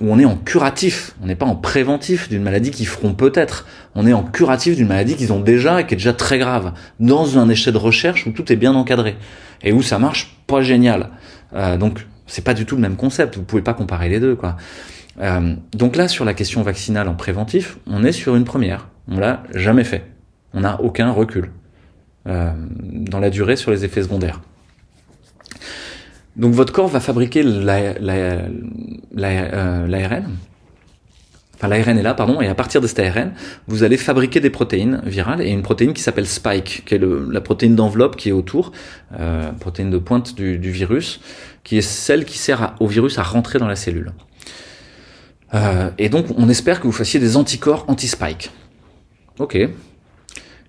[0.02, 3.66] où on est en curatif, on n'est pas en préventif d'une maladie qu'ils feront peut-être,
[3.96, 6.74] on est en curatif d'une maladie qu'ils ont déjà et qui est déjà très grave,
[7.00, 9.16] dans un échec de recherche où tout est bien encadré
[9.64, 11.10] et où ça marche pas génial.
[11.54, 14.36] Euh, donc c'est pas du tout le même concept, vous pouvez pas comparer les deux
[14.36, 14.58] quoi.
[15.20, 19.20] Euh, donc là sur la question vaccinale en préventif, on est sur une première, on
[19.20, 20.04] l'a jamais fait,
[20.54, 21.52] on n'a aucun recul
[22.28, 24.42] euh, dans la durée sur les effets secondaires.
[26.38, 28.48] Donc votre corps va fabriquer l'ARN, euh,
[31.56, 33.32] enfin l'ARN est là, pardon, et à partir de cet ARN,
[33.68, 37.42] vous allez fabriquer des protéines virales et une protéine qui s'appelle spike, qui est la
[37.42, 38.72] protéine d'enveloppe qui est autour,
[39.20, 41.20] euh, protéine de pointe du, du, virus,
[41.64, 44.12] qui est celle qui sert au virus à rentrer dans la cellule.
[45.54, 48.52] Euh, et donc on espère que vous fassiez des anticorps anti-spike.
[49.40, 49.56] Ok.
[49.56, 49.70] Il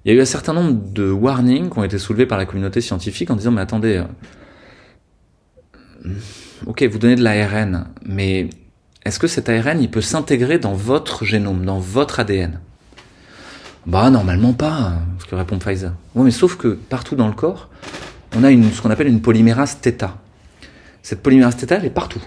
[0.04, 2.80] y a eu un certain nombre de warnings qui ont été soulevés par la communauté
[2.80, 4.02] scientifique en disant mais attendez,
[6.66, 8.48] ok, vous donnez de l'ARN, mais
[9.04, 12.60] est-ce que cet ARN, il peut s'intégrer dans votre génome, dans votre ADN
[13.86, 15.92] Bah normalement pas, ce que répond Pfizer.
[16.14, 17.68] Oui, mais sauf que partout dans le corps,
[18.36, 20.08] on a une, ce qu'on appelle une polymérase θ.
[21.02, 22.22] Cette polymérase θ, elle est partout.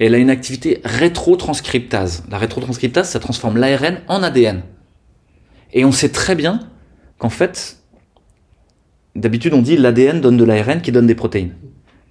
[0.00, 2.24] Et elle a une activité rétrotranscriptase.
[2.30, 4.62] La rétrotranscriptase, ça transforme l'ARN en ADN.
[5.72, 6.60] Et on sait très bien
[7.18, 7.78] qu'en fait,
[9.14, 11.54] d'habitude on dit l'ADN donne de l'ARN qui donne des protéines.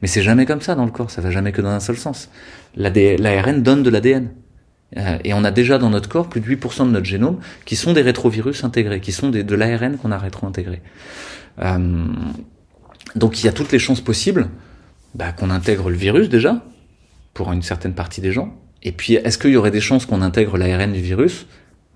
[0.01, 1.97] Mais c'est jamais comme ça dans le corps, ça va jamais que dans un seul
[1.97, 2.29] sens.
[2.75, 4.29] L'ARN donne de l'ADN.
[4.97, 7.75] Euh, et on a déjà dans notre corps plus de 8% de notre génome qui
[7.75, 10.81] sont des rétrovirus intégrés, qui sont de l'ARN qu'on a rétro-intégré.
[11.59, 12.05] Euh,
[13.15, 14.49] donc il y a toutes les chances possibles
[15.15, 16.63] bah, qu'on intègre le virus déjà,
[17.33, 18.53] pour une certaine partie des gens.
[18.83, 21.45] Et puis est-ce qu'il y aurait des chances qu'on intègre l'ARN du virus?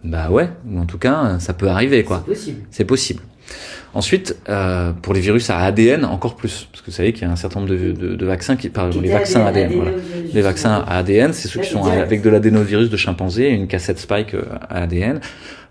[0.06, 2.24] Bah ouais, ou en tout cas ça peut arriver quoi.
[2.26, 2.62] C'est possible.
[2.72, 3.22] C'est possible.
[3.94, 7.26] Ensuite, euh, pour les virus à ADN, encore plus, parce que vous savez qu'il y
[7.26, 9.92] a un certain nombre de, de, de vaccins qui, par les vaccins ADN, voilà.
[10.34, 14.00] les vaccins à ADN, c'est ceux qui sont avec de l'adénovirus de chimpanzé, une cassette
[14.00, 15.22] spike euh, à ADN.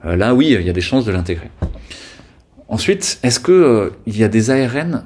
[0.06, 1.50] Euh, là, oui, il y a des chances de l'intégrer.
[2.68, 5.04] Ensuite, est-ce que euh, il y a des ARN,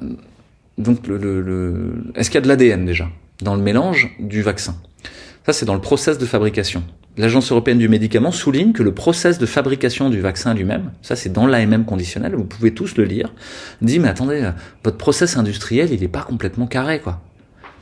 [0.79, 3.09] donc le, le, le est-ce qu'il y a de l'ADN déjà
[3.43, 4.77] dans le mélange du vaccin?
[5.45, 6.85] Ça, c'est dans le process de fabrication.
[7.19, 11.33] L'Agence européenne du médicament souligne que le process de fabrication du vaccin lui-même, ça c'est
[11.33, 13.35] dans l'AMM conditionnel, vous pouvez tous le lire,
[13.83, 14.51] dit mais attendez,
[14.85, 17.21] votre process industriel il n'est pas complètement carré quoi.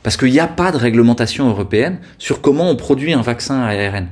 [0.01, 3.69] Parce qu'il n'y a pas de réglementation européenne sur comment on produit un vaccin à
[3.69, 4.07] ARN.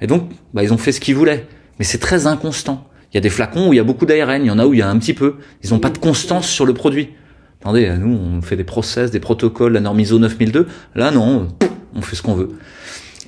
[0.00, 1.46] Et donc, bah, ils ont fait ce qu'ils voulaient.
[1.78, 2.88] Mais c'est très inconstant.
[3.12, 4.66] Il y a des flacons où il y a beaucoup d'ARN, il y en a
[4.66, 5.36] où il y a un petit peu.
[5.62, 7.10] Ils n'ont pas de constance sur le produit.
[7.60, 10.66] Attendez, nous on fait des process, des protocoles, la norme ISO 9002.
[10.94, 11.48] Là non,
[11.94, 12.50] on fait ce qu'on veut.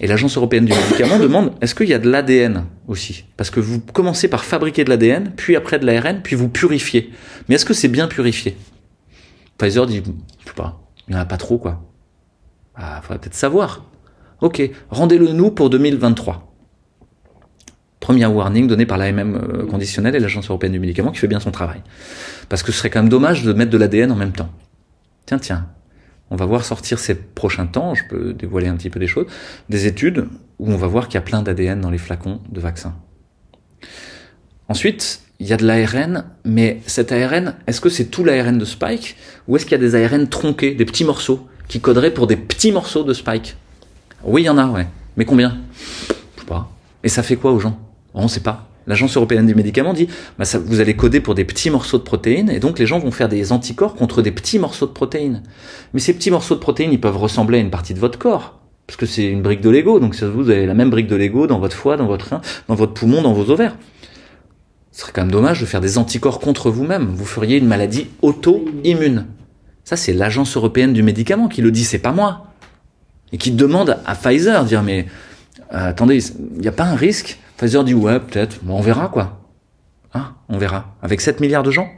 [0.01, 3.25] Et l'Agence européenne du médicament demande est-ce qu'il y a de l'ADN aussi?
[3.37, 7.11] Parce que vous commencez par fabriquer de l'ADN, puis après de l'ARN, puis vous purifiez.
[7.49, 8.57] Mais est-ce que c'est bien purifié?
[9.59, 10.03] Pfizer dit
[10.43, 11.83] je sais pas, il n'y en a pas trop quoi.
[12.75, 13.85] Ah, faudrait peut-être savoir.
[14.41, 16.47] Ok, rendez-le nous pour 2023.
[18.01, 21.51] Premier warning donné par l'AMM conditionnel et l'Agence européenne du médicament qui fait bien son
[21.51, 21.83] travail.
[22.49, 24.49] Parce que ce serait quand même dommage de mettre de l'ADN en même temps.
[25.27, 25.69] Tiens, tiens,
[26.31, 29.27] on va voir sortir ces prochains temps, je peux dévoiler un petit peu des choses,
[29.69, 30.29] des études
[30.59, 32.95] où on va voir qu'il y a plein d'ADN dans les flacons de vaccins.
[34.69, 38.65] Ensuite, il y a de l'ARN, mais cet ARN, est-ce que c'est tout l'ARN de
[38.65, 39.17] Spike
[39.49, 42.37] ou est-ce qu'il y a des ARN tronqués, des petits morceaux, qui coderaient pour des
[42.37, 43.57] petits morceaux de Spike?
[44.23, 44.87] Oui, il y en a, ouais.
[45.17, 45.59] Mais combien?
[46.09, 46.71] Je sais pas.
[47.03, 47.79] Et ça fait quoi aux gens?
[48.15, 48.70] On ne sait pas.
[48.87, 52.51] L'Agence européenne des médicaments dit bah vous allez coder pour des petits morceaux de protéines
[52.51, 55.43] et donc les gens vont faire des anticorps contre des petits morceaux de protéines.
[55.93, 58.61] Mais ces petits morceaux de protéines, ils peuvent ressembler à une partie de votre corps
[58.87, 60.01] parce que c'est une brique de Lego.
[60.01, 62.75] Donc vous avez la même brique de Lego dans votre foie, dans votre rein, dans
[62.75, 63.77] votre poumon, dans vos ovaires.
[64.91, 67.07] Ce serait quand même dommage de faire des anticorps contre vous-même.
[67.15, 69.27] Vous feriez une maladie auto-immune.
[69.85, 72.47] Ça, c'est l'Agence européenne du médicament qui le dit, c'est pas moi.
[73.33, 75.07] Et qui demande à Pfizer, dire mais
[75.73, 76.21] euh, attendez,
[76.57, 79.39] il n'y a pas un risque Pfizer dit ouais, peut-être, on verra quoi.
[80.15, 80.97] Hein, on verra.
[81.03, 81.93] Avec 7 milliards de gens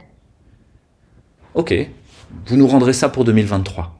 [1.53, 1.73] Ok,
[2.47, 3.97] vous nous rendrez ça pour 2023.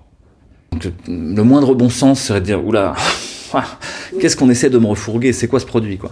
[0.73, 2.95] Donc, le moindre bon sens serait de dire oula,
[4.19, 5.31] qu'est-ce qu'on essaie de me refourguer?
[5.31, 6.11] C'est quoi ce produit quoi?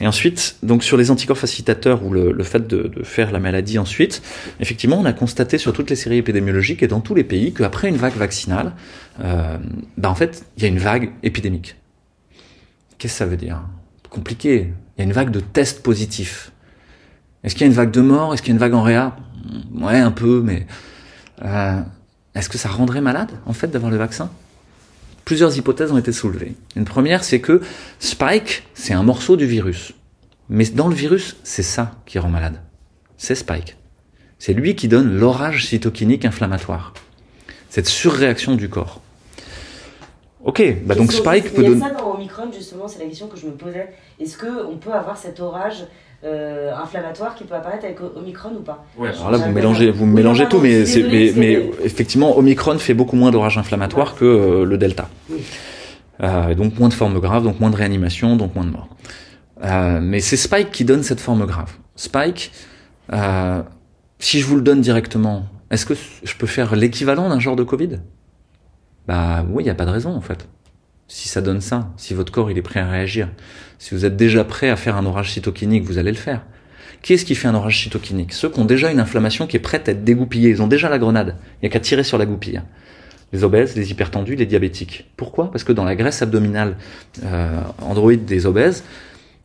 [0.00, 3.78] Et ensuite, donc sur les anticorps facilitateurs ou le, fait de, de, faire la maladie
[3.78, 4.22] ensuite,
[4.60, 7.90] effectivement, on a constaté sur toutes les séries épidémiologiques et dans tous les pays qu'après
[7.90, 8.72] une vague vaccinale,
[9.22, 9.58] euh,
[9.98, 11.76] bah en fait, il y a une vague épidémique.
[12.96, 13.60] Qu'est-ce que ça veut dire?
[14.08, 14.72] Compliqué.
[14.96, 16.52] Il y a une vague de tests positifs.
[17.44, 18.32] Est-ce qu'il y a une vague de mort?
[18.32, 19.16] Est-ce qu'il y a une vague en réa?
[19.74, 20.66] Ouais, un peu, mais
[21.44, 21.80] euh,
[22.34, 24.30] est-ce que ça rendrait malade, en fait, d'avoir le vaccin?
[25.24, 26.54] Plusieurs hypothèses ont été soulevées.
[26.76, 27.60] Une première, c'est que
[27.98, 29.92] Spike, c'est un morceau du virus.
[30.48, 32.60] Mais dans le virus, c'est ça qui rend malade.
[33.16, 33.76] C'est Spike.
[34.38, 36.94] C'est lui qui donne l'orage cytokinique inflammatoire.
[37.70, 39.02] Cette surréaction du corps.
[40.46, 41.74] Ok, bah donc Spike peut donner.
[41.74, 43.88] Il y a ça dans Omicron, justement, c'est la question que je me posais.
[44.20, 45.84] Est-ce qu'on peut avoir cet orage
[46.22, 50.06] euh, inflammatoire qui peut apparaître avec Omicron ou pas ouais, Alors là, vous mélangez, vous
[50.06, 50.84] mélangez tout, mais,
[51.36, 55.08] mais, effectivement, Omicron fait beaucoup moins d'orage inflammatoire que euh, le Delta.
[56.22, 60.00] Euh, donc moins de formes graves, donc moins de réanimation, donc moins de morts.
[60.00, 61.72] mais c'est Spike qui donne cette forme grave.
[61.96, 62.52] Spike,
[64.20, 67.64] si je vous le donne directement, est-ce que je peux faire l'équivalent d'un genre de
[67.64, 67.98] Covid?
[69.08, 70.48] Bah oui, il n'y a pas de raison en fait
[71.08, 73.28] si ça donne ça, si votre corps il est prêt à réagir,
[73.78, 76.42] si vous êtes déjà prêt à faire un orage cytokinique, vous allez le faire.
[77.02, 78.32] Qui est-ce qui fait un orage cytokinique?
[78.32, 80.50] Ceux qui ont déjà une inflammation qui est prête à être dégoupillée.
[80.50, 81.36] Ils ont déjà la grenade.
[81.38, 82.60] Il n'y a qu'à tirer sur la goupille.
[83.32, 85.08] Les obèses, les hypertendus, les diabétiques.
[85.16, 85.50] Pourquoi?
[85.52, 86.76] Parce que dans la graisse abdominale
[87.24, 88.82] euh, androïde des obèses,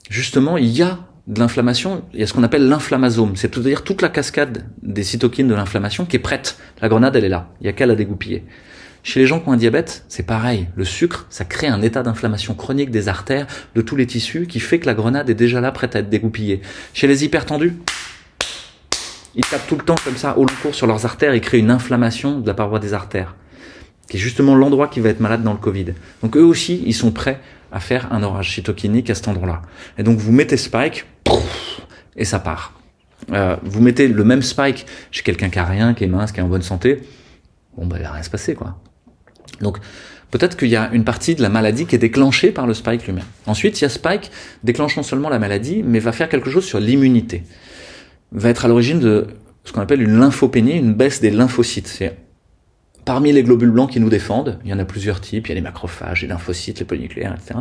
[0.09, 4.01] justement, il y a de l'inflammation, il y a ce qu'on appelle l'inflammasome, c'est-à-dire toute
[4.01, 6.57] la cascade des cytokines de l'inflammation qui est prête.
[6.81, 7.49] La grenade, elle est là.
[7.59, 8.43] Il n'y a qu'à la dégoupiller.
[9.03, 10.67] Chez les gens qui ont un diabète, c'est pareil.
[10.75, 14.59] Le sucre, ça crée un état d'inflammation chronique des artères, de tous les tissus, qui
[14.59, 16.61] fait que la grenade est déjà là, prête à être dégoupillée.
[16.93, 17.73] Chez les hypertendus,
[19.33, 21.59] ils tapent tout le temps comme ça, au long cours sur leurs artères, ils créent
[21.59, 23.35] une inflammation de la paroi des artères,
[24.07, 25.93] qui est justement l'endroit qui va être malade dans le Covid.
[26.21, 27.39] Donc eux aussi, ils sont prêts
[27.71, 29.61] à faire un orage cytokinique à cet endroit-là.
[29.97, 31.05] Et donc vous mettez Spike,
[32.15, 32.73] et ça part.
[33.31, 36.39] Euh, vous mettez le même Spike chez quelqu'un qui a rien, qui est mince, qui
[36.39, 37.01] est en bonne santé,
[37.77, 38.77] bon bah il va rien se passer quoi.
[39.59, 39.77] Donc
[40.31, 43.05] peut-être qu'il y a une partie de la maladie qui est déclenchée par le spike
[43.05, 43.25] lui-même.
[43.47, 44.31] Ensuite, il y a spike
[44.63, 47.43] déclenchant seulement la maladie, mais va faire quelque chose sur l'immunité.
[48.31, 49.27] Va être à l'origine de
[49.65, 51.87] ce qu'on appelle une lymphopénie, une baisse des lymphocytes.
[51.87, 52.17] C'est
[53.05, 55.51] parmi les globules blancs qui nous défendent, il y en a plusieurs types, il y
[55.53, 57.59] a les macrophages, les lymphocytes, les polynucléaires, etc.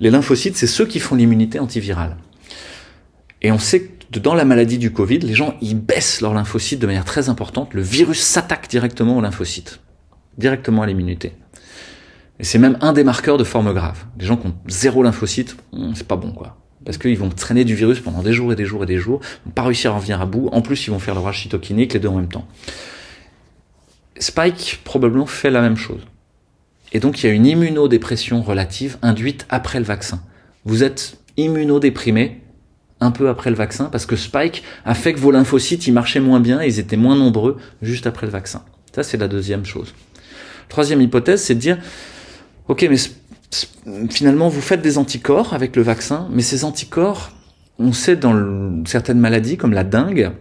[0.00, 2.16] Les lymphocytes, c'est ceux qui font l'immunité antivirale.
[3.40, 6.78] Et on sait que dans la maladie du Covid, les gens, ils baissent leurs lymphocytes
[6.78, 7.74] de manière très importante.
[7.74, 9.80] Le virus s'attaque directement aux lymphocytes,
[10.38, 11.32] directement à l'immunité.
[12.38, 14.04] Et c'est même un des marqueurs de forme grave.
[14.18, 16.56] Les gens qui ont zéro lymphocyte, hmm, c'est pas bon quoi.
[16.84, 19.20] Parce qu'ils vont traîner du virus pendant des jours et des jours et des jours,
[19.44, 20.48] vont pas réussir à en venir à bout.
[20.50, 22.48] En plus, ils vont faire l'orage cytokinique, les deux en même temps.
[24.18, 26.00] Spike probablement fait la même chose.
[26.92, 30.22] Et donc il y a une immunodépression relative induite après le vaccin.
[30.64, 32.40] Vous êtes immunodéprimé
[33.00, 36.20] un peu après le vaccin parce que Spike a fait que vos lymphocytes ils marchaient
[36.20, 38.62] moins bien ils étaient moins nombreux juste après le vaccin.
[38.94, 39.94] Ça c'est la deuxième chose.
[40.68, 41.78] Troisième hypothèse, c'est de dire
[42.68, 42.96] ok, mais
[44.10, 47.32] finalement, vous faites des anticorps avec le vaccin, mais ces anticorps,
[47.78, 50.32] on sait dans certaines maladies comme la dengue,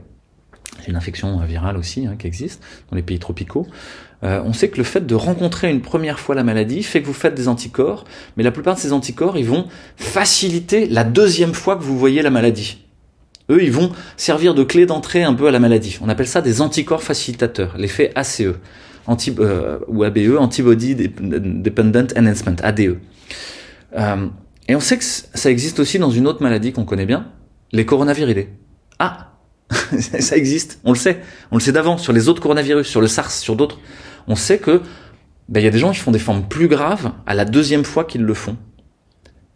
[0.81, 3.67] c'est une infection virale aussi hein, qui existe dans les pays tropicaux.
[4.23, 7.07] Euh, on sait que le fait de rencontrer une première fois la maladie fait que
[7.07, 8.05] vous faites des anticorps,
[8.37, 12.21] mais la plupart de ces anticorps, ils vont faciliter la deuxième fois que vous voyez
[12.21, 12.85] la maladie.
[13.49, 15.97] Eux, ils vont servir de clé d'entrée un peu à la maladie.
[16.01, 18.43] On appelle ça des anticorps facilitateurs, l'effet ACE
[19.07, 22.97] anti, euh, ou ABE, Antibody Dependent Enhancement, ADE.
[23.97, 24.27] Euh,
[24.67, 27.27] et on sait que ça existe aussi dans une autre maladie qu'on connaît bien,
[27.71, 28.49] les coronaviridés.
[28.99, 29.33] Ah,
[29.99, 31.21] ça existe, on le sait.
[31.51, 33.79] On le sait d'avant, sur les autres coronavirus, sur le SARS, sur d'autres.
[34.27, 34.81] On sait que
[35.49, 37.83] ben, il y a des gens qui font des formes plus graves à la deuxième
[37.83, 38.57] fois qu'ils le font.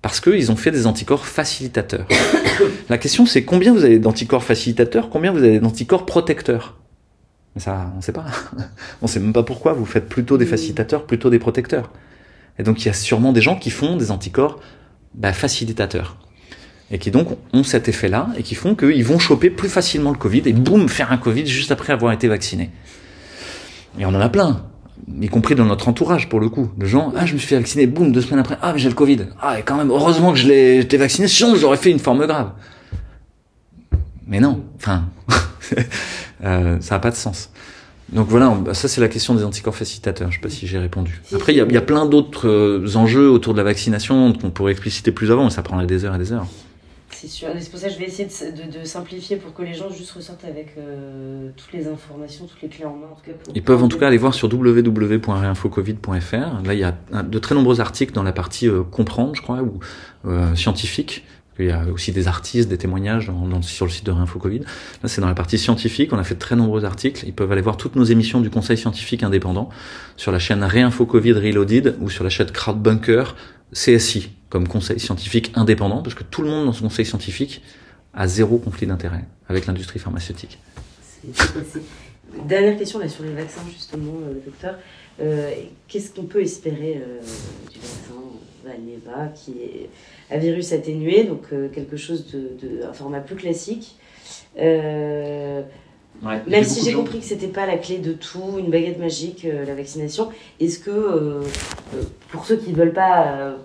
[0.02, 2.08] Parce qu'ils ont fait des anticorps facilitateurs.
[2.90, 6.76] la question c'est combien vous avez d'anticorps facilitateurs, combien vous avez d'anticorps protecteurs?
[7.56, 8.26] Mais ça, on ne sait pas.
[9.02, 9.74] on sait même pas pourquoi.
[9.74, 11.90] Vous faites plutôt des facilitateurs, plutôt des protecteurs.
[12.60, 14.60] Et donc il y a sûrement des gens qui font des anticorps
[15.14, 16.18] bah, facilitateurs.
[16.92, 20.18] Et qui donc ont cet effet-là et qui font qu'ils vont choper plus facilement le
[20.18, 22.70] Covid et boum, faire un Covid juste après avoir été vacciné.
[23.98, 24.66] Et on en a plein,
[25.20, 26.70] y compris dans notre entourage pour le coup.
[26.78, 28.90] De gens, ah je me suis fait vacciner, boum, deux semaines après, ah mais j'ai
[28.90, 29.28] le Covid.
[29.42, 32.26] Ah et quand même, heureusement que je l'ai été vacciné, sinon j'aurais fait une forme
[32.28, 32.52] grave.
[34.28, 35.06] Mais non, enfin...
[36.44, 37.50] Euh, ça n'a pas de sens.
[38.10, 40.32] Donc voilà, ça c'est la question des anticorps facilitateurs.
[40.32, 41.22] Je sais pas si j'ai répondu.
[41.34, 44.52] Après, il y a, y a, plein d'autres euh, enjeux autour de la vaccination qu'on
[44.52, 46.46] pourrait expliciter plus avant, mais ça prendrait des heures et des heures.
[47.10, 47.48] C'est sûr.
[47.60, 50.12] C'est pour ça que je vais essayer de, de, simplifier pour que les gens juste
[50.12, 53.08] ressortent avec euh, toutes les informations, toutes les clés en main.
[53.12, 56.64] En tout cas, Ils peuvent en tout cas aller voir sur www.réinfocovid.fr.
[56.64, 59.80] Là, il y a de très nombreux articles dans la partie comprendre, je crois, ou
[60.56, 61.24] scientifique
[61.60, 64.60] il y a aussi des artistes, des témoignages sur le site de Réinfo Covid.
[64.60, 66.12] Là, c'est dans la partie scientifique.
[66.12, 67.26] On a fait de très nombreux articles.
[67.26, 69.70] Ils peuvent aller voir toutes nos émissions du Conseil scientifique indépendant
[70.18, 73.36] sur la chaîne Réinfo Covid Reloaded ou sur la chaîne Crowdbunker
[73.74, 77.62] CSI comme conseil scientifique indépendant parce que tout le monde dans ce conseil scientifique
[78.14, 80.60] a zéro conflit d'intérêt avec l'industrie pharmaceutique.
[82.48, 84.78] Dernière question là sur les vaccins justement, euh, docteur.
[85.22, 85.52] Euh,
[85.88, 87.20] qu'est-ce qu'on peut espérer euh,
[87.72, 88.14] du vaccin
[88.64, 89.90] Valneva qui est
[90.30, 93.96] à virus atténué, donc euh, quelque chose de, un format plus classique.
[94.58, 95.62] Euh,
[96.48, 99.66] Même si j'ai compris que c'était pas la clé de tout, une baguette magique, euh,
[99.66, 100.30] la vaccination,
[100.60, 101.42] est-ce que euh,
[102.30, 103.56] pour ceux qui ne veulent pas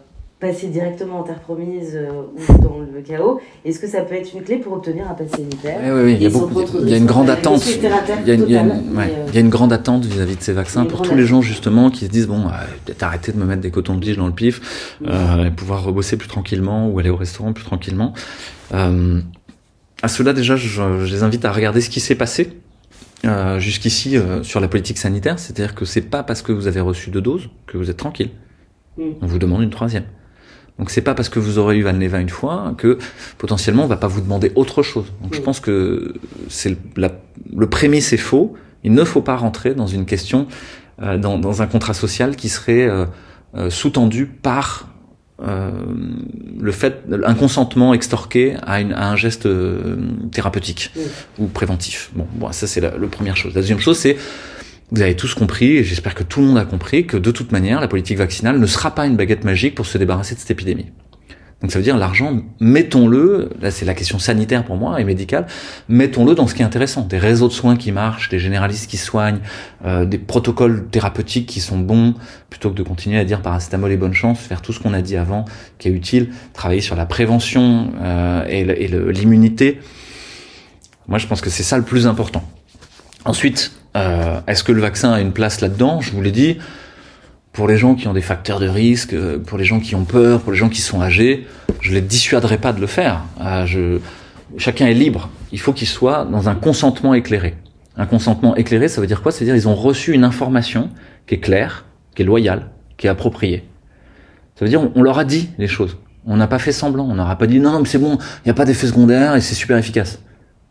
[0.41, 4.43] passer directement en terre promise ou dans le chaos, est-ce que ça peut être une
[4.43, 6.15] clé pour obtenir un pass sanitaire Oui, oui, oui.
[6.15, 7.63] Il, y a beaucoup, il y a une grande attente.
[7.67, 10.07] Il y a une, il y a une, ouais, il y a une grande attente
[10.07, 12.45] vis-à-vis de ces vaccins pour tous les gens justement qui se disent bon,
[12.85, 16.17] peut-être arrêter de me mettre des cotons de tige dans le pif, et pouvoir rebosser
[16.17, 18.15] plus tranquillement ou aller au restaurant plus tranquillement.
[18.73, 19.21] Euh,
[20.03, 20.69] à cela déjà, je,
[21.05, 22.51] je, les invite à regarder ce qui s'est passé
[23.25, 26.81] euh, jusqu'ici euh, sur la politique sanitaire, c'est-à-dire que c'est pas parce que vous avez
[26.81, 28.31] reçu deux doses que vous êtes tranquille.
[28.97, 29.03] Mm.
[29.21, 30.05] On vous demande une troisième.
[30.81, 32.99] Donc c'est pas parce que vous aurez eu Valneva une fois que
[33.37, 35.13] potentiellement on va pas vous demander autre chose.
[35.23, 35.45] Donc je mm.
[35.45, 36.15] pense que
[36.49, 38.55] c'est le prémisse est faux.
[38.83, 40.47] Il ne faut pas rentrer dans une question,
[41.03, 43.05] euh, dans, dans, un contrat social qui serait euh,
[43.55, 44.89] euh, sous-tendu par
[45.43, 45.71] euh,
[46.61, 49.97] le fait, un consentement extorqué à, une, à un geste euh,
[50.33, 50.93] thérapeutique
[51.39, 52.11] ou préventif.
[52.15, 53.55] Bon, bon ça c'est la, la, première chose.
[53.55, 54.17] La deuxième chose, c'est
[54.93, 57.53] vous avez tous compris, et j'espère que tout le monde a compris, que de toute
[57.53, 60.51] manière, la politique vaccinale ne sera pas une baguette magique pour se débarrasser de cette
[60.51, 60.87] épidémie.
[61.61, 65.47] Donc ça veut dire l'argent, mettons-le, là c'est la question sanitaire pour moi et médicale,
[65.89, 67.03] mettons-le dans ce qui est intéressant.
[67.03, 69.41] Des réseaux de soins qui marchent, des généralistes qui soignent,
[69.85, 72.15] euh, des protocoles thérapeutiques qui sont bons,
[72.49, 75.03] plutôt que de continuer à dire paracétamol et bonne chance, faire tout ce qu'on a
[75.03, 75.45] dit avant
[75.79, 78.65] qui est utile, travailler sur la prévention euh, et
[79.13, 79.81] l'immunité.
[81.09, 82.43] Moi je pense que c'est ça le plus important.
[83.27, 86.59] Ensuite, euh, est-ce que le vaccin a une place là-dedans Je vous l'ai dit,
[87.53, 90.05] pour les gens qui ont des facteurs de risque, euh, pour les gens qui ont
[90.05, 91.47] peur, pour les gens qui sont âgés,
[91.81, 93.25] je les dissuaderai pas de le faire.
[93.41, 93.99] Euh, je,
[94.57, 95.31] chacun est libre.
[95.53, 97.55] Il faut qu'il soit dans un consentement éclairé.
[97.97, 99.33] Un consentement éclairé, ça veut dire quoi?
[99.33, 100.91] C'est-à-dire ils ont reçu une information
[101.27, 103.65] qui est claire, qui est loyale, qui est appropriée.
[104.55, 105.97] Ça veut dire on, leur a dit les choses.
[106.27, 107.07] On n'a pas fait semblant.
[107.11, 109.35] On n'aura pas dit non, non, mais c'est bon, il n'y a pas d'effet secondaire
[109.35, 110.21] et c'est super efficace.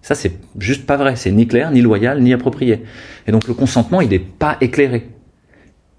[0.02, 1.16] Ça, c'est juste pas vrai.
[1.16, 2.84] C'est ni clair, ni loyal, ni approprié.
[3.28, 5.08] Et donc le consentement, il n'est pas éclairé.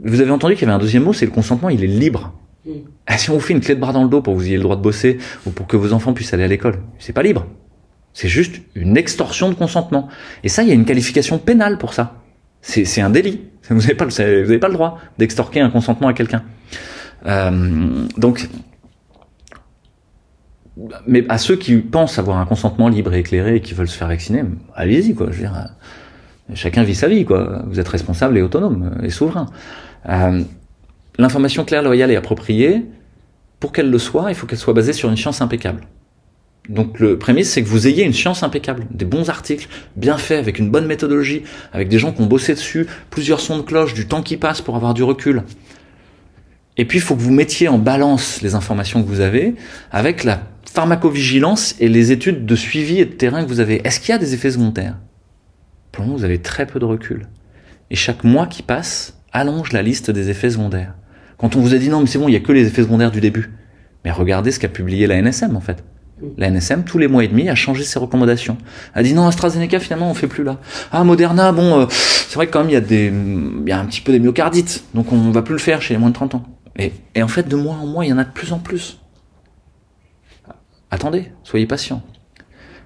[0.03, 2.33] Vous avez entendu qu'il y avait un deuxième mot, c'est le consentement, il est libre.
[2.67, 2.71] Mm.
[3.07, 4.47] Ah, si on vous fait une clé de bras dans le dos pour que vous
[4.47, 7.13] ayez le droit de bosser ou pour que vos enfants puissent aller à l'école, c'est
[7.13, 7.47] pas libre.
[8.13, 10.09] C'est juste une extorsion de consentement.
[10.43, 12.17] Et ça, il y a une qualification pénale pour ça.
[12.63, 13.41] C'est un délit.
[13.69, 16.43] Vous n'avez pas, vous pas le droit d'extorquer un consentement à quelqu'un.
[17.27, 18.49] Euh, donc,
[21.07, 23.97] mais à ceux qui pensent avoir un consentement libre et éclairé et qui veulent se
[23.97, 25.27] faire vacciner, allez-y quoi.
[25.31, 25.69] Je veux dire,
[26.55, 27.63] chacun vit sa vie quoi.
[27.67, 29.47] Vous êtes responsable et autonome et souverain.
[30.09, 30.43] Euh,
[31.19, 32.83] L'information claire, loyale et appropriée,
[33.59, 35.83] pour qu'elle le soit, il faut qu'elle soit basée sur une science impeccable.
[36.71, 40.39] Donc le prémisse, c'est que vous ayez une science impeccable, des bons articles, bien faits,
[40.39, 41.43] avec une bonne méthodologie,
[41.75, 44.63] avec des gens qui ont bossé dessus, plusieurs sons de cloche, du temps qui passe
[44.63, 45.43] pour avoir du recul.
[46.81, 49.55] Et puis il faut que vous mettiez en balance les informations que vous avez
[49.93, 53.87] avec la pharmacovigilance et les études de suivi et de terrain que vous avez.
[53.87, 54.97] Est-ce qu'il y a des effets secondaires?
[55.93, 57.27] Pour le moment, vous avez très peu de recul.
[57.91, 60.95] Et chaque mois qui passe, allonge la liste des effets secondaires.
[61.37, 62.83] Quand on vous a dit non, mais c'est bon, il y a que les effets
[62.83, 63.51] secondaires du début.
[64.07, 65.85] Mais regardez ce qu'a publié la NSM en fait.
[66.39, 68.57] La NSM, tous les mois et demi, a changé ses recommandations.
[68.95, 70.59] A dit non, AstraZeneca, finalement, on fait plus là.
[70.93, 73.85] Ah, Moderna, bon, euh, c'est vrai que quand même, il y a y a un
[73.85, 74.85] petit peu des myocardites.
[74.95, 76.60] Donc on va plus le faire chez les moins de 30 ans.
[76.77, 78.99] Et, en fait, de mois en mois, il y en a de plus en plus.
[80.91, 82.03] Attendez, soyez patient.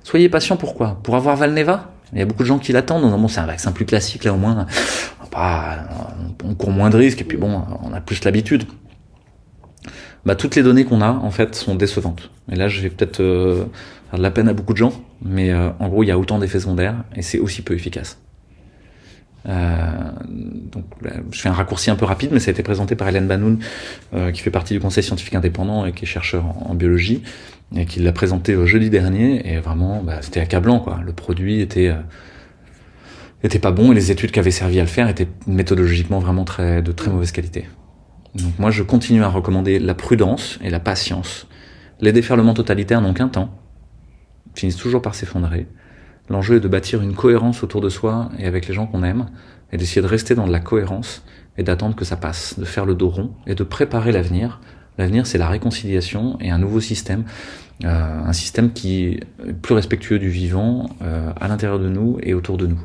[0.02, 1.00] Soyez patient pourquoi?
[1.02, 1.90] Pour avoir Valneva?
[2.12, 3.02] Il y a beaucoup de gens qui l'attendent.
[3.02, 4.66] Bon, c'est un vaccin plus classique, là, au moins
[6.44, 8.64] on court moins de risques et puis bon, on a plus l'habitude.
[10.24, 12.30] Bah, toutes les données qu'on a, en fait, sont décevantes.
[12.50, 13.66] Et là, je vais peut-être euh,
[14.10, 16.18] faire de la peine à beaucoup de gens, mais euh, en gros, il y a
[16.18, 18.18] autant d'effets secondaires et c'est aussi peu efficace.
[19.46, 19.76] Euh,
[20.72, 20.84] donc,
[21.30, 23.58] je fais un raccourci un peu rapide, mais ça a été présenté par Hélène Banoun,
[24.32, 27.22] qui fait partie du Conseil scientifique indépendant et qui est chercheur en, biologie,
[27.76, 29.52] et qui l'a présenté jeudi dernier.
[29.52, 31.00] Et vraiment, bah, c'était accablant, quoi.
[31.04, 31.92] Le produit était
[33.44, 36.44] était pas bon et les études qui avaient servi à le faire étaient méthodologiquement vraiment
[36.44, 37.66] très, de très mauvaise qualité.
[38.34, 41.46] Donc moi je continue à recommander la prudence et la patience.
[42.00, 43.54] Les déferlements totalitaires n'ont qu'un temps,
[44.54, 45.66] finissent toujours par s'effondrer.
[46.28, 49.26] L'enjeu est de bâtir une cohérence autour de soi et avec les gens qu'on aime,
[49.72, 51.24] et d'essayer de rester dans de la cohérence
[51.56, 54.60] et d'attendre que ça passe, de faire le dos rond et de préparer l'avenir.
[54.98, 57.24] L'avenir, c'est la réconciliation et un nouveau système,
[57.84, 59.20] euh, un système qui est
[59.62, 62.80] plus respectueux du vivant euh, à l'intérieur de nous et autour de nous.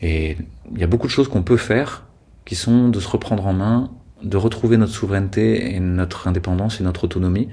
[0.00, 0.36] Et
[0.72, 2.04] il y a beaucoup de choses qu'on peut faire
[2.44, 3.90] qui sont de se reprendre en main,
[4.22, 7.48] de retrouver notre souveraineté et notre indépendance et notre autonomie.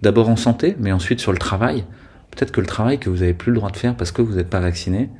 [0.00, 1.84] D'abord en santé, mais ensuite sur le travail.
[2.30, 4.34] Peut-être que le travail que vous n'avez plus le droit de faire parce que vous
[4.34, 5.10] n'êtes pas vacciné,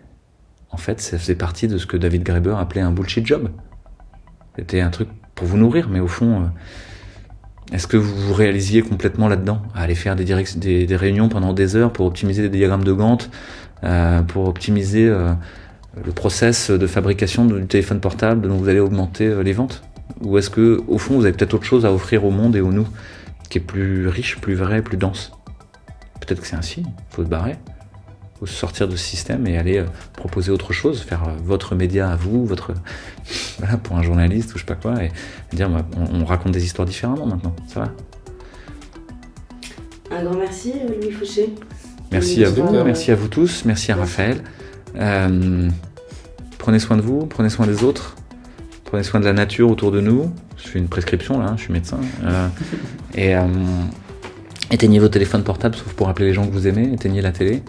[0.70, 3.50] en fait, ça faisait partie de ce que David Graeber appelait un bullshit job.
[4.56, 6.44] C'était un truc pour vous nourrir, mais au fond, euh,
[7.72, 11.92] est-ce que vous vous réalisiez complètement là-dedans à aller faire des, réunions pendant des heures
[11.92, 13.30] pour optimiser des diagrammes de Gantt,
[13.84, 15.32] euh, pour optimiser euh,
[16.04, 19.82] le process de fabrication du téléphone portable dont vous allez augmenter les ventes?
[20.20, 22.60] Ou est-ce que, au fond, vous avez peut-être autre chose à offrir au monde et
[22.60, 22.86] au nous,
[23.48, 25.32] qui est plus riche, plus vrai, plus dense?
[26.20, 27.56] Peut-être que c'est ainsi, il faut se barrer
[28.40, 29.84] faut sortir de ce système et aller
[30.14, 32.72] proposer autre chose, faire votre média à vous, votre
[33.58, 35.10] voilà, pour un journaliste ou je sais pas quoi, et
[35.52, 37.92] dire bah, on, raconte des histoires différemment maintenant, ça va.
[40.10, 41.54] Un grand merci Louis Fouché.
[42.10, 44.42] Merci à vous, merci à vous tous, merci à Raphaël.
[44.96, 45.68] Euh,
[46.58, 48.16] prenez soin de vous, prenez soin des autres,
[48.84, 50.32] prenez soin de la nature autour de nous.
[50.56, 52.00] Je fais une prescription là, je suis médecin.
[52.24, 52.48] Euh,
[53.14, 53.46] et euh,
[54.70, 57.62] éteignez vos téléphones portables sauf pour appeler les gens que vous aimez, éteignez la télé.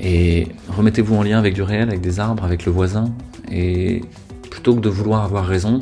[0.00, 3.12] Et remettez-vous en lien avec du réel, avec des arbres, avec le voisin.
[3.50, 4.02] Et
[4.50, 5.80] plutôt que de vouloir avoir raison,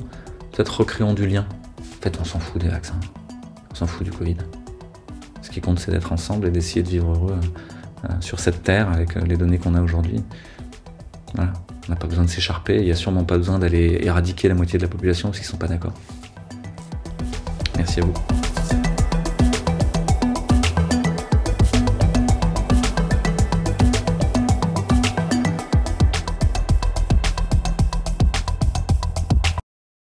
[0.52, 1.46] peut-être recréons du lien.
[1.80, 2.98] En fait, on s'en fout des vaccins.
[3.70, 4.36] On s'en fout du Covid.
[5.42, 7.36] Ce qui compte, c'est d'être ensemble et d'essayer de vivre heureux
[8.04, 10.22] euh, sur cette terre avec euh, les données qu'on a aujourd'hui.
[11.34, 11.52] Voilà.
[11.88, 12.76] On n'a pas besoin de s'écharper.
[12.76, 15.46] Il n'y a sûrement pas besoin d'aller éradiquer la moitié de la population parce qu'ils
[15.46, 15.94] ne sont pas d'accord.
[17.78, 18.37] Merci à vous.